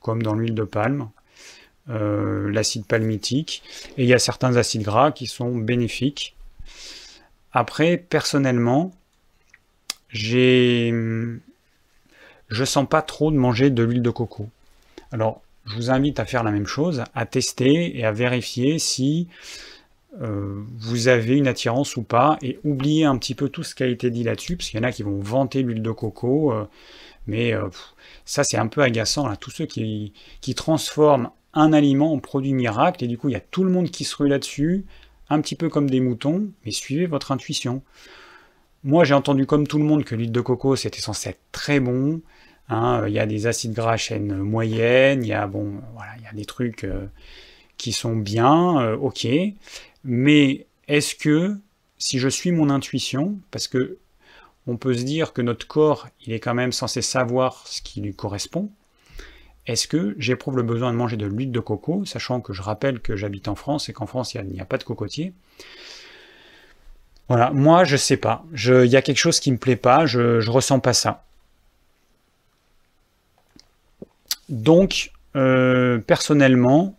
comme 0.00 0.20
dans 0.20 0.34
l'huile 0.34 0.56
de 0.56 0.64
palme. 0.64 1.10
l'acide 1.86 2.86
palmitique, 2.86 3.62
et 3.96 4.02
il 4.02 4.08
y 4.08 4.14
a 4.14 4.18
certains 4.18 4.56
acides 4.56 4.82
gras 4.82 5.12
qui 5.12 5.28
sont 5.28 5.54
bénéfiques. 5.54 6.34
Après, 7.52 7.98
personnellement, 7.98 8.92
j'ai, 10.12 10.92
je 12.48 12.64
sens 12.64 12.86
pas 12.88 13.02
trop 13.02 13.30
de 13.30 13.36
manger 13.36 13.70
de 13.70 13.82
l'huile 13.82 14.02
de 14.02 14.10
coco. 14.10 14.48
Alors, 15.10 15.42
je 15.66 15.76
vous 15.76 15.90
invite 15.90 16.20
à 16.20 16.24
faire 16.24 16.42
la 16.42 16.50
même 16.50 16.66
chose, 16.66 17.04
à 17.14 17.26
tester 17.26 17.98
et 17.98 18.04
à 18.04 18.12
vérifier 18.12 18.78
si 18.78 19.28
euh, 20.20 20.62
vous 20.78 21.08
avez 21.08 21.36
une 21.36 21.46
attirance 21.46 21.96
ou 21.96 22.02
pas, 22.02 22.36
et 22.42 22.58
oubliez 22.64 23.04
un 23.04 23.16
petit 23.16 23.34
peu 23.34 23.48
tout 23.48 23.62
ce 23.62 23.74
qui 23.74 23.82
a 23.82 23.86
été 23.86 24.10
dit 24.10 24.24
là-dessus, 24.24 24.56
parce 24.56 24.68
qu'il 24.68 24.78
y 24.78 24.82
en 24.82 24.86
a 24.86 24.92
qui 24.92 25.02
vont 25.02 25.18
vanter 25.18 25.62
l'huile 25.62 25.82
de 25.82 25.90
coco, 25.90 26.52
euh, 26.52 26.64
mais 27.26 27.54
euh, 27.54 27.68
ça 28.26 28.44
c'est 28.44 28.58
un 28.58 28.66
peu 28.66 28.82
agaçant, 28.82 29.26
là, 29.26 29.36
tous 29.36 29.50
ceux 29.50 29.64
qui, 29.64 30.12
qui, 30.42 30.54
transforment 30.54 31.30
un 31.54 31.72
aliment 31.72 32.12
en 32.12 32.18
produit 32.18 32.52
miracle, 32.52 33.04
et 33.04 33.06
du 33.06 33.16
coup 33.16 33.30
il 33.30 33.32
y 33.32 33.36
a 33.36 33.40
tout 33.40 33.64
le 33.64 33.70
monde 33.70 33.90
qui 33.90 34.04
se 34.04 34.16
rue 34.16 34.28
là-dessus, 34.28 34.84
un 35.30 35.40
petit 35.40 35.54
peu 35.54 35.70
comme 35.70 35.88
des 35.88 36.00
moutons, 36.00 36.48
mais 36.66 36.72
suivez 36.72 37.06
votre 37.06 37.32
intuition. 37.32 37.82
Moi 38.84 39.04
j'ai 39.04 39.14
entendu 39.14 39.46
comme 39.46 39.66
tout 39.66 39.78
le 39.78 39.84
monde 39.84 40.04
que 40.04 40.14
l'huile 40.14 40.32
de 40.32 40.40
coco 40.40 40.76
c'était 40.76 41.00
censé 41.00 41.30
être 41.30 41.40
très 41.52 41.80
bon, 41.80 42.20
hein, 42.68 43.04
il 43.06 43.12
y 43.12 43.18
a 43.18 43.26
des 43.26 43.46
acides 43.46 43.72
gras 43.72 43.92
à 43.92 43.96
chaîne 43.96 44.36
moyenne, 44.36 45.24
il 45.24 45.28
y 45.28 45.32
a, 45.32 45.46
bon, 45.46 45.80
voilà, 45.94 46.12
il 46.18 46.24
y 46.24 46.26
a 46.26 46.32
des 46.32 46.44
trucs 46.44 46.86
qui 47.76 47.92
sont 47.92 48.16
bien, 48.16 48.94
ok, 48.94 49.26
mais 50.04 50.66
est-ce 50.88 51.14
que 51.14 51.56
si 51.98 52.18
je 52.18 52.28
suis 52.28 52.50
mon 52.50 52.68
intuition, 52.70 53.38
parce 53.50 53.68
que 53.68 53.98
on 54.66 54.76
peut 54.76 54.94
se 54.94 55.02
dire 55.02 55.32
que 55.32 55.42
notre 55.42 55.66
corps, 55.66 56.08
il 56.24 56.32
est 56.32 56.40
quand 56.40 56.54
même 56.54 56.72
censé 56.72 57.02
savoir 57.02 57.66
ce 57.66 57.82
qui 57.82 58.00
lui 58.00 58.14
correspond, 58.14 58.70
est-ce 59.66 59.86
que 59.86 60.14
j'éprouve 60.18 60.56
le 60.56 60.62
besoin 60.62 60.92
de 60.92 60.96
manger 60.96 61.16
de 61.16 61.26
l'huile 61.26 61.52
de 61.52 61.60
coco, 61.60 62.04
sachant 62.04 62.40
que 62.40 62.52
je 62.52 62.62
rappelle 62.62 63.00
que 63.00 63.16
j'habite 63.16 63.46
en 63.48 63.54
France 63.54 63.88
et 63.88 63.92
qu'en 63.92 64.06
France, 64.06 64.34
il 64.34 64.42
n'y 64.44 64.60
a, 64.60 64.64
pas 64.64 64.78
de 64.78 64.84
cocotier 64.84 65.32
Voilà, 67.32 67.50
moi, 67.50 67.84
je 67.84 67.96
sais 67.96 68.18
pas. 68.18 68.44
Il 68.54 68.84
y 68.84 68.96
a 68.96 69.00
quelque 69.00 69.16
chose 69.16 69.40
qui 69.40 69.50
me 69.52 69.56
plaît 69.56 69.74
pas, 69.74 70.04
je, 70.04 70.50
ressens 70.50 70.80
pas 70.80 70.92
ça. 70.92 71.24
Donc, 74.50 75.12
euh, 75.34 75.96
personnellement, 75.96 76.94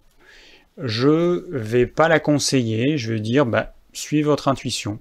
je 0.79 1.45
vais 1.51 1.85
pas 1.85 2.07
la 2.07 2.19
conseiller, 2.19 2.97
je 2.97 3.13
vais 3.13 3.19
dire, 3.19 3.45
bah, 3.45 3.75
suivez 3.91 4.23
votre 4.23 4.47
intuition. 4.47 4.97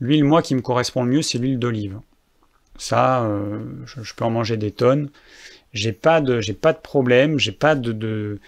L'huile, 0.00 0.24
moi, 0.24 0.40
qui 0.40 0.54
me 0.54 0.62
correspond 0.62 1.04
le 1.04 1.10
mieux, 1.10 1.20
c'est 1.20 1.36
l'huile 1.36 1.58
d'olive. 1.58 2.00
Ça, 2.78 3.22
euh, 3.24 3.58
je, 3.84 4.14
peux 4.14 4.24
en 4.24 4.30
manger 4.30 4.56
des 4.56 4.70
tonnes. 4.70 5.10
J'ai 5.74 5.92
pas 5.92 6.22
de, 6.22 6.40
j'ai 6.40 6.54
pas 6.54 6.72
de 6.72 6.78
problème, 6.78 7.38
j'ai 7.38 7.52
pas 7.52 7.74
de, 7.74 8.40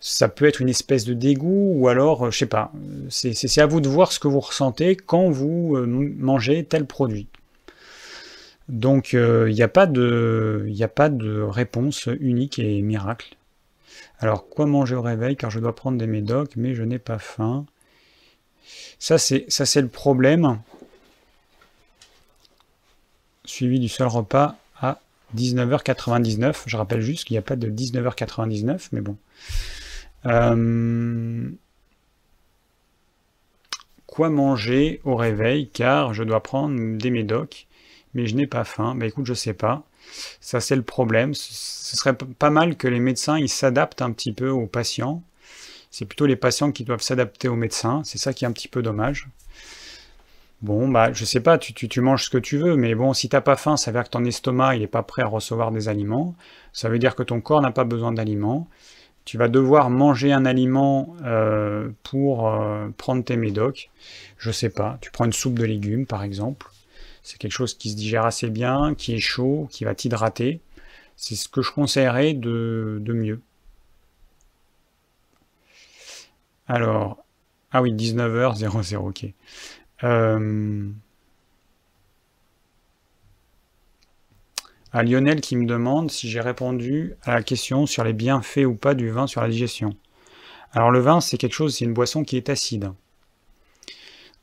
ça 0.00 0.28
peut 0.28 0.46
être 0.46 0.60
une 0.60 0.68
espèce 0.68 1.04
de 1.04 1.14
dégoût 1.14 1.72
ou 1.74 1.88
alors, 1.88 2.26
euh, 2.26 2.30
je 2.30 2.38
sais 2.38 2.46
pas. 2.46 2.72
C'est 3.10 3.58
à 3.58 3.66
vous 3.66 3.80
de 3.80 3.88
voir 3.88 4.12
ce 4.12 4.20
que 4.20 4.28
vous 4.28 4.40
ressentez 4.40 4.96
quand 4.96 5.30
vous 5.30 5.76
euh, 5.76 5.86
mangez 5.86 6.64
tel 6.64 6.86
produit. 6.86 7.28
Donc, 8.68 9.14
il 9.14 9.54
n'y 9.54 9.62
a 9.62 9.68
pas 9.68 9.86
de, 9.86 10.70
a 10.78 10.88
pas 10.88 11.08
de 11.08 11.40
réponse 11.40 12.06
unique 12.20 12.58
et 12.58 12.82
miracle. 12.82 13.38
Alors, 14.20 14.48
quoi 14.48 14.66
manger 14.66 14.94
au 14.94 15.02
réveil 15.02 15.36
Car 15.36 15.50
je 15.50 15.58
dois 15.58 15.74
prendre 15.74 15.96
des 15.96 16.06
médocs, 16.06 16.52
mais 16.56 16.74
je 16.74 16.82
n'ai 16.82 16.98
pas 16.98 17.18
faim. 17.18 17.64
Ça, 18.98 19.16
c'est 19.16 19.80
le 19.80 19.88
problème. 19.88 20.60
Suivi 23.44 23.80
du 23.80 23.88
seul 23.88 24.08
repas 24.08 24.56
à 24.80 25.00
19h99. 25.36 26.64
Je 26.66 26.76
rappelle 26.76 27.00
juste 27.00 27.24
qu'il 27.24 27.34
n'y 27.34 27.38
a 27.38 27.42
pas 27.42 27.56
de 27.56 27.70
19h99, 27.70 28.88
mais 28.92 29.00
bon. 29.00 29.16
Euh, 30.28 31.50
quoi 34.06 34.30
manger 34.30 35.00
au 35.04 35.16
réveil 35.16 35.68
Car 35.70 36.14
je 36.14 36.24
dois 36.24 36.42
prendre 36.42 36.98
des 36.98 37.10
médocs, 37.10 37.66
mais 38.14 38.26
je 38.26 38.34
n'ai 38.34 38.46
pas 38.46 38.64
faim. 38.64 38.94
Bah 38.94 39.06
écoute, 39.06 39.26
je 39.26 39.34
sais 39.34 39.54
pas. 39.54 39.84
Ça, 40.40 40.60
c'est 40.60 40.76
le 40.76 40.82
problème. 40.82 41.34
Ce 41.34 41.96
serait 41.96 42.14
pas 42.14 42.50
mal 42.50 42.76
que 42.76 42.88
les 42.88 43.00
médecins 43.00 43.44
s'adaptent 43.46 44.02
un 44.02 44.12
petit 44.12 44.32
peu 44.32 44.48
aux 44.48 44.66
patients. 44.66 45.22
C'est 45.90 46.04
plutôt 46.04 46.26
les 46.26 46.36
patients 46.36 46.72
qui 46.72 46.84
doivent 46.84 47.02
s'adapter 47.02 47.48
aux 47.48 47.56
médecins. 47.56 48.02
C'est 48.04 48.18
ça 48.18 48.32
qui 48.32 48.44
est 48.44 48.48
un 48.48 48.52
petit 48.52 48.68
peu 48.68 48.82
dommage. 48.82 49.28
Bon, 50.60 50.88
bah, 50.88 51.12
je 51.12 51.24
sais 51.24 51.40
pas, 51.40 51.56
tu, 51.56 52.00
manges 52.00 52.24
ce 52.24 52.30
que 52.30 52.38
tu 52.38 52.58
veux, 52.58 52.74
mais 52.74 52.96
bon, 52.96 53.12
si 53.12 53.28
t'as 53.28 53.40
pas 53.40 53.54
faim, 53.54 53.76
ça 53.76 53.92
veut 53.92 53.98
dire 53.98 54.04
que 54.04 54.10
ton 54.10 54.24
estomac, 54.24 54.74
il 54.74 54.82
est 54.82 54.88
pas 54.88 55.04
prêt 55.04 55.22
à 55.22 55.26
recevoir 55.26 55.70
des 55.70 55.88
aliments. 55.88 56.34
Ça 56.72 56.88
veut 56.88 56.98
dire 56.98 57.14
que 57.14 57.22
ton 57.22 57.40
corps 57.40 57.62
n'a 57.62 57.70
pas 57.70 57.84
besoin 57.84 58.10
d'aliments. 58.10 58.68
Tu 59.28 59.36
vas 59.36 59.48
devoir 59.48 59.90
manger 59.90 60.32
un 60.32 60.46
aliment 60.46 61.14
euh, 61.22 61.90
pour 62.02 62.48
euh, 62.48 62.88
prendre 62.96 63.22
tes 63.22 63.36
médocs. 63.36 63.90
Je 64.38 64.50
sais 64.50 64.70
pas, 64.70 64.96
tu 65.02 65.10
prends 65.10 65.26
une 65.26 65.34
soupe 65.34 65.58
de 65.58 65.66
légumes, 65.66 66.06
par 66.06 66.22
exemple. 66.22 66.68
C'est 67.22 67.36
quelque 67.36 67.52
chose 67.52 67.76
qui 67.76 67.90
se 67.90 67.96
digère 67.96 68.24
assez 68.24 68.48
bien, 68.48 68.94
qui 68.94 69.12
est 69.12 69.20
chaud, 69.20 69.68
qui 69.70 69.84
va 69.84 69.94
t'hydrater. 69.94 70.62
C'est 71.16 71.34
ce 71.34 71.46
que 71.46 71.60
je 71.60 71.70
conseillerais 71.72 72.32
de, 72.32 73.02
mieux. 73.06 73.42
Alors, 76.66 77.22
ah 77.70 77.82
oui, 77.82 77.92
19h00, 77.92 78.96
ok. 78.96 79.26
Euh, 80.04 80.88
à 84.92 85.02
Lionel 85.02 85.40
qui 85.40 85.56
me 85.56 85.66
demande 85.66 86.10
si 86.10 86.28
j'ai 86.28 86.40
répondu 86.40 87.14
à 87.22 87.34
la 87.34 87.42
question 87.42 87.86
sur 87.86 88.04
les 88.04 88.12
bienfaits 88.12 88.64
ou 88.64 88.74
pas 88.74 88.94
du 88.94 89.10
vin 89.10 89.26
sur 89.26 89.40
la 89.40 89.48
digestion. 89.48 89.96
Alors 90.72 90.90
le 90.90 91.00
vin, 91.00 91.20
c'est 91.20 91.38
quelque 91.38 91.54
chose, 91.54 91.76
c'est 91.76 91.84
une 91.84 91.94
boisson 91.94 92.24
qui 92.24 92.36
est 92.36 92.48
acide. 92.48 92.92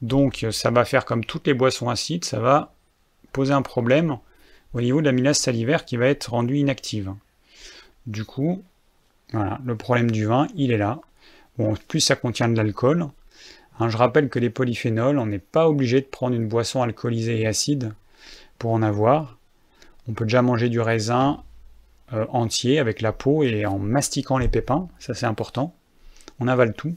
Donc 0.01 0.45
ça 0.51 0.71
va 0.71 0.85
faire 0.85 1.05
comme 1.05 1.25
toutes 1.25 1.47
les 1.47 1.53
boissons 1.53 1.89
acides, 1.89 2.25
ça 2.25 2.39
va 2.39 2.73
poser 3.31 3.53
un 3.53 3.61
problème 3.61 4.17
au 4.73 4.81
niveau 4.81 4.99
de 4.99 5.05
la 5.05 5.11
l'amylase 5.11 5.37
salivaire 5.37 5.85
qui 5.85 5.97
va 5.97 6.07
être 6.07 6.31
rendue 6.31 6.57
inactive. 6.57 7.13
Du 8.07 8.25
coup, 8.25 8.63
voilà, 9.31 9.59
le 9.65 9.75
problème 9.75 10.11
du 10.11 10.25
vin, 10.25 10.47
il 10.55 10.71
est 10.71 10.77
là. 10.77 10.99
Bon, 11.57 11.75
plus 11.87 12.01
ça 12.01 12.15
contient 12.15 12.49
de 12.49 12.57
l'alcool. 12.57 13.07
Hein, 13.79 13.89
je 13.89 13.97
rappelle 13.97 14.29
que 14.29 14.39
les 14.39 14.49
polyphénols, 14.49 15.17
on 15.17 15.25
n'est 15.25 15.39
pas 15.39 15.67
obligé 15.67 16.01
de 16.01 16.05
prendre 16.05 16.35
une 16.35 16.47
boisson 16.47 16.81
alcoolisée 16.81 17.41
et 17.41 17.47
acide 17.47 17.93
pour 18.59 18.71
en 18.71 18.81
avoir. 18.81 19.37
On 20.07 20.13
peut 20.13 20.25
déjà 20.25 20.41
manger 20.41 20.69
du 20.69 20.79
raisin 20.79 21.43
euh, 22.13 22.25
entier 22.29 22.79
avec 22.79 23.01
la 23.01 23.11
peau 23.11 23.43
et 23.43 23.65
en 23.65 23.79
mastiquant 23.79 24.37
les 24.37 24.47
pépins, 24.47 24.87
ça 24.99 25.13
c'est 25.13 25.25
important. 25.25 25.75
On 26.39 26.47
avale 26.47 26.73
tout. 26.73 26.95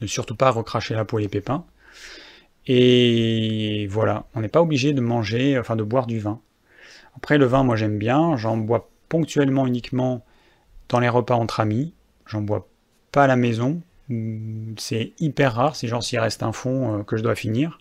Ne 0.00 0.06
surtout 0.06 0.36
pas 0.36 0.50
recracher 0.50 0.94
la 0.94 1.04
peau 1.04 1.18
et 1.18 1.22
les 1.22 1.28
pépins. 1.28 1.64
Et 2.66 3.86
voilà, 3.90 4.24
on 4.34 4.40
n'est 4.40 4.48
pas 4.48 4.62
obligé 4.62 4.92
de 4.92 5.00
manger, 5.00 5.58
enfin 5.58 5.76
de 5.76 5.82
boire 5.82 6.06
du 6.06 6.18
vin. 6.18 6.40
Après, 7.16 7.38
le 7.38 7.44
vin, 7.44 7.62
moi 7.62 7.76
j'aime 7.76 7.98
bien, 7.98 8.36
j'en 8.36 8.56
bois 8.56 8.88
ponctuellement 9.08 9.66
uniquement 9.66 10.24
dans 10.88 11.00
les 11.00 11.08
repas 11.08 11.34
entre 11.34 11.60
amis, 11.60 11.92
j'en 12.26 12.40
bois 12.40 12.66
pas 13.12 13.24
à 13.24 13.26
la 13.26 13.36
maison, 13.36 13.80
c'est 14.76 15.12
hyper 15.18 15.54
rare, 15.54 15.76
c'est 15.76 15.88
genre 15.88 16.02
s'il 16.02 16.18
reste 16.18 16.42
un 16.42 16.52
fond 16.52 16.98
euh, 16.98 17.02
que 17.02 17.16
je 17.16 17.22
dois 17.22 17.34
finir. 17.34 17.78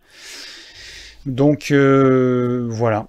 Donc 1.25 1.71
euh, 1.71 2.67
voilà, 2.69 3.07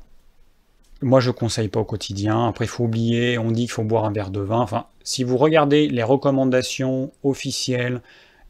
moi 1.03 1.21
je 1.21 1.31
conseille 1.31 1.69
pas 1.69 1.81
au 1.81 1.85
quotidien, 1.85 2.49
après 2.49 2.65
il 2.65 2.69
faut 2.69 2.85
oublier, 2.85 3.39
on 3.39 3.51
dit 3.51 3.62
qu'il 3.62 3.71
faut 3.71 3.85
boire 3.85 4.05
un 4.05 4.12
verre 4.12 4.31
de 4.31 4.41
vin, 4.41 4.61
enfin 4.61 4.87
si 5.03 5.25
vous 5.25 5.37
regardez 5.37 5.89
les 5.89 6.03
recommandations 6.03 7.12
officielles, 7.23 8.01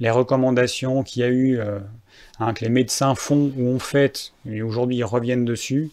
les 0.00 0.10
recommandations 0.10 1.02
qu'il 1.02 1.22
y 1.22 1.24
a 1.24 1.28
eu 1.28 1.58
euh, 1.58 1.80
Hein, 2.40 2.52
que 2.52 2.64
les 2.64 2.70
médecins 2.70 3.14
font 3.14 3.52
ou 3.56 3.68
ont 3.68 3.78
fait, 3.78 4.32
et 4.48 4.62
aujourd'hui 4.62 4.96
ils 4.96 5.04
reviennent 5.04 5.44
dessus, 5.44 5.90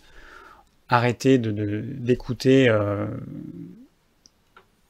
arrêtez 0.90 1.38
d'écouter 1.38 2.68
euh, 2.68 3.06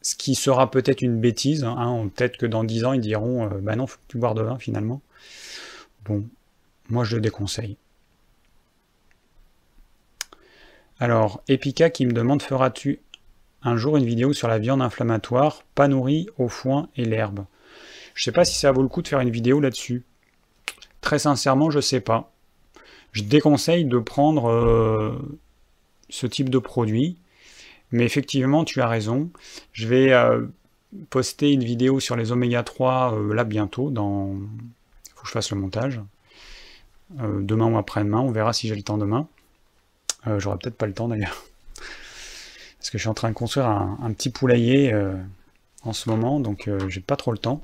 ce 0.01 0.15
qui 0.15 0.33
sera 0.35 0.71
peut-être 0.71 1.01
une 1.01 1.19
bêtise. 1.19 1.65
Hein, 1.65 2.09
peut-être 2.15 2.37
que 2.37 2.45
dans 2.45 2.63
10 2.63 2.85
ans 2.85 2.93
ils 2.93 3.01
diront 3.01 3.45
euh, 3.45 3.59
bah 3.61 3.75
non, 3.75 3.85
faut 3.85 3.99
plus 4.07 4.19
boire 4.19 4.33
de 4.33 4.41
vin 4.41 4.57
finalement. 4.59 5.01
Bon, 6.05 6.23
moi 6.89 7.03
je 7.03 7.15
le 7.15 7.21
déconseille. 7.21 7.75
Alors, 11.01 11.41
Epica 11.47 11.89
qui 11.89 12.05
me 12.05 12.11
demande 12.11 12.43
feras-tu 12.43 12.99
un 13.63 13.75
jour 13.75 13.97
une 13.97 14.05
vidéo 14.05 14.33
sur 14.33 14.47
la 14.47 14.59
viande 14.59 14.83
inflammatoire, 14.83 15.63
pas 15.73 15.87
nourrie 15.87 16.27
au 16.37 16.47
foin 16.47 16.89
et 16.95 17.05
l'herbe? 17.05 17.45
Je 18.13 18.23
sais 18.23 18.31
pas 18.31 18.45
si 18.45 18.55
ça 18.55 18.71
vaut 18.71 18.83
le 18.83 18.87
coup 18.87 19.01
de 19.01 19.07
faire 19.07 19.19
une 19.19 19.31
vidéo 19.31 19.59
là-dessus. 19.59 20.03
Très 21.01 21.17
sincèrement, 21.17 21.71
je 21.71 21.77
ne 21.77 21.81
sais 21.81 22.01
pas. 22.01 22.31
Je 23.13 23.23
déconseille 23.23 23.85
de 23.85 23.97
prendre 23.97 24.51
euh, 24.51 25.17
ce 26.09 26.27
type 26.27 26.49
de 26.49 26.59
produit. 26.59 27.17
Mais 27.91 28.05
effectivement, 28.05 28.63
tu 28.63 28.79
as 28.79 28.87
raison. 28.87 29.31
Je 29.73 29.87
vais 29.87 30.13
euh, 30.13 30.45
poster 31.09 31.51
une 31.51 31.63
vidéo 31.63 31.99
sur 31.99 32.15
les 32.15 32.31
oméga 32.31 32.61
3 32.61 33.15
euh, 33.15 33.33
là 33.33 33.43
bientôt. 33.43 33.89
Dans... 33.89 34.35
Il 34.35 35.11
faut 35.15 35.21
que 35.23 35.27
je 35.27 35.33
fasse 35.33 35.49
le 35.49 35.57
montage. 35.57 35.99
demain 37.09 37.65
ou 37.65 37.79
après-demain. 37.79 38.19
On 38.19 38.29
verra 38.29 38.53
si 38.53 38.67
j'ai 38.67 38.75
le 38.75 38.83
temps 38.83 38.99
demain. 38.99 39.27
J'aurai 40.37 40.57
peut-être 40.57 40.77
pas 40.77 40.85
le 40.85 40.93
temps 40.93 41.07
d'ailleurs. 41.07 41.35
Parce 42.77 42.89
que 42.89 42.97
je 42.97 43.03
suis 43.03 43.09
en 43.09 43.13
train 43.13 43.29
de 43.29 43.35
construire 43.35 43.67
un, 43.67 44.11
petit 44.13 44.29
poulailler 44.29 44.93
en 45.83 45.93
ce 45.93 46.09
moment, 46.09 46.39
donc 46.39 46.69
j'ai 46.87 47.01
pas 47.01 47.15
trop 47.15 47.31
le 47.31 47.37
temps. 47.37 47.63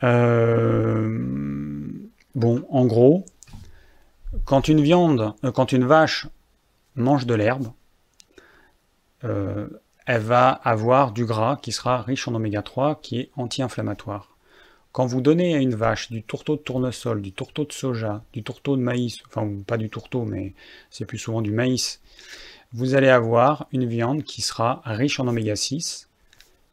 bon, 0.00 0.14
en 2.70 2.86
gros, 2.86 3.26
quand 4.44 4.68
une 4.68 4.80
viande, 4.80 5.34
quand 5.54 5.72
une 5.72 5.84
vache 5.84 6.26
mange 6.96 7.26
de 7.26 7.34
l'herbe, 7.34 7.68
elle 10.06 10.20
va 10.20 10.50
avoir 10.50 11.12
du 11.12 11.24
gras 11.24 11.58
qui 11.60 11.72
sera 11.72 12.02
riche 12.02 12.26
en 12.28 12.34
oméga 12.34 12.62
3, 12.62 13.00
qui 13.02 13.20
est 13.20 13.30
anti-inflammatoire. 13.36 14.31
Quand 14.92 15.06
vous 15.06 15.22
donnez 15.22 15.54
à 15.54 15.58
une 15.58 15.74
vache 15.74 16.10
du 16.10 16.22
tourteau 16.22 16.56
de 16.56 16.60
tournesol, 16.60 17.22
du 17.22 17.32
tourteau 17.32 17.64
de 17.64 17.72
soja, 17.72 18.22
du 18.34 18.42
tourteau 18.42 18.76
de 18.76 18.82
maïs, 18.82 19.22
enfin 19.26 19.48
pas 19.66 19.78
du 19.78 19.88
tourteau, 19.88 20.24
mais 20.24 20.52
c'est 20.90 21.06
plus 21.06 21.18
souvent 21.18 21.40
du 21.40 21.50
maïs, 21.50 22.00
vous 22.74 22.94
allez 22.94 23.08
avoir 23.08 23.66
une 23.72 23.86
viande 23.86 24.22
qui 24.22 24.42
sera 24.42 24.82
riche 24.84 25.18
en 25.18 25.28
oméga 25.28 25.56
6, 25.56 26.08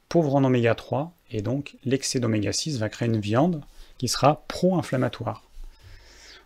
pauvre 0.10 0.36
en 0.36 0.44
oméga 0.44 0.76
3, 0.76 1.14
et 1.32 1.41
donc 1.41 1.78
l'excès 1.86 2.20
d'oméga 2.20 2.52
6 2.52 2.80
va 2.80 2.90
créer 2.90 3.08
une 3.08 3.20
viande 3.20 3.62
qui 3.98 4.08
sera 4.08 4.44
pro-inflammatoire. 4.48 5.44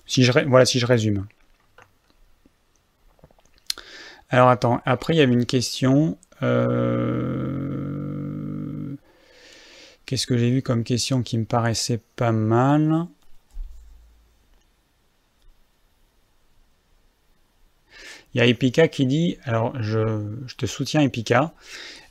Si 0.06 0.24
je, 0.24 0.32
voilà 0.48 0.66
si 0.66 0.80
je 0.80 0.86
résume. 0.86 1.28
Alors 4.30 4.50
attends, 4.50 4.82
après 4.86 5.14
il 5.14 5.18
y 5.18 5.22
avait 5.22 5.34
une 5.34 5.46
question. 5.46 6.18
Euh, 6.42 7.53
Qu'est-ce 10.06 10.28
que 10.28 10.38
j'ai 10.38 10.52
vu 10.52 10.62
comme 10.62 10.84
question 10.84 11.24
qui 11.24 11.38
me 11.38 11.46
paraissait 11.46 12.02
pas 12.16 12.32
mal? 12.32 13.08
Il 18.34 18.40
y 18.40 18.42
a 18.42 18.46
Epica 18.46 18.88
qui 18.88 19.06
dit, 19.06 19.38
alors 19.44 19.80
je, 19.82 20.00
te 20.58 20.66
soutiens 20.66 21.02
Epica, 21.02 21.54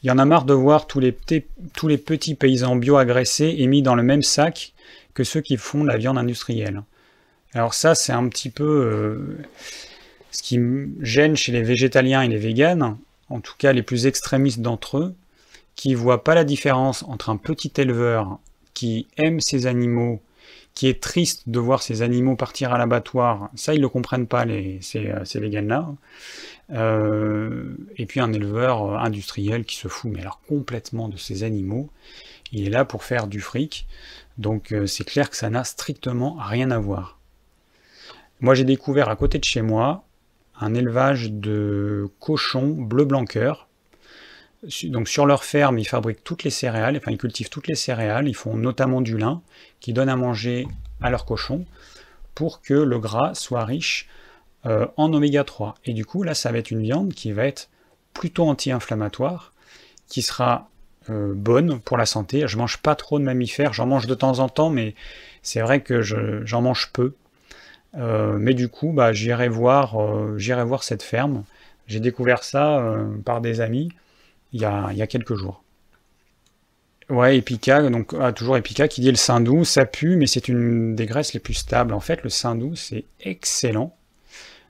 il 0.02 0.06
y 0.06 0.10
en 0.10 0.19
a 0.19 0.24
marre 0.24 0.44
de 0.44 0.55
voir 0.55 0.86
tous 0.86 1.01
les, 1.01 1.12
petits 1.12 2.35
paysans 2.35 2.77
bio 2.77 2.97
agressés 2.97 3.56
et 3.59 3.66
mis 3.66 3.82
dans 3.82 3.94
le 3.94 4.02
même 4.02 4.23
sac 4.23 4.73
que 5.14 5.24
ceux 5.24 5.40
qui 5.40 5.56
font 5.56 5.85
la 5.85 5.97
viande 5.97 6.19
industrielle. 6.19 6.82
Alors 7.55 7.74
ça, 7.74 7.94
c'est 7.94 8.12
un 8.12 8.28
petit 8.28 8.51
peu 8.51 8.64
euh, 8.64 9.39
ce 10.31 10.43
qui 10.43 10.59
gêne 11.01 11.36
chez 11.36 11.52
les 11.52 11.62
végétaliens 11.62 12.23
et 12.23 12.28
les 12.28 12.39
véganes, 12.39 12.97
en 13.28 13.40
tout 13.40 13.55
cas 13.59 13.73
les 13.73 13.82
plus 13.82 14.06
extrémistes 14.06 14.60
d'entre 14.60 14.98
eux, 14.98 15.14
qui 15.77 15.94
voit 15.94 16.24
pas 16.24 16.35
la 16.35 16.44
différence 16.44 17.03
entre 17.05 17.31
un 17.31 17.36
petit 17.36 17.73
éleveur 17.77 18.39
qui 18.74 19.07
aime 19.16 19.40
ses 19.40 19.66
animaux, 19.66 20.20
qui 20.74 20.89
est 20.89 21.03
triste 21.03 21.49
de 21.49 21.59
voir 21.59 21.82
ses 21.82 22.03
animaux 22.03 22.36
partir 22.36 22.73
à 22.73 22.78
l'abattoir, 22.78 23.51
ça 23.55 23.74
ils 23.74 23.78
ne 23.78 23.82
le 23.82 23.89
comprennent 23.89 24.27
pas 24.27 24.44
les, 24.44 24.78
ces, 24.81 25.09
euh, 25.09 25.24
ces 25.24 25.40
là 25.40 25.89
euh, 26.70 27.77
et 27.97 28.07
puis 28.07 28.20
un 28.20 28.32
éleveur 28.32 28.99
industriel 28.99 29.65
qui 29.65 29.77
se 29.77 29.89
fout 29.89 30.11
mais 30.12 30.20
alors 30.20 30.40
complètement 30.49 31.09
de 31.09 31.16
ses 31.16 31.43
animaux. 31.43 31.90
Il 32.53 32.66
est 32.66 32.70
là 32.70 32.85
pour 32.85 33.05
faire 33.05 33.27
du 33.27 33.40
fric, 33.40 33.86
donc 34.39 34.73
euh, 34.73 34.86
c'est 34.86 35.05
clair 35.05 35.31
que 35.31 35.36
ça 35.36 35.51
n'a 35.51 35.65
strictement 35.65 36.36
rien 36.39 36.70
à 36.70 36.78
voir. 36.78 37.19
Moi 38.40 38.55
j'ai 38.55 38.65
découvert 38.65 39.09
à 39.09 39.16
côté 39.16 39.39
de 39.39 39.44
chez 39.44 39.62
moi 39.62 40.05
un 40.59 40.74
élevage 40.74 41.31
de 41.32 42.09
cochons 42.20 42.69
bleu-blanc 42.69 43.24
cœur 43.24 43.69
donc 44.85 45.09
sur 45.09 45.27
leur 45.27 45.45
ferme, 45.45 45.79
ils 45.79 45.89
fabriquent 45.89 46.23
toutes 46.23 46.45
les 46.45 46.51
céréales, 46.51 46.97
enfin 46.97 47.11
ils 47.11 47.19
cultivent 47.19 47.49
toutes 47.49 47.67
les 47.67 47.75
céréales, 47.75 48.29
ils 48.29 48.35
font 48.35 48.57
notamment 48.57 49.01
du 49.01 49.19
lin, 49.19 49.43
qui 49.81 49.93
donnent 49.93 50.09
à 50.09 50.17
manger 50.17 50.69
à 51.01 51.11
leurs 51.11 51.25
cochons, 51.25 51.65
pour 52.35 52.63
que 52.63 52.75
le 52.75 52.99
gras 52.99 53.35
soit 53.35 53.65
riche 53.65 54.09
euh, 54.65 54.87
en 54.97 55.13
oméga 55.13 55.43
3. 55.43 55.75
Et 55.85 55.93
du 55.93 56.05
coup, 56.05 56.23
là, 56.23 56.35
ça 56.35 56.53
va 56.53 56.59
être 56.59 56.71
une 56.71 56.83
viande 56.83 57.13
qui 57.13 57.33
va 57.33 57.45
être 57.45 57.69
plutôt 58.15 58.45
anti-inflammatoire, 58.45 59.53
qui 60.07 60.23
sera 60.23 60.69
euh, 61.11 61.33
bonne 61.35 61.81
pour 61.81 61.97
la 61.97 62.07
santé. 62.07 62.47
Je 62.47 62.57
mange 62.57 62.79
pas 62.79 62.95
trop 62.95 63.19
de 63.19 63.25
mammifères, 63.25 63.73
j'en 63.73 63.87
mange 63.87 64.07
de 64.07 64.15
temps 64.15 64.39
en 64.39 64.49
temps, 64.49 64.71
mais 64.71 64.95
c'est 65.43 65.61
vrai 65.61 65.81
que 65.81 66.03
j'en 66.03 66.63
mange 66.63 66.91
peu. 66.93 67.15
Euh, 67.97 68.39
mais 68.39 68.55
du 68.55 68.69
coup, 68.69 68.93
bah, 68.93 69.13
j'irai 69.13 69.49
voir 69.49 69.95
cette 70.83 71.03
ferme. 71.03 71.43
J'ai 71.89 72.01
découvert 72.01 72.45
ça 72.45 72.97
par 73.25 73.41
des 73.41 73.61
amis 73.61 73.91
il 74.53 74.61
y 74.61 74.65
a, 74.65 75.07
quelques 75.07 75.35
jours. 75.35 75.62
Ouais, 77.09 77.37
Epica, 77.39 77.89
donc 77.91 78.15
ah, 78.19 78.33
toujours 78.33 78.57
Epica 78.57 78.89
qui 78.89 79.01
dit 79.01 79.11
le 79.11 79.16
Sindou, 79.16 79.65
ça 79.65 79.85
pue, 79.85 80.16
mais 80.16 80.27
c'est 80.27 80.49
une 80.49 80.95
des 80.95 81.07
graisses 81.07 81.35
les 81.35 81.41
plus 81.41 81.55
stables. 81.55 81.93
En 81.95 82.01
fait, 82.01 82.23
le 82.23 82.31
Sindou, 82.31 82.74
c'est 82.77 83.05
excellent. 83.20 83.97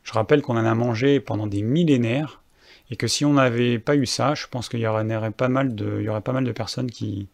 Je 0.02 0.12
rappelle 0.12 0.42
qu'on 0.42 0.56
en 0.56 0.64
a 0.64 0.74
mangé 0.74 1.20
pendant 1.20 1.46
des 1.46 1.62
millénaires, 1.62 2.42
et 2.90 2.96
que 2.96 3.06
si 3.06 3.24
on 3.24 3.34
n'avait 3.34 3.78
pas 3.78 3.96
eu 3.96 4.06
ça, 4.06 4.34
je 4.34 4.46
pense 4.48 4.68
qu'il 4.68 4.80
y 4.80 4.86
aurait 4.86 5.30
pas 5.30 5.48
mal 5.48 5.74
de, 5.74 6.02
y 6.02 6.09
aurait 6.09 6.20
pas 6.20 6.32
mal 6.32 6.44
de 6.44 6.52
personnes 6.52 6.90
qui, 6.90 7.28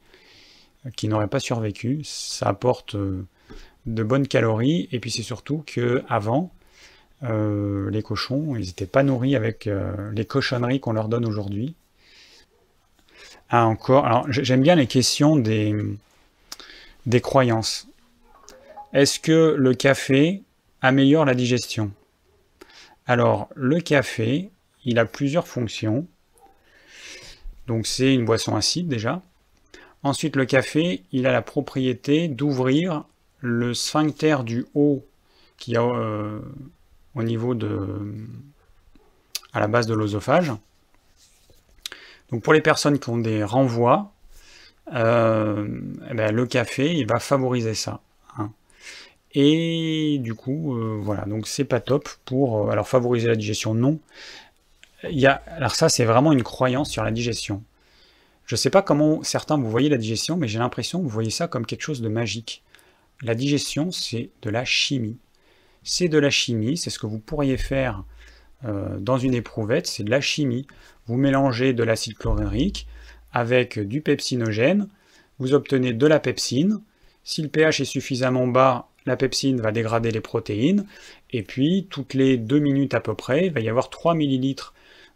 qui 0.97 1.09
n'auraient 1.09 1.29
pas 1.29 1.41
survécu. 1.41 2.03
Ça 2.05 2.49
apporte 2.49 2.95
euh, 2.95 3.27
de 3.87 4.03
bonnes 4.03 4.29
calories, 4.29 4.89
et 4.93 5.01
puis 5.01 5.11
c'est 5.11 5.23
surtout 5.23 5.65
que 5.67 6.03
avant, 6.09 6.53
euh, 7.25 7.91
les 7.91 8.03
cochons, 8.03 8.55
ils 8.57 8.67
n'étaient 8.67 8.87
pas 8.87 9.03
nourris 9.03 9.35
avec 9.35 9.67
euh, 9.67 10.13
les 10.13 10.25
cochonneries 10.25 10.81
qu'on 10.81 10.93
leur 10.93 11.09
donne 11.09 11.27
aujourd'hui. 11.27 11.75
Ah, 13.51 13.67
encore. 13.67 14.05
Alors, 14.05 14.27
j'aime 14.31 14.63
bien 14.63 14.75
les 14.75 14.87
questions 14.87 15.37
des, 15.37 15.75
des 17.07 17.21
croyances. 17.21 17.89
Est-ce 18.93 19.19
que 19.21 19.55
le 19.59 19.75
café 19.75 20.43
améliore 20.83 21.25
la 21.25 21.35
digestion? 21.35 21.93
Alors, 23.07 23.49
le 23.55 23.81
café, 23.81 24.51
il 24.85 24.99
a 24.99 25.07
plusieurs 25.07 25.49
fonctions. 25.49 26.07
Donc, 27.67 27.87
c'est 27.87 28.13
une 28.13 28.27
boisson 28.27 28.55
acide 28.55 28.89
déjà. 28.89 29.23
Ensuite, 30.03 30.37
le 30.37 30.45
café, 30.45 31.03
il 31.11 31.27
a 31.27 31.33
la 31.33 31.43
propriété 31.43 32.29
d'ouvrir 32.29 33.05
le 33.41 33.73
sphincter 33.73 34.39
du 34.45 34.67
haut 34.75 35.05
qui 35.57 35.77
a 35.77 35.83
euh, 35.83 36.41
au 37.15 37.23
niveau 37.23 37.55
de 37.55 38.15
à 39.53 39.61
la 39.61 39.69
base 39.69 39.87
de 39.87 39.95
l'osophage. 39.95 40.53
Donc 42.31 42.43
pour 42.43 42.53
les 42.53 42.61
personnes 42.61 42.99
qui 42.99 43.09
ont 43.09 43.19
des 43.19 43.43
renvois, 43.43 44.13
euh, 44.95 45.67
eh 46.11 46.15
ben, 46.15 46.35
le 46.35 46.47
café, 46.47 46.95
il 46.95 47.07
va 47.07 47.19
favoriser 47.19 47.75
ça. 47.75 48.01
Hein. 48.39 48.53
Et 49.33 50.19
du 50.21 50.35
coup, 50.35 50.77
euh, 50.77 50.99
voilà, 51.03 51.25
donc 51.25 51.47
c'est 51.47 51.65
pas 51.65 51.81
top 51.81 52.09
pour 52.25 52.69
euh, 52.69 52.71
alors 52.71 52.89
favoriser 52.89 53.29
la 53.29 53.37
digestion, 53.37 53.75
non. 53.75 53.99
Il 55.05 55.19
y 55.19 55.27
alors 55.27 55.75
ça, 55.75 55.89
c'est 55.89 56.05
vraiment 56.05 56.33
une 56.33 56.43
croyance 56.43 56.91
sur 56.91 57.05
la 57.05 57.13
digestion. 57.13 57.63
Je 58.47 58.55
ne 58.55 58.59
sais 58.59 58.71
pas 58.71 58.83
comment 58.83 59.23
certains 59.23 59.59
vous 59.59 59.71
voyez 59.71 59.89
la 59.89 59.99
digestion, 59.99 60.37
mais 60.37 60.49
j'ai 60.49 60.59
l'impression 60.59 60.99
que 60.99 61.05
vous 61.05 61.11
voyez 61.11 61.31
ça 61.31 61.49
comme 61.49 61.67
quelque 61.67 61.83
chose 61.83 62.01
de 62.01 62.09
magique. 62.09 62.63
La 63.23 63.35
digestion, 63.35 63.91
c'est 63.93 64.31
de 64.43 64.51
la 64.51 64.65
chimie. 64.65 65.19
C'est 65.85 66.09
de 66.09 66.19
la 66.19 66.31
chimie, 66.31 66.77
c'est 66.77 66.91
ce 66.91 66.99
que 66.99 67.07
vous 67.07 67.19
pourriez 67.19 67.57
faire 67.57 68.05
dans 68.63 69.19
une 69.19 69.35
éprouvette, 69.35 69.87
c'est 69.87 70.03
de 70.03 70.11
la 70.11 70.21
chimie 70.21 70.67
vous 71.09 71.17
mélangez 71.17 71.73
de 71.73 71.83
l'acide 71.83 72.17
chlorhydrique 72.17 72.87
avec 73.33 73.79
du 73.79 74.01
pepsinogène, 74.01 74.89
vous 75.39 75.55
obtenez 75.55 75.93
de 75.93 76.07
la 76.07 76.21
pepsine. 76.21 76.81
Si 77.25 77.43
le 77.43 77.49
pH 77.49 77.81
est 77.81 77.87
suffisamment 77.87 78.47
bas, 78.47 78.89
la 79.07 79.17
pepsine 79.17 79.61
va 79.61 79.73
dégrader 79.73 80.11
les 80.11 80.21
protéines, 80.21 80.87
et 81.31 81.43
puis 81.43 81.87
toutes 81.91 82.15
les 82.15 82.37
deux 82.37 82.59
minutes 82.59 82.95
à 82.95 83.01
peu 83.01 83.15
près, 83.15 83.47
il 83.47 83.53
va 83.53 83.61
y 83.61 83.69
avoir 83.69 83.91
3 83.91 84.15
ml 84.15 84.55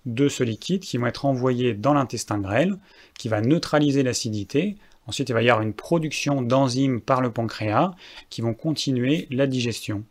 de 0.07 0.29
ce 0.29 0.43
liquide 0.43 0.81
qui 0.81 0.97
vont 0.97 1.07
être 1.07 1.27
envoyés 1.27 1.75
dans 1.75 1.95
l'intestin 1.95 2.39
grêle, 2.39 2.77
qui 3.19 3.29
va 3.29 3.41
neutraliser 3.41 4.03
l'acidité. 4.03 4.77
Ensuite, 5.07 5.29
il 5.29 5.33
va 5.33 5.43
y 5.43 5.51
avoir 5.51 5.65
une 5.65 5.75
production 5.75 6.43
d'enzymes 6.43 7.01
par 7.01 7.21
le 7.21 7.31
pancréas 7.31 7.93
qui 8.31 8.41
vont 8.41 8.55
continuer 8.55 9.27
la 9.31 9.47
digestion. 9.47 10.05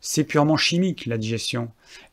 C'est 0.00 0.24
purement 0.24 0.56
chimique 0.56 1.06
la 1.06 1.18
digestion. 1.18 1.70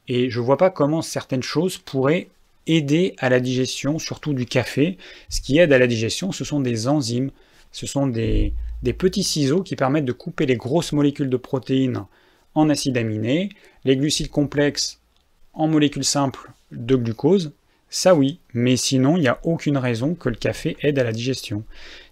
Et 0.08 0.30
je 0.30 0.40
ne 0.40 0.46
vois 0.46 0.58
pas 0.58 0.70
comment 0.70 1.02
certaines 1.02 1.44
choses 1.44 1.78
pourraient 1.78 2.30
aider 2.68 3.16
à 3.20 3.30
la 3.30 3.40
digestion, 3.40 4.00
surtout 4.00 4.34
du 4.34 4.46
café. 4.46 4.98
Ce 5.30 5.42
qui 5.42 5.58
aide 5.60 5.74
à 5.74 5.78
la 5.78 5.88
digestion, 5.88 6.32
ce 6.32 6.44
sont 6.44 6.60
des 6.60 6.88
enzymes, 6.88 7.32
ce 7.72 7.88
sont 7.88 8.08
des, 8.08 8.54
petits 8.98 9.24
ciseaux 9.24 9.64
qui 9.64 9.76
permettent 9.76 10.06
de 10.06 10.12
couper 10.12 10.46
les 10.46 10.56
grosses 10.56 10.94
molécules 10.94 11.30
de 11.30 11.38
protéines 11.38 12.06
en 12.54 12.70
acides 12.70 12.98
aminés, 12.98 13.50
les 13.84 13.98
glucides 13.98 14.30
complexes 14.30 15.02
en 15.54 15.68
molécules 15.68 16.06
simples 16.06 16.52
de 16.72 16.96
glucose. 16.96 17.52
Ça 17.90 18.16
oui, 18.16 18.40
mais 18.54 18.78
sinon 18.78 19.18
il 19.18 19.22
n'y 19.22 19.28
a 19.28 19.40
aucune 19.44 19.78
raison 19.78 20.16
que 20.16 20.30
le 20.30 20.36
café 20.36 20.78
aide 20.82 21.00
à 21.00 21.04
la 21.04 21.12
digestion. 21.12 21.64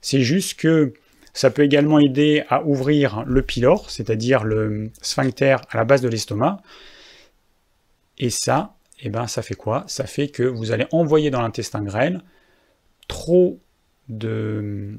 C'est 0.02 0.22
juste 0.22 0.60
que 0.60 0.94
ça 1.34 1.50
peut 1.50 1.64
également 1.64 2.00
aider 2.00 2.44
à 2.50 2.64
ouvrir 2.64 3.24
le 3.26 3.42
pylore, 3.42 3.90
c'est-à-dire 3.90 4.44
le 4.44 4.92
sphincter 5.02 5.58
à 5.70 5.78
la 5.78 5.84
base 5.84 6.02
de 6.02 6.08
l'estomac. 6.08 6.62
Et 8.24 8.30
ça, 8.30 8.78
eh 9.02 9.10
ben 9.10 9.28
ça 9.28 9.42
fait 9.42 9.54
quoi? 9.54 9.84
Ça 9.88 10.06
fait 10.06 10.30
que 10.30 10.44
vous 10.44 10.72
allez 10.72 10.88
envoyer 10.94 11.30
dans 11.30 11.42
l'intestin 11.42 11.84
grêle 11.84 12.22
trop 13.10 13.60
de, 14.08 14.96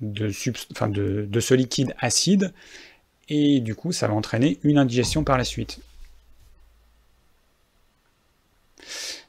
ce 0.00 1.54
liquide 1.54 1.94
acide, 2.00 2.52
et 3.28 3.60
du 3.60 3.76
coup 3.76 3.92
ça 3.92 4.08
va 4.08 4.14
entraîner 4.14 4.58
une 4.64 4.76
indigestion 4.76 5.22
par 5.22 5.38
la 5.38 5.44
suite. 5.44 5.78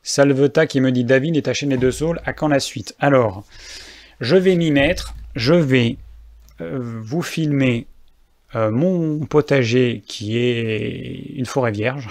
Salveta 0.02 0.66
qui 0.66 0.82
me 0.82 0.92
dit 0.92 1.04
David 1.04 1.38
et 1.38 1.44
ta 1.44 1.54
chaîne 1.54 1.70
Les 1.70 1.78
Deux 1.78 1.92
Saules, 1.92 2.20
à 2.26 2.34
quand 2.34 2.48
la 2.48 2.60
suite? 2.60 2.96
Alors, 2.98 3.46
je 4.22 4.36
vais 4.36 4.56
m'y 4.56 4.72
mettre, 4.72 5.14
je 5.36 5.54
vais 5.54 5.98
euh, 6.62 6.80
vous 6.82 7.22
filmer 7.22 7.86
euh, 8.56 8.72
mon 8.72 9.20
potager 9.20 10.02
qui 10.08 10.40
est 10.40 11.36
une 11.36 11.46
forêt 11.46 11.72
vierge. 11.72 12.10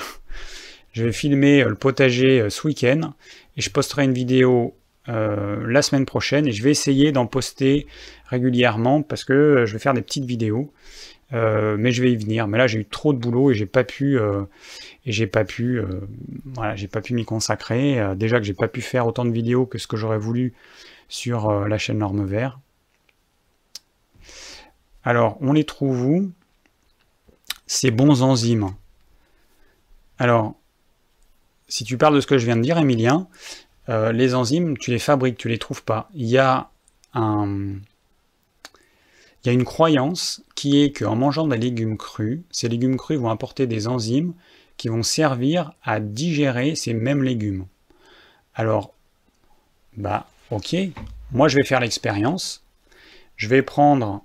Je 0.93 1.05
vais 1.05 1.13
filmer 1.13 1.65
le 1.65 1.75
potager 1.75 2.49
ce 2.51 2.67
week-end 2.67 3.15
et 3.57 3.61
je 3.61 3.71
posterai 3.71 4.05
une 4.05 4.13
vidéo 4.13 4.77
la 5.07 5.83
semaine 5.83 6.07
prochaine 6.07 6.47
et 6.47 6.53
je 6.53 6.63
vais 6.63 6.71
essayer 6.71 7.13
d'en 7.13 7.27
poster 7.27 7.87
régulièrement 8.27 9.03
parce 9.03 9.25
que 9.25 9.65
je 9.67 9.73
vais 9.73 9.79
faire 9.79 9.95
des 9.95 10.03
petites 10.03 10.27
vidéos. 10.27 10.73
Euh, 11.33 11.77
mais 11.79 11.93
je 11.93 12.03
vais 12.03 12.13
y 12.13 12.17
venir. 12.17 12.47
Mais 12.47 12.59
là, 12.59 12.67
j'ai 12.67 12.81
eu 12.81 12.85
trop 12.85 13.13
de 13.13 13.19
boulot 13.19 13.51
et 13.51 13.55
j'ai 13.55 13.67
pas 13.67 13.85
pu, 13.85 14.19
euh, 14.19 14.45
et 15.07 15.13
j'ai 15.13 15.27
pas 15.27 15.45
pu, 15.45 15.79
euh, 15.79 16.01
voilà, 16.45 16.77
j'ai 16.77 16.89
pas 16.89 17.01
pu 17.01 17.15
m'y 17.15 17.25
consacrer. 17.25 18.15
déjà 18.17 18.39
que 18.39 18.45
j'ai 18.45 18.55
pas 18.55 18.69
pu 18.69 18.83
faire 18.83 19.07
autant 19.07 19.25
de 19.25 19.33
vidéos 19.33 19.67
que 19.67 19.79
ce 19.79 19.87
que 19.87 19.97
j'aurais 19.97 20.19
voulu 20.19 20.55
sur 21.09 21.51
la 21.67 21.79
chaîne 21.79 21.99
Norme 21.99 22.25
Vert. 22.25 22.61
Alors, 25.05 25.37
on 25.41 25.53
les 25.53 25.65
trouve 25.65 26.05
où? 26.05 26.33
Ces 27.67 27.91
bons 27.91 28.23
enzymes. 28.23 28.71
Alors, 30.19 30.55
si 31.73 31.85
tu 31.85 31.97
parles 31.97 32.15
de 32.15 32.21
ce 32.21 32.27
que 32.27 32.37
je 32.37 32.45
viens 32.45 32.57
de 32.57 32.63
dire, 32.63 32.77
Emilien, 32.77 33.29
les 33.89 34.35
enzymes, 34.35 34.77
tu 34.77 34.91
les 34.91 34.99
fabriques, 34.99 35.39
tu 35.39 35.49
les 35.49 35.59
trouves 35.59 35.83
pas. 35.83 36.11
Il 36.15 36.27
y 36.27 36.39
a 36.39 36.69
un, 37.15 37.77
il 39.43 39.47
y 39.47 39.49
a 39.49 39.53
une 39.53 39.65
croyance 39.65 40.43
qui 40.55 40.83
est 40.83 40.97
qu'en 40.97 41.17
mangeant 41.17 41.49
des 41.49 41.57
légumes 41.57 41.97
crus, 41.97 42.43
ces 42.51 42.69
légumes 42.69 42.97
crus 42.97 43.19
vont 43.19 43.31
apporter 43.31 43.67
des 43.67 43.89
enzymes 43.89 44.35
qui 44.77 44.89
vont 44.89 45.03
servir 45.03 45.73
à 45.83 45.99
digérer 45.99 46.77
ces 46.77 46.95
mêmes 46.95 47.23
légumes. 47.23 47.67
Alors, 48.55 48.95
bah 49.97 50.29
ok, 50.51 50.77
moi 51.33 51.49
je 51.49 51.57
vais 51.57 51.65
faire 51.65 51.81
l'expérience. 51.81 52.65
Je 53.37 53.49
vais 53.49 53.63
prendre 53.63 54.23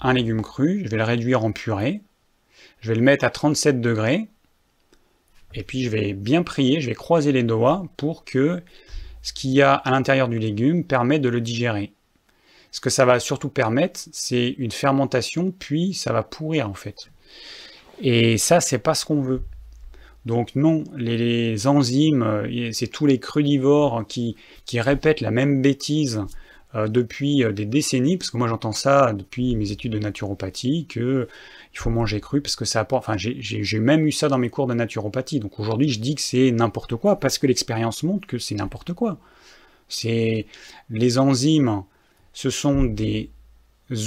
un 0.00 0.12
légume 0.12 0.42
cru, 0.42 0.82
je 0.84 0.90
vais 0.90 0.96
le 0.96 1.04
réduire 1.04 1.44
en 1.44 1.52
purée, 1.52 2.02
je 2.80 2.88
vais 2.88 2.96
le 2.96 3.02
mettre 3.02 3.24
à 3.24 3.30
37 3.30 3.80
degrés, 3.80 4.28
et 5.54 5.62
puis 5.62 5.82
je 5.84 5.90
vais 5.90 6.12
bien 6.12 6.42
prier, 6.42 6.80
je 6.80 6.88
vais 6.88 6.94
croiser 6.94 7.32
les 7.32 7.42
doigts 7.42 7.84
pour 7.96 8.24
que 8.24 8.62
ce 9.22 9.32
qu'il 9.32 9.50
y 9.50 9.62
a 9.62 9.74
à 9.74 9.90
l'intérieur 9.90 10.28
du 10.28 10.38
légume 10.38 10.84
permette 10.84 11.22
de 11.22 11.28
le 11.28 11.40
digérer. 11.40 11.92
Ce 12.72 12.80
que 12.80 12.90
ça 12.90 13.04
va 13.04 13.18
surtout 13.18 13.48
permettre, 13.48 14.00
c'est 14.12 14.54
une 14.58 14.70
fermentation, 14.70 15.52
puis 15.58 15.92
ça 15.92 16.12
va 16.12 16.22
pourrir 16.22 16.68
en 16.68 16.74
fait. 16.74 17.10
Et 18.00 18.38
ça, 18.38 18.60
c'est 18.60 18.78
pas 18.78 18.94
ce 18.94 19.04
qu'on 19.04 19.20
veut. 19.20 19.42
Donc 20.26 20.54
non, 20.54 20.84
les, 20.96 21.66
enzymes, 21.66 22.46
c'est 22.72 22.88
tous 22.88 23.06
les 23.06 23.18
crudivores 23.18 24.04
qui, 24.06 24.36
répètent 24.74 25.20
la 25.20 25.30
même 25.30 25.62
bêtise 25.62 26.22
euh, 26.74 26.86
depuis 26.86 27.42
euh, 27.42 27.52
des 27.52 27.64
décennies, 27.64 28.16
parce 28.16 28.30
que 28.30 28.36
moi 28.36 28.46
j'entends 28.46 28.72
ça 28.72 29.12
depuis 29.12 29.56
mes 29.56 29.72
études 29.72 29.92
de 29.92 29.98
naturopathie, 29.98 30.86
que 30.86 31.26
il 31.72 31.78
faut 31.78 31.90
manger 31.90 32.20
cru 32.20 32.40
parce 32.40 32.56
que 32.56 32.64
ça 32.64 32.80
apporte. 32.80 33.08
Enfin, 33.08 33.16
j'ai 33.16 33.78
même 33.78 34.06
eu 34.06 34.12
ça 34.12 34.28
dans 34.28 34.38
mes 34.38 34.50
cours 34.50 34.66
de 34.66 34.74
naturopathie. 34.74 35.40
Donc 35.40 35.60
aujourd'hui, 35.60 35.88
je 35.88 36.00
dis 36.00 36.14
que 36.14 36.22
c'est 36.22 36.50
n'importe 36.50 36.96
quoi 36.96 37.20
parce 37.20 37.38
que 37.38 37.46
l'expérience 37.46 38.02
montre 38.02 38.26
que 38.26 38.38
c'est 38.38 38.54
n'importe 38.54 38.92
quoi. 38.92 39.18
C'est 39.88 40.46
les 40.88 41.18
enzymes 41.18 41.84
ce 42.32 42.50
sont 42.50 42.84
des 42.84 43.30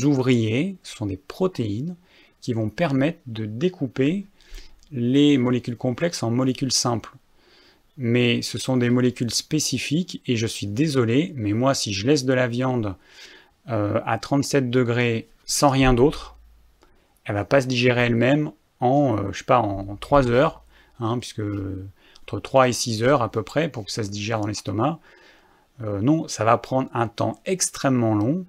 ouvriers, 0.03 0.77
ce 0.83 0.95
sont 0.95 1.05
des 1.05 1.17
protéines 1.17 1.95
qui 2.41 2.53
vont 2.53 2.69
permettre 2.69 3.19
de 3.27 3.45
découper 3.45 4.25
les 4.91 5.37
molécules 5.37 5.77
complexes 5.77 6.23
en 6.23 6.31
molécules 6.31 6.71
simples. 6.71 7.13
Mais 7.97 8.41
ce 8.41 8.57
sont 8.57 8.77
des 8.77 8.89
molécules 8.89 9.31
spécifiques 9.31 10.21
et 10.25 10.35
je 10.35 10.47
suis 10.47 10.67
désolé, 10.67 11.33
mais 11.35 11.53
moi 11.53 11.73
si 11.73 11.93
je 11.93 12.07
laisse 12.07 12.25
de 12.25 12.33
la 12.33 12.47
viande 12.47 12.95
euh, 13.69 13.99
à 14.05 14.17
37 14.17 14.69
degrés 14.69 15.27
sans 15.45 15.69
rien 15.69 15.93
d'autre, 15.93 16.32
elle 17.25 17.35
va 17.35 17.45
pas 17.45 17.61
se 17.61 17.67
digérer 17.67 18.01
elle-même 18.01 18.51
en, 18.79 19.17
euh, 19.17 19.31
je 19.31 19.43
sais 19.43 19.51
en 19.51 19.95
3 19.95 20.29
heures, 20.29 20.63
hein, 20.99 21.17
puisque 21.19 21.41
entre 22.23 22.39
3 22.39 22.69
et 22.69 22.73
6 22.73 23.03
heures 23.03 23.21
à 23.21 23.31
peu 23.31 23.43
près 23.43 23.69
pour 23.69 23.85
que 23.85 23.91
ça 23.91 24.03
se 24.03 24.09
digère 24.09 24.39
dans 24.39 24.47
l'estomac. 24.47 24.99
Euh, 25.81 26.01
non, 26.01 26.27
ça 26.27 26.43
va 26.43 26.57
prendre 26.57 26.89
un 26.93 27.07
temps 27.07 27.39
extrêmement 27.45 28.15
long 28.15 28.45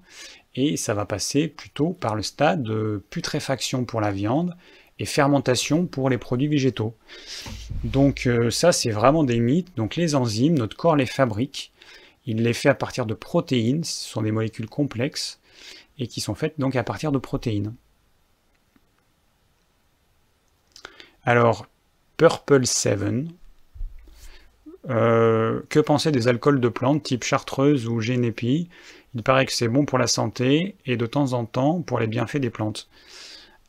et 0.55 0.77
ça 0.77 0.95
va 0.95 1.05
passer 1.07 1.49
plutôt 1.49 1.91
par 1.91 2.15
le 2.15 2.23
stade 2.23 2.63
de 2.63 3.03
putréfaction 3.11 3.85
pour 3.85 4.01
la 4.01 4.13
viande 4.13 4.55
et 4.99 5.07
fermentation 5.07 5.87
pour 5.87 6.09
les 6.11 6.19
produits 6.19 6.47
végétaux. 6.47 6.95
Donc 7.83 8.27
euh, 8.27 8.51
ça, 8.51 8.73
c'est 8.73 8.91
vraiment 8.91 9.25
des 9.25 9.41
mythes. 9.41 9.75
Donc 9.77 9.97
les 9.97 10.15
enzymes, 10.15 10.59
notre 10.59 10.77
corps 10.77 10.97
les 10.97 11.07
fabrique. 11.07 11.73
Il 12.27 12.43
les 12.43 12.53
fait 12.53 12.69
à 12.69 12.75
partir 12.75 13.07
de 13.07 13.15
protéines. 13.15 13.85
Ce 13.85 14.09
sont 14.09 14.23
des 14.23 14.33
molécules 14.33 14.69
complexes 14.69 15.41
et 15.99 16.07
qui 16.07 16.21
sont 16.21 16.35
faites 16.35 16.59
donc 16.59 16.77
à 16.77 16.85
partir 16.85 17.13
de 17.13 17.19
protéines. 17.19 17.75
Alors, 21.27 21.67
Purple 22.19 22.67
7, 22.67 23.01
euh, 24.91 25.63
que 25.71 25.81
penser 25.81 26.13
des 26.13 26.29
alcools 26.29 26.61
de 26.61 26.69
plantes 26.69 27.03
type 27.03 27.25
chartreuse 27.25 27.89
ou 27.89 28.01
génépi 28.01 28.69
Il 29.15 29.23
paraît 29.23 29.47
que 29.47 29.53
c'est 29.53 29.69
bon 29.69 29.87
pour 29.87 29.99
la 29.99 30.07
santé 30.07 30.77
et 30.85 30.99
de 30.99 31.07
temps 31.07 31.33
en 31.33 31.47
temps 31.47 31.81
pour 31.81 31.99
les 31.99 32.07
bienfaits 32.09 32.37
des 32.37 32.51
plantes. 32.51 32.89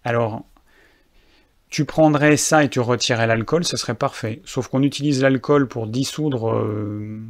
Alors, 0.03 0.44
tu 1.69 1.86
prendrais 1.86 2.36
ça 2.36 2.65
et 2.65 2.69
tu 2.69 2.82
retirais 2.82 3.26
l'alcool, 3.26 3.64
ce 3.64 3.77
serait 3.77 3.95
parfait. 3.95 4.41
Sauf 4.44 4.68
qu'on 4.68 4.84
utilise 4.84 5.22
l'alcool 5.22 5.69
pour 5.69 5.88
dissoudre 5.88 6.52
euh, 6.52 7.22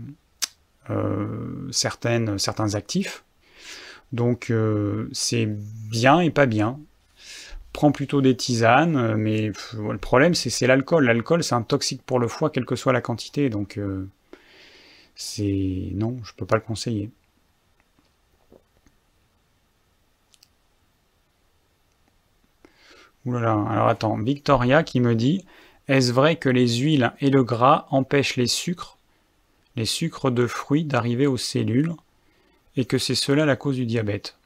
euh, 0.90 1.68
certains 1.72 2.74
actifs. 2.74 3.24
Donc 4.12 4.52
c'est 5.12 5.48
bien 5.48 6.20
et 6.20 6.30
pas 6.30 6.46
bien 6.46 6.80
prends 7.76 7.92
plutôt 7.92 8.22
des 8.22 8.36
tisanes, 8.36 8.96
euh, 8.96 9.16
mais 9.18 9.52
le 9.74 9.98
problème 9.98 10.34
c'est 10.34 10.68
l'alcool. 10.68 11.06
L'alcool 11.06 11.44
c'est 11.44 11.56
un 11.56 11.62
toxique 11.62 12.02
pour 12.04 12.20
le 12.20 12.28
foie, 12.28 12.50
quelle 12.50 12.66
que 12.66 12.76
soit 12.76 12.94
la 12.94 13.02
quantité, 13.02 13.50
donc 13.50 13.78
euh, 13.78 14.08
c'est... 15.16 15.92
non, 15.94 16.18
je 16.24 16.34
peux 16.34 16.46
pas 16.46 16.56
le 16.56 16.62
conseiller. 16.62 17.12
Oulala, 23.26 23.54
alors 23.70 23.88
attends, 23.90 24.18
Victoria 24.18 24.84
qui 24.84 25.00
me 25.02 25.16
dit, 25.16 25.46
est-ce 25.88 26.14
vrai 26.14 26.38
que 26.38 26.50
les 26.50 26.78
huiles 26.78 27.12
et 27.20 27.30
le 27.30 27.44
gras 27.44 27.88
empêchent 27.90 28.38
les 28.38 28.48
sucres, 28.48 28.98
les 29.76 29.86
sucres 29.86 30.32
de 30.32 30.48
fruits 30.48 30.86
d'arriver 30.86 31.28
aux 31.28 31.38
cellules, 31.38 31.94
et 32.78 32.86
que 32.86 32.98
c'est 32.98 33.16
cela 33.16 33.46
la 33.46 33.56
cause 33.56 33.76
du 33.76 33.86
diabète? 33.86 34.38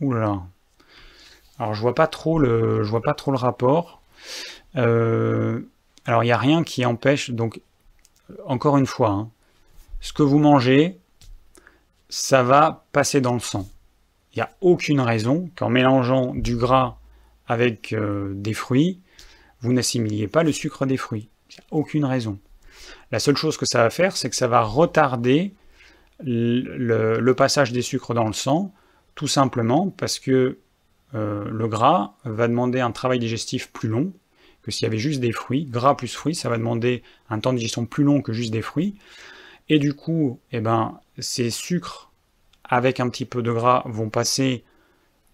Oulala. 0.00 0.42
Alors 1.58 1.74
je 1.74 1.80
vois 1.80 1.94
pas 1.94 2.06
trop 2.06 2.38
le, 2.38 2.82
vois 2.82 3.02
pas 3.02 3.14
trop 3.14 3.30
le 3.30 3.38
rapport. 3.38 4.02
Euh, 4.76 5.60
alors 6.04 6.22
il 6.22 6.26
n'y 6.26 6.32
a 6.32 6.38
rien 6.38 6.62
qui 6.62 6.84
empêche. 6.84 7.30
Donc 7.30 7.60
encore 8.44 8.76
une 8.76 8.86
fois, 8.86 9.10
hein, 9.10 9.30
ce 10.00 10.12
que 10.12 10.22
vous 10.22 10.38
mangez, 10.38 10.98
ça 12.08 12.42
va 12.42 12.84
passer 12.92 13.20
dans 13.20 13.34
le 13.34 13.40
sang. 13.40 13.68
Il 14.32 14.38
n'y 14.38 14.42
a 14.42 14.50
aucune 14.60 15.00
raison 15.00 15.50
qu'en 15.56 15.70
mélangeant 15.70 16.34
du 16.34 16.56
gras 16.56 16.98
avec 17.48 17.92
euh, 17.92 18.32
des 18.34 18.52
fruits, 18.52 19.00
vous 19.60 19.72
n'assimiliez 19.72 20.28
pas 20.28 20.42
le 20.42 20.52
sucre 20.52 20.84
des 20.84 20.96
fruits. 20.96 21.28
Il 21.50 21.54
n'y 21.54 21.58
a 21.58 21.64
aucune 21.70 22.04
raison. 22.04 22.38
La 23.10 23.18
seule 23.18 23.36
chose 23.36 23.56
que 23.56 23.66
ça 23.66 23.82
va 23.82 23.90
faire, 23.90 24.16
c'est 24.16 24.28
que 24.28 24.36
ça 24.36 24.48
va 24.48 24.62
retarder 24.62 25.54
le, 26.20 27.32
passage 27.32 27.72
des 27.72 27.82
sucres 27.82 28.14
dans 28.14 28.26
le 28.26 28.32
sang, 28.32 28.72
tout 29.14 29.28
simplement 29.28 29.90
parce 29.90 30.18
que 30.18 30.58
euh, 31.14 31.48
le 31.48 31.68
gras 31.68 32.14
va 32.24 32.48
demander 32.48 32.80
un 32.80 32.90
travail 32.90 33.18
digestif 33.18 33.70
plus 33.72 33.88
long 33.88 34.12
que 34.62 34.70
s'il 34.70 34.84
y 34.84 34.86
avait 34.86 34.98
juste 34.98 35.20
des 35.20 35.32
fruits. 35.32 35.64
Gras 35.64 35.94
plus 35.94 36.12
fruits, 36.12 36.34
ça 36.34 36.48
va 36.48 36.58
demander 36.58 37.02
un 37.30 37.38
temps 37.38 37.52
de 37.52 37.58
digestion 37.58 37.86
plus 37.86 38.04
long 38.04 38.20
que 38.20 38.32
juste 38.32 38.52
des 38.52 38.62
fruits. 38.62 38.96
Et 39.68 39.78
du 39.78 39.94
coup, 39.94 40.40
eh 40.52 40.60
ben, 40.60 41.00
ces 41.18 41.50
sucres 41.50 42.10
avec 42.64 42.98
un 43.00 43.08
petit 43.08 43.24
peu 43.24 43.42
de 43.42 43.52
gras 43.52 43.82
vont 43.86 44.10
passer 44.10 44.64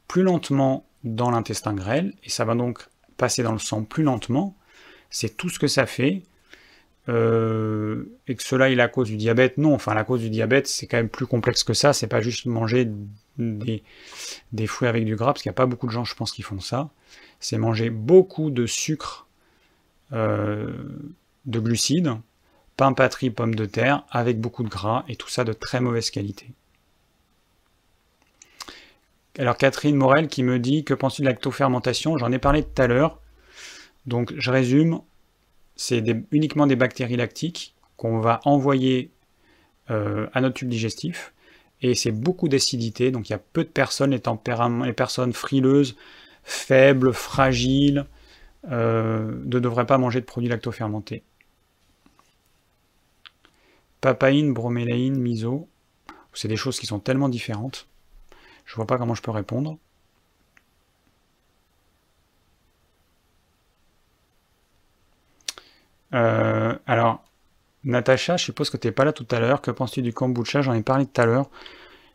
plus 0.07 0.23
lentement 0.23 0.87
dans 1.05 1.31
l'intestin 1.31 1.73
grêle 1.73 2.15
et 2.23 2.31
ça 2.31 2.45
va 2.45 2.55
donc 2.55 2.87
passer 3.17 3.43
dans 3.43 3.53
le 3.53 3.59
sang 3.59 3.85
plus 3.85 4.03
lentement. 4.03 4.57
C'est 5.11 5.37
tout 5.37 5.49
ce 5.49 5.59
que 5.59 5.67
ça 5.67 5.87
fait. 5.87 6.23
Euh, 7.09 8.05
et 8.29 8.37
que 8.37 8.43
cela 8.43 8.71
est 8.71 8.75
la 8.77 8.89
cause 8.89 9.09
du 9.09 9.17
diabète, 9.17 9.59
non. 9.59 9.75
Enfin, 9.75 9.93
la 9.95 10.05
cause 10.05 10.21
du 10.21 10.31
diabète, 10.31 10.69
c'est 10.69 10.87
quand 10.87 10.99
même 10.99 11.09
plus 11.09 11.27
complexe 11.27 11.65
que 11.65 11.75
ça. 11.75 11.93
C'est 11.93 12.07
pas 12.07 12.21
juste 12.21 12.47
manger 12.47 12.89
des, 13.39 13.83
des 14.53 14.67
fruits 14.67 14.89
avec 14.89 15.05
du 15.05 15.17
gras, 15.17 15.33
parce 15.33 15.43
qu'il 15.43 15.51
n'y 15.51 15.55
a 15.55 15.61
pas 15.63 15.67
beaucoup 15.67 15.87
de 15.87 15.93
gens, 15.93 16.05
je 16.05 16.15
pense, 16.15 16.33
qui 16.33 16.43
font 16.43 16.61
ça. 16.61 16.91
C'est 17.41 17.59
manger 17.59 17.91
beaucoup 17.91 18.51
de 18.51 18.67
sucre, 18.67 19.27
euh, 20.13 20.73
de 21.47 21.59
glucides, 21.59 22.13
pain, 22.77 22.93
patrie, 22.93 23.31
pommes 23.31 23.55
de 23.55 23.67
terre, 23.67 24.05
avec 24.11 24.41
beaucoup 24.41 24.63
de 24.63 24.69
gras, 24.69 25.05
et 25.09 25.17
tout 25.17 25.29
ça 25.29 25.45
de 25.45 25.53
très 25.53 25.81
mauvaise 25.81 26.11
qualité. 26.11 26.53
Alors 29.39 29.57
Catherine 29.57 29.97
Morel 29.97 30.29
qui 30.29 30.43
me 30.43 30.59
dit 30.59 30.85
que 30.85 30.93
penses-tu 30.93 31.23
de 31.23 31.27
lactofermentation? 31.27 32.19
J'en 32.19 32.31
ai 32.33 32.39
parlé 32.39 32.63
tout 32.63 32.83
à 32.83 32.87
l'heure. 32.87 33.19
Donc 34.05 34.35
je 34.37 34.51
résume, 34.51 35.01
c'est 35.75 36.05
uniquement 36.33 36.67
des 36.67 36.77
bactéries 36.77 37.17
lactiques 37.17 37.75
qu'on 37.97 38.21
va 38.21 38.41
envoyer 38.45 39.11
euh, 39.91 40.27
à 40.35 40.43
notre 40.43 40.57
tube 40.57 40.69
digestif. 40.69 41.33
Et 41.83 41.95
c'est 41.95 42.13
beaucoup 42.13 42.49
d'acidité, 42.49 43.11
donc 43.11 43.29
il 43.29 43.33
y 43.33 43.35
a 43.35 43.39
peu 43.39 43.65
de 43.65 43.69
personnes, 43.69 44.13
les, 44.13 44.21
tempéraments, 44.21 44.85
les 44.85 44.93
personnes 44.93 45.33
frileuses, 45.33 45.97
faibles, 46.45 47.13
fragiles, 47.13 48.07
euh, 48.71 49.33
ne 49.45 49.59
devraient 49.59 49.87
pas 49.87 49.99
manger 49.99 50.21
de 50.21 50.27
produits 50.27 50.49
lactofermentés. 50.49 51.25
Papaïne, 54.01 54.53
bromélaïne, 54.53 55.17
miso, 55.17 55.69
c'est 56.33 56.49
des 56.49 56.57
choses 56.57 56.79
qui 56.79 56.87
sont 56.87 57.01
tellement 57.01 57.29
différentes. 57.29 57.89
Je 58.65 58.75
vois 58.77 58.87
pas 58.87 58.99
comment 58.99 59.15
je 59.15 59.23
peux 59.23 59.31
répondre. 59.31 59.79
Euh, 66.15 66.77
alors, 66.87 67.25
Natacha, 67.85 68.37
je 68.37 68.45
suppose 68.45 68.71
que 68.71 68.77
tu 68.77 68.87
n'es 68.87 68.93
pas 68.93 69.05
là 69.05 69.13
tout 69.13 69.27
à 69.31 69.41
l'heure. 69.41 69.61
Que 69.61 69.71
penses-tu 69.71 70.03
du 70.03 70.13
kombucha? 70.13 70.63
J'en 70.63 70.75
ai 70.75 70.83
parlé 70.83 71.07
tout 71.07 71.21
à 71.21 71.27
l'heure. 71.27 71.51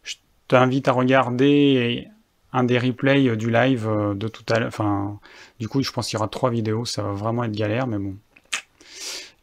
Je 0.03 0.15
t'invite 0.47 0.87
à 0.87 0.93
regarder 0.93 2.07
un 2.53 2.63
des 2.63 2.79
replays 2.79 3.35
du 3.35 3.51
live 3.51 3.87
euh, 3.87 4.13
de 4.13 4.27
tout 4.27 4.45
à 4.49 4.59
l'heure. 4.59 4.69
Enfin, 4.69 5.19
du 5.59 5.67
coup, 5.67 5.83
je 5.83 5.91
pense 5.91 6.07
qu'il 6.07 6.17
y 6.17 6.19
aura 6.19 6.29
trois 6.29 6.49
vidéos. 6.49 6.85
Ça 6.85 7.03
va 7.03 7.11
vraiment 7.11 7.43
être 7.43 7.51
galère, 7.51 7.87
mais 7.87 7.97
bon. 7.97 8.15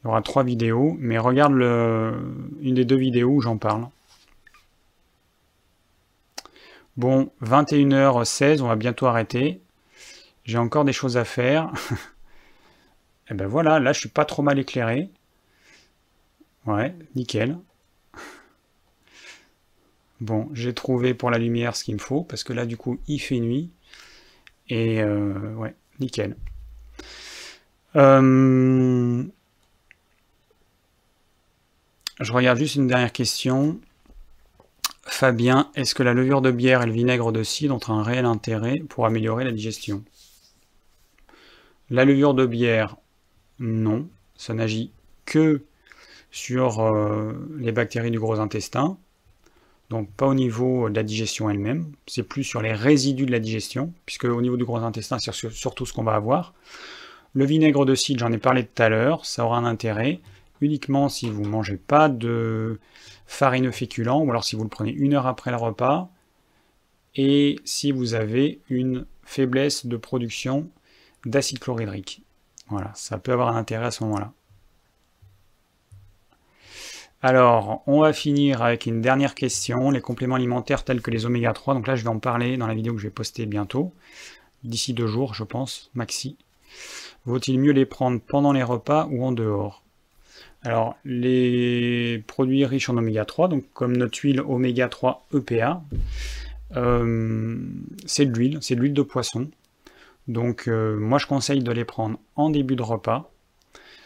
Il 0.03 0.07
y 0.07 0.09
aura 0.09 0.23
trois 0.23 0.45
vidéos. 0.45 0.97
Mais 0.99 1.19
regarde 1.19 1.53
une 1.53 2.75
des 2.75 2.85
deux 2.85 2.97
vidéos 2.97 3.31
où 3.31 3.41
j'en 3.41 3.59
parle. 3.59 3.89
Bon, 6.97 7.31
21h16, 7.43 8.63
on 8.63 8.69
va 8.69 8.77
bientôt 8.77 9.07
arrêter. 9.07 9.61
J'ai 10.45 10.59
encore 10.59 10.85
des 10.85 10.93
choses 10.93 11.17
à 11.17 11.25
faire. 11.25 11.73
Et 13.29 13.31
eh 13.31 13.35
ben 13.35 13.47
voilà, 13.49 13.81
là 13.81 13.93
je 13.93 14.01
suis 14.01 14.09
pas 14.09 14.25
trop 14.25 14.43
mal 14.43 14.59
éclairé. 14.59 15.11
Ouais, 16.67 16.95
nickel. 17.15 17.59
Bon, 20.21 20.49
j'ai 20.55 20.73
trouvé 20.73 21.13
pour 21.13 21.31
la 21.31 21.39
lumière 21.39 21.77
ce 21.77 21.85
qu'il 21.85 21.95
me 21.95 22.01
faut, 22.01 22.23
parce 22.23 22.45
que 22.45 22.53
là 22.53 22.65
du 22.67 22.77
coup 22.77 22.99
il 23.09 23.19
fait 23.19 23.41
nuit. 23.41 23.71
Et 24.69 25.03
euh, 25.03 25.55
ouais, 25.55 25.75
nickel. 26.01 26.37
Euh, 27.97 29.23
je 32.21 32.33
regarde 32.33 32.59
juste 32.59 32.77
une 32.77 32.87
dernière 32.87 33.13
question. 33.13 33.79
Fabien, 35.03 35.71
est-ce 35.75 35.95
que 35.95 36.03
la 36.03 36.15
levure 36.15 36.41
de 36.41 36.51
bière 36.51 36.83
et 36.83 36.87
le 36.87 36.93
vinaigre 36.93 37.31
de 37.31 37.43
cidre 37.43 37.75
ont 37.75 37.93
un 37.93 38.03
réel 38.03 38.25
intérêt 38.25 38.79
pour 38.89 39.05
améliorer 39.05 39.45
la 39.45 39.53
digestion? 39.53 40.03
La 41.91 42.07
levure 42.07 42.33
de 42.33 42.47
bière, 42.47 42.97
non. 43.59 44.09
Ça 44.37 44.55
n'agit 44.55 44.91
que 45.27 45.63
sur 46.35 46.81
euh, 46.81 47.33
les 47.59 47.71
bactéries 47.71 48.11
du 48.11 48.19
gros 48.19 48.41
intestin, 48.41 48.99
donc 49.89 50.11
pas 50.11 50.27
au 50.27 50.35
niveau 50.35 50.91
de 50.91 50.97
la 50.97 51.05
digestion 51.05 51.49
elle-même, 51.49 51.93
c'est 52.09 52.25
plus 52.25 52.43
sur 52.43 52.61
les 52.61 52.73
résidus 52.73 53.25
de 53.25 53.31
la 53.31 53.39
digestion, 53.39 53.93
puisque 54.05 54.25
au 54.25 54.43
niveau 54.43 54.57
du 54.57 54.65
gros 54.65 54.79
intestin, 54.79 55.21
c'est 55.21 55.33
surtout 55.33 55.87
ce 55.87 55.93
qu'on 55.93 56.03
va 56.03 56.15
avoir. 56.15 56.53
Le 57.35 57.45
vinaigre 57.45 57.85
de 57.85 57.95
cidre, 57.95 58.19
j'en 58.19 58.33
ai 58.33 58.39
parlé 58.39 58.67
tout 58.67 58.83
à 58.83 58.89
l'heure, 58.89 59.25
ça 59.25 59.45
aura 59.45 59.59
un 59.59 59.65
intérêt 59.65 60.21
uniquement 60.61 61.09
si 61.09 61.31
vous 61.31 61.43
ne 61.43 61.49
mangez 61.49 61.77
pas 61.77 62.09
de 62.09 62.81
farineux 63.27 63.71
féculent, 63.71 64.09
ou 64.09 64.29
alors 64.29 64.43
si 64.43 64.57
vous 64.57 64.65
le 64.65 64.69
prenez 64.69 64.91
une 64.91 65.15
heure 65.15 65.29
après 65.29 65.53
le 65.53 65.57
repas, 65.57 66.11
et 67.15 67.61
si 67.65 67.93
vous 67.93 68.15
avez 68.15 68.61
une 68.69 69.07
faiblesse 69.23 69.87
de 69.87 69.97
production 69.97 70.69
d'acide 71.27 71.61
chlorhydrique. 71.61 72.23
Voilà, 72.71 72.91
ça 72.97 73.19
peut 73.19 73.31
avoir 73.31 73.51
un 73.51 73.57
intérêt 73.57 73.87
à 73.87 73.91
ce 73.93 74.03
moment-là. 74.03 74.33
Alors, 77.27 77.83
on 77.87 78.01
va 78.01 78.13
finir 78.13 78.61
avec 78.61 78.85
une 78.85 79.01
dernière 79.01 79.35
question, 79.35 79.91
les 79.91 80.03
compléments 80.03 80.35
alimentaires 80.35 80.85
tels 80.85 81.01
que 81.01 81.11
les 81.11 81.25
oméga 81.25 81.55
3. 81.55 81.73
Donc 81.73 81.87
là, 81.87 81.97
je 81.97 82.03
vais 82.03 82.11
en 82.11 82.19
parler 82.19 82.59
dans 82.59 82.67
la 82.67 82.75
vidéo 82.75 82.93
que 82.93 82.99
je 82.99 83.07
vais 83.07 83.11
poster 83.11 83.47
bientôt, 83.47 83.95
d'ici 84.63 84.93
deux 84.93 85.07
jours, 85.07 85.33
je 85.33 85.43
pense, 85.43 85.91
maxi. 85.95 86.37
Vaut-il 87.25 87.59
mieux 87.59 87.73
les 87.73 87.87
prendre 87.87 88.21
pendant 88.21 88.53
les 88.53 88.63
repas 88.63 89.09
ou 89.11 89.25
en 89.25 89.33
dehors? 89.33 89.83
Alors, 90.65 90.97
les 91.07 92.23
produits 92.27 92.67
riches 92.67 92.91
en 92.91 92.99
oméga 92.99 93.25
3, 93.25 93.49
donc 93.49 93.65
comme 93.73 93.97
notre 93.97 94.19
huile 94.19 94.43
oméga 94.43 94.91
3 94.91 95.27
EPA, 95.33 95.83
euh, 96.77 97.57
c'est 98.05 98.27
de 98.27 98.39
l'huile, 98.39 98.59
c'est 98.61 98.75
de 98.75 98.83
l'huile 98.83 98.93
de 98.93 99.01
poisson. 99.01 99.49
Donc, 100.29 100.69
euh, 100.69 100.99
moi, 100.99 101.17
je 101.17 101.27
conseille 101.27 101.63
de 101.63 101.73
les 101.73 101.87
prendre 101.87 102.19
en 102.37 102.51
début 102.51 102.77
de 102.77 102.83
repas. 102.83 103.31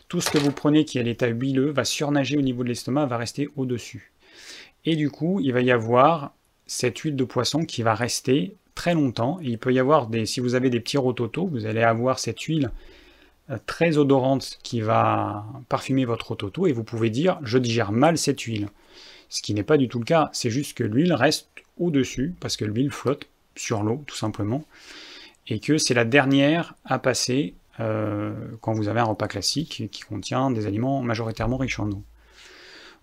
Tout 0.08 0.20
ce 0.20 0.30
que 0.30 0.38
vous 0.38 0.52
prenez 0.52 0.84
qui 0.84 0.98
est 0.98 1.02
à 1.02 1.04
l'état 1.04 1.28
huileux 1.28 1.70
va 1.70 1.84
surnager 1.84 2.36
au 2.36 2.42
niveau 2.42 2.62
de 2.62 2.68
l'estomac, 2.68 3.06
va 3.06 3.16
rester 3.16 3.48
au-dessus. 3.56 4.12
Et 4.84 4.96
du 4.96 5.10
coup, 5.10 5.40
il 5.40 5.52
va 5.52 5.60
y 5.60 5.70
avoir 5.70 6.32
cette 6.66 6.98
huile 6.98 7.16
de 7.16 7.24
poisson 7.24 7.64
qui 7.64 7.82
va 7.82 7.94
rester 7.94 8.54
très 8.74 8.94
longtemps. 8.94 9.38
Et 9.42 9.48
il 9.48 9.58
peut 9.58 9.72
y 9.72 9.78
avoir 9.78 10.06
des, 10.06 10.24
si 10.24 10.40
vous 10.40 10.54
avez 10.54 10.70
des 10.70 10.80
petits 10.80 10.98
rototos, 10.98 11.46
vous 11.46 11.66
allez 11.66 11.82
avoir 11.82 12.18
cette 12.18 12.40
huile 12.42 12.70
très 13.66 13.96
odorante 13.96 14.58
qui 14.62 14.80
va 14.80 15.46
parfumer 15.68 16.04
votre 16.04 16.28
rototo 16.28 16.66
et 16.66 16.72
vous 16.72 16.84
pouvez 16.84 17.10
dire 17.10 17.38
je 17.42 17.58
digère 17.58 17.92
mal 17.92 18.18
cette 18.18 18.40
huile. 18.42 18.68
Ce 19.30 19.42
qui 19.42 19.54
n'est 19.54 19.62
pas 19.62 19.78
du 19.78 19.88
tout 19.88 19.98
le 19.98 20.04
cas, 20.04 20.30
c'est 20.32 20.50
juste 20.50 20.76
que 20.76 20.84
l'huile 20.84 21.12
reste 21.12 21.48
au-dessus 21.78 22.34
parce 22.40 22.56
que 22.56 22.64
l'huile 22.64 22.90
flotte 22.90 23.26
sur 23.56 23.82
l'eau 23.82 24.02
tout 24.06 24.16
simplement 24.16 24.64
et 25.48 25.60
que 25.60 25.78
c'est 25.78 25.94
la 25.94 26.04
dernière 26.04 26.74
à 26.84 26.98
passer 26.98 27.54
euh, 27.54 27.67
quand 27.78 28.72
vous 28.72 28.88
avez 28.88 29.00
un 29.00 29.04
repas 29.04 29.28
classique 29.28 29.88
qui 29.90 30.02
contient 30.02 30.50
des 30.50 30.66
aliments 30.66 31.02
majoritairement 31.02 31.56
riches 31.56 31.78
en 31.78 31.90
eau. 31.90 32.02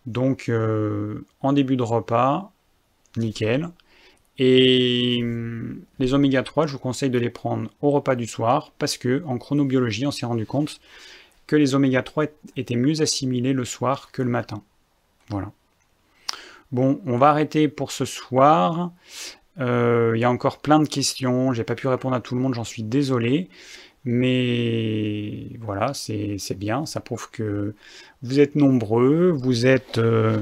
Donc 0.05 0.49
euh, 0.49 1.25
en 1.41 1.53
début 1.53 1.75
de 1.75 1.83
repas, 1.83 2.51
nickel. 3.17 3.69
Et 4.37 5.19
hum, 5.21 5.81
les 5.99 6.13
oméga 6.13 6.43
3, 6.43 6.67
je 6.67 6.73
vous 6.73 6.79
conseille 6.79 7.09
de 7.09 7.19
les 7.19 7.29
prendre 7.29 7.69
au 7.81 7.91
repas 7.91 8.15
du 8.15 8.27
soir 8.27 8.71
parce 8.77 8.97
que 8.97 9.23
en 9.25 9.37
chronobiologie, 9.37 10.05
on 10.05 10.11
s'est 10.11 10.25
rendu 10.25 10.45
compte 10.45 10.79
que 11.47 11.55
les 11.55 11.75
oméga 11.75 12.03
3 12.03 12.25
étaient 12.57 12.75
mieux 12.75 13.01
assimilés 13.01 13.53
le 13.53 13.65
soir 13.65 14.11
que 14.11 14.21
le 14.21 14.29
matin. 14.29 14.61
Voilà. 15.29 15.51
Bon, 16.71 17.01
on 17.05 17.17
va 17.17 17.29
arrêter 17.29 17.67
pour 17.67 17.91
ce 17.91 18.05
soir. 18.05 18.91
Euh, 19.59 20.11
il 20.15 20.19
y 20.19 20.25
a 20.25 20.29
encore 20.29 20.59
plein 20.59 20.79
de 20.79 20.87
questions. 20.87 21.53
J'ai 21.53 21.63
pas 21.63 21.75
pu 21.75 21.87
répondre 21.87 22.15
à 22.15 22.19
tout 22.19 22.35
le 22.35 22.41
monde, 22.41 22.55
j'en 22.55 22.63
suis 22.63 22.83
désolé. 22.83 23.49
Mais 24.05 25.49
voilà, 25.59 25.93
c'est 25.95 26.57
bien. 26.57 26.85
Ça 26.85 26.99
prouve 26.99 27.29
que 27.31 27.73
vous 28.21 28.39
êtes 28.39 28.55
nombreux, 28.55 29.29
vous 29.31 29.65
êtes. 29.65 29.97
Euh, 29.97 30.41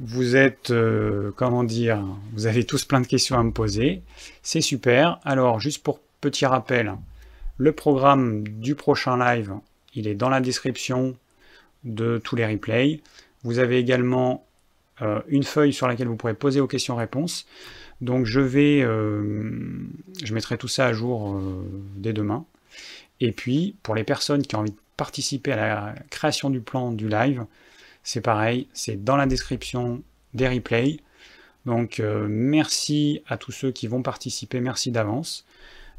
vous 0.00 0.34
êtes, 0.34 0.70
euh, 0.70 1.30
comment 1.36 1.62
dire, 1.62 2.02
vous 2.32 2.46
avez 2.46 2.64
tous 2.64 2.84
plein 2.84 3.00
de 3.00 3.06
questions 3.06 3.38
à 3.38 3.42
me 3.44 3.52
poser. 3.52 4.02
C'est 4.42 4.62
super. 4.62 5.20
Alors, 5.22 5.60
juste 5.60 5.84
pour 5.84 6.00
petit 6.20 6.44
rappel, 6.44 6.94
le 7.56 7.72
programme 7.72 8.42
du 8.48 8.74
prochain 8.74 9.16
live, 9.16 9.52
il 9.94 10.08
est 10.08 10.14
dans 10.14 10.28
la 10.28 10.40
description 10.40 11.16
de 11.84 12.18
tous 12.18 12.34
les 12.34 12.46
replays. 12.46 13.00
Vous 13.44 13.60
avez 13.60 13.78
également 13.78 14.44
euh, 15.02 15.20
une 15.28 15.44
feuille 15.44 15.72
sur 15.72 15.86
laquelle 15.86 16.08
vous 16.08 16.16
pourrez 16.16 16.34
poser 16.34 16.58
vos 16.58 16.66
questions-réponses. 16.66 17.46
Donc 18.00 18.26
je 18.26 18.40
vais, 18.40 18.80
je 18.80 20.34
mettrai 20.34 20.58
tout 20.58 20.66
ça 20.66 20.86
à 20.86 20.92
jour 20.92 21.40
dès 21.96 22.12
demain. 22.12 22.44
Et 23.22 23.30
puis, 23.30 23.76
pour 23.84 23.94
les 23.94 24.02
personnes 24.02 24.42
qui 24.42 24.56
ont 24.56 24.58
envie 24.58 24.72
de 24.72 24.76
participer 24.96 25.52
à 25.52 25.56
la 25.56 25.94
création 26.10 26.50
du 26.50 26.60
plan 26.60 26.90
du 26.90 27.08
live, 27.08 27.46
c'est 28.02 28.20
pareil, 28.20 28.66
c'est 28.72 29.04
dans 29.04 29.16
la 29.16 29.26
description 29.26 30.02
des 30.34 30.48
replays. 30.48 30.98
Donc 31.64 32.00
euh, 32.00 32.26
merci 32.28 33.22
à 33.28 33.36
tous 33.36 33.52
ceux 33.52 33.70
qui 33.70 33.86
vont 33.86 34.02
participer, 34.02 34.60
merci 34.60 34.90
d'avance. 34.90 35.46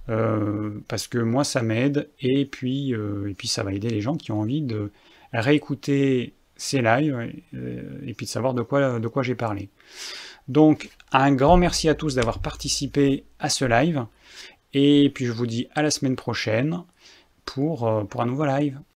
Euh, 0.09 0.81
parce 0.89 1.07
que 1.07 1.17
moi 1.17 1.45
ça 1.45 1.61
m'aide 1.61 2.09
et 2.19 2.43
puis, 2.43 2.93
euh, 2.93 3.29
et 3.29 3.33
puis 3.35 3.47
ça 3.47 3.63
va 3.63 3.71
aider 3.71 3.89
les 3.89 4.01
gens 4.01 4.17
qui 4.17 4.33
ont 4.33 4.41
envie 4.41 4.61
de 4.61 4.91
réécouter 5.31 6.33
ces 6.57 6.81
lives 6.81 7.31
et 7.53 8.13
puis 8.13 8.25
de 8.25 8.31
savoir 8.31 8.53
de 8.53 8.63
quoi, 8.63 8.99
de 8.99 9.07
quoi 9.07 9.23
j'ai 9.23 9.35
parlé. 9.35 9.69
Donc 10.49 10.89
un 11.13 11.33
grand 11.33 11.55
merci 11.55 11.87
à 11.87 11.95
tous 11.95 12.15
d'avoir 12.15 12.39
participé 12.39 13.23
à 13.39 13.47
ce 13.47 13.63
live 13.63 14.05
et 14.73 15.09
puis 15.15 15.25
je 15.25 15.31
vous 15.31 15.47
dis 15.47 15.69
à 15.73 15.81
la 15.81 15.89
semaine 15.89 16.17
prochaine 16.17 16.83
pour, 17.45 18.07
pour 18.09 18.21
un 18.21 18.25
nouveau 18.25 18.45
live. 18.45 18.83